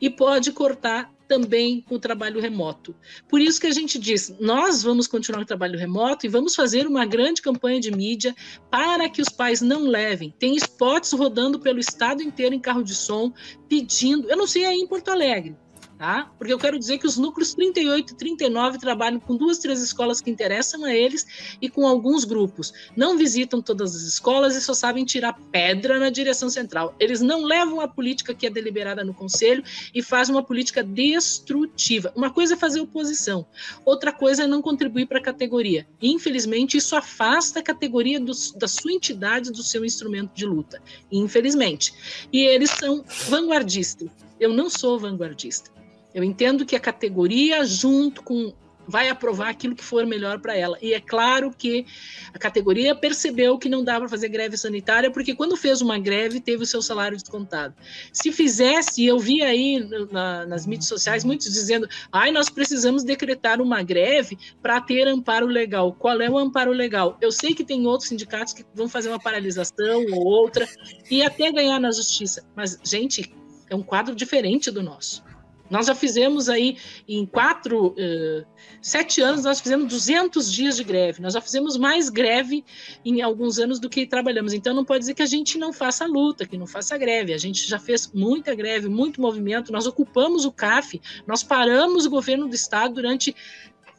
e 0.00 0.08
pode 0.08 0.52
cortar 0.52 1.12
também 1.26 1.80
com 1.80 1.96
o 1.96 1.98
trabalho 1.98 2.40
remoto. 2.40 2.94
Por 3.28 3.40
isso 3.40 3.60
que 3.60 3.66
a 3.66 3.72
gente 3.72 3.98
diz, 3.98 4.34
nós 4.40 4.82
vamos 4.82 5.06
continuar 5.06 5.42
o 5.42 5.46
trabalho 5.46 5.78
remoto 5.78 6.26
e 6.26 6.28
vamos 6.28 6.54
fazer 6.54 6.86
uma 6.86 7.04
grande 7.04 7.42
campanha 7.42 7.80
de 7.80 7.90
mídia 7.90 8.34
para 8.70 9.08
que 9.08 9.20
os 9.20 9.28
pais 9.28 9.60
não 9.60 9.86
levem. 9.86 10.34
Tem 10.38 10.56
spots 10.56 11.12
rodando 11.12 11.58
pelo 11.58 11.78
estado 11.78 12.22
inteiro 12.22 12.54
em 12.54 12.60
carro 12.60 12.82
de 12.82 12.94
som 12.94 13.32
pedindo, 13.68 14.30
eu 14.30 14.36
não 14.36 14.46
sei 14.46 14.64
aí 14.64 14.78
em 14.78 14.86
Porto 14.86 15.10
Alegre, 15.10 15.56
tá? 15.98 16.30
Porque 16.38 16.52
eu 16.52 16.58
quero 16.58 16.78
dizer 16.78 16.98
que 16.98 17.06
os 17.06 17.16
núcleos 17.16 17.54
38 17.54 18.12
e 18.12 18.16
39 18.16 18.78
trabalham 18.78 19.18
com 19.18 19.36
duas, 19.36 19.58
três 19.58 19.80
escolas 19.80 20.20
que 20.20 20.30
interessam 20.30 20.84
a 20.84 20.94
eles 20.94 21.56
e 21.60 21.68
com 21.68 21.86
alguns 21.86 22.24
grupos. 22.24 22.72
Não 22.96 23.16
visitam 23.16 23.62
todas 23.62 23.94
as 23.94 24.02
escolas 24.02 24.54
e 24.56 24.60
só 24.60 24.74
sabem 24.74 25.04
tirar 25.04 25.38
pedra 25.50 25.98
na 25.98 26.10
direção 26.10 26.50
central. 26.50 26.94
Eles 26.98 27.20
não 27.20 27.44
levam 27.44 27.80
a 27.80 27.88
política 27.88 28.34
que 28.34 28.46
é 28.46 28.50
deliberada 28.50 29.04
no 29.04 29.14
conselho 29.14 29.62
e 29.94 30.02
fazem 30.02 30.34
uma 30.34 30.42
política 30.42 30.82
destrutiva. 30.82 32.12
Uma 32.14 32.30
coisa 32.30 32.54
é 32.54 32.56
fazer 32.56 32.80
oposição, 32.80 33.46
outra 33.84 34.12
coisa 34.12 34.44
é 34.44 34.46
não 34.46 34.60
contribuir 34.60 35.06
para 35.06 35.18
a 35.18 35.22
categoria. 35.22 35.86
Infelizmente, 36.00 36.76
isso 36.76 36.94
afasta 36.94 37.60
a 37.60 37.62
categoria 37.62 38.20
do, 38.20 38.32
da 38.56 38.68
sua 38.68 38.92
entidade 38.92 39.50
do 39.50 39.62
seu 39.62 39.84
instrumento 39.84 40.32
de 40.34 40.44
luta. 40.44 40.82
Infelizmente. 41.10 41.94
E 42.32 42.42
eles 42.42 42.70
são 42.70 43.04
vanguardistas. 43.28 44.08
Eu 44.38 44.52
não 44.52 44.68
sou 44.68 44.98
vanguardista. 44.98 45.76
Eu 46.16 46.24
entendo 46.24 46.64
que 46.64 46.74
a 46.74 46.80
categoria, 46.80 47.62
junto 47.66 48.22
com 48.22 48.54
vai 48.88 49.10
aprovar 49.10 49.48
aquilo 49.50 49.74
que 49.74 49.84
for 49.84 50.06
melhor 50.06 50.38
para 50.38 50.56
ela. 50.56 50.78
E 50.80 50.94
é 50.94 51.00
claro 51.00 51.50
que 51.50 51.84
a 52.32 52.38
categoria 52.38 52.94
percebeu 52.94 53.58
que 53.58 53.68
não 53.68 53.84
dá 53.84 53.98
para 53.98 54.08
fazer 54.08 54.28
greve 54.28 54.56
sanitária, 54.56 55.10
porque 55.10 55.34
quando 55.34 55.56
fez 55.56 55.82
uma 55.82 55.98
greve, 55.98 56.40
teve 56.40 56.62
o 56.62 56.66
seu 56.66 56.80
salário 56.80 57.18
descontado. 57.18 57.74
Se 58.12 58.32
fizesse, 58.32 59.04
eu 59.04 59.18
vi 59.18 59.42
aí 59.42 59.86
na, 60.10 60.46
nas 60.46 60.66
mídias 60.66 60.88
sociais 60.88 61.22
muitos 61.22 61.52
dizendo: 61.52 61.86
ai, 62.10 62.30
nós 62.30 62.48
precisamos 62.48 63.04
decretar 63.04 63.60
uma 63.60 63.82
greve 63.82 64.38
para 64.62 64.80
ter 64.80 65.06
amparo 65.08 65.46
legal. 65.46 65.92
Qual 65.92 66.18
é 66.22 66.30
o 66.30 66.38
amparo 66.38 66.70
legal? 66.70 67.18
Eu 67.20 67.30
sei 67.30 67.54
que 67.54 67.64
tem 67.64 67.86
outros 67.86 68.08
sindicatos 68.08 68.54
que 68.54 68.64
vão 68.74 68.88
fazer 68.88 69.10
uma 69.10 69.20
paralisação 69.20 70.06
ou 70.12 70.24
outra 70.24 70.66
e 71.10 71.22
até 71.22 71.52
ganhar 71.52 71.78
na 71.78 71.90
justiça, 71.90 72.48
mas, 72.56 72.78
gente, 72.82 73.34
é 73.68 73.74
um 73.74 73.82
quadro 73.82 74.14
diferente 74.14 74.70
do 74.70 74.82
nosso. 74.82 75.25
Nós 75.70 75.86
já 75.86 75.94
fizemos 75.94 76.48
aí, 76.48 76.76
em 77.08 77.26
quatro, 77.26 77.88
uh, 77.88 78.46
sete 78.80 79.20
anos, 79.20 79.44
nós 79.44 79.60
fizemos 79.60 79.88
200 79.88 80.52
dias 80.52 80.76
de 80.76 80.84
greve. 80.84 81.20
Nós 81.20 81.34
já 81.34 81.40
fizemos 81.40 81.76
mais 81.76 82.08
greve 82.08 82.64
em 83.04 83.22
alguns 83.22 83.58
anos 83.58 83.78
do 83.80 83.88
que 83.88 84.06
trabalhamos. 84.06 84.52
Então, 84.52 84.74
não 84.74 84.84
pode 84.84 85.00
dizer 85.00 85.14
que 85.14 85.22
a 85.22 85.26
gente 85.26 85.58
não 85.58 85.72
faça 85.72 86.06
luta, 86.06 86.46
que 86.46 86.56
não 86.56 86.66
faça 86.66 86.96
greve. 86.96 87.32
A 87.32 87.38
gente 87.38 87.66
já 87.68 87.78
fez 87.78 88.10
muita 88.12 88.54
greve, 88.54 88.88
muito 88.88 89.20
movimento. 89.20 89.72
Nós 89.72 89.86
ocupamos 89.86 90.44
o 90.44 90.52
CAF, 90.52 91.00
nós 91.26 91.42
paramos 91.42 92.06
o 92.06 92.10
governo 92.10 92.48
do 92.48 92.54
Estado 92.54 92.94
durante 92.94 93.34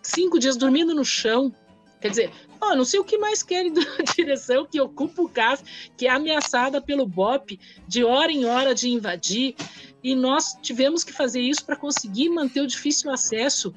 cinco 0.02 0.39
dias 0.39 0.56
dormindo 0.56 0.95
no 0.95 1.03
chão. 1.03 1.53
Quer 1.99 2.10
dizer, 2.10 2.32
oh, 2.61 2.76
não 2.76 2.86
sei 2.86 2.99
o 2.99 3.03
que 3.03 3.18
mais 3.18 3.41
querem 3.41 3.74
da 3.74 3.82
direção 4.15 4.65
que 4.65 4.80
ocupa 4.80 5.22
o 5.22 5.30
CAF, 5.30 5.64
que 5.98 6.07
é 6.07 6.11
ameaçada 6.11 6.82
pelo 6.82 7.07
BOP 7.07 7.60
de 7.88 8.03
hora 8.03 8.32
em 8.32 8.45
hora 8.45 8.76
de 8.76 8.90
invadir 8.90 9.56
e 10.03 10.15
nós 10.15 10.57
tivemos 10.61 11.03
que 11.03 11.11
fazer 11.11 11.41
isso 11.41 11.65
para 11.65 11.76
conseguir 11.76 12.30
manter 12.30 12.61
o 12.61 12.68
difícil 12.68 13.11
acesso. 13.11 13.74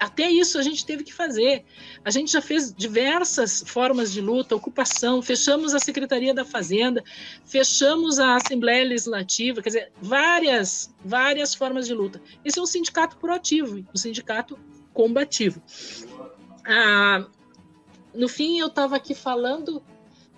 Até 0.00 0.30
isso 0.30 0.58
a 0.58 0.62
gente 0.62 0.86
teve 0.86 1.04
que 1.04 1.12
fazer. 1.12 1.62
A 2.02 2.10
gente 2.10 2.32
já 2.32 2.40
fez 2.40 2.72
diversas 2.72 3.62
formas 3.66 4.10
de 4.10 4.20
luta, 4.20 4.56
ocupação, 4.56 5.20
fechamos 5.20 5.74
a 5.74 5.78
Secretaria 5.78 6.32
da 6.32 6.44
Fazenda, 6.44 7.04
fechamos 7.44 8.18
a 8.18 8.36
Assembleia 8.36 8.84
Legislativa, 8.84 9.60
quer 9.60 9.68
dizer, 9.68 9.92
várias, 10.00 10.94
várias 11.04 11.54
formas 11.54 11.86
de 11.86 11.92
luta. 11.92 12.20
Esse 12.42 12.58
é 12.58 12.62
um 12.62 12.66
sindicato 12.66 13.18
proativo, 13.18 13.84
um 13.94 13.98
sindicato 13.98 14.58
combativo. 14.94 15.62
Ah, 16.66 17.26
no 18.18 18.28
fim, 18.28 18.58
eu 18.58 18.66
estava 18.66 18.96
aqui 18.96 19.14
falando 19.14 19.82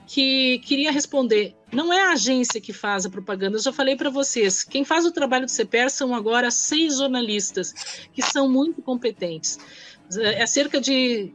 que 0.06 0.58
queria 0.60 0.92
responder. 0.92 1.56
Não 1.72 1.92
é 1.92 2.02
a 2.02 2.12
agência 2.12 2.60
que 2.60 2.72
faz 2.72 3.06
a 3.06 3.10
propaganda, 3.10 3.56
eu 3.56 3.62
já 3.62 3.72
falei 3.72 3.96
para 3.96 4.10
vocês. 4.10 4.62
Quem 4.62 4.84
faz 4.84 5.06
o 5.06 5.12
trabalho 5.12 5.46
do 5.46 5.50
CPR 5.50 5.88
são 5.88 6.14
agora 6.14 6.50
seis 6.50 6.98
jornalistas, 6.98 7.72
que 8.12 8.20
são 8.20 8.48
muito 8.48 8.82
competentes. 8.82 9.58
É 10.18 10.44
cerca 10.46 10.80
de 10.80 11.32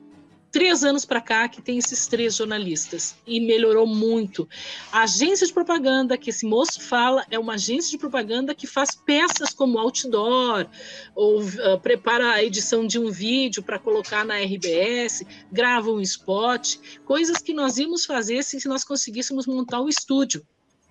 três 0.56 0.86
anos 0.86 1.04
para 1.04 1.20
cá 1.20 1.50
que 1.50 1.62
tem 1.62 1.78
esses 1.78 2.08
três 2.08 2.34
jornalistas 2.34 3.14
e 3.28 3.42
melhorou 3.42 3.86
muito. 3.86 4.48
A 4.90 5.02
agência 5.02 5.46
de 5.46 5.52
propaganda 5.52 6.18
que 6.18 6.30
esse 6.30 6.46
moço 6.46 6.80
fala 6.80 7.26
é 7.30 7.38
uma 7.38 7.56
agência 7.56 7.92
de 7.92 7.98
propaganda 7.98 8.56
que 8.56 8.66
faz 8.66 8.96
peças 8.96 9.54
como 9.54 9.78
outdoor 9.78 10.66
ou 11.14 11.42
uh, 11.42 11.78
prepara 11.84 12.32
a 12.32 12.42
edição 12.42 12.88
de 12.88 12.98
um 12.98 13.12
vídeo 13.12 13.62
para 13.62 13.78
colocar 13.78 14.24
na 14.24 14.38
RBS, 14.38 15.26
grava 15.52 15.92
um 15.92 16.00
spot, 16.00 16.78
coisas 17.04 17.40
que 17.40 17.54
nós 17.54 17.78
íamos 17.78 18.06
fazer 18.06 18.42
se 18.42 18.66
nós 18.66 18.86
conseguíssemos 18.86 19.46
montar 19.46 19.82
o 19.82 19.90
estúdio 19.90 20.42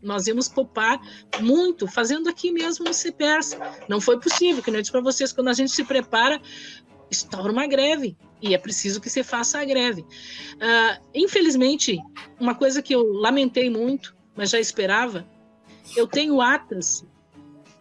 nós 0.03 0.27
íamos 0.27 0.47
poupar 0.47 1.01
muito 1.41 1.87
fazendo 1.87 2.29
aqui 2.29 2.53
mesmo 2.53 2.85
no 2.85 2.93
CPERS. 2.93 3.57
Não 3.89 4.03
foi 4.03 4.21
possível, 4.21 4.63
que 4.63 4.69
eu 4.69 4.79
disse 4.79 4.93
para 4.93 5.01
vocês, 5.01 5.33
quando 5.33 5.49
a 5.49 5.55
gente 5.55 5.73
se 5.73 5.83
prepara, 5.83 6.39
estoura 7.11 7.51
uma 7.51 7.67
greve 7.67 8.15
e 8.45 8.55
é 8.55 8.59
preciso 8.59 9.01
que 9.01 9.09
se 9.09 9.25
faça 9.25 9.59
a 9.59 9.65
greve. 9.65 10.03
Uh, 10.03 11.03
infelizmente, 11.15 11.99
uma 12.39 12.55
coisa 12.55 12.83
que 12.83 12.95
eu 12.95 13.03
lamentei 13.13 13.71
muito, 13.71 14.15
mas 14.37 14.51
já 14.51 14.61
esperava, 14.61 15.27
eu 15.97 16.07
tenho 16.07 16.41
atas 16.41 17.07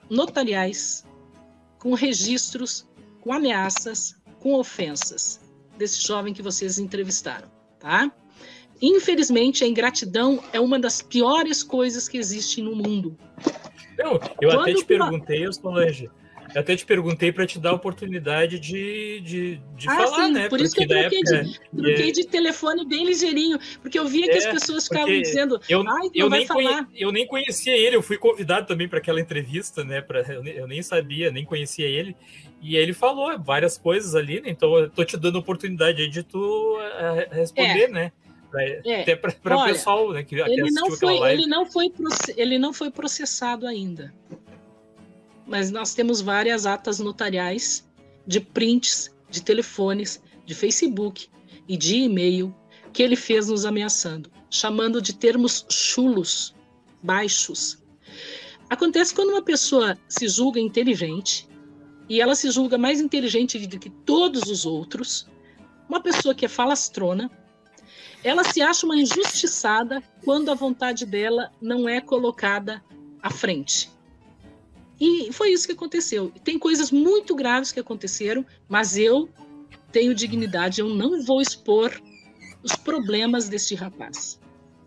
notariais 0.09 1.05
com 1.79 1.93
registros, 1.93 2.87
com 3.19 3.33
ameaças, 3.33 4.15
com 4.39 4.53
ofensas 4.53 5.41
desse 5.77 6.01
jovem 6.01 6.33
que 6.33 6.41
vocês 6.41 6.79
entrevistaram, 6.79 7.51
tá? 7.79 8.09
Infelizmente, 8.81 9.63
a 9.63 9.67
ingratidão 9.67 10.41
é 10.53 10.59
uma 10.59 10.79
das 10.79 11.01
piores 11.01 11.61
coisas 11.61 12.07
que 12.07 12.17
existe 12.17 12.61
no 12.61 12.75
mundo. 12.75 13.17
Eu, 13.97 14.19
eu 14.41 14.59
até 14.59 14.73
te 14.73 14.85
perguntei, 14.85 15.51
Solange, 15.51 16.09
eu 16.53 16.61
até 16.61 16.75
te 16.75 16.85
perguntei 16.85 17.31
para 17.31 17.45
te 17.45 17.59
dar 17.59 17.71
a 17.71 17.73
oportunidade 17.73 18.59
de, 18.59 19.21
de, 19.21 19.61
de 19.75 19.89
ah, 19.89 19.95
falar, 19.95 20.25
sim, 20.27 20.31
né? 20.33 20.49
Por 20.49 20.61
isso 20.61 20.75
porque 20.75 20.87
que 20.87 20.93
eu 20.93 20.99
troquei, 20.99 21.19
época, 21.19 21.43
de, 21.43 21.59
troquei 21.75 22.09
é... 22.09 22.11
de 22.11 22.27
telefone 22.27 22.85
bem 22.85 23.05
ligeirinho, 23.05 23.59
porque 23.81 23.97
eu 23.97 24.07
via 24.07 24.25
que 24.25 24.35
é, 24.35 24.37
as 24.37 24.45
pessoas 24.45 24.87
ficavam 24.87 25.19
dizendo, 25.19 25.59
eu, 25.67 25.83
ai, 25.87 26.09
eu 26.13 26.29
nem 26.29 26.45
falar. 26.45 26.87
eu 26.95 27.11
nem 27.11 27.25
conhecia 27.25 27.75
ele, 27.75 27.95
eu 27.95 28.01
fui 28.01 28.17
convidado 28.17 28.67
também 28.67 28.87
para 28.87 28.99
aquela 28.99 29.19
entrevista, 29.19 29.83
né? 29.83 30.01
Pra, 30.01 30.21
eu, 30.21 30.43
eu, 30.45 30.67
nem 30.67 30.81
sabia, 30.81 31.31
nem 31.31 31.43
conhecia 31.43 31.87
ele. 31.87 32.15
E 32.61 32.77
ele 32.77 32.93
falou 32.93 33.37
várias 33.39 33.77
coisas 33.77 34.15
ali, 34.15 34.39
né? 34.39 34.49
Então 34.49 34.77
eu 34.77 34.89
tô 34.89 35.03
te 35.03 35.17
dando 35.17 35.37
a 35.37 35.41
oportunidade 35.41 36.07
de 36.07 36.23
tu 36.23 36.77
uh, 36.77 37.35
responder, 37.35 37.83
é. 37.83 37.89
né? 37.89 38.11
É. 38.85 39.01
Até 39.01 39.15
para 39.15 39.57
o 39.57 39.65
pessoal 39.65 40.13
né, 40.13 40.21
que, 40.21 40.35
ele 40.35 40.69
não 40.69 40.91
foi, 40.91 41.17
ele 41.31 41.47
não 41.47 41.65
foi 41.65 41.91
ele 42.37 42.59
não 42.59 42.71
foi 42.71 42.91
processado 42.91 43.65
ainda 43.65 44.13
mas 45.45 45.71
nós 45.71 45.93
temos 45.93 46.21
várias 46.21 46.65
atas 46.65 46.99
notariais 46.99 47.87
de 48.25 48.39
prints 48.39 49.13
de 49.29 49.41
telefones, 49.41 50.21
de 50.45 50.53
Facebook 50.53 51.27
e 51.67 51.75
de 51.75 51.97
e-mail 51.97 52.53
que 52.91 53.01
ele 53.01 53.15
fez 53.15 53.47
nos 53.47 53.65
ameaçando, 53.65 54.31
chamando 54.49 55.01
de 55.01 55.13
termos 55.13 55.65
chulos, 55.69 56.55
baixos. 57.01 57.83
Acontece 58.69 59.13
quando 59.13 59.29
uma 59.29 59.41
pessoa 59.41 59.97
se 60.07 60.27
julga 60.27 60.59
inteligente 60.59 61.47
e 62.07 62.21
ela 62.21 62.35
se 62.35 62.51
julga 62.51 62.77
mais 62.77 63.01
inteligente 63.01 63.65
do 63.65 63.79
que 63.79 63.89
todos 63.89 64.43
os 64.43 64.65
outros, 64.65 65.27
uma 65.89 66.01
pessoa 66.01 66.35
que 66.35 66.45
é 66.45 66.49
falastrona, 66.49 67.31
ela 68.23 68.43
se 68.43 68.61
acha 68.61 68.85
uma 68.85 68.95
injustiçada 68.95 70.01
quando 70.23 70.49
a 70.49 70.55
vontade 70.55 71.05
dela 71.05 71.51
não 71.61 71.89
é 71.89 71.99
colocada 71.99 72.83
à 73.21 73.29
frente. 73.29 73.91
E 74.99 75.31
foi 75.33 75.51
isso 75.51 75.67
que 75.67 75.73
aconteceu. 75.73 76.31
Tem 76.43 76.57
coisas 76.57 76.91
muito 76.91 77.35
graves 77.35 77.71
que 77.71 77.79
aconteceram, 77.79 78.45
mas 78.67 78.97
eu 78.97 79.29
tenho 79.91 80.15
dignidade, 80.15 80.81
eu 80.81 80.89
não 80.89 81.21
vou 81.23 81.41
expor 81.41 81.91
os 82.63 82.75
problemas 82.75 83.49
deste 83.49 83.75
rapaz. 83.75 84.39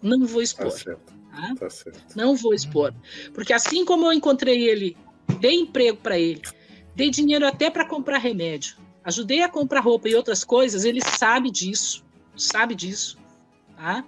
Não 0.02 0.26
vou 0.26 0.42
expor. 0.42 0.70
Tá 0.70 0.78
certo. 0.78 1.14
Tá? 1.30 1.54
Tá 1.58 1.70
certo. 1.70 2.16
Não 2.16 2.34
vou 2.34 2.54
expor. 2.54 2.94
Porque 3.34 3.52
assim 3.52 3.84
como 3.84 4.06
eu 4.06 4.12
encontrei 4.12 4.68
ele, 4.68 4.96
dei 5.40 5.54
emprego 5.54 5.98
para 5.98 6.18
ele, 6.18 6.42
dei 6.94 7.10
dinheiro 7.10 7.46
até 7.46 7.70
para 7.70 7.86
comprar 7.86 8.18
remédio, 8.18 8.76
ajudei 9.04 9.42
a 9.42 9.48
comprar 9.48 9.80
roupa 9.80 10.08
e 10.08 10.14
outras 10.14 10.42
coisas, 10.44 10.84
ele 10.84 11.00
sabe 11.00 11.50
disso. 11.50 12.04
Sabe 12.36 12.74
disso. 12.74 13.18
Tá? 13.76 14.04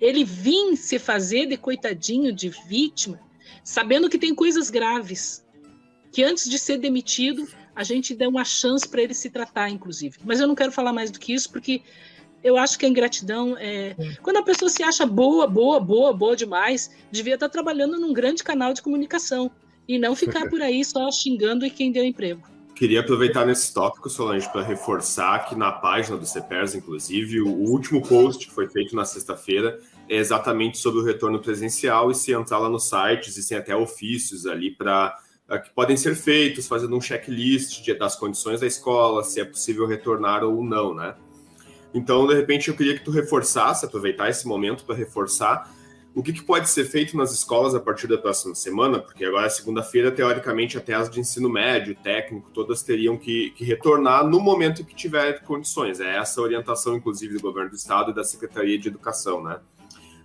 Ele 0.00 0.24
vim 0.24 0.74
se 0.74 0.98
fazer 0.98 1.46
de 1.46 1.56
coitadinho, 1.56 2.32
de 2.32 2.48
vítima, 2.48 3.20
sabendo 3.64 4.08
que 4.08 4.18
tem 4.18 4.34
coisas 4.34 4.70
graves, 4.70 5.44
que 6.12 6.22
antes 6.22 6.48
de 6.48 6.58
ser 6.58 6.78
demitido, 6.78 7.46
a 7.74 7.82
gente 7.82 8.14
deu 8.14 8.28
uma 8.28 8.44
chance 8.44 8.86
para 8.88 9.02
ele 9.02 9.14
se 9.14 9.30
tratar, 9.30 9.70
inclusive. 9.70 10.18
Mas 10.24 10.40
eu 10.40 10.46
não 10.46 10.54
quero 10.54 10.72
falar 10.72 10.92
mais 10.92 11.10
do 11.10 11.18
que 11.18 11.32
isso, 11.32 11.50
porque 11.50 11.82
Eu 12.42 12.56
acho 12.56 12.78
que 12.78 12.84
a 12.84 12.88
ingratidão 12.88 13.56
é. 13.58 13.94
Quando 14.22 14.38
a 14.38 14.42
pessoa 14.42 14.68
se 14.68 14.82
acha 14.82 15.06
boa, 15.06 15.46
boa, 15.46 15.78
boa, 15.78 16.12
boa 16.12 16.34
demais, 16.34 16.90
devia 17.10 17.34
estar 17.34 17.48
trabalhando 17.48 17.98
num 18.00 18.12
grande 18.12 18.42
canal 18.42 18.72
de 18.72 18.82
comunicação 18.82 19.50
e 19.86 19.98
não 19.98 20.16
ficar 20.16 20.48
por 20.48 20.60
aí 20.60 20.84
só 20.84 21.10
xingando 21.10 21.64
e 21.64 21.70
quem 21.70 21.92
deu 21.92 22.04
emprego. 22.04 22.42
Queria 22.74 23.00
aproveitar 23.00 23.46
nesse 23.46 23.72
tópico, 23.72 24.10
Solange, 24.10 24.50
para 24.50 24.62
reforçar 24.62 25.46
que 25.46 25.54
na 25.54 25.70
página 25.70 26.16
do 26.16 26.26
CEPERS, 26.26 26.74
inclusive, 26.74 27.40
o 27.40 27.48
último 27.48 28.02
post 28.02 28.44
que 28.46 28.52
foi 28.52 28.68
feito 28.68 28.96
na 28.96 29.04
sexta-feira 29.04 29.78
é 30.08 30.16
exatamente 30.16 30.78
sobre 30.78 31.00
o 31.00 31.04
retorno 31.04 31.40
presencial 31.40 32.10
e 32.10 32.14
se 32.14 32.32
entrar 32.32 32.58
lá 32.58 32.68
no 32.68 32.78
site, 32.78 33.28
existem 33.28 33.58
até 33.58 33.74
ofícios 33.74 34.46
ali 34.46 34.70
para 34.70 35.16
que 35.62 35.70
podem 35.70 35.96
ser 35.96 36.14
feitos, 36.14 36.66
fazendo 36.66 36.96
um 36.96 37.00
checklist 37.00 37.86
das 37.98 38.16
condições 38.16 38.60
da 38.60 38.66
escola, 38.66 39.22
se 39.22 39.40
é 39.40 39.44
possível 39.44 39.86
retornar 39.86 40.42
ou 40.44 40.64
não, 40.64 40.94
né? 40.94 41.14
Então, 41.94 42.26
de 42.26 42.34
repente, 42.34 42.68
eu 42.68 42.76
queria 42.76 42.96
que 42.96 43.04
tu 43.04 43.10
reforçasse, 43.10 43.84
aproveitar 43.84 44.30
esse 44.30 44.46
momento 44.46 44.84
para 44.84 44.94
reforçar 44.94 45.70
o 46.14 46.22
que, 46.22 46.32
que, 46.32 46.42
pode 46.42 46.68
ser 46.68 46.84
feito 46.84 47.16
nas 47.16 47.32
escolas 47.32 47.74
a 47.74 47.80
partir 47.80 48.06
da 48.06 48.18
próxima 48.18 48.54
semana, 48.54 48.98
porque 48.98 49.24
agora 49.24 49.46
é 49.46 49.50
segunda-feira, 49.50 50.10
teoricamente, 50.10 50.76
até 50.76 50.92
as 50.92 51.08
de 51.08 51.18
ensino 51.18 51.48
médio, 51.48 51.94
técnico, 51.94 52.50
todas 52.50 52.82
teriam 52.82 53.16
que, 53.16 53.50
que, 53.52 53.64
retornar 53.64 54.26
no 54.26 54.38
momento 54.38 54.84
que 54.84 54.94
tiver 54.94 55.42
condições. 55.42 56.00
É 56.00 56.16
essa 56.16 56.40
a 56.40 56.44
orientação, 56.44 56.96
inclusive, 56.96 57.34
do 57.34 57.40
governo 57.40 57.70
do 57.70 57.76
estado 57.76 58.10
e 58.10 58.14
da 58.14 58.24
Secretaria 58.24 58.78
de 58.78 58.88
Educação, 58.88 59.42
né? 59.42 59.60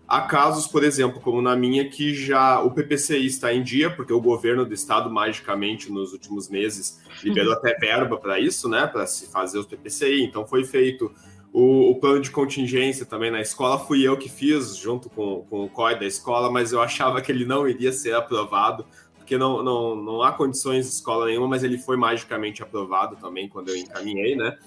Há 0.08 0.22
casos, 0.22 0.68
por 0.68 0.84
exemplo, 0.84 1.20
como 1.20 1.42
na 1.42 1.56
minha, 1.56 1.90
que 1.90 2.14
já 2.14 2.62
o 2.62 2.72
PPCI 2.72 3.26
está 3.26 3.54
em 3.54 3.62
dia, 3.62 3.90
porque 3.90 4.14
o 4.14 4.22
governo 4.22 4.66
do 4.66 4.74
estado, 4.74 5.10
magicamente, 5.10 5.92
nos 5.92 6.14
últimos 6.14 6.48
meses, 6.48 7.02
liberou 7.22 7.54
até 7.54 7.74
verba 7.74 8.18
para 8.18 8.40
isso, 8.40 8.70
né? 8.70 8.88
Para 8.88 9.06
se 9.06 9.28
fazer 9.28 9.60
os 9.60 9.66
PPCI. 9.66 10.24
Então, 10.24 10.48
foi 10.48 10.64
feito 10.64 11.12
o, 11.52 11.92
o, 11.92 12.00
plano 12.00 12.22
de 12.22 12.30
contingência 12.30 13.06
também 13.06 13.32
na 13.32 13.42
escola 13.42 13.80
fui 13.80 14.08
eu 14.08 14.18
que 14.18 14.30
fiz, 14.30 14.76
junto 14.78 15.10
com, 15.10 15.46
com 15.50 15.66
o 15.66 15.70
COI 15.70 15.98
da 15.98 16.06
escola, 16.06 16.52
mas 16.52 16.72
eu 16.72 16.82
achava 16.82 17.22
que 17.22 17.32
ele 17.32 17.46
não 17.46 17.68
iria 17.68 17.92
ser 17.92 18.14
aprovado, 18.14 18.86
porque 19.18 19.38
não, 19.38 19.64
não, 19.64 19.96
não 19.96 20.22
há 20.22 20.32
condições 20.32 20.86
de 20.86 20.94
escola 20.94 21.26
nenhuma, 21.26 21.48
mas 21.48 21.64
ele 21.64 21.78
foi 21.78 21.98
magicamente 21.98 22.62
aprovado 22.64 23.16
também 23.16 23.50
quando 23.50 23.70
eu 23.70 23.76
encaminhei, 23.76 24.36
né? 24.36 24.58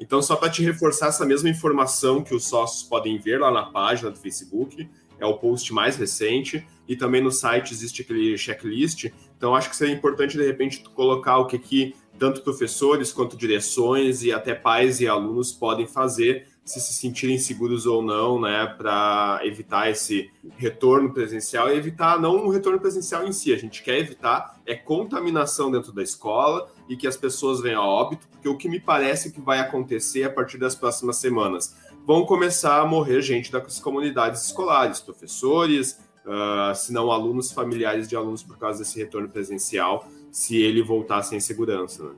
Então, 0.00 0.22
só 0.22 0.34
para 0.34 0.48
te 0.48 0.62
reforçar 0.62 1.08
essa 1.08 1.26
mesma 1.26 1.50
informação 1.50 2.22
que 2.22 2.34
os 2.34 2.48
sócios 2.48 2.82
podem 2.82 3.18
ver 3.18 3.38
lá 3.38 3.50
na 3.50 3.64
página 3.64 4.10
do 4.10 4.18
Facebook, 4.18 4.88
é 5.18 5.26
o 5.26 5.36
post 5.36 5.74
mais 5.74 5.96
recente, 5.96 6.66
e 6.88 6.96
também 6.96 7.22
no 7.22 7.30
site 7.30 7.74
existe 7.74 8.00
aquele 8.00 8.36
checklist. 8.38 9.12
Então, 9.36 9.54
acho 9.54 9.68
que 9.68 9.76
seria 9.76 9.94
importante, 9.94 10.38
de 10.38 10.44
repente, 10.44 10.82
colocar 10.94 11.36
o 11.36 11.46
que, 11.46 11.58
que 11.58 11.94
tanto 12.18 12.42
professores 12.42 13.12
quanto 13.12 13.36
direções 13.36 14.22
e 14.22 14.32
até 14.32 14.54
pais 14.54 15.00
e 15.00 15.06
alunos 15.06 15.52
podem 15.52 15.86
fazer 15.86 16.46
se 16.64 16.80
se 16.80 16.94
sentirem 16.94 17.38
seguros 17.38 17.84
ou 17.84 18.02
não, 18.02 18.40
né, 18.40 18.66
para 18.78 19.40
evitar 19.42 19.90
esse 19.90 20.30
retorno 20.56 21.12
presencial 21.12 21.68
e 21.68 21.76
evitar 21.76 22.20
não 22.20 22.46
o 22.46 22.50
retorno 22.50 22.78
presencial 22.78 23.26
em 23.26 23.32
si, 23.32 23.52
a 23.52 23.56
gente 23.56 23.82
quer 23.82 23.98
evitar 23.98 24.60
é 24.64 24.74
contaminação 24.74 25.70
dentro 25.70 25.92
da 25.92 26.02
escola 26.02 26.70
e 26.90 26.96
que 26.96 27.06
as 27.06 27.16
pessoas 27.16 27.60
venham 27.60 27.80
a 27.80 27.86
óbito, 27.86 28.26
porque 28.28 28.48
o 28.48 28.56
que 28.56 28.68
me 28.68 28.80
parece 28.80 29.30
que 29.30 29.40
vai 29.40 29.60
acontecer 29.60 30.24
a 30.24 30.30
partir 30.30 30.58
das 30.58 30.74
próximas 30.74 31.18
semanas, 31.18 31.76
vão 32.04 32.26
começar 32.26 32.80
a 32.80 32.84
morrer 32.84 33.22
gente 33.22 33.52
das 33.52 33.78
comunidades 33.78 34.46
escolares, 34.46 34.98
professores, 34.98 36.00
uh, 36.26 36.74
se 36.74 36.92
não 36.92 37.12
alunos, 37.12 37.52
familiares 37.52 38.08
de 38.08 38.16
alunos 38.16 38.42
por 38.42 38.58
causa 38.58 38.80
desse 38.80 38.98
retorno 38.98 39.28
presencial, 39.28 40.08
se 40.32 40.60
ele 40.60 40.82
voltar 40.82 41.22
sem 41.22 41.38
segurança. 41.38 42.02
Né? 42.02 42.14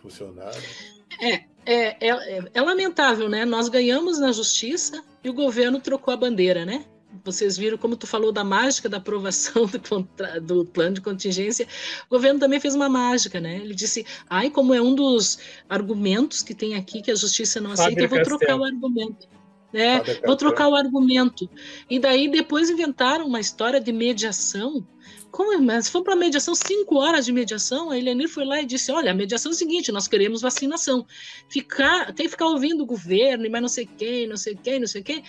Funcionário. 0.00 0.62
É, 1.20 1.34
é, 1.66 2.08
é, 2.08 2.50
é, 2.54 2.62
lamentável, 2.62 3.28
né? 3.28 3.44
Nós 3.44 3.68
ganhamos 3.68 4.18
na 4.18 4.32
justiça 4.32 5.04
e 5.22 5.28
o 5.28 5.34
governo 5.34 5.80
trocou 5.80 6.14
a 6.14 6.16
bandeira, 6.16 6.64
né? 6.64 6.86
Vocês 7.24 7.56
viram 7.56 7.78
como 7.78 7.96
tu 7.96 8.06
falou 8.06 8.32
da 8.32 8.44
mágica 8.44 8.88
da 8.88 8.98
aprovação 8.98 9.66
do, 9.66 9.80
contra, 9.80 10.40
do 10.40 10.64
plano 10.64 10.94
de 10.94 11.00
contingência. 11.00 11.66
O 12.06 12.14
governo 12.14 12.40
também 12.40 12.60
fez 12.60 12.74
uma 12.74 12.88
mágica, 12.88 13.40
né? 13.40 13.56
Ele 13.56 13.74
disse: 13.74 14.04
ai, 14.28 14.50
como 14.50 14.74
é 14.74 14.80
um 14.80 14.94
dos 14.94 15.38
argumentos 15.68 16.42
que 16.42 16.54
tem 16.54 16.74
aqui 16.74 17.02
que 17.02 17.10
a 17.10 17.14
justiça 17.14 17.60
não 17.60 17.72
aceita, 17.72 18.02
eu 18.02 18.08
vou 18.08 18.22
trocar 18.22 18.56
o 18.56 18.64
argumento. 18.64 19.28
É, 19.72 20.26
vou 20.26 20.36
trocar 20.36 20.68
o 20.68 20.74
argumento. 20.74 21.48
E 21.90 21.98
daí 21.98 22.30
depois 22.30 22.70
inventaram 22.70 23.26
uma 23.26 23.40
história 23.40 23.80
de 23.80 23.92
mediação 23.92 24.86
como, 25.30 25.60
mas 25.62 25.88
foi 25.88 26.02
para 26.02 26.16
mediação, 26.16 26.54
cinco 26.54 26.96
horas 26.96 27.26
de 27.26 27.32
mediação, 27.32 27.90
a 27.90 27.98
Eliane 27.98 28.26
foi 28.26 28.44
lá 28.44 28.60
e 28.62 28.66
disse: 28.66 28.90
olha, 28.90 29.10
a 29.10 29.14
mediação 29.14 29.52
é 29.52 29.54
o 29.54 29.56
seguinte, 29.56 29.92
nós 29.92 30.08
queremos 30.08 30.40
vacinação. 30.40 31.06
Ficar, 31.48 32.12
tem 32.14 32.26
que 32.26 32.30
ficar 32.30 32.46
ouvindo 32.46 32.82
o 32.82 32.86
governo, 32.86 33.48
mas 33.50 33.60
não 33.60 33.68
sei 33.68 33.86
quem, 33.86 34.26
não 34.26 34.36
sei 34.36 34.56
quem, 34.56 34.80
não 34.80 34.86
sei 34.86 35.02
quem. 35.02 35.22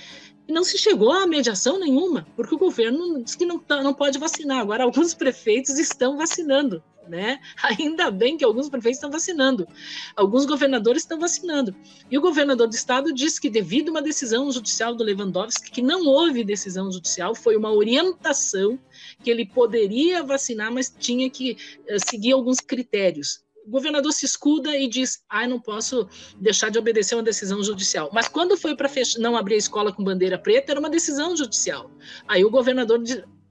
E 0.48 0.54
não 0.54 0.64
se 0.64 0.78
chegou 0.78 1.12
a 1.12 1.28
mediação 1.28 1.80
nenhuma, 1.80 2.26
porque 2.36 2.56
o 2.56 2.58
governo 2.58 3.22
disse 3.24 3.38
que 3.38 3.46
não, 3.46 3.60
tá, 3.60 3.84
não 3.84 3.94
pode 3.94 4.18
vacinar. 4.18 4.60
Agora, 4.60 4.84
alguns 4.84 5.14
prefeitos 5.16 5.78
estão 5.78 6.18
vacinando 6.18 6.82
né? 7.10 7.40
Ainda 7.64 8.10
bem 8.12 8.38
que 8.38 8.46
alguns 8.46 8.70
prefeitos 8.70 8.98
estão 8.98 9.12
vacinando, 9.12 9.68
alguns 10.16 10.46
governadores 10.46 11.02
estão 11.02 11.20
vacinando. 11.20 11.76
E 12.10 12.18
o 12.18 12.22
governador 12.22 12.68
do 12.68 12.76
estado 12.76 13.14
disse 13.14 13.42
que, 13.42 13.50
devido 13.50 13.90
a 13.90 13.92
uma 13.92 14.02
decisão 14.02 14.52
judicial 14.52 14.96
do 14.96 15.04
Lewandowski, 15.04 15.72
que 15.72 15.82
não 15.82 16.06
houve 16.06 16.44
decisão 16.44 16.92
judicial, 16.92 17.36
foi 17.36 17.56
uma 17.58 17.72
orientação 17.72 18.80
que 19.24 19.30
ele 19.30 19.46
poderia 19.46 20.24
vacinar, 20.24 20.72
mas 20.72 20.94
tinha 20.98 21.30
que 21.30 21.58
uh, 21.90 22.10
seguir 22.10 22.32
alguns 22.32 22.60
critérios 22.60 23.44
o 23.66 23.72
governador 23.72 24.12
se 24.12 24.26
escuda 24.26 24.76
e 24.76 24.88
diz: 24.88 25.22
ah, 25.30 25.48
não 25.48 25.60
posso 25.60 26.08
deixar 26.40 26.70
de 26.70 26.80
obedecer 26.80 27.16
uma 27.16 27.24
decisão 27.24 27.64
judicial. 27.64 28.10
Mas 28.12 28.28
quando 28.28 28.58
foi 28.58 28.76
para 28.76 28.90
não 29.20 29.38
abrir 29.38 29.56
a 29.56 29.60
escola 29.60 29.94
com 29.94 30.04
bandeira 30.04 30.40
preta, 30.40 30.72
era 30.72 30.80
uma 30.80 30.90
decisão 30.90 31.38
judicial. 31.38 31.92
Aí 32.28 32.44
o 32.44 32.50
governador 32.50 33.00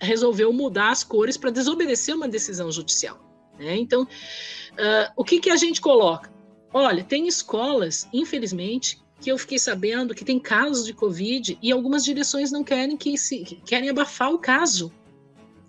resolveu 0.01 0.53
mudar 0.53 0.91
as 0.91 1.05
cores 1.05 1.37
para 1.37 1.51
desobedecer 1.51 2.17
uma 2.17 2.29
decisão 2.29 2.71
judicial. 2.71 3.28
Né? 3.59 3.77
Então, 3.77 4.03
uh, 4.03 5.13
o 5.17 5.25
que, 5.25 5.41
que 5.41 5.51
a 5.51 5.57
gente 5.57 5.81
coloca? 5.81 6.33
Olha, 6.73 7.03
tem 7.03 7.27
escolas, 7.27 8.09
infelizmente, 8.13 9.01
que 9.21 9.31
eu 9.31 9.39
fiquei 9.39 9.59
sabendo 9.59 10.15
que 10.15 10.25
tem 10.25 10.39
casos 10.39 10.85
de 10.85 10.93
Covid 10.93 11.59
e 11.61 11.73
algumas 11.73 12.05
direções 12.05 12.53
não 12.53 12.63
querem 12.63 12.97
que 12.97 13.17
se 13.19 13.41
que 13.41 13.57
querem 13.57 13.89
abafar 13.89 14.33
o 14.33 14.39
caso. 14.39 14.93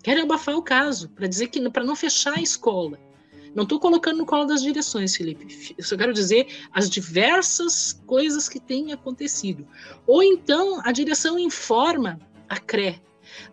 Querem 0.02 0.22
abafar 0.22 0.56
o 0.56 0.62
caso 0.62 1.08
para 1.10 1.26
dizer 1.26 1.48
que 1.48 1.68
para 1.68 1.84
não 1.84 1.96
fechar 1.96 2.38
a 2.38 2.42
escola. 2.42 2.98
Não 3.54 3.64
estou 3.64 3.80
colocando 3.80 4.18
no 4.18 4.26
colo 4.26 4.44
das 4.44 4.62
direções, 4.62 5.16
Felipe. 5.16 5.74
Eu 5.76 5.84
só 5.84 5.96
quero 5.96 6.12
dizer 6.12 6.46
as 6.72 6.88
diversas 6.88 8.00
coisas 8.06 8.48
que 8.48 8.60
têm 8.60 8.92
acontecido. 8.92 9.66
Ou 10.06 10.22
então 10.22 10.80
a 10.84 10.92
direção 10.92 11.38
informa 11.38 12.20
a 12.48 12.58
CRE. 12.58 13.00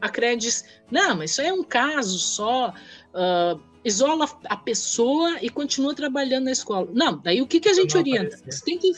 A 0.02 0.10
CRE 0.10 0.36
diz: 0.36 0.66
não, 0.92 1.18
mas 1.18 1.32
isso 1.32 1.42
é 1.42 1.52
um 1.52 1.64
caso 1.64 2.18
só. 2.20 2.74
Uh, 3.14 3.60
isola 3.88 4.30
a 4.46 4.58
pessoa 4.58 5.38
e 5.42 5.50
continua 5.50 5.96
trabalhando 5.96 6.46
na 6.46 6.52
escola. 6.52 6.90
Não, 6.94 7.18
daí 7.18 7.42
o 7.42 7.48
que, 7.48 7.60
que 7.60 7.70
a 7.70 7.74
gente 7.74 7.96
orienta? 7.98 8.38
Você 8.46 8.64
tem 8.64 8.78
que, 8.78 8.92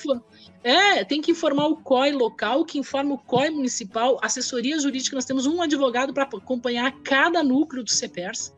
é, 0.63 1.03
tem 1.03 1.21
que 1.21 1.31
informar 1.31 1.67
o 1.67 1.77
COI 1.77 2.11
local, 2.11 2.65
que 2.65 2.79
informa 2.79 3.13
o 3.13 3.17
COI 3.17 3.51
municipal, 3.51 4.17
assessoria 4.21 4.79
jurídica, 4.79 5.15
nós 5.15 5.25
temos 5.25 5.45
um 5.45 5.61
advogado 5.61 6.13
para 6.13 6.23
acompanhar 6.23 6.91
cada 7.03 7.43
núcleo 7.43 7.83
do 7.83 7.91
CEPERS, 7.91 8.53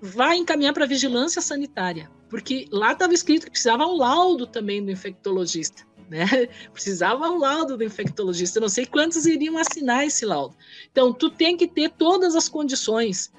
vai 0.00 0.36
encaminhar 0.36 0.72
para 0.72 0.86
vigilância 0.86 1.40
sanitária, 1.42 2.10
porque 2.28 2.66
lá 2.70 2.92
estava 2.92 3.12
escrito 3.12 3.44
que 3.44 3.52
precisava 3.52 3.86
um 3.86 3.96
laudo 3.96 4.46
também 4.46 4.84
do 4.84 4.90
infectologista. 4.90 5.84
Né? 6.08 6.26
Precisava 6.72 7.28
um 7.28 7.38
laudo 7.38 7.76
do 7.76 7.84
infectologista. 7.84 8.58
Eu 8.58 8.62
não 8.62 8.68
sei 8.68 8.86
quantos 8.86 9.26
iriam 9.26 9.58
assinar 9.58 10.06
esse 10.06 10.24
laudo. 10.24 10.56
Então, 10.90 11.12
tu 11.12 11.30
tem 11.30 11.56
que 11.56 11.66
ter 11.66 11.90
todas 11.90 12.34
as 12.34 12.48
condições 12.48 13.32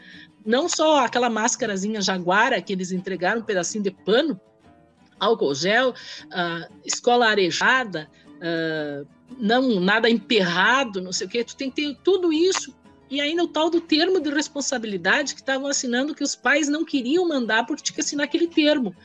não 0.46 0.70
só 0.70 1.04
aquela 1.04 1.30
máscarazinha 1.30 2.02
jaguara 2.02 2.62
que 2.62 2.72
eles 2.72 2.92
entregaram, 2.92 3.42
um 3.42 3.44
pedacinho 3.44 3.84
de 3.84 3.90
pano, 3.90 4.40
álcool 5.20 5.56
gel, 5.56 5.90
uh, 5.90 6.74
escola 6.86 7.28
arejada, 7.28 8.08
uh, 8.36 9.08
não 9.40 9.80
nada 9.80 10.10
emperrado, 10.10 11.02
não 11.02 11.12
sei 11.12 11.26
o 11.26 11.30
quê. 11.30 11.44
Tu 11.44 11.56
tem 11.56 11.72
que 11.72 11.82
ter 11.82 11.98
tudo 12.04 12.32
isso. 12.32 12.76
E 13.10 13.22
ainda 13.22 13.44
o 13.44 13.48
tal 13.48 13.70
do 13.70 13.82
termo 13.82 14.20
de 14.20 14.30
responsabilidade 14.30 15.34
que 15.34 15.42
estavam 15.42 15.68
assinando 15.68 16.14
que 16.14 16.24
os 16.24 16.36
pais 16.36 16.68
não 16.68 16.84
queriam 16.84 17.28
mandar 17.28 17.66
porque 17.66 17.84
tinha 17.84 17.96
que 17.96 18.02
assinar 18.02 18.26
aquele 18.26 18.48
termo, 18.48 18.96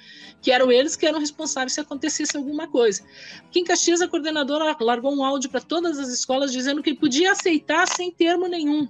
que 0.41 0.51
eram 0.51 0.71
eles 0.71 0.97
que 0.97 1.07
eram 1.07 1.21
responsáveis 1.21 1.73
se 1.73 1.81
acontecesse 1.81 2.37
alguma 2.37 2.67
coisa. 2.67 3.03
Aqui 3.47 3.61
em 3.61 3.65
Caxias, 3.65 4.01
a 4.01 4.09
coordenadora 4.09 4.77
largou 4.81 5.15
um 5.15 5.25
áudio 5.25 5.51
para 5.51 5.61
todas 5.61 5.99
as 5.99 6.09
escolas 6.09 6.53
dizendo 6.53 6.83
que 6.83 6.95
podia 6.95 7.33
aceitar 7.33 7.87
sem 7.87 8.11
termo 8.11 8.47
nenhum. 8.47 8.89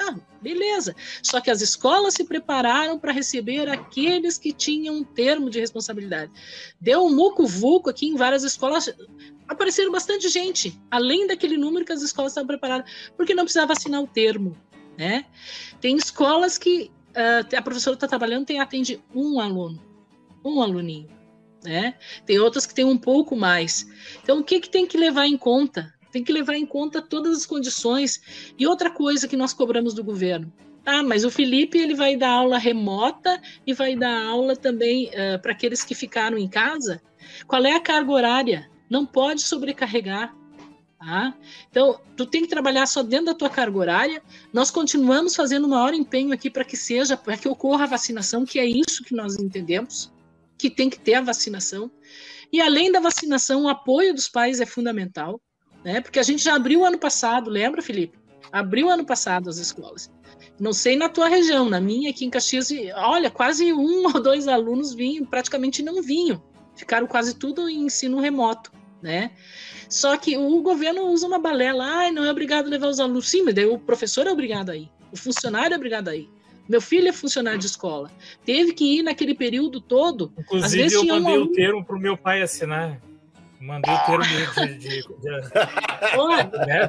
Ah, 0.00 0.16
beleza. 0.40 0.96
Só 1.22 1.40
que 1.40 1.50
as 1.50 1.60
escolas 1.60 2.14
se 2.14 2.24
prepararam 2.24 2.98
para 2.98 3.12
receber 3.12 3.68
aqueles 3.68 4.38
que 4.38 4.52
tinham 4.52 4.96
um 4.96 5.04
termo 5.04 5.50
de 5.50 5.60
responsabilidade. 5.60 6.32
Deu 6.80 7.04
um 7.04 7.14
muco-vuco 7.14 7.90
aqui 7.90 8.06
em 8.06 8.16
várias 8.16 8.42
escolas. 8.42 8.90
Apareceram 9.46 9.92
bastante 9.92 10.28
gente, 10.28 10.80
além 10.90 11.26
daquele 11.26 11.58
número 11.58 11.84
que 11.84 11.92
as 11.92 12.02
escolas 12.02 12.32
estavam 12.32 12.46
preparadas, 12.46 12.90
porque 13.16 13.34
não 13.34 13.44
precisava 13.44 13.72
assinar 13.72 14.02
o 14.02 14.06
termo. 14.06 14.56
Né? 14.96 15.26
Tem 15.80 15.96
escolas 15.96 16.56
que 16.56 16.90
uh, 17.10 17.56
a 17.56 17.62
professora 17.62 17.94
está 17.94 18.08
trabalhando 18.08 18.46
tem 18.46 18.60
atende 18.60 19.02
um 19.14 19.40
aluno, 19.40 19.80
um 20.44 20.62
aluninho. 20.62 21.08
né? 21.64 21.94
Tem 22.24 22.38
outras 22.38 22.66
que 22.66 22.74
têm 22.74 22.84
um 22.84 22.98
pouco 22.98 23.36
mais. 23.36 23.86
Então, 24.22 24.40
o 24.40 24.44
que, 24.44 24.60
que 24.60 24.70
tem 24.70 24.86
que 24.86 24.96
levar 24.96 25.26
em 25.26 25.36
conta? 25.36 25.92
Tem 26.10 26.24
que 26.24 26.32
levar 26.32 26.54
em 26.54 26.66
conta 26.66 27.00
todas 27.02 27.36
as 27.36 27.46
condições. 27.46 28.52
E 28.58 28.66
outra 28.66 28.90
coisa 28.90 29.28
que 29.28 29.36
nós 29.36 29.52
cobramos 29.52 29.94
do 29.94 30.02
governo. 30.02 30.52
Ah, 30.84 31.02
mas 31.02 31.24
o 31.24 31.30
Felipe 31.30 31.78
ele 31.78 31.94
vai 31.94 32.16
dar 32.16 32.30
aula 32.30 32.58
remota 32.58 33.40
e 33.66 33.74
vai 33.74 33.94
dar 33.94 34.24
aula 34.24 34.56
também 34.56 35.08
uh, 35.08 35.40
para 35.40 35.52
aqueles 35.52 35.84
que 35.84 35.94
ficaram 35.94 36.38
em 36.38 36.48
casa. 36.48 37.02
Qual 37.46 37.64
é 37.64 37.74
a 37.74 37.80
carga 37.80 38.10
horária? 38.10 38.70
Não 38.88 39.04
pode 39.04 39.42
sobrecarregar. 39.42 40.34
Tá? 40.98 41.34
Então, 41.70 41.98
tu 42.14 42.26
tem 42.26 42.42
que 42.42 42.48
trabalhar 42.48 42.86
só 42.86 43.02
dentro 43.02 43.26
da 43.26 43.34
tua 43.34 43.48
carga 43.48 43.78
horária. 43.78 44.22
Nós 44.52 44.70
continuamos 44.70 45.34
fazendo 45.34 45.66
o 45.66 45.70
maior 45.70 45.94
empenho 45.94 46.32
aqui 46.32 46.50
para 46.50 46.64
que 46.64 46.76
seja, 46.76 47.16
para 47.16 47.36
que 47.36 47.48
ocorra 47.48 47.84
a 47.84 47.88
vacinação, 47.88 48.44
que 48.44 48.58
é 48.58 48.66
isso 48.66 49.02
que 49.02 49.14
nós 49.14 49.38
entendemos, 49.38 50.12
que 50.60 50.70
tem 50.70 50.90
que 50.90 50.98
ter 50.98 51.14
a 51.14 51.20
vacinação. 51.22 51.90
E 52.52 52.60
além 52.60 52.92
da 52.92 53.00
vacinação, 53.00 53.64
o 53.64 53.68
apoio 53.68 54.12
dos 54.12 54.28
pais 54.28 54.60
é 54.60 54.66
fundamental, 54.66 55.40
né? 55.84 56.00
Porque 56.00 56.18
a 56.18 56.22
gente 56.22 56.42
já 56.42 56.54
abriu 56.54 56.84
ano 56.84 56.98
passado, 56.98 57.48
lembra, 57.48 57.80
Felipe? 57.80 58.18
Abriu 58.52 58.90
ano 58.90 59.04
passado 59.04 59.48
as 59.48 59.58
escolas. 59.58 60.10
Não 60.58 60.72
sei 60.72 60.96
na 60.96 61.08
tua 61.08 61.28
região, 61.28 61.68
na 61.68 61.80
minha 61.80 62.10
aqui 62.10 62.24
em 62.24 62.30
Caxias, 62.30 62.70
olha, 62.96 63.30
quase 63.30 63.72
um 63.72 64.04
ou 64.12 64.20
dois 64.20 64.48
alunos 64.48 64.92
vinham, 64.92 65.24
praticamente 65.24 65.82
não 65.82 66.02
vinham. 66.02 66.42
Ficaram 66.76 67.06
quase 67.06 67.34
tudo 67.34 67.68
em 67.68 67.84
ensino 67.84 68.20
remoto, 68.20 68.72
né? 69.02 69.30
Só 69.88 70.16
que 70.16 70.36
o 70.36 70.60
governo 70.60 71.06
usa 71.06 71.26
uma 71.26 71.38
balela, 71.38 71.84
ai, 71.84 72.10
não 72.10 72.24
é 72.24 72.30
obrigado 72.30 72.66
a 72.66 72.70
levar 72.70 72.88
os 72.88 73.00
alunos. 73.00 73.28
Sim, 73.28 73.42
mas 73.42 73.54
daí 73.54 73.66
o 73.66 73.78
professor 73.78 74.26
é 74.26 74.32
obrigado 74.32 74.70
a 74.70 74.76
ir, 74.76 74.90
o 75.12 75.16
funcionário 75.16 75.74
é 75.74 75.76
obrigado 75.76 76.08
a 76.08 76.16
ir. 76.16 76.28
Meu 76.70 76.80
filho 76.80 77.08
é 77.08 77.12
funcionário 77.12 77.58
de 77.58 77.66
escola. 77.66 78.08
Teve 78.44 78.72
que 78.72 78.98
ir 78.98 79.02
naquele 79.02 79.34
período 79.34 79.80
todo. 79.80 80.32
Inclusive, 80.38 80.66
Às 80.66 80.72
vezes, 80.72 81.08
eu 81.08 81.20
mandei 81.20 81.38
um 81.40 81.42
o 81.42 81.52
termo 81.52 81.84
para 81.84 81.96
o 81.96 81.98
meu 81.98 82.16
pai 82.16 82.42
assinar. 82.42 83.02
Mandei 83.60 83.92
o 83.92 83.98
termo 84.06 84.22
de. 84.22 84.78
de, 84.78 84.78
de, 84.78 85.02
de 85.02 85.08
né? 86.66 86.88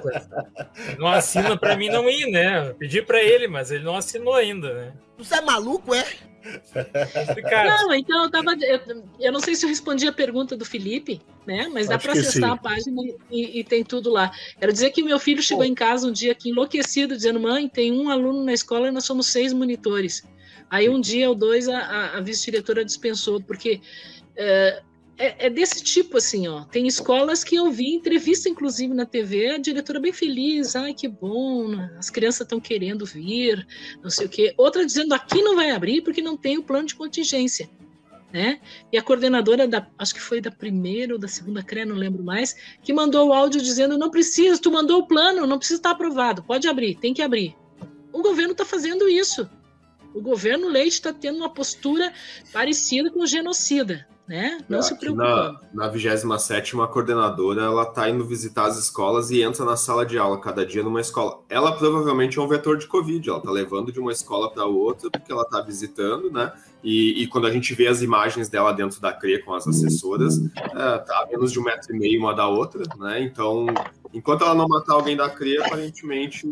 Não 0.99 1.08
assina 1.08 1.58
para 1.58 1.76
mim 1.76 1.90
não 1.90 2.08
ir, 2.08 2.28
né? 2.28 2.72
Pedi 2.78 3.02
para 3.02 3.24
ele, 3.24 3.48
mas 3.48 3.72
ele 3.72 3.84
não 3.84 3.95
assinou 3.95 4.36
ainda, 4.36 4.72
né? 4.72 4.94
Você 5.18 5.34
é 5.38 5.41
maluco, 5.41 5.95
é? 5.95 6.06
Não, 7.81 7.93
então 7.93 8.23
eu 8.23 8.31
tava. 8.31 8.55
Eu, 8.61 9.03
eu, 9.19 9.31
não 9.31 9.39
sei 9.39 9.55
se 9.55 9.65
eu 9.65 9.69
respondi 9.69 10.07
a 10.07 10.11
pergunta 10.11 10.57
do 10.57 10.65
Felipe, 10.65 11.22
né? 11.45 11.69
Mas 11.72 11.88
dá 11.88 11.97
para 11.97 12.13
acessar 12.13 12.49
sim. 12.49 12.55
a 12.55 12.57
página 12.57 13.01
e, 13.30 13.59
e, 13.59 13.63
tem 13.63 13.84
tudo 13.84 14.09
lá. 14.09 14.31
Quero 14.59 14.73
dizer 14.73 14.89
que 14.91 15.03
meu 15.03 15.19
filho 15.19 15.41
chegou 15.41 15.63
em 15.63 15.76
casa 15.76 16.07
um 16.07 16.11
dia 16.11 16.31
aqui 16.31 16.49
enlouquecido, 16.49 17.15
dizendo: 17.15 17.39
mãe, 17.39 17.68
tem 17.68 17.91
um 17.91 18.09
aluno 18.09 18.43
na 18.43 18.53
escola 18.53 18.88
e 18.88 18.91
nós 18.91 19.05
somos 19.05 19.27
seis 19.27 19.53
monitores. 19.53 20.23
Aí 20.69 20.89
um 20.89 20.99
dia 20.99 21.30
ou 21.30 21.35
dois 21.35 21.68
a, 21.68 21.77
a, 21.77 22.18
a 22.18 22.22
vice-diretora 22.22 22.84
dispensou, 22.84 23.41
porque. 23.41 23.81
É, 24.35 24.81
é, 25.18 25.46
é, 25.46 25.50
desse 25.50 25.84
tipo, 25.84 26.18
assim, 26.18 26.48
ó. 26.48 26.64
Tem 26.66 26.88
escolas 26.88 27.44
que 27.44 27.56
eu 27.56 27.70
vi 27.72 27.94
entrevista, 27.94 28.50
inclusive, 28.50 28.94
na 28.94 29.06
TV, 29.06 29.52
a 29.52 29.58
diretora 29.58 30.00
bem 30.00 30.12
feliz, 30.12 30.76
ai, 30.76 30.94
que 30.94 31.08
bom, 31.08 31.76
as 31.98 32.10
crianças 32.10 32.42
estão 32.42 32.60
querendo 32.60 33.06
vir, 33.06 33.66
não 34.02 34.10
sei 34.10 34.26
o 34.26 34.30
quê. 34.30 34.54
Outra 34.58 34.86
dizendo, 34.86 35.14
aqui 35.14 35.42
não 35.42 35.56
vai 35.56 35.72
abrir 35.72 36.02
porque 36.02 36.22
não 36.22 36.36
tem 36.36 36.58
o 36.58 36.64
plano 36.64 36.88
de 36.88 36.96
contingência. 36.96 37.70
Né? 38.34 38.62
E 38.92 38.98
a 38.98 39.04
coordenadora 39.04 39.68
da, 39.68 39.86
acho 40.00 40.14
que 40.14 40.22
foi 40.22 40.40
da 40.40 40.50
primeira 40.50 41.14
ou 41.14 41.20
da 41.20 41.28
segunda 41.28 41.62
CRE, 41.62 41.84
não 41.84 41.98
lembro 41.98 42.24
mais, 42.24 42.56
que 42.82 42.94
mandou 42.94 43.28
o 43.28 43.34
áudio 43.34 43.62
dizendo: 43.62 43.98
não 43.98 44.10
precisa, 44.10 44.58
tu 44.58 44.72
mandou 44.72 45.02
o 45.02 45.08
plano, 45.08 45.46
não 45.46 45.58
precisa 45.58 45.80
estar 45.80 45.92
aprovado, 45.92 46.42
pode 46.42 46.66
abrir, 46.66 46.96
tem 46.96 47.14
que 47.14 47.22
abrir. 47.22 47.54
O 48.14 48.22
governo 48.22 48.54
está 48.54 48.64
fazendo 48.64 49.10
isso. 49.10 49.50
O 50.14 50.22
governo 50.22 50.70
Leite 50.70 50.94
está 50.94 51.12
tendo 51.12 51.38
uma 51.38 51.50
postura 51.50 52.14
parecida 52.54 53.12
com 53.12 53.20
o 53.20 53.28
genocida 53.28 54.08
né? 54.32 54.60
Não 54.70 54.82
se 54.82 54.98
preocupando. 54.98 55.60
Na, 55.74 55.88
na 55.88 55.88
27 55.90 56.80
a 56.80 56.88
coordenadora, 56.88 57.64
ela 57.64 57.86
tá 57.86 58.10
indo 58.10 58.24
visitar 58.24 58.66
as 58.66 58.78
escolas 58.78 59.30
e 59.30 59.41
entra 59.41 59.66
na 59.66 59.76
sala 59.76 60.06
de 60.06 60.18
aula 60.18 60.40
cada 60.40 60.66
dia 60.66 60.82
numa 60.82 61.02
escola. 61.02 61.41
Ela 61.49 61.74
provavelmente 61.74 62.40
é 62.40 62.41
um 62.41 62.48
vetor 62.48 62.78
de 62.78 62.88
Covid, 62.88 63.30
ela 63.30 63.41
tá 63.41 63.52
levando 63.52 63.91
de 63.91 63.99
uma 63.99 64.14
escola 64.14 64.49
para 64.49 64.64
outra 64.64 65.12
porque 65.12 65.34
ela 65.34 65.44
tá 65.44 65.60
visitando, 65.60 66.32
né? 66.32 66.53
E, 66.82 67.22
e, 67.22 67.28
quando 67.28 67.45
a 67.45 67.52
gente 67.52 67.76
vê 67.76 67.88
as 67.88 68.02
imagens 68.02 68.48
dela 68.48 68.72
dentro 68.72 69.02
da 69.02 69.12
CRE 69.12 69.44
com 69.44 69.53
as 69.53 69.68
assessoras, 69.68 70.40
é, 70.56 70.98
tá 70.98 71.24
a 71.24 71.28
menos 71.30 71.52
de 71.52 71.60
um 71.60 71.64
metro 71.64 71.94
e 71.94 71.99
meio 71.99 72.20
uma 72.20 72.34
da 72.34 72.48
outra, 72.48 72.84
né? 72.98 73.22
Então, 73.22 73.68
enquanto 74.14 74.45
ela 74.45 74.56
não 74.56 74.68
matar 74.68 74.94
alguém 74.94 75.16
da 75.16 75.30
CRE, 75.30 75.58
aparentemente 75.58 76.48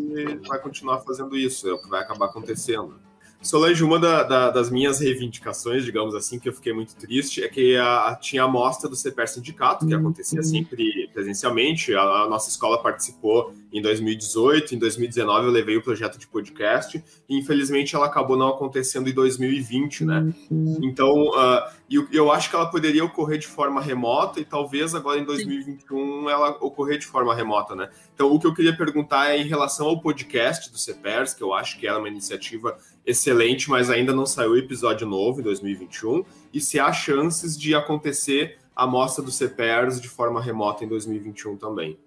vai 0.45 0.59
continuar 0.59 0.99
fazendo 0.99 1.35
isso, 1.35 1.67
é 1.67 1.73
o 1.73 1.81
que 1.81 1.89
vai 1.89 2.01
acabar 2.01 2.25
acontecendo. 2.25 3.08
Solange, 3.41 3.83
uma 3.83 3.97
da, 3.97 4.23
da, 4.23 4.49
das 4.49 4.69
minhas 4.69 4.99
reivindicações, 4.99 5.85
digamos 5.85 6.13
assim, 6.13 6.37
que 6.37 6.49
eu 6.49 6.53
fiquei 6.53 6.73
muito 6.73 6.93
triste, 6.95 7.41
é 7.41 7.47
que 7.47 7.77
a, 7.77 8.17
tinha 8.19 8.43
a 8.43 8.47
mostra 8.47 8.89
do 8.89 8.97
CPR 8.97 9.27
Sindicato, 9.27 9.87
que 9.87 9.93
acontecia 9.93 10.43
sempre 10.43 11.09
presencialmente. 11.13 11.95
A, 11.95 12.01
a, 12.01 12.29
nossa 12.29 12.49
escola 12.49 12.81
participou 12.81 13.53
em 13.71 13.81
2018, 13.81 14.75
em 14.75 14.77
2019 14.77 15.47
eu 15.47 15.51
levei 15.51 15.77
o 15.77 15.81
projeto 15.81 16.17
de 16.17 16.27
podcast, 16.27 17.01
e 17.29 17.37
infelizmente 17.37 17.95
ela 17.95 18.07
acabou 18.07 18.35
não 18.35 18.49
acontecendo 18.49 19.09
em 19.09 19.13
2020, 19.13 20.03
né? 20.03 20.33
Então, 20.81 21.29
uh, 21.29 21.71
eu, 21.89 22.07
eu 22.11 22.31
acho 22.31 22.49
que 22.49 22.55
ela 22.55 22.69
poderia 22.69 23.05
ocorrer 23.05 23.39
de 23.39 23.47
forma 23.47 23.79
remota, 23.79 24.41
e 24.41 24.45
talvez 24.45 24.93
agora 24.93 25.17
em 25.17 25.23
2021 25.23 25.87
Sim. 25.87 26.29
ela 26.29 26.49
ocorrer 26.59 26.97
de 26.97 27.05
forma 27.05 27.33
remota, 27.33 27.73
né? 27.73 27.89
Então, 28.13 28.33
o 28.33 28.39
que 28.39 28.47
eu 28.47 28.53
queria 28.53 28.75
perguntar 28.75 29.29
é 29.29 29.37
em 29.37 29.47
relação 29.47 29.87
ao 29.87 30.01
podcast 30.01 30.69
do 30.69 30.77
CPERS, 30.77 31.33
que 31.33 31.41
eu 31.41 31.53
acho 31.53 31.79
que 31.79 31.87
era 31.87 31.97
uma 31.97 32.09
iniciativa 32.09 32.77
excelente, 33.09 33.69
mas 33.69 33.89
ainda 33.89 34.13
não 34.13 34.25
saiu 34.25 34.55
episódio 34.55 35.07
novo 35.07 35.39
em 35.39 35.43
2021, 35.43 36.23
e 36.53 36.61
se 36.61 36.79
há 36.79 36.93
chances 36.93 37.57
de 37.57 37.73
acontecer 37.73 38.59
a 38.75 38.85
mostra 38.85 39.23
do 39.23 39.31
CPERS 39.31 39.99
de 39.99 40.07
forma 40.07 40.39
remota 40.39 40.85
em 40.85 40.87
2021 40.87 41.57
também. 41.57 41.97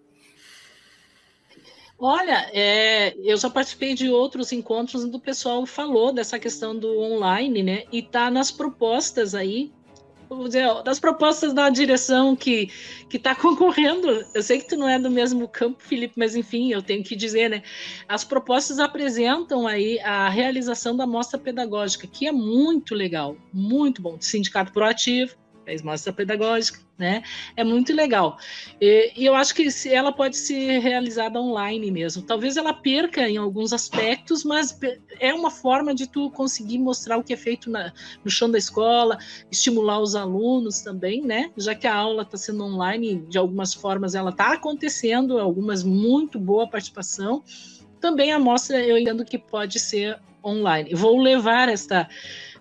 Olha, 1.99 2.49
é, 2.53 3.15
eu 3.19 3.37
já 3.37 3.51
participei 3.51 3.95
de 3.95 4.09
outros 4.09 4.53
encontros 4.53 5.05
onde 5.05 5.17
o 5.17 5.21
pessoal 5.21 5.67
falou 5.67 6.13
dessa 6.13 6.39
questão 6.39 6.77
do 6.77 6.99
online, 7.01 7.63
né? 7.63 7.85
E 7.93 8.03
tá 8.03 8.31
nas 8.31 8.51
propostas 8.51 9.35
aí 9.35 9.73
dizer, 10.45 10.83
das 10.83 10.99
propostas 11.01 11.53
da 11.53 11.69
direção 11.71 12.35
que 12.37 12.71
que 13.09 13.17
está 13.19 13.35
concorrendo. 13.37 14.25
Eu 14.35 14.43
sei 14.43 14.59
que 14.59 14.69
tu 14.69 14.77
não 14.77 14.89
é 14.89 14.99
do 14.99 15.11
mesmo 15.11 15.47
campo, 15.47 15.83
Felipe, 15.83 16.15
mas 16.17 16.35
enfim, 16.35 16.73
eu 16.73 16.83
tenho 16.83 17.05
que 17.05 17.15
dizer, 17.15 17.51
né? 17.51 17.63
As 18.09 18.25
propostas 18.25 18.79
apresentam 18.79 19.67
aí 19.67 20.01
a 20.01 20.29
realização 20.29 20.97
da 20.97 21.07
mostra 21.07 21.39
pedagógica, 21.39 22.07
que 22.07 22.27
é 22.27 22.33
muito 22.33 22.95
legal, 22.95 23.37
muito 23.53 24.01
bom. 24.01 24.17
Sindicato 24.21 24.73
proativo, 24.73 25.35
fez 25.73 25.83
mostra 25.83 26.13
pedagógica, 26.13 26.79
né? 26.99 27.23
É 27.57 27.65
muito 27.65 27.93
legal. 27.95 28.37
E, 28.81 29.13
e, 29.17 29.25
eu 29.25 29.35
acho 29.35 29.55
que 29.55 29.69
ela 29.89 30.13
pode 30.13 30.37
ser 30.37 30.79
realizada 30.81 31.41
online 31.41 31.91
mesmo. 31.91 32.23
Talvez 32.23 32.57
ela 32.59 32.75
perca 32.75 33.29
em 33.29 33.39
alguns 33.39 33.73
aspectos, 33.73 34.45
mas 34.45 34.79
é 35.19 35.33
uma 35.33 35.51
forma 35.51 35.95
de 35.95 36.07
tu 36.07 36.31
conseguir 36.31 36.79
mostrar 36.79 37.17
o 37.17 37.25
que 37.25 37.33
é 37.33 37.37
feito 37.37 37.71
na, 37.71 37.93
no 38.23 38.31
chão 38.31 38.51
da 38.51 38.59
escola, 38.59 39.19
estimular 39.51 39.99
os 40.01 40.15
alunos 40.15 40.83
também, 40.83 41.23
né? 41.23 41.51
Já 41.57 41.75
que 41.75 41.87
a 41.87 41.95
aula 41.95 42.23
está 42.23 42.37
sendo 42.37 42.65
online, 42.65 43.25
de 43.29 43.39
algumas 43.39 43.73
formas 43.73 44.15
ela 44.15 44.31
está 44.31 44.53
acontecendo, 44.53 45.39
algumas 45.39 45.83
muito 45.83 46.39
boa 46.39 46.69
participação. 46.69 47.43
Também 47.99 48.33
a 48.33 48.39
mostra 48.39 48.79
eu 48.81 48.99
entendo 48.99 49.25
que 49.25 49.39
pode 49.39 49.79
ser 49.79 50.21
online. 50.45 50.93
Vou 50.95 51.19
levar 51.19 51.69
esta, 51.69 52.09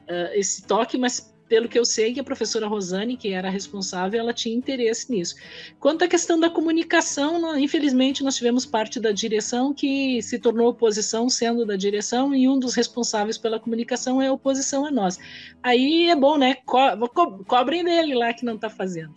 uh, 0.03 0.33
esse 0.33 0.63
toque, 0.63 0.97
mas 0.97 1.30
pelo 1.51 1.67
que 1.67 1.77
eu 1.77 1.83
sei, 1.83 2.13
que 2.13 2.19
a 2.21 2.23
professora 2.23 2.65
Rosane, 2.65 3.17
que 3.17 3.33
era 3.33 3.49
responsável, 3.49 4.17
ela 4.17 4.31
tinha 4.31 4.55
interesse 4.55 5.11
nisso. 5.11 5.35
Quanto 5.81 6.05
à 6.05 6.07
questão 6.07 6.39
da 6.39 6.49
comunicação, 6.49 7.59
infelizmente 7.59 8.23
nós 8.23 8.37
tivemos 8.37 8.65
parte 8.65 9.01
da 9.01 9.11
direção 9.11 9.73
que 9.73 10.21
se 10.21 10.39
tornou 10.39 10.69
oposição 10.69 11.27
sendo 11.27 11.65
da 11.65 11.75
direção 11.75 12.33
e 12.33 12.47
um 12.47 12.57
dos 12.57 12.73
responsáveis 12.73 13.37
pela 13.37 13.59
comunicação 13.59 14.21
é 14.21 14.31
oposição 14.31 14.85
a 14.85 14.91
nós. 14.91 15.19
Aí 15.61 16.07
é 16.07 16.15
bom, 16.15 16.37
né? 16.37 16.55
Co 16.65 16.79
co 17.09 17.43
cobrem 17.43 17.83
dele 17.83 18.15
lá 18.15 18.31
que 18.31 18.45
não 18.45 18.55
está 18.55 18.69
fazendo. 18.69 19.15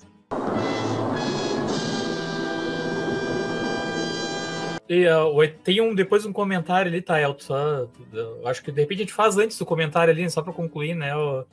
E, 4.89 5.07
uh, 5.07 5.49
tem 5.63 5.81
um, 5.81 5.95
depois 5.95 6.27
um 6.27 6.33
comentário 6.33 6.91
ali, 6.91 7.01
tá, 7.01 7.21
Elton? 7.21 7.89
Acho 8.45 8.61
que 8.61 8.73
de 8.73 8.81
repente 8.81 8.99
a 8.99 9.05
gente 9.05 9.13
faz 9.13 9.39
antes 9.39 9.57
do 9.57 9.65
comentário 9.65 10.13
ali, 10.13 10.29
só 10.29 10.43
para 10.43 10.53
concluir, 10.53 10.97
né? 10.97 11.15
O, 11.15 11.45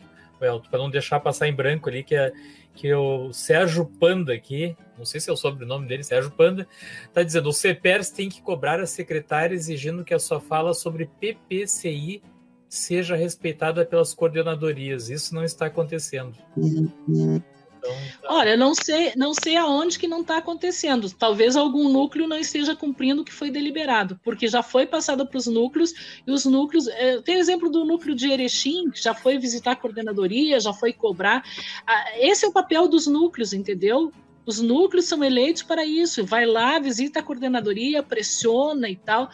para 0.70 0.80
não 0.80 0.90
deixar 0.90 1.20
passar 1.20 1.48
em 1.48 1.54
branco 1.54 1.90
ali, 1.90 2.04
que 2.04 2.16
é 2.16 2.32
que 2.74 2.88
é 2.88 2.98
o 2.98 3.34
Sérgio 3.34 3.86
Panda 3.86 4.34
aqui, 4.34 4.76
não 4.98 5.06
sei 5.06 5.20
se 5.20 5.30
é 5.30 5.34
o 5.34 5.38
sobrenome 5.38 5.88
dele, 5.88 6.04
Sérgio 6.04 6.32
Panda, 6.32 6.68
está 7.06 7.22
dizendo: 7.22 7.50
o 7.50 7.54
CEPERS 7.54 8.10
tem 8.10 8.30
que 8.30 8.42
cobrar 8.42 8.80
a 8.80 8.88
secretária 8.88 9.54
exigindo 9.54 10.04
que 10.04 10.14
a 10.14 10.20
sua 10.20 10.40
fala 10.40 10.74
sobre 10.74 11.10
PPCI 11.20 12.24
seja 12.70 13.16
respeitada 13.16 13.86
pelas 13.86 14.14
coordenadorias. 14.14 15.10
Isso 15.10 15.36
não 15.36 15.44
está 15.44 15.66
acontecendo. 15.66 16.38
Então, 17.82 17.92
tá. 18.22 18.34
Olha, 18.36 18.56
não 18.56 18.76
sei, 18.76 19.14
não 19.16 19.34
sei 19.34 19.58
aonde 19.58 19.98
que 19.98 20.08
não 20.08 20.22
está 20.22 20.38
acontecendo. 20.38 21.10
Talvez 21.12 21.56
algum 21.56 21.90
núcleo 21.90 22.28
não 22.28 22.38
esteja 22.38 22.76
cumprindo 22.76 23.22
o 23.24 23.26
que 23.26 23.34
foi 23.34 23.50
deliberado, 23.50 24.20
porque 24.24 24.48
já 24.48 24.62
foi 24.62 24.86
passado 24.86 25.26
para 25.26 25.38
os 25.38 25.48
núcleos 25.48 25.94
e 26.26 26.32
os 26.32 26.46
núcleos. 26.46 26.88
eh, 26.88 27.22
Tem 27.22 27.36
exemplo 27.38 27.70
do 27.70 27.84
núcleo 27.84 28.16
de 28.16 28.32
Erechim, 28.32 28.92
que 28.92 29.02
já 29.02 29.14
foi 29.14 29.38
visitar 29.40 29.72
a 29.72 29.76
coordenadoria, 29.76 30.60
já 30.60 30.74
foi 30.74 30.94
cobrar. 30.94 31.44
Ah, 31.86 32.06
Esse 32.18 32.46
é 32.46 32.48
o 32.48 32.54
papel 32.54 32.88
dos 32.88 33.08
núcleos, 33.08 33.54
entendeu? 33.54 34.12
Os 34.52 34.60
núcleos 34.60 35.06
são 35.06 35.24
eleitos 35.24 35.64
para 35.64 35.86
isso. 35.86 36.26
Vai 36.26 36.46
lá, 36.46 36.78
visita 36.78 37.22
a 37.22 37.24
coordenadoria, 37.24 38.04
pressiona 38.04 38.90
e 38.90 38.98
tal, 38.98 39.30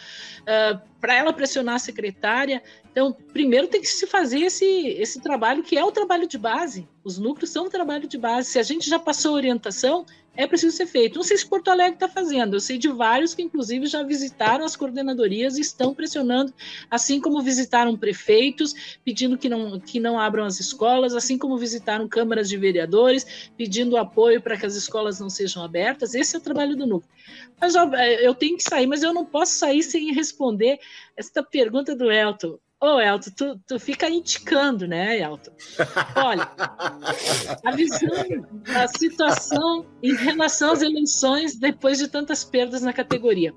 para 1.01 1.15
ela 1.15 1.33
pressionar 1.33 1.75
a 1.75 1.79
secretária. 1.79 2.61
Então, 2.91 3.11
primeiro 3.33 3.67
tem 3.67 3.81
que 3.81 3.87
se 3.87 4.05
fazer 4.05 4.41
esse, 4.41 4.65
esse 4.65 5.19
trabalho, 5.19 5.63
que 5.63 5.75
é 5.75 5.83
o 5.83 5.91
trabalho 5.91 6.27
de 6.27 6.37
base. 6.37 6.87
Os 7.03 7.17
núcleos 7.17 7.49
são 7.49 7.65
o 7.65 7.69
trabalho 7.69 8.07
de 8.07 8.17
base. 8.17 8.51
Se 8.51 8.59
a 8.59 8.63
gente 8.63 8.87
já 8.87 8.99
passou 8.99 9.33
orientação, 9.33 10.05
é 10.37 10.45
preciso 10.45 10.77
ser 10.77 10.85
feito. 10.85 11.15
Não 11.15 11.23
sei 11.23 11.35
se 11.35 11.45
Porto 11.45 11.69
Alegre 11.69 11.95
está 11.95 12.07
fazendo. 12.07 12.55
Eu 12.55 12.59
sei 12.59 12.77
de 12.77 12.87
vários 12.87 13.33
que, 13.33 13.41
inclusive, 13.41 13.87
já 13.87 14.03
visitaram 14.03 14.63
as 14.63 14.75
coordenadorias 14.75 15.57
e 15.57 15.61
estão 15.61 15.93
pressionando, 15.95 16.53
assim 16.89 17.19
como 17.19 17.41
visitaram 17.41 17.97
prefeitos, 17.97 18.97
pedindo 19.03 19.37
que 19.37 19.49
não, 19.49 19.79
que 19.79 19.99
não 19.99 20.19
abram 20.19 20.45
as 20.45 20.59
escolas, 20.59 21.15
assim 21.15 21.37
como 21.37 21.57
visitaram 21.57 22.07
câmaras 22.07 22.47
de 22.47 22.55
vereadores, 22.55 23.49
pedindo 23.57 23.97
apoio 23.97 24.39
para 24.39 24.55
que 24.55 24.65
as 24.65 24.75
escolas 24.75 25.19
não 25.19 25.29
sejam 25.29 25.63
abertas. 25.63 26.13
Esse 26.13 26.35
é 26.35 26.39
o 26.39 26.41
trabalho 26.41 26.75
do 26.75 26.85
núcleo. 26.85 27.11
Mas 27.59 27.75
ó, 27.75 27.89
eu 28.21 28.35
tenho 28.35 28.57
que 28.57 28.63
sair, 28.63 28.85
mas 28.85 29.01
eu 29.01 29.13
não 29.13 29.25
posso 29.25 29.53
sair 29.53 29.81
sem 29.81 30.13
responder 30.13 30.79
esta 31.15 31.41
pergunta 31.41 31.95
do 31.95 32.11
Elton. 32.11 32.59
Ô, 32.79 32.99
Elton, 32.99 33.31
tu, 33.35 33.59
tu 33.65 33.79
fica 33.79 34.07
indicando, 34.07 34.87
né, 34.87 35.19
Elton? 35.19 35.51
Olha, 36.15 36.47
a 37.65 37.71
visão 37.71 38.45
da 38.71 38.87
situação 38.87 39.83
em 40.03 40.15
relação 40.15 40.73
às 40.73 40.83
eleições 40.83 41.55
depois 41.55 41.97
de 41.97 42.07
tantas 42.07 42.43
perdas 42.43 42.83
na 42.83 42.93
categoria. 42.93 43.51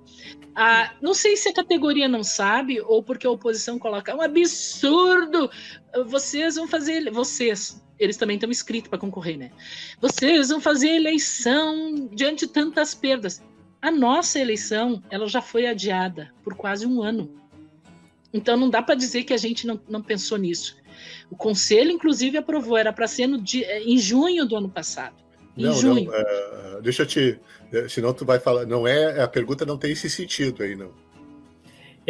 Ah, 0.54 0.94
não 1.02 1.12
sei 1.12 1.36
se 1.36 1.50
a 1.50 1.54
categoria 1.54 2.08
não 2.08 2.24
sabe 2.24 2.80
ou 2.80 3.02
porque 3.02 3.26
a 3.26 3.30
oposição 3.30 3.78
coloca 3.78 4.10
é 4.10 4.14
um 4.14 4.22
absurdo. 4.22 5.50
Vocês 6.06 6.56
vão 6.56 6.66
fazer 6.66 7.10
vocês. 7.10 7.84
Eles 7.98 8.16
também 8.16 8.36
estão 8.36 8.50
inscritos 8.50 8.88
para 8.88 8.98
concorrer, 8.98 9.36
né? 9.36 9.50
Vocês 10.00 10.48
vão 10.48 10.62
fazer 10.62 10.88
eleição 10.88 12.08
diante 12.10 12.46
de 12.46 12.52
tantas 12.52 12.94
perdas. 12.94 13.42
A 13.82 13.90
nossa 13.90 14.38
eleição, 14.38 15.02
ela 15.10 15.26
já 15.28 15.42
foi 15.42 15.66
adiada 15.66 16.32
por 16.42 16.54
quase 16.56 16.86
um 16.86 17.02
ano. 17.02 17.39
Então 18.32 18.56
não 18.56 18.70
dá 18.70 18.82
para 18.82 18.94
dizer 18.94 19.24
que 19.24 19.32
a 19.32 19.36
gente 19.36 19.66
não, 19.66 19.80
não 19.88 20.02
pensou 20.02 20.38
nisso. 20.38 20.76
O 21.30 21.36
conselho, 21.36 21.90
inclusive, 21.90 22.38
aprovou, 22.38 22.76
era 22.76 22.92
para 22.92 23.06
ser 23.06 23.26
no 23.26 23.40
dia, 23.40 23.82
em 23.82 23.98
junho 23.98 24.46
do 24.46 24.56
ano 24.56 24.68
passado. 24.68 25.16
Em 25.56 25.64
Não, 25.64 25.72
junho. 25.72 26.04
não, 26.04 26.14
é, 26.14 26.80
deixa 26.82 27.02
eu 27.02 27.06
te. 27.06 27.40
é, 27.72 27.88
Senão 27.88 28.12
tu 28.12 28.24
vai 28.24 28.38
falar. 28.38 28.66
Não 28.66 28.86
é. 28.86 29.20
A 29.22 29.28
pergunta 29.28 29.66
não 29.66 29.76
tem 29.76 29.92
esse 29.92 30.08
sentido 30.08 30.62
aí, 30.62 30.76
não. 30.76 30.92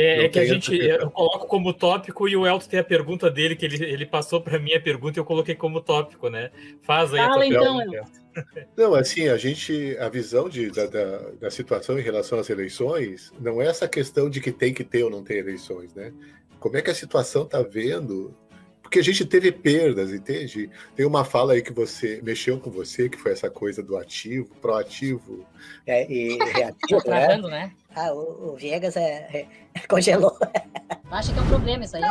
É, 0.01 0.25
é 0.25 0.29
que 0.29 0.39
a 0.39 0.45
gente 0.47 0.75
eu 0.75 1.11
coloco 1.11 1.47
como 1.47 1.75
tópico 1.75 2.29
e 2.29 2.37
o 2.37 2.47
Elton 2.47 2.69
tem 2.69 2.81
a 2.81 2.85
pergunta 2.85 3.31
dele, 3.31 3.55
que 3.55 3.67
ele, 3.67 3.85
ele 3.85 4.07
passou 4.07 4.41
para 4.41 4.59
mim 4.59 4.73
a 4.73 4.81
pergunta 4.81 5.19
e 5.19 5.21
eu 5.21 5.25
coloquei 5.25 5.55
como 5.55 5.81
tópico, 5.81 6.29
né? 6.31 6.51
Faz 6.83 7.13
aí 7.13 7.21
a 7.21 7.25
Fala 7.25 7.37
tua 7.37 7.47
então, 7.47 7.77
pergunta. 7.77 8.21
Não, 8.77 8.95
assim, 8.95 9.29
a 9.29 9.37
gente. 9.37 9.97
A 9.99 10.09
visão 10.09 10.49
de, 10.49 10.71
da, 10.71 10.87
da, 10.87 11.19
da 11.41 11.51
situação 11.51 11.99
em 11.99 12.03
relação 12.03 12.39
às 12.39 12.49
eleições 12.49 13.33
não 13.41 13.61
é 13.61 13.67
essa 13.67 13.89
questão 13.89 14.31
de 14.31 14.41
que 14.41 14.53
tem 14.53 14.73
que 14.73 14.85
ter 14.85 15.03
ou 15.03 15.11
não 15.11 15.23
ter 15.23 15.39
eleições, 15.39 15.93
né? 15.95 16.13
Como 16.59 16.77
é 16.77 16.83
que 16.83 16.91
a 16.91 16.95
situação 16.95 17.43
está 17.43 17.61
vendo? 17.63 18.35
Porque 18.91 18.99
a 18.99 19.05
gente 19.05 19.25
teve 19.25 19.53
perdas, 19.53 20.13
entende? 20.13 20.69
Tem 20.97 21.07
uma 21.07 21.25
fala 21.25 21.53
aí 21.53 21.63
que 21.63 21.73
você 21.73 22.21
mexeu 22.25 22.59
com 22.59 22.73
você, 22.73 23.09
que 23.09 23.17
foi 23.17 23.31
essa 23.31 23.49
coisa 23.49 23.85
do 23.85 23.97
ativo, 23.97 24.49
proativo. 24.61 25.47
É, 25.87 26.11
e 26.13 26.37
reativo, 26.37 27.01
né? 27.09 27.37
né? 27.37 27.73
Ah, 27.95 28.13
o, 28.13 28.51
o 28.51 28.57
Viegas 28.57 28.97
é, 28.97 29.47
é- 29.77 29.81
congelou. 29.87 30.37
Acho 31.09 31.33
que 31.33 31.39
é 31.39 31.43
um 31.43 31.47
problema 31.47 31.85
isso 31.85 31.97
aí. 31.97 32.03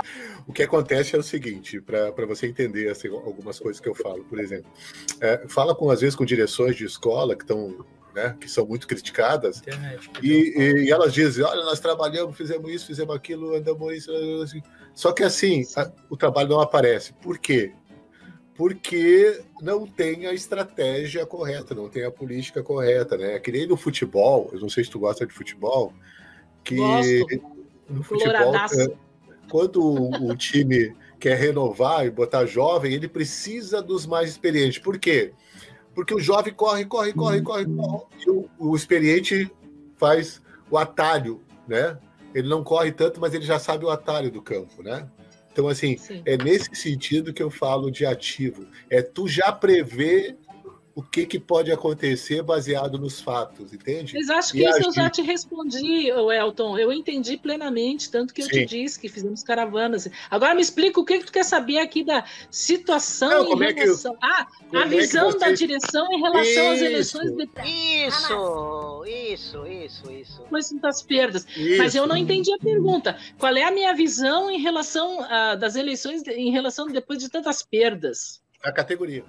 O 0.47 0.53
que 0.53 0.63
acontece 0.63 1.17
é 1.17 1.19
o 1.19 1.23
seguinte, 1.23 1.81
para 1.81 2.25
você 2.25 2.47
entender 2.47 2.89
assim, 2.89 3.09
algumas 3.09 3.59
coisas 3.59 3.81
que 3.81 3.89
eu 3.89 3.93
falo, 3.93 4.23
por 4.23 4.39
exemplo, 4.39 4.71
é, 5.19 5.45
fala 5.49 5.75
com 5.75 5.89
às 5.89 5.99
vezes 5.99 6.15
com 6.15 6.23
direções 6.23 6.77
de 6.77 6.85
escola 6.85 7.35
que 7.35 7.43
estão, 7.43 7.85
né, 8.15 8.35
que 8.39 8.49
são 8.49 8.65
muito 8.65 8.87
criticadas 8.87 9.59
Internet. 9.59 10.09
e, 10.21 10.53
e- 10.57 10.85
e 10.85 10.91
elas 10.91 11.13
dizem, 11.13 11.43
olha, 11.43 11.63
nós 11.63 11.79
trabalhamos, 11.79 12.35
fizemos 12.35 12.71
isso, 12.71 12.87
fizemos 12.87 13.15
aquilo, 13.15 13.55
andamos 13.55 13.93
isso, 13.95 14.11
assim. 14.43 14.61
só 14.93 15.11
que 15.11 15.23
assim 15.23 15.63
a- 15.75 15.91
o 16.09 16.17
trabalho 16.17 16.49
não 16.49 16.59
aparece. 16.59 17.13
Por 17.13 17.37
quê? 17.37 17.71
Porque 18.55 19.41
não 19.61 19.87
tem 19.87 20.25
a 20.27 20.33
estratégia 20.33 21.25
correta, 21.25 21.73
não 21.73 21.87
tem 21.87 22.03
a 22.03 22.11
política 22.11 22.61
correta, 22.61 23.17
né? 23.17 23.35
É 23.35 23.39
Que 23.39 23.51
nem 23.53 23.65
no 23.65 23.77
futebol, 23.77 24.49
eu 24.51 24.59
não 24.59 24.67
sei 24.69 24.83
se 24.83 24.89
tu 24.89 24.99
gosta 24.99 25.25
de 25.25 25.33
futebol, 25.33 25.93
que 26.63 26.75
Gosto. 26.75 27.41
no 27.89 28.03
futebol, 28.03 28.53
é, 28.55 28.87
quando 29.49 29.81
o, 29.81 30.31
o 30.31 30.35
time 30.35 30.93
quer 31.19 31.37
renovar 31.37 32.05
e 32.05 32.09
botar 32.11 32.45
jovem, 32.45 32.93
ele 32.93 33.07
precisa 33.07 33.81
dos 33.81 34.05
mais 34.05 34.29
experientes. 34.29 34.77
Por 34.79 34.97
quê? 34.99 35.31
Porque 35.31 35.48
o 36.13 36.19
jovem 36.19 36.53
corre, 36.53 36.85
corre, 36.85 37.13
corre, 37.13 37.41
corre, 37.41 37.65
corre 37.65 38.05
e 38.25 38.29
o, 38.29 38.49
o 38.57 38.75
experiente 38.75 39.51
faz 39.97 40.41
o 40.69 40.77
atalho, 40.77 41.41
né? 41.67 41.97
Ele 42.33 42.47
não 42.47 42.63
corre 42.63 42.91
tanto, 42.91 43.19
mas 43.19 43.33
ele 43.33 43.45
já 43.45 43.59
sabe 43.59 43.85
o 43.85 43.89
atalho 43.89 44.31
do 44.31 44.41
campo, 44.41 44.83
né? 44.83 45.07
Então, 45.51 45.67
assim, 45.67 45.97
Sim. 45.97 46.21
é 46.25 46.37
nesse 46.37 46.73
sentido 46.73 47.33
que 47.33 47.43
eu 47.43 47.49
falo 47.49 47.91
de 47.91 48.05
ativo. 48.05 48.65
É 48.89 49.01
tu 49.01 49.27
já 49.27 49.51
prever 49.51 50.37
o 50.99 51.01
que, 51.01 51.25
que 51.25 51.39
pode 51.39 51.71
acontecer 51.71 52.41
baseado 52.43 52.97
nos 52.97 53.21
fatos, 53.21 53.71
entende? 53.73 54.13
Mas 54.15 54.29
acho 54.29 54.51
que 54.51 54.59
E 54.59 54.69
isso 54.69 54.81
eu 54.89 54.91
já 54.93 55.09
te 55.09 55.21
respondi, 55.21 56.09
Elton. 56.09 56.77
Eu 56.77 56.91
entendi 56.91 57.37
plenamente, 57.37 58.11
tanto 58.11 58.33
que 58.33 58.41
eu 58.41 58.47
te 58.47 58.59
Sim. 58.59 58.65
disse 58.65 58.99
que 58.99 59.07
fizemos 59.07 59.41
caravanas. 59.41 60.09
Agora 60.29 60.53
me 60.53 60.61
explica 60.61 60.99
o 60.99 61.05
que, 61.05 61.19
que 61.19 61.25
tu 61.25 61.31
quer 61.31 61.45
saber 61.45 61.77
aqui 61.79 62.03
da 62.03 62.25
situação 62.51 63.29
Não, 63.29 63.43
em 63.45 63.49
como 63.49 63.63
é 63.63 63.73
que- 63.73 63.79
relação. 63.79 64.17
ah, 64.21 64.45
como 64.69 64.77
a 64.83 64.85
é 64.85 64.89
visão 64.89 65.31
da 65.31 65.39
vocês- 65.47 65.59
direção 65.59 66.05
em 66.11 66.19
relação 66.21 66.69
às 66.71 66.75
Isso. 66.81 66.85
eleições 66.85 67.31
Isso, 67.65 69.05
isso, 69.05 69.65
isso, 69.67 70.11
isso. 70.11 70.41
depois 70.43 70.71
das 70.81 71.01
perdas. 71.01 71.45
Mas 71.77 71.95
eu 71.95 72.05
não 72.05 72.17
entendi 72.17 72.51
a 72.53 72.57
pergunta. 72.57 73.17
Qual 73.37 73.55
é 73.55 73.63
a 73.63 73.71
minha 73.71 73.93
visão 73.93 74.51
em 74.51 74.59
relação 74.59 75.23
ah, 75.29 75.55
das 75.55 75.75
eleições, 75.75 76.23
de- 76.23 76.31
em 76.31 76.51
relação 76.51 76.87
depois 76.87 77.19
de 77.19 77.29
tantas 77.29 77.63
perdas? 77.63 78.41
A 78.61 78.71
categoria. 78.71 79.23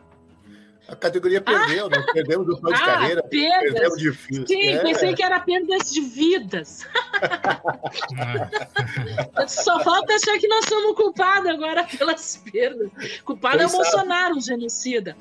A 0.91 0.97
categoria 0.97 1.41
perdeu, 1.41 1.89
nós 1.89 2.05
perdemos 2.13 2.49
o 2.49 2.61
plano 2.61 2.77
de 2.77 2.83
Ah, 2.83 2.87
carreira, 2.87 3.23
perdas. 3.23 3.73
perdemos 3.73 3.99
de. 3.99 4.13
Sim, 4.47 4.69
É, 4.71 4.83
pensei 4.83 5.15
que 5.15 5.23
era 5.23 5.39
perdas 5.39 5.93
de 5.93 6.01
vidas. 6.01 6.85
Só 9.47 9.81
falta 9.85 10.15
achar 10.15 10.37
que 10.39 10.49
nós 10.49 10.65
somos 10.67 10.97
culpados 10.97 11.49
agora 11.49 11.85
pelas 11.85 12.43
perdas. 12.51 12.91
Culpado 13.25 13.63
é 13.63 13.67
o 13.67 13.69
é. 13.69 13.73
Bolsonaro, 13.73 14.37
o 14.37 14.41
genocida. 14.41 15.17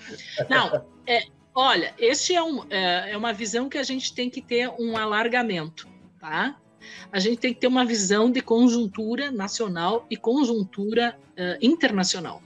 Não, 0.49 0.83
é, 1.05 1.23
olha, 1.53 1.93
este 1.99 2.33
é, 2.35 2.41
um, 2.41 2.65
é, 2.69 3.11
é 3.11 3.17
uma 3.17 3.31
visão 3.31 3.69
que 3.69 3.77
a 3.77 3.83
gente 3.83 4.13
tem 4.13 4.29
que 4.29 4.41
ter 4.41 4.69
um 4.79 4.97
alargamento, 4.97 5.87
tá? 6.19 6.55
A 7.11 7.19
gente 7.19 7.37
tem 7.37 7.53
que 7.53 7.59
ter 7.59 7.67
uma 7.67 7.85
visão 7.85 8.31
de 8.31 8.41
conjuntura 8.41 9.29
nacional 9.31 10.07
e 10.09 10.17
conjuntura 10.17 11.15
eh, 11.35 11.57
internacional. 11.61 12.41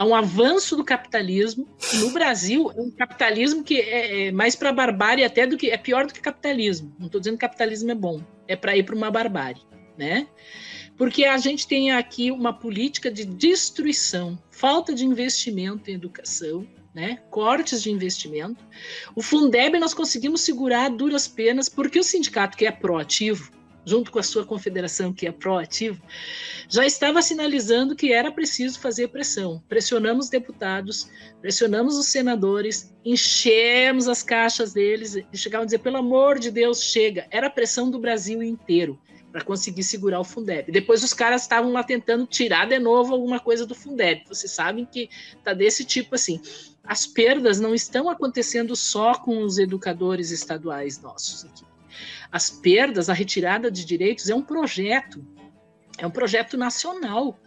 Há 0.00 0.06
um 0.06 0.14
avanço 0.14 0.76
do 0.76 0.82
capitalismo. 0.82 1.68
e 1.92 1.98
No 1.98 2.10
Brasil, 2.10 2.72
é 2.74 2.80
um 2.80 2.90
capitalismo 2.90 3.62
que 3.62 3.78
é, 3.78 4.28
é 4.28 4.32
mais 4.32 4.56
para 4.56 4.72
barbárie 4.72 5.22
até 5.22 5.46
do 5.46 5.58
que 5.58 5.68
é 5.68 5.76
pior 5.76 6.06
do 6.06 6.14
que 6.14 6.20
capitalismo. 6.20 6.96
Não 6.98 7.04
estou 7.04 7.20
dizendo 7.20 7.34
que 7.34 7.42
capitalismo 7.42 7.90
é 7.90 7.94
bom, 7.94 8.24
é 8.48 8.56
para 8.56 8.74
ir 8.74 8.84
para 8.84 8.96
uma 8.96 9.10
barbárie, 9.10 9.60
né? 9.98 10.26
Porque 10.96 11.26
a 11.26 11.36
gente 11.36 11.68
tem 11.68 11.92
aqui 11.92 12.30
uma 12.30 12.50
política 12.50 13.10
de 13.10 13.26
destruição, 13.26 14.42
falta 14.50 14.94
de 14.94 15.04
investimento 15.04 15.90
em 15.90 15.94
educação, 15.96 16.66
né? 16.94 17.18
Cortes 17.28 17.82
de 17.82 17.90
investimento. 17.90 18.64
O 19.14 19.20
Fundeb 19.20 19.78
nós 19.78 19.92
conseguimos 19.92 20.40
segurar 20.40 20.86
a 20.86 20.88
duras 20.88 21.28
penas 21.28 21.68
porque 21.68 21.98
o 21.98 22.02
sindicato 22.02 22.56
que 22.56 22.64
é 22.64 22.72
proativo, 22.72 23.52
junto 23.84 24.10
com 24.10 24.18
a 24.18 24.22
sua 24.22 24.44
confederação 24.44 25.12
que 25.12 25.26
é 25.26 25.32
proativo, 25.32 26.02
já 26.68 26.86
estava 26.86 27.22
sinalizando 27.22 27.96
que 27.96 28.12
era 28.12 28.30
preciso 28.30 28.78
fazer 28.78 29.08
pressão. 29.08 29.62
Pressionamos 29.68 30.28
deputados, 30.28 31.08
pressionamos 31.40 31.96
os 31.96 32.06
senadores, 32.06 32.94
enchemos 33.04 34.08
as 34.08 34.22
caixas 34.22 34.72
deles 34.72 35.16
e 35.16 35.36
chegavam 35.36 35.62
a 35.62 35.66
dizer: 35.66 35.78
pelo 35.78 35.96
amor 35.96 36.38
de 36.38 36.50
Deus, 36.50 36.82
chega. 36.82 37.26
Era 37.30 37.46
a 37.46 37.50
pressão 37.50 37.90
do 37.90 37.98
Brasil 37.98 38.42
inteiro 38.42 38.98
para 39.30 39.44
conseguir 39.44 39.82
segurar 39.82 40.20
o 40.20 40.24
Fundeb. 40.24 40.70
Depois 40.72 41.04
os 41.04 41.14
caras 41.14 41.42
estavam 41.42 41.72
lá 41.72 41.84
tentando 41.84 42.26
tirar 42.26 42.66
de 42.66 42.78
novo 42.78 43.14
alguma 43.14 43.38
coisa 43.38 43.64
do 43.64 43.74
Fundeb. 43.74 44.24
Vocês 44.28 44.52
sabem 44.52 44.84
que 44.84 45.08
tá 45.44 45.52
desse 45.52 45.84
tipo 45.84 46.14
assim. 46.14 46.40
As 46.82 47.06
perdas 47.06 47.60
não 47.60 47.74
estão 47.74 48.08
acontecendo 48.08 48.74
só 48.74 49.14
com 49.14 49.42
os 49.42 49.58
educadores 49.58 50.30
estaduais 50.30 51.00
nossos 51.00 51.44
aqui. 51.44 51.69
As 52.30 52.50
perdas, 52.50 53.08
a 53.08 53.12
retirada 53.12 53.70
de 53.70 53.84
direitos 53.84 54.28
é 54.28 54.34
um 54.34 54.42
projeto, 54.42 55.24
é 55.98 56.06
um 56.06 56.10
projeto 56.10 56.56
nacional. 56.56 57.38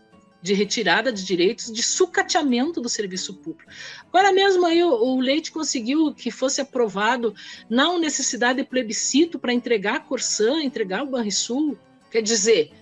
de 0.44 0.54
retirada 0.54 1.10
de 1.10 1.24
direitos, 1.24 1.72
de 1.72 1.82
sucateamento 1.82 2.82
do 2.82 2.90
serviço 2.90 3.34
público. 3.36 3.72
Agora 4.10 4.34
mesmo 4.34 4.66
aí 4.66 4.84
o, 4.84 5.18
Leite 5.18 5.50
conseguiu 5.50 6.14
que 6.14 6.30
fosse 6.30 6.60
aprovado 6.60 7.34
não 7.70 7.98
necessidade 7.98 8.62
de 8.62 8.68
plebiscito 8.68 9.40
para 9.40 9.54
entregar 9.54 9.96
a 9.96 10.00
Corsã, 10.02 10.62
entregar 10.62 11.02
o 11.02 11.08
Banrisul. 11.08 11.78
Quer 12.12 12.22
dizer, 12.22 12.74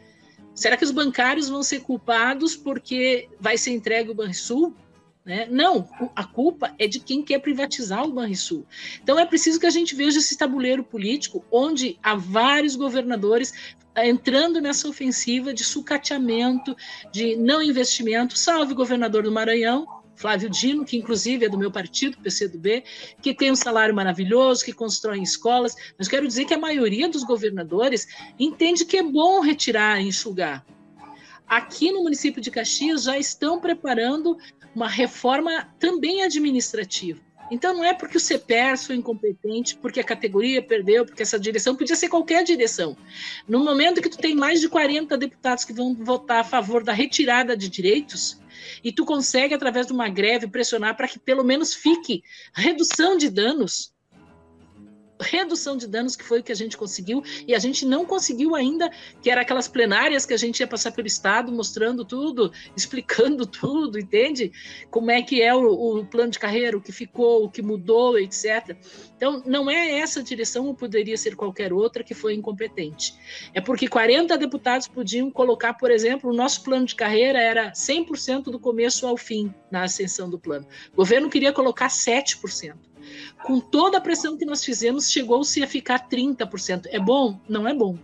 será 0.55 0.75
que 0.75 0.83
os 0.83 0.89
bancários 0.89 1.49
vão 1.49 1.61
ser 1.61 1.81
culpados 1.81 2.55
porque 2.55 3.29
vai 3.39 3.59
ser 3.59 3.69
entregue 3.73 4.09
o 4.09 4.15
Banrisul? 4.15 4.75
Né? 5.31 5.47
Não, 5.49 5.87
a 6.13 6.25
culpa 6.25 6.75
é 6.77 6.89
de 6.89 6.99
quem 6.99 7.23
quer 7.23 7.39
privatizar 7.39 8.03
o 8.03 8.11
Banrisul. 8.11 8.65
Então 9.01 9.17
é 9.17 9.25
preciso 9.25 9.61
que 9.61 9.65
a 9.65 9.69
gente 9.69 9.95
veja 9.95 10.19
esse 10.19 10.37
tabuleiro 10.37 10.83
político 10.83 11.41
onde 11.49 11.97
há 12.03 12.15
vários 12.15 12.75
governadores 12.75 13.53
entrando 13.95 14.59
nessa 14.59 14.89
ofensiva 14.89 15.53
de 15.53 15.63
sucateamento, 15.63 16.75
de 17.13 17.37
não 17.37 17.63
investimento. 17.63 18.37
Salve 18.37 18.73
o 18.73 18.75
governador 18.75 19.23
do 19.23 19.31
Maranhão, 19.31 19.87
Flávio 20.17 20.49
Dino, 20.49 20.83
que 20.83 20.97
inclusive 20.97 21.45
é 21.45 21.49
do 21.49 21.57
meu 21.57 21.71
partido, 21.71 22.17
PCdoB, 22.17 22.83
que 23.21 23.33
tem 23.33 23.53
um 23.53 23.55
salário 23.55 23.95
maravilhoso, 23.95 24.65
que 24.65 24.73
constrói 24.73 25.21
escolas, 25.21 25.77
mas 25.97 26.09
quero 26.09 26.27
dizer 26.27 26.43
que 26.43 26.53
a 26.53 26.59
maioria 26.59 27.07
dos 27.07 27.23
governadores 27.23 28.05
entende 28.37 28.83
que 28.83 28.97
é 28.97 29.03
bom 29.03 29.39
retirar 29.39 30.01
e 30.01 30.09
enxugar. 30.09 30.65
Aqui 31.47 31.91
no 31.91 32.03
município 32.03 32.41
de 32.41 32.49
Caxias 32.49 33.03
já 33.03 33.17
estão 33.17 33.59
preparando 33.59 34.37
uma 34.75 34.87
reforma 34.87 35.67
também 35.79 36.23
administrativa. 36.23 37.19
Então 37.51 37.73
não 37.73 37.83
é 37.83 37.93
porque 37.93 38.15
o 38.15 38.19
CPERS 38.19 38.85
foi 38.87 38.95
incompetente, 38.95 39.75
porque 39.75 39.99
a 39.99 40.03
categoria 40.05 40.61
perdeu, 40.61 41.05
porque 41.05 41.21
essa 41.21 41.37
direção 41.37 41.75
podia 41.75 41.97
ser 41.97 42.07
qualquer 42.07 42.45
direção. 42.45 42.95
No 43.45 43.61
momento 43.61 44.01
que 44.01 44.09
tu 44.09 44.17
tem 44.17 44.33
mais 44.33 44.61
de 44.61 44.69
40 44.69 45.17
deputados 45.17 45.65
que 45.65 45.73
vão 45.73 45.93
votar 45.93 46.39
a 46.39 46.43
favor 46.45 46.81
da 46.81 46.93
retirada 46.93 47.57
de 47.57 47.67
direitos, 47.67 48.39
e 48.81 48.91
tu 48.91 49.03
consegue 49.03 49.53
através 49.53 49.87
de 49.87 49.91
uma 49.91 50.07
greve 50.07 50.47
pressionar 50.47 50.95
para 50.95 51.09
que 51.09 51.19
pelo 51.19 51.43
menos 51.43 51.73
fique 51.73 52.23
redução 52.53 53.17
de 53.17 53.29
danos, 53.29 53.91
redução 55.21 55.77
de 55.77 55.87
danos 55.87 56.15
que 56.15 56.23
foi 56.23 56.39
o 56.39 56.43
que 56.43 56.51
a 56.51 56.55
gente 56.55 56.75
conseguiu 56.75 57.23
e 57.47 57.55
a 57.55 57.59
gente 57.59 57.85
não 57.85 58.05
conseguiu 58.05 58.55
ainda, 58.55 58.91
que 59.21 59.29
era 59.29 59.41
aquelas 59.41 59.67
plenárias 59.67 60.25
que 60.25 60.33
a 60.33 60.37
gente 60.37 60.59
ia 60.59 60.67
passar 60.67 60.91
pelo 60.91 61.07
estado 61.07 61.51
mostrando 61.51 62.03
tudo, 62.03 62.51
explicando 62.75 63.45
tudo, 63.45 63.99
entende? 63.99 64.51
Como 64.89 65.11
é 65.11 65.21
que 65.21 65.41
é 65.41 65.53
o, 65.53 65.99
o 65.99 66.05
plano 66.05 66.31
de 66.31 66.39
carreira, 66.39 66.77
o 66.77 66.81
que 66.81 66.91
ficou, 66.91 67.45
o 67.45 67.49
que 67.49 67.61
mudou, 67.61 68.17
etc. 68.17 68.75
Então, 69.15 69.43
não 69.45 69.69
é 69.69 69.99
essa 69.99 70.23
direção 70.23 70.67
ou 70.67 70.73
poderia 70.73 71.17
ser 71.17 71.35
qualquer 71.35 71.71
outra 71.71 72.03
que 72.03 72.13
foi 72.13 72.33
incompetente. 72.33 73.13
É 73.53 73.61
porque 73.61 73.87
40 73.87 74.37
deputados 74.37 74.87
podiam 74.87 75.29
colocar, 75.29 75.75
por 75.75 75.91
exemplo, 75.91 76.29
o 76.29 76.33
nosso 76.33 76.63
plano 76.63 76.85
de 76.85 76.95
carreira 76.95 77.39
era 77.39 77.71
100% 77.71 78.45
do 78.45 78.59
começo 78.59 79.05
ao 79.05 79.15
fim 79.17 79.53
na 79.69 79.83
ascensão 79.83 80.29
do 80.29 80.39
plano. 80.39 80.67
O 80.93 80.97
governo 80.97 81.29
queria 81.29 81.53
colocar 81.53 81.87
7% 81.87 82.90
com 83.43 83.59
toda 83.59 83.97
a 83.97 84.01
pressão 84.01 84.37
que 84.37 84.45
nós 84.45 84.63
fizemos, 84.63 85.09
chegou-se 85.09 85.61
a 85.63 85.67
ficar 85.67 86.07
30%. 86.09 86.87
É 86.89 86.99
bom? 86.99 87.39
Não 87.47 87.67
é 87.67 87.73
bom, 87.73 87.97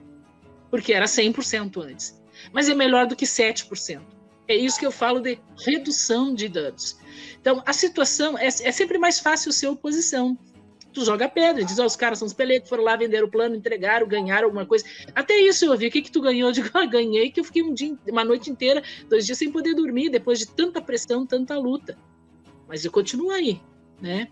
porque 0.69 0.93
era 0.93 1.05
100% 1.05 1.83
antes. 1.83 2.21
Mas 2.51 2.69
é 2.69 2.75
melhor 2.75 3.07
do 3.07 3.15
que 3.15 3.25
7%. 3.25 4.01
É 4.47 4.55
isso 4.55 4.79
que 4.79 4.85
eu 4.85 4.91
falo 4.91 5.19
de 5.19 5.37
redução 5.65 6.33
de 6.33 6.47
danos. 6.47 6.97
Então, 7.39 7.61
a 7.65 7.73
situação 7.73 8.37
é, 8.37 8.47
é 8.47 8.71
sempre 8.71 8.97
mais 8.97 9.19
fácil 9.19 9.51
ser 9.51 9.67
oposição. 9.67 10.37
Tu 10.93 11.03
joga 11.03 11.27
pedra, 11.27 11.63
diz, 11.63 11.77
oh, 11.77 11.85
os 11.85 11.95
caras 11.95 12.17
são 12.17 12.25
os 12.25 12.33
pelecos, 12.33 12.69
foram 12.69 12.83
lá 12.83 12.95
vender 12.95 13.23
o 13.23 13.29
plano, 13.29 13.55
entregaram, 13.55 14.07
ganharam 14.07 14.45
alguma 14.45 14.65
coisa. 14.65 14.85
Até 15.13 15.37
isso 15.37 15.65
eu 15.65 15.77
vi. 15.77 15.87
O 15.87 15.91
que, 15.91 16.01
que 16.01 16.11
tu 16.11 16.21
ganhou? 16.21 16.49
Eu 16.49 16.53
digo, 16.53 16.69
ah, 16.73 16.85
ganhei 16.85 17.29
que 17.29 17.39
eu 17.39 17.43
fiquei 17.43 17.61
um 17.61 17.73
dia, 17.73 17.95
uma 18.07 18.23
noite 18.23 18.49
inteira, 18.49 18.81
dois 19.09 19.25
dias 19.25 19.37
sem 19.37 19.51
poder 19.51 19.75
dormir, 19.75 20.09
depois 20.09 20.39
de 20.39 20.47
tanta 20.47 20.81
pressão, 20.81 21.25
tanta 21.25 21.57
luta. 21.57 21.97
Mas 22.67 22.83
eu 22.83 22.91
continuo 22.91 23.31
aí, 23.31 23.61
né? 24.01 24.27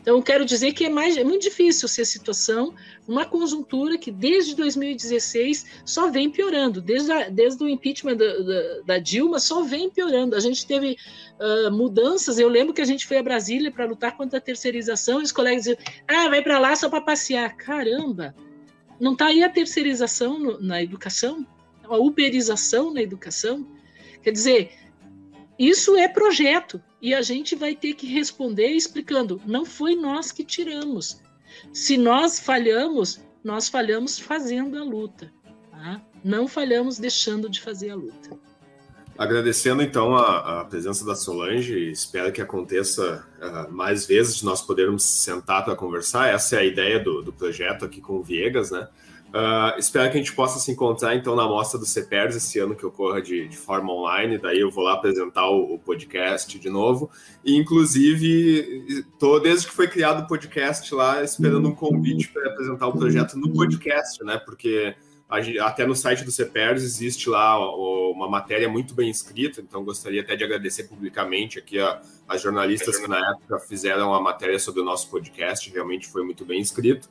Então, 0.00 0.22
quero 0.22 0.44
dizer 0.44 0.72
que 0.72 0.84
é, 0.84 0.88
mais, 0.88 1.16
é 1.16 1.24
muito 1.24 1.42
difícil 1.42 1.88
ser 1.88 2.02
a 2.02 2.04
situação, 2.04 2.72
uma 3.08 3.24
conjuntura 3.24 3.98
que 3.98 4.12
desde 4.12 4.54
2016 4.54 5.66
só 5.84 6.08
vem 6.08 6.30
piorando, 6.30 6.80
desde, 6.80 7.10
a, 7.10 7.28
desde 7.28 7.64
o 7.64 7.68
impeachment 7.68 8.16
da, 8.16 8.38
da, 8.38 8.80
da, 8.86 8.98
Dilma 8.98 9.40
só 9.40 9.64
vem 9.64 9.90
piorando. 9.90 10.36
A 10.36 10.40
gente 10.40 10.64
teve 10.64 10.96
uh, 11.40 11.72
mudanças, 11.72 12.38
eu 12.38 12.48
lembro 12.48 12.72
que 12.72 12.80
a 12.80 12.84
gente 12.84 13.04
foi 13.04 13.18
a 13.18 13.22
Brasília 13.22 13.72
para 13.72 13.84
lutar 13.84 14.16
contra 14.16 14.38
a 14.38 14.40
terceirização, 14.40 15.20
e 15.20 15.24
os 15.24 15.32
colegas 15.32 15.64
diziam, 15.64 15.78
ah, 16.06 16.28
vai 16.28 16.40
para 16.40 16.60
lá 16.60 16.76
só 16.76 16.88
para 16.88 17.00
passear. 17.00 17.56
Caramba, 17.56 18.32
não 19.00 19.12
está 19.12 19.26
aí 19.26 19.42
a 19.42 19.50
terceirização 19.50 20.38
no, 20.38 20.60
na 20.60 20.80
educação? 20.80 21.44
A 21.82 21.96
uberização 21.96 22.92
na 22.94 23.02
educação? 23.02 23.66
Quer 24.22 24.30
dizer, 24.30 24.70
isso 25.58 25.96
é 25.96 26.06
projeto 26.06 26.80
e 27.00 27.14
a 27.14 27.22
gente 27.22 27.54
vai 27.54 27.74
ter 27.74 27.94
que 27.94 28.06
responder 28.06 28.68
explicando: 28.68 29.40
não 29.46 29.64
foi 29.64 29.94
nós 29.94 30.32
que 30.32 30.44
tiramos. 30.44 31.20
Se 31.72 31.96
nós 31.96 32.38
falhamos, 32.38 33.20
nós 33.42 33.68
falhamos 33.68 34.18
fazendo 34.18 34.78
a 34.78 34.84
luta. 34.84 35.32
Tá? 35.70 36.00
Não 36.24 36.48
falhamos 36.48 36.98
deixando 36.98 37.48
de 37.48 37.60
fazer 37.60 37.90
a 37.90 37.94
luta. 37.94 38.30
Agradecendo 39.18 39.82
então 39.82 40.14
a, 40.14 40.60
a 40.60 40.64
presença 40.64 41.04
da 41.06 41.14
Solange, 41.14 41.90
espero 41.90 42.30
que 42.30 42.42
aconteça 42.42 43.26
uh, 43.40 43.72
mais 43.72 44.04
vezes 44.06 44.42
nós 44.42 44.60
podermos 44.60 45.04
sentar 45.04 45.64
para 45.64 45.74
conversar. 45.74 46.28
Essa 46.28 46.56
é 46.56 46.58
a 46.58 46.64
ideia 46.64 47.00
do, 47.00 47.22
do 47.22 47.32
projeto 47.32 47.84
aqui 47.84 48.00
com 48.00 48.14
o 48.14 48.22
Viegas, 48.22 48.70
né? 48.70 48.86
Uh, 49.28 49.78
espero 49.78 50.10
que 50.10 50.16
a 50.16 50.20
gente 50.20 50.32
possa 50.32 50.58
se 50.58 50.70
encontrar 50.70 51.14
então 51.14 51.34
na 51.36 51.46
mostra 51.46 51.78
do 51.78 51.84
CEPERS 51.84 52.36
esse 52.36 52.58
ano 52.58 52.74
que 52.74 52.86
ocorra 52.86 53.20
de, 53.20 53.48
de 53.48 53.56
forma 53.56 53.92
online. 53.92 54.38
Daí 54.38 54.60
eu 54.60 54.70
vou 54.70 54.84
lá 54.84 54.94
apresentar 54.94 55.48
o, 55.50 55.74
o 55.74 55.78
podcast 55.78 56.58
de 56.58 56.70
novo. 56.70 57.10
E, 57.44 57.56
inclusive, 57.56 59.04
tô 59.18 59.38
desde 59.38 59.66
que 59.66 59.74
foi 59.74 59.88
criado 59.88 60.22
o 60.22 60.26
podcast 60.26 60.94
lá 60.94 61.22
esperando 61.22 61.68
um 61.68 61.74
convite 61.74 62.28
para 62.28 62.50
apresentar 62.50 62.86
o 62.86 62.92
projeto 62.92 63.36
no 63.36 63.52
podcast, 63.52 64.22
né? 64.24 64.38
Porque 64.38 64.94
a, 65.28 65.38
até 65.66 65.84
no 65.84 65.94
site 65.94 66.24
do 66.24 66.30
CEPERS 66.30 66.82
existe 66.82 67.28
lá 67.28 67.58
uma 68.10 68.28
matéria 68.28 68.68
muito 68.68 68.94
bem 68.94 69.10
escrita. 69.10 69.60
Então 69.60 69.84
gostaria 69.84 70.22
até 70.22 70.36
de 70.36 70.44
agradecer 70.44 70.84
publicamente 70.84 71.58
aqui 71.58 71.78
as 72.28 72.40
jornalistas 72.40 72.96
que 72.98 73.08
na 73.08 73.18
época 73.32 73.58
fizeram 73.60 74.14
a 74.14 74.20
matéria 74.20 74.58
sobre 74.58 74.80
o 74.80 74.84
nosso 74.84 75.10
podcast. 75.10 75.68
Realmente 75.70 76.08
foi 76.08 76.24
muito 76.24 76.44
bem 76.44 76.60
escrito. 76.60 77.08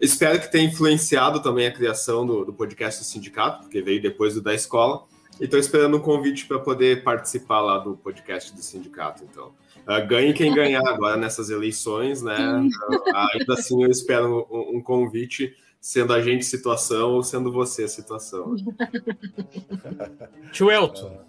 Espero 0.00 0.40
que 0.40 0.50
tenha 0.50 0.68
influenciado 0.68 1.40
também 1.40 1.66
a 1.66 1.72
criação 1.72 2.26
do, 2.26 2.44
do 2.44 2.52
podcast 2.52 3.00
do 3.00 3.06
sindicato, 3.06 3.62
porque 3.62 3.80
veio 3.80 4.00
depois 4.00 4.34
do 4.34 4.42
da 4.42 4.54
escola. 4.54 5.04
E 5.40 5.44
estou 5.44 5.58
esperando 5.58 5.96
um 5.96 6.00
convite 6.00 6.46
para 6.46 6.58
poder 6.58 7.02
participar 7.02 7.60
lá 7.60 7.78
do 7.78 7.96
podcast 7.96 8.54
do 8.54 8.62
sindicato. 8.62 9.22
Então, 9.24 9.52
uh, 9.86 10.06
ganhe 10.06 10.32
quem 10.32 10.54
ganhar 10.54 10.86
agora 10.86 11.16
nessas 11.16 11.50
eleições, 11.50 12.22
né? 12.22 12.36
Uh, 12.36 13.02
ainda 13.14 13.54
assim, 13.54 13.82
eu 13.82 13.90
espero 13.90 14.46
um, 14.50 14.78
um, 14.78 14.82
convite, 14.82 15.54
sendo 15.80 16.12
a 16.14 16.22
gente 16.22 16.44
situação 16.44 17.12
ou 17.12 17.22
sendo 17.22 17.52
você 17.52 17.84
a 17.84 17.88
situação. 17.88 18.56
Tio 20.52 20.70
Elton. 20.70 21.20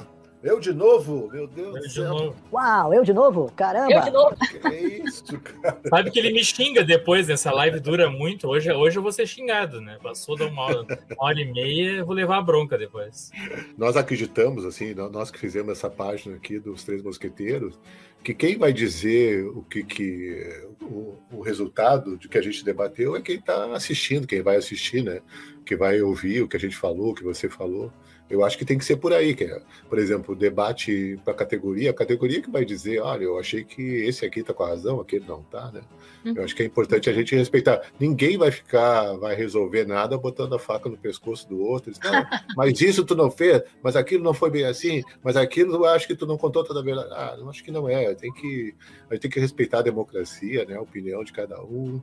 Eu 0.44 0.60
de 0.60 0.72
novo? 0.72 1.30
Meu 1.32 1.48
Deus 1.48 1.76
eu 1.76 1.82
do 1.82 1.90
céu. 1.90 2.36
Uau, 2.54 2.94
eu 2.94 3.04
de 3.04 3.12
novo? 3.12 3.52
Caramba! 3.56 3.92
Eu 3.92 4.02
de 4.02 4.12
novo. 4.12 4.36
Que 4.36 4.68
é 4.68 5.04
isso, 5.04 5.40
cara? 5.40 5.82
Sabe 5.90 6.12
que 6.12 6.20
ele 6.20 6.32
me 6.32 6.44
xinga 6.44 6.84
depois, 6.84 7.28
essa 7.28 7.52
live 7.52 7.80
dura 7.80 8.10
muito. 8.10 8.48
Hoje, 8.48 8.72
hoje 8.72 9.00
eu 9.00 9.02
vou 9.02 9.12
ser 9.12 9.26
xingado, 9.26 9.82
né? 9.82 9.98
Passou 10.02 10.36
de 10.36 10.44
uma 10.44 10.62
hora, 10.62 10.82
uma 10.82 10.88
hora 11.18 11.42
e 11.42 11.52
meia, 11.52 11.98
eu 11.98 12.06
vou 12.06 12.14
levar 12.14 12.38
a 12.38 12.42
bronca 12.42 12.78
depois. 12.78 13.32
Nós 13.76 13.98
acreditamos, 13.98 14.64
assim, 14.64 14.94
nós 14.94 15.32
que 15.32 15.40
fizemos 15.40 15.72
essa 15.72 15.90
página 15.90 16.36
aqui 16.36 16.60
dos 16.60 16.84
Três 16.84 17.02
Mosqueteiros, 17.02 17.80
que 18.24 18.34
quem 18.34 18.58
vai 18.58 18.72
dizer 18.72 19.44
o 19.48 19.64
que, 19.64 19.84
que 19.84 20.68
o, 20.82 21.16
o 21.32 21.42
resultado 21.42 22.16
de 22.16 22.28
que 22.30 22.38
a 22.38 22.42
gente 22.44 22.64
debateu 22.64 23.16
é 23.16 23.22
quem 23.22 23.38
está 23.38 23.74
assistindo, 23.74 24.28
quem 24.28 24.44
vai 24.44 24.58
assistir, 24.58 25.04
né? 25.04 25.20
Que 25.66 25.76
vai 25.76 26.00
ouvir 26.02 26.44
o 26.44 26.48
que 26.48 26.58
a 26.58 26.60
gente 26.60 26.76
falou, 26.76 27.12
o 27.12 27.16
que 27.16 27.24
você 27.24 27.50
falou. 27.50 27.92
Eu 28.30 28.44
acho 28.44 28.58
que 28.58 28.66
tem 28.66 28.78
que 28.78 28.84
ser 28.84 28.98
por 28.98 29.14
aí, 29.14 29.34
que 29.34 29.46
é, 29.46 29.62
por 29.90 29.98
exemplo, 29.98 30.36
o 30.36 30.38
debate 30.38 31.18
para 31.24 31.34
categoria, 31.34 31.92
a 31.92 31.94
categoria 31.94 32.42
que 32.42 32.52
vai 32.52 32.66
dizer, 32.66 33.00
olha, 33.00 33.24
eu 33.24 33.40
achei 33.40 33.64
que 33.64 33.82
esse 33.82 34.26
aqui 34.26 34.42
está 34.42 34.54
com 34.54 34.64
a 34.64 34.70
razão, 34.70 35.00
aquele 35.00 35.26
não 35.26 35.40
está, 35.40 35.72
né? 35.72 35.82
Uhum. 36.26 36.34
Eu 36.36 36.44
acho 36.44 36.54
que 36.54 36.62
é 36.62 36.66
importante 36.66 37.10
a 37.10 37.14
gente 37.14 37.36
respeitar. 37.36 37.82
Ninguém 37.98 38.38
vai 38.38 38.52
ficar, 38.52 39.14
vai 39.14 39.34
resolver 39.34 39.86
nada 39.86 40.18
botando 40.18 40.54
a 40.56 40.60
faca 40.60 40.90
no 40.90 40.98
pescoço 40.98 41.48
do 41.48 41.60
outro. 41.62 41.92
Diz, 41.92 42.02
não, 42.02 42.26
mas 42.56 42.82
isso 42.82 43.06
tu 43.06 43.16
não 43.16 43.32
fez, 43.32 43.64
mas 43.82 43.96
aquilo 43.96 44.24
não 44.24 44.34
foi 44.34 44.50
bem 44.50 44.66
assim, 44.66 45.04
mas 45.24 45.38
aquilo 45.38 45.76
eu 45.76 45.86
acho 45.86 46.06
que 46.06 46.16
tu 46.16 46.26
não 46.26 46.38
contou 46.38 46.64
toda 46.66 46.82
a 46.82 46.84
verdade. 46.84 47.10
Ah, 47.12 47.36
eu 47.40 47.50
acho 47.50 47.64
que 47.64 47.72
não 47.72 47.88
é. 47.88 48.14
Tem 48.14 48.32
que, 48.34 48.76
a 49.10 49.14
gente 49.14 49.22
tem 49.22 49.32
que 49.32 49.40
respeitar 49.40 49.80
a 49.80 49.84
democracia, 49.84 50.66
né? 50.66 50.76
A 50.76 50.82
opinião 50.82 51.24
de 51.24 51.32
cada 51.32 51.62
um. 51.64 52.02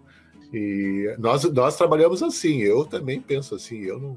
E 0.52 1.14
nós, 1.18 1.44
nós 1.52 1.76
trabalhamos 1.76 2.22
assim, 2.22 2.60
eu 2.60 2.84
também 2.84 3.20
penso 3.20 3.54
assim, 3.54 3.80
eu 3.82 3.98
não 3.98 4.16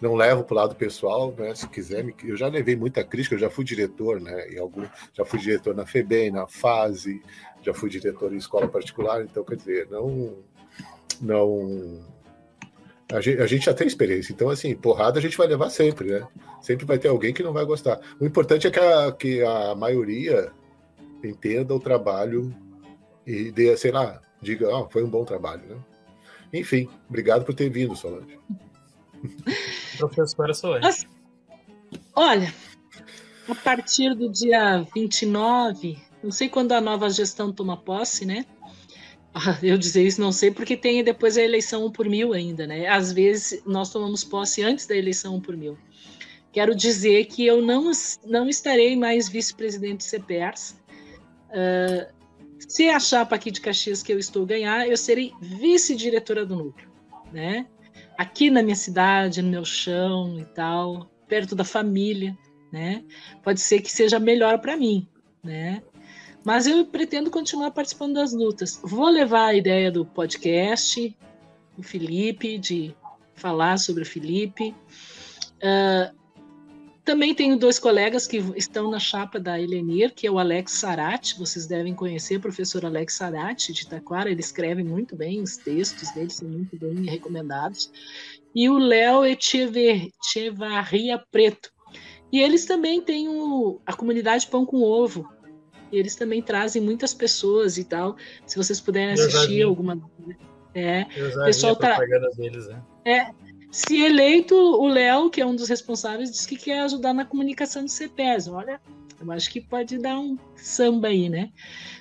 não 0.00 0.14
levo 0.14 0.44
para 0.44 0.54
o 0.54 0.56
lado 0.56 0.74
pessoal, 0.74 1.34
né? 1.36 1.54
Se 1.54 1.68
quiser, 1.68 2.04
me... 2.04 2.14
eu 2.24 2.36
já 2.36 2.48
levei 2.48 2.76
muita 2.76 3.02
crítica, 3.04 3.34
eu 3.34 3.38
já 3.38 3.50
fui 3.50 3.64
diretor, 3.64 4.20
né? 4.20 4.48
Em 4.50 4.58
algum, 4.58 4.84
já 5.12 5.24
fui 5.24 5.38
diretor 5.38 5.74
na 5.74 5.86
FEBEM, 5.86 6.30
na 6.32 6.46
FASE, 6.46 7.22
já 7.62 7.72
fui 7.72 7.88
diretor 7.88 8.32
em 8.32 8.36
escola 8.36 8.68
particular, 8.68 9.22
então 9.22 9.44
quer 9.44 9.56
dizer, 9.56 9.88
não, 9.90 10.36
não, 11.20 12.04
A 13.12 13.20
gente, 13.20 13.40
a 13.40 13.46
gente 13.46 13.66
já 13.66 13.74
tem 13.74 13.86
experiência, 13.86 14.32
então 14.32 14.50
assim, 14.50 14.74
porrada 14.74 15.18
a 15.18 15.22
gente 15.22 15.36
vai 15.36 15.46
levar 15.46 15.70
sempre, 15.70 16.10
né? 16.10 16.26
Sempre 16.60 16.84
vai 16.84 16.98
ter 16.98 17.08
alguém 17.08 17.32
que 17.32 17.42
não 17.42 17.52
vai 17.52 17.64
gostar. 17.64 18.00
O 18.20 18.26
importante 18.26 18.66
é 18.66 18.70
que 18.70 18.80
a, 18.80 19.12
que 19.12 19.42
a 19.42 19.74
maioria 19.76 20.50
entenda 21.22 21.74
o 21.74 21.80
trabalho 21.80 22.52
e 23.24 23.50
dê, 23.52 23.76
sei 23.76 23.92
lá, 23.92 24.20
diga, 24.42 24.68
oh, 24.68 24.88
foi 24.90 25.04
um 25.04 25.10
bom 25.10 25.24
trabalho, 25.24 25.62
né? 25.68 25.76
Enfim, 26.52 26.88
obrigado 27.08 27.44
por 27.44 27.54
ter 27.54 27.68
vindo, 27.70 27.94
Solange. 27.94 28.38
Professora 29.98 30.54
Solange. 30.54 31.06
Olha, 32.14 32.52
a 33.48 33.54
partir 33.54 34.14
do 34.14 34.30
dia 34.30 34.86
29, 34.94 35.98
não 36.22 36.30
sei 36.30 36.48
quando 36.48 36.72
a 36.72 36.80
nova 36.80 37.08
gestão 37.10 37.52
toma 37.52 37.76
posse, 37.76 38.24
né? 38.24 38.44
Eu 39.62 39.76
dizer 39.76 40.06
isso 40.06 40.20
não 40.20 40.32
sei, 40.32 40.50
porque 40.50 40.76
tem 40.76 41.04
depois 41.04 41.36
a 41.36 41.42
eleição 41.42 41.86
1 41.86 41.92
por 41.92 42.08
mil 42.08 42.32
ainda, 42.32 42.66
né? 42.66 42.88
Às 42.88 43.12
vezes 43.12 43.62
nós 43.66 43.90
tomamos 43.90 44.24
posse 44.24 44.62
antes 44.62 44.86
da 44.86 44.96
eleição 44.96 45.36
1 45.36 45.40
por 45.40 45.56
mil. 45.56 45.78
Quero 46.52 46.74
dizer 46.74 47.26
que 47.26 47.46
eu 47.46 47.60
não, 47.60 47.90
não 48.24 48.48
estarei 48.48 48.96
mais 48.96 49.28
vice-presidente 49.28 49.98
do 49.98 50.04
CPERS. 50.04 50.76
Uh, 51.50 52.16
se 52.58 52.88
a 52.88 52.98
chapa 52.98 53.36
aqui 53.36 53.50
de 53.50 53.60
Caxias 53.60 54.02
que 54.02 54.10
eu 54.12 54.18
estou 54.18 54.46
ganhar, 54.46 54.88
eu 54.88 54.96
serei 54.96 55.32
vice-diretora 55.40 56.46
do 56.46 56.56
núcleo, 56.56 56.90
né? 57.30 57.66
Aqui 58.18 58.50
na 58.50 58.62
minha 58.62 58.76
cidade, 58.76 59.42
no 59.42 59.50
meu 59.50 59.64
chão 59.64 60.38
e 60.38 60.44
tal, 60.44 61.10
perto 61.28 61.54
da 61.54 61.64
família, 61.64 62.36
né? 62.72 63.04
Pode 63.42 63.60
ser 63.60 63.80
que 63.80 63.90
seja 63.90 64.18
melhor 64.18 64.58
para 64.58 64.76
mim, 64.76 65.06
né? 65.42 65.82
Mas 66.44 66.66
eu 66.66 66.86
pretendo 66.86 67.30
continuar 67.30 67.72
participando 67.72 68.14
das 68.14 68.32
lutas. 68.32 68.80
Vou 68.82 69.08
levar 69.08 69.46
a 69.46 69.54
ideia 69.54 69.90
do 69.90 70.06
podcast, 70.06 71.16
o 71.76 71.82
Felipe, 71.82 72.56
de 72.56 72.94
falar 73.34 73.78
sobre 73.78 74.02
o 74.02 74.06
Felipe. 74.06 74.74
Uh, 75.56 76.14
também 77.06 77.32
tenho 77.32 77.56
dois 77.56 77.78
colegas 77.78 78.26
que 78.26 78.38
estão 78.56 78.90
na 78.90 78.98
chapa 78.98 79.38
da 79.38 79.58
Elenir, 79.60 80.12
que 80.12 80.26
é 80.26 80.30
o 80.30 80.40
Alex 80.40 80.72
Sarati, 80.72 81.38
vocês 81.38 81.64
devem 81.64 81.94
conhecer 81.94 82.36
o 82.36 82.40
professor 82.40 82.84
Alex 82.84 83.14
Sarati, 83.14 83.72
de 83.72 83.86
Taquara, 83.86 84.28
ele 84.28 84.40
escreve 84.40 84.82
muito 84.82 85.14
bem, 85.14 85.40
os 85.40 85.56
textos 85.56 86.10
dele 86.10 86.30
são 86.30 86.48
muito 86.48 86.76
bem 86.76 87.04
recomendados. 87.04 87.92
E 88.52 88.68
o 88.68 88.76
Léo 88.76 89.22
Echevarria 89.24 91.22
Preto. 91.30 91.70
E 92.32 92.40
eles 92.40 92.66
também 92.66 93.00
têm 93.00 93.28
o, 93.28 93.80
a 93.86 93.92
comunidade 93.92 94.48
Pão 94.48 94.66
com 94.66 94.82
Ovo, 94.82 95.28
eles 95.92 96.16
também 96.16 96.42
trazem 96.42 96.82
muitas 96.82 97.14
pessoas 97.14 97.78
e 97.78 97.84
tal. 97.84 98.16
Se 98.44 98.56
vocês 98.56 98.80
puderem 98.80 99.14
assistir 99.14 99.62
alguma. 99.62 99.96
É, 100.74 101.02
o 101.02 101.44
pessoal 101.44 101.76
tá. 101.76 101.96
Deles, 102.36 102.66
né? 102.66 102.82
É. 103.04 103.45
Se 103.76 104.00
eleito, 104.00 104.56
o 104.56 104.88
Léo, 104.88 105.28
que 105.28 105.38
é 105.38 105.44
um 105.44 105.54
dos 105.54 105.68
responsáveis, 105.68 106.30
disse 106.30 106.48
que 106.48 106.56
quer 106.56 106.80
ajudar 106.80 107.12
na 107.12 107.26
comunicação 107.26 107.84
do 107.84 107.90
CPES. 107.90 108.48
Olha, 108.48 108.80
eu 109.20 109.30
acho 109.30 109.50
que 109.50 109.60
pode 109.60 109.98
dar 109.98 110.18
um 110.18 110.38
samba 110.56 111.08
aí, 111.08 111.28
né? 111.28 111.52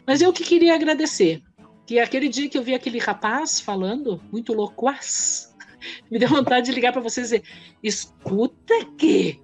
Mas 0.08 0.22
eu 0.22 0.32
que 0.32 0.46
queria 0.46 0.74
agradecer. 0.74 1.44
Que 1.86 2.00
aquele 2.00 2.30
dia 2.30 2.48
que 2.48 2.58
eu 2.58 2.64
vi 2.64 2.74
aquele 2.74 2.98
rapaz 2.98 3.60
falando, 3.60 4.22
muito 4.32 4.54
loucoaz, 4.54 5.54
me 6.10 6.18
deu 6.18 6.30
vontade 6.30 6.68
de 6.68 6.72
ligar 6.72 6.94
para 6.94 7.02
vocês 7.02 7.34
e 7.34 7.40
dizer: 7.40 7.54
escuta 7.84 8.74
aqui. 8.82 9.42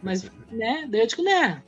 Mas, 0.00 0.30
né? 0.52 0.86
Daí 0.88 1.00
eu 1.00 1.06
digo, 1.08 1.24
né? 1.24 1.64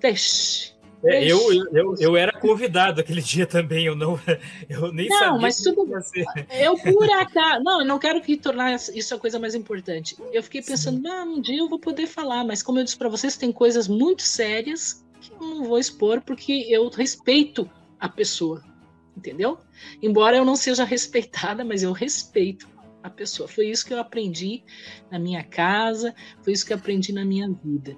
Deixe. 0.00 0.71
É, 1.04 1.24
eu, 1.26 1.38
eu, 1.72 1.96
eu 1.98 2.16
era 2.16 2.32
convidado 2.32 3.00
aquele 3.00 3.20
dia 3.20 3.44
também, 3.44 3.86
eu 3.86 3.96
não, 3.96 4.20
eu 4.68 4.92
nem 4.92 5.08
não, 5.08 5.18
sabia. 5.18 5.32
Não, 5.32 5.40
mas 5.40 5.56
tudo. 5.60 5.88
Eu 6.50 6.76
por 6.76 7.10
acaso. 7.10 7.62
Não, 7.64 7.80
eu 7.80 7.86
não 7.86 7.98
quero 7.98 8.20
que 8.20 8.36
tornar 8.36 8.74
isso 8.74 9.14
a 9.14 9.18
coisa 9.18 9.38
mais 9.38 9.54
importante. 9.54 10.16
Eu 10.32 10.42
fiquei 10.42 10.62
pensando, 10.62 11.06
ah, 11.08 11.24
um 11.24 11.40
dia 11.40 11.58
eu 11.58 11.68
vou 11.68 11.78
poder 11.78 12.06
falar, 12.06 12.44
mas 12.44 12.62
como 12.62 12.78
eu 12.78 12.84
disse 12.84 12.96
para 12.96 13.08
vocês, 13.08 13.36
tem 13.36 13.50
coisas 13.50 13.88
muito 13.88 14.22
sérias 14.22 15.04
que 15.20 15.32
eu 15.32 15.38
não 15.40 15.64
vou 15.64 15.78
expor 15.78 16.20
porque 16.20 16.66
eu 16.68 16.88
respeito 16.88 17.68
a 17.98 18.08
pessoa, 18.08 18.62
entendeu? 19.16 19.58
Embora 20.00 20.36
eu 20.36 20.44
não 20.44 20.54
seja 20.54 20.84
respeitada, 20.84 21.64
mas 21.64 21.82
eu 21.82 21.92
respeito 21.92 22.68
a 23.02 23.10
pessoa. 23.10 23.48
Foi 23.48 23.66
isso 23.68 23.84
que 23.84 23.92
eu 23.92 23.98
aprendi 23.98 24.62
na 25.10 25.18
minha 25.18 25.42
casa, 25.42 26.14
foi 26.42 26.52
isso 26.52 26.64
que 26.64 26.72
eu 26.72 26.76
aprendi 26.76 27.12
na 27.12 27.24
minha 27.24 27.48
vida. 27.48 27.96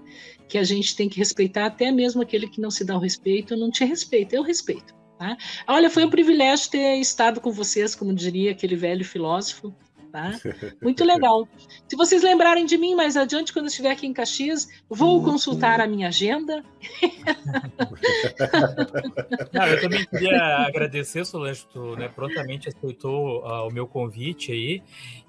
Que 0.48 0.58
a 0.58 0.64
gente 0.64 0.96
tem 0.96 1.08
que 1.08 1.18
respeitar 1.18 1.66
até 1.66 1.90
mesmo 1.90 2.22
aquele 2.22 2.48
que 2.48 2.60
não 2.60 2.70
se 2.70 2.84
dá 2.84 2.96
o 2.96 3.00
respeito, 3.00 3.56
não 3.56 3.70
te 3.70 3.84
respeito, 3.84 4.34
eu 4.34 4.42
respeito. 4.42 4.94
Tá? 5.18 5.36
Olha, 5.66 5.88
foi 5.88 6.04
um 6.04 6.10
privilégio 6.10 6.70
ter 6.70 6.96
estado 6.96 7.40
com 7.40 7.52
vocês, 7.52 7.94
como 7.94 8.12
diria 8.12 8.50
aquele 8.50 8.76
velho 8.76 9.04
filósofo. 9.04 9.74
Tá? 10.14 10.30
Muito 10.80 11.04
legal. 11.04 11.48
Se 11.88 11.96
vocês 11.96 12.22
lembrarem 12.22 12.64
de 12.64 12.78
mim 12.78 12.94
mais 12.94 13.16
adiante, 13.16 13.52
quando 13.52 13.64
eu 13.64 13.68
estiver 13.68 13.90
aqui 13.90 14.06
em 14.06 14.12
Caxias, 14.12 14.68
vou 14.88 15.24
consultar 15.24 15.80
a 15.80 15.88
minha 15.88 16.06
agenda. 16.06 16.62
Não, 19.52 19.66
eu 19.66 19.80
também 19.80 20.06
queria 20.06 20.68
agradecer, 20.68 21.24
Solange, 21.24 21.66
tu 21.66 21.96
né, 21.96 22.06
prontamente 22.06 22.68
aceitou 22.68 23.42
uh, 23.42 23.66
o 23.66 23.72
meu 23.72 23.88
convite 23.88 24.52
aí. 24.52 24.80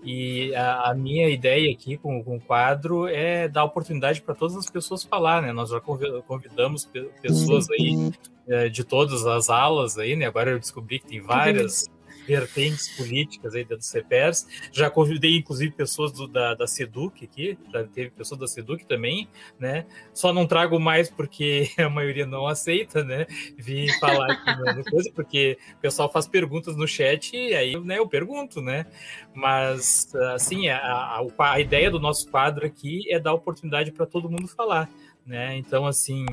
E 0.03 0.53
a, 0.53 0.91
a, 0.91 0.93
minha 0.93 1.29
ideia 1.29 1.71
aqui 1.71 1.97
com, 1.97 2.23
com 2.23 2.37
o 2.37 2.39
quadro 2.39 3.07
é 3.07 3.47
dar 3.47 3.63
oportunidade 3.63 4.21
para 4.21 4.35
todas 4.35 4.55
as 4.55 4.69
pessoas 4.69 5.03
falar, 5.03 5.41
né? 5.41 5.51
Nós 5.51 5.71
já 5.71 5.79
convidamos 5.79 6.87
pessoas 7.23 7.67
aí 7.71 8.11
eh, 8.47 8.69
de 8.69 8.83
todas 8.83 9.25
as 9.25 9.49
alas 9.49 9.97
aí, 9.97 10.15
né? 10.15 10.27
Agora 10.27 10.51
eu 10.51 10.59
descobri 10.59 10.99
que 10.99 11.07
tem 11.07 11.21
várias 11.21 11.89
vertentes 12.25 12.89
políticas 12.97 13.55
aí 13.55 13.63
do 13.63 13.81
CPERS. 13.81 14.47
Já 14.71 14.89
convidei, 14.89 15.37
inclusive, 15.37 15.71
pessoas 15.71 16.11
do, 16.11 16.27
da, 16.27 16.53
da 16.53 16.67
SEDUC 16.67 17.25
aqui, 17.25 17.57
já 17.71 17.83
teve 17.83 18.09
pessoas 18.11 18.39
da 18.39 18.47
SEDUC 18.47 18.85
também, 18.85 19.27
né? 19.59 19.85
Só 20.13 20.33
não 20.33 20.45
trago 20.45 20.79
mais 20.79 21.09
porque 21.09 21.69
a 21.77 21.89
maioria 21.89 22.25
não 22.25 22.47
aceita, 22.47 23.03
né? 23.03 23.25
Vim 23.57 23.87
falar 23.99 24.31
aqui 24.31 24.89
coisa, 24.89 25.11
porque 25.13 25.57
o 25.77 25.81
pessoal 25.81 26.11
faz 26.11 26.27
perguntas 26.27 26.75
no 26.75 26.87
chat 26.87 27.35
e 27.35 27.53
aí 27.53 27.79
né, 27.79 27.99
eu 27.99 28.07
pergunto, 28.07 28.61
né? 28.61 28.85
Mas, 29.33 30.13
assim, 30.33 30.69
a, 30.69 30.77
a, 30.77 31.25
a 31.51 31.59
ideia 31.59 31.91
do 31.91 31.99
nosso 31.99 32.29
quadro 32.29 32.65
aqui 32.65 33.03
é 33.11 33.19
dar 33.19 33.33
oportunidade 33.33 33.91
para 33.91 34.05
todo 34.05 34.29
mundo 34.29 34.47
falar, 34.47 34.89
né? 35.25 35.57
Então, 35.57 35.85
assim, 35.85 36.25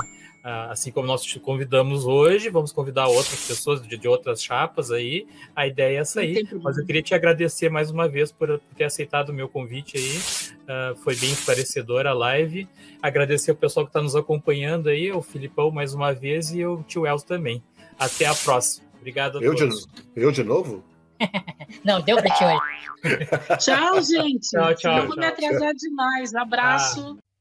assim 0.43 0.90
como 0.90 1.06
nós 1.06 1.23
te 1.23 1.39
convidamos 1.39 2.05
hoje, 2.05 2.51
vamos 2.51 2.73
convidar 2.73 3.06
outras 3.06 3.47
pessoas 3.47 3.81
de, 3.86 3.97
de 3.97 4.09
outras 4.09 4.43
chapas 4.43 4.90
aí. 4.90 5.27
A 5.55 5.66
ideia 5.66 5.98
é 5.98 6.01
essa 6.01 6.20
aí. 6.20 6.47
Mas 6.62 6.77
eu 6.78 6.85
queria 6.85 7.02
te 7.02 7.14
agradecer 7.14 7.69
mais 7.69 7.90
uma 7.90 8.09
vez 8.09 8.32
por, 8.32 8.60
ter 8.77 8.85
aceitado 8.85 9.28
o 9.28 9.32
meu 9.32 9.48
convite 9.48 9.97
aí. 9.97 10.19
Uh, 10.62 10.97
foi 10.97 11.14
bem 11.14 11.31
esclarecedora 11.31 12.10
a 12.10 12.14
live. 12.14 12.69
Agradecer 13.01 13.52
o 13.52 13.56
pessoal 13.56 13.86
que 13.86 13.90
está 13.90 14.02
nos 14.02 14.16
acompanhando 14.16 14.89
aí, 14.89 15.12
o 15.12 15.23
Filipão 15.23 15.70
mais 15.70 15.94
uma 15.94 16.12
vez 16.12 16.52
e 16.52 16.64
o 16.64 16.82
tio 16.82 17.06
Elcio 17.06 17.28
também. 17.28 17.62
Até 17.98 18.27
a 18.27 18.35
próxima. 18.35 18.86
Obrigado 18.97 19.39
a 19.39 19.43
eu 19.43 19.55
todos. 19.55 19.86
De, 19.86 20.02
eu 20.16 20.32
de 20.32 20.43
novo? 20.43 20.85
Não, 21.85 22.01
deu 22.01 22.16
para 22.16 22.35
ti 22.35 22.44
hoje. 22.44 23.28
tchau, 23.59 24.02
gente. 24.02 24.48
Tchau, 24.48 24.74
tchau. 24.74 24.97
Não 24.98 25.06
vou 25.06 25.16
me 25.16 25.27
atrasar 25.27 25.73
demais. 25.74 26.35
Abraço. 26.35 27.16
Ah. 27.19 27.31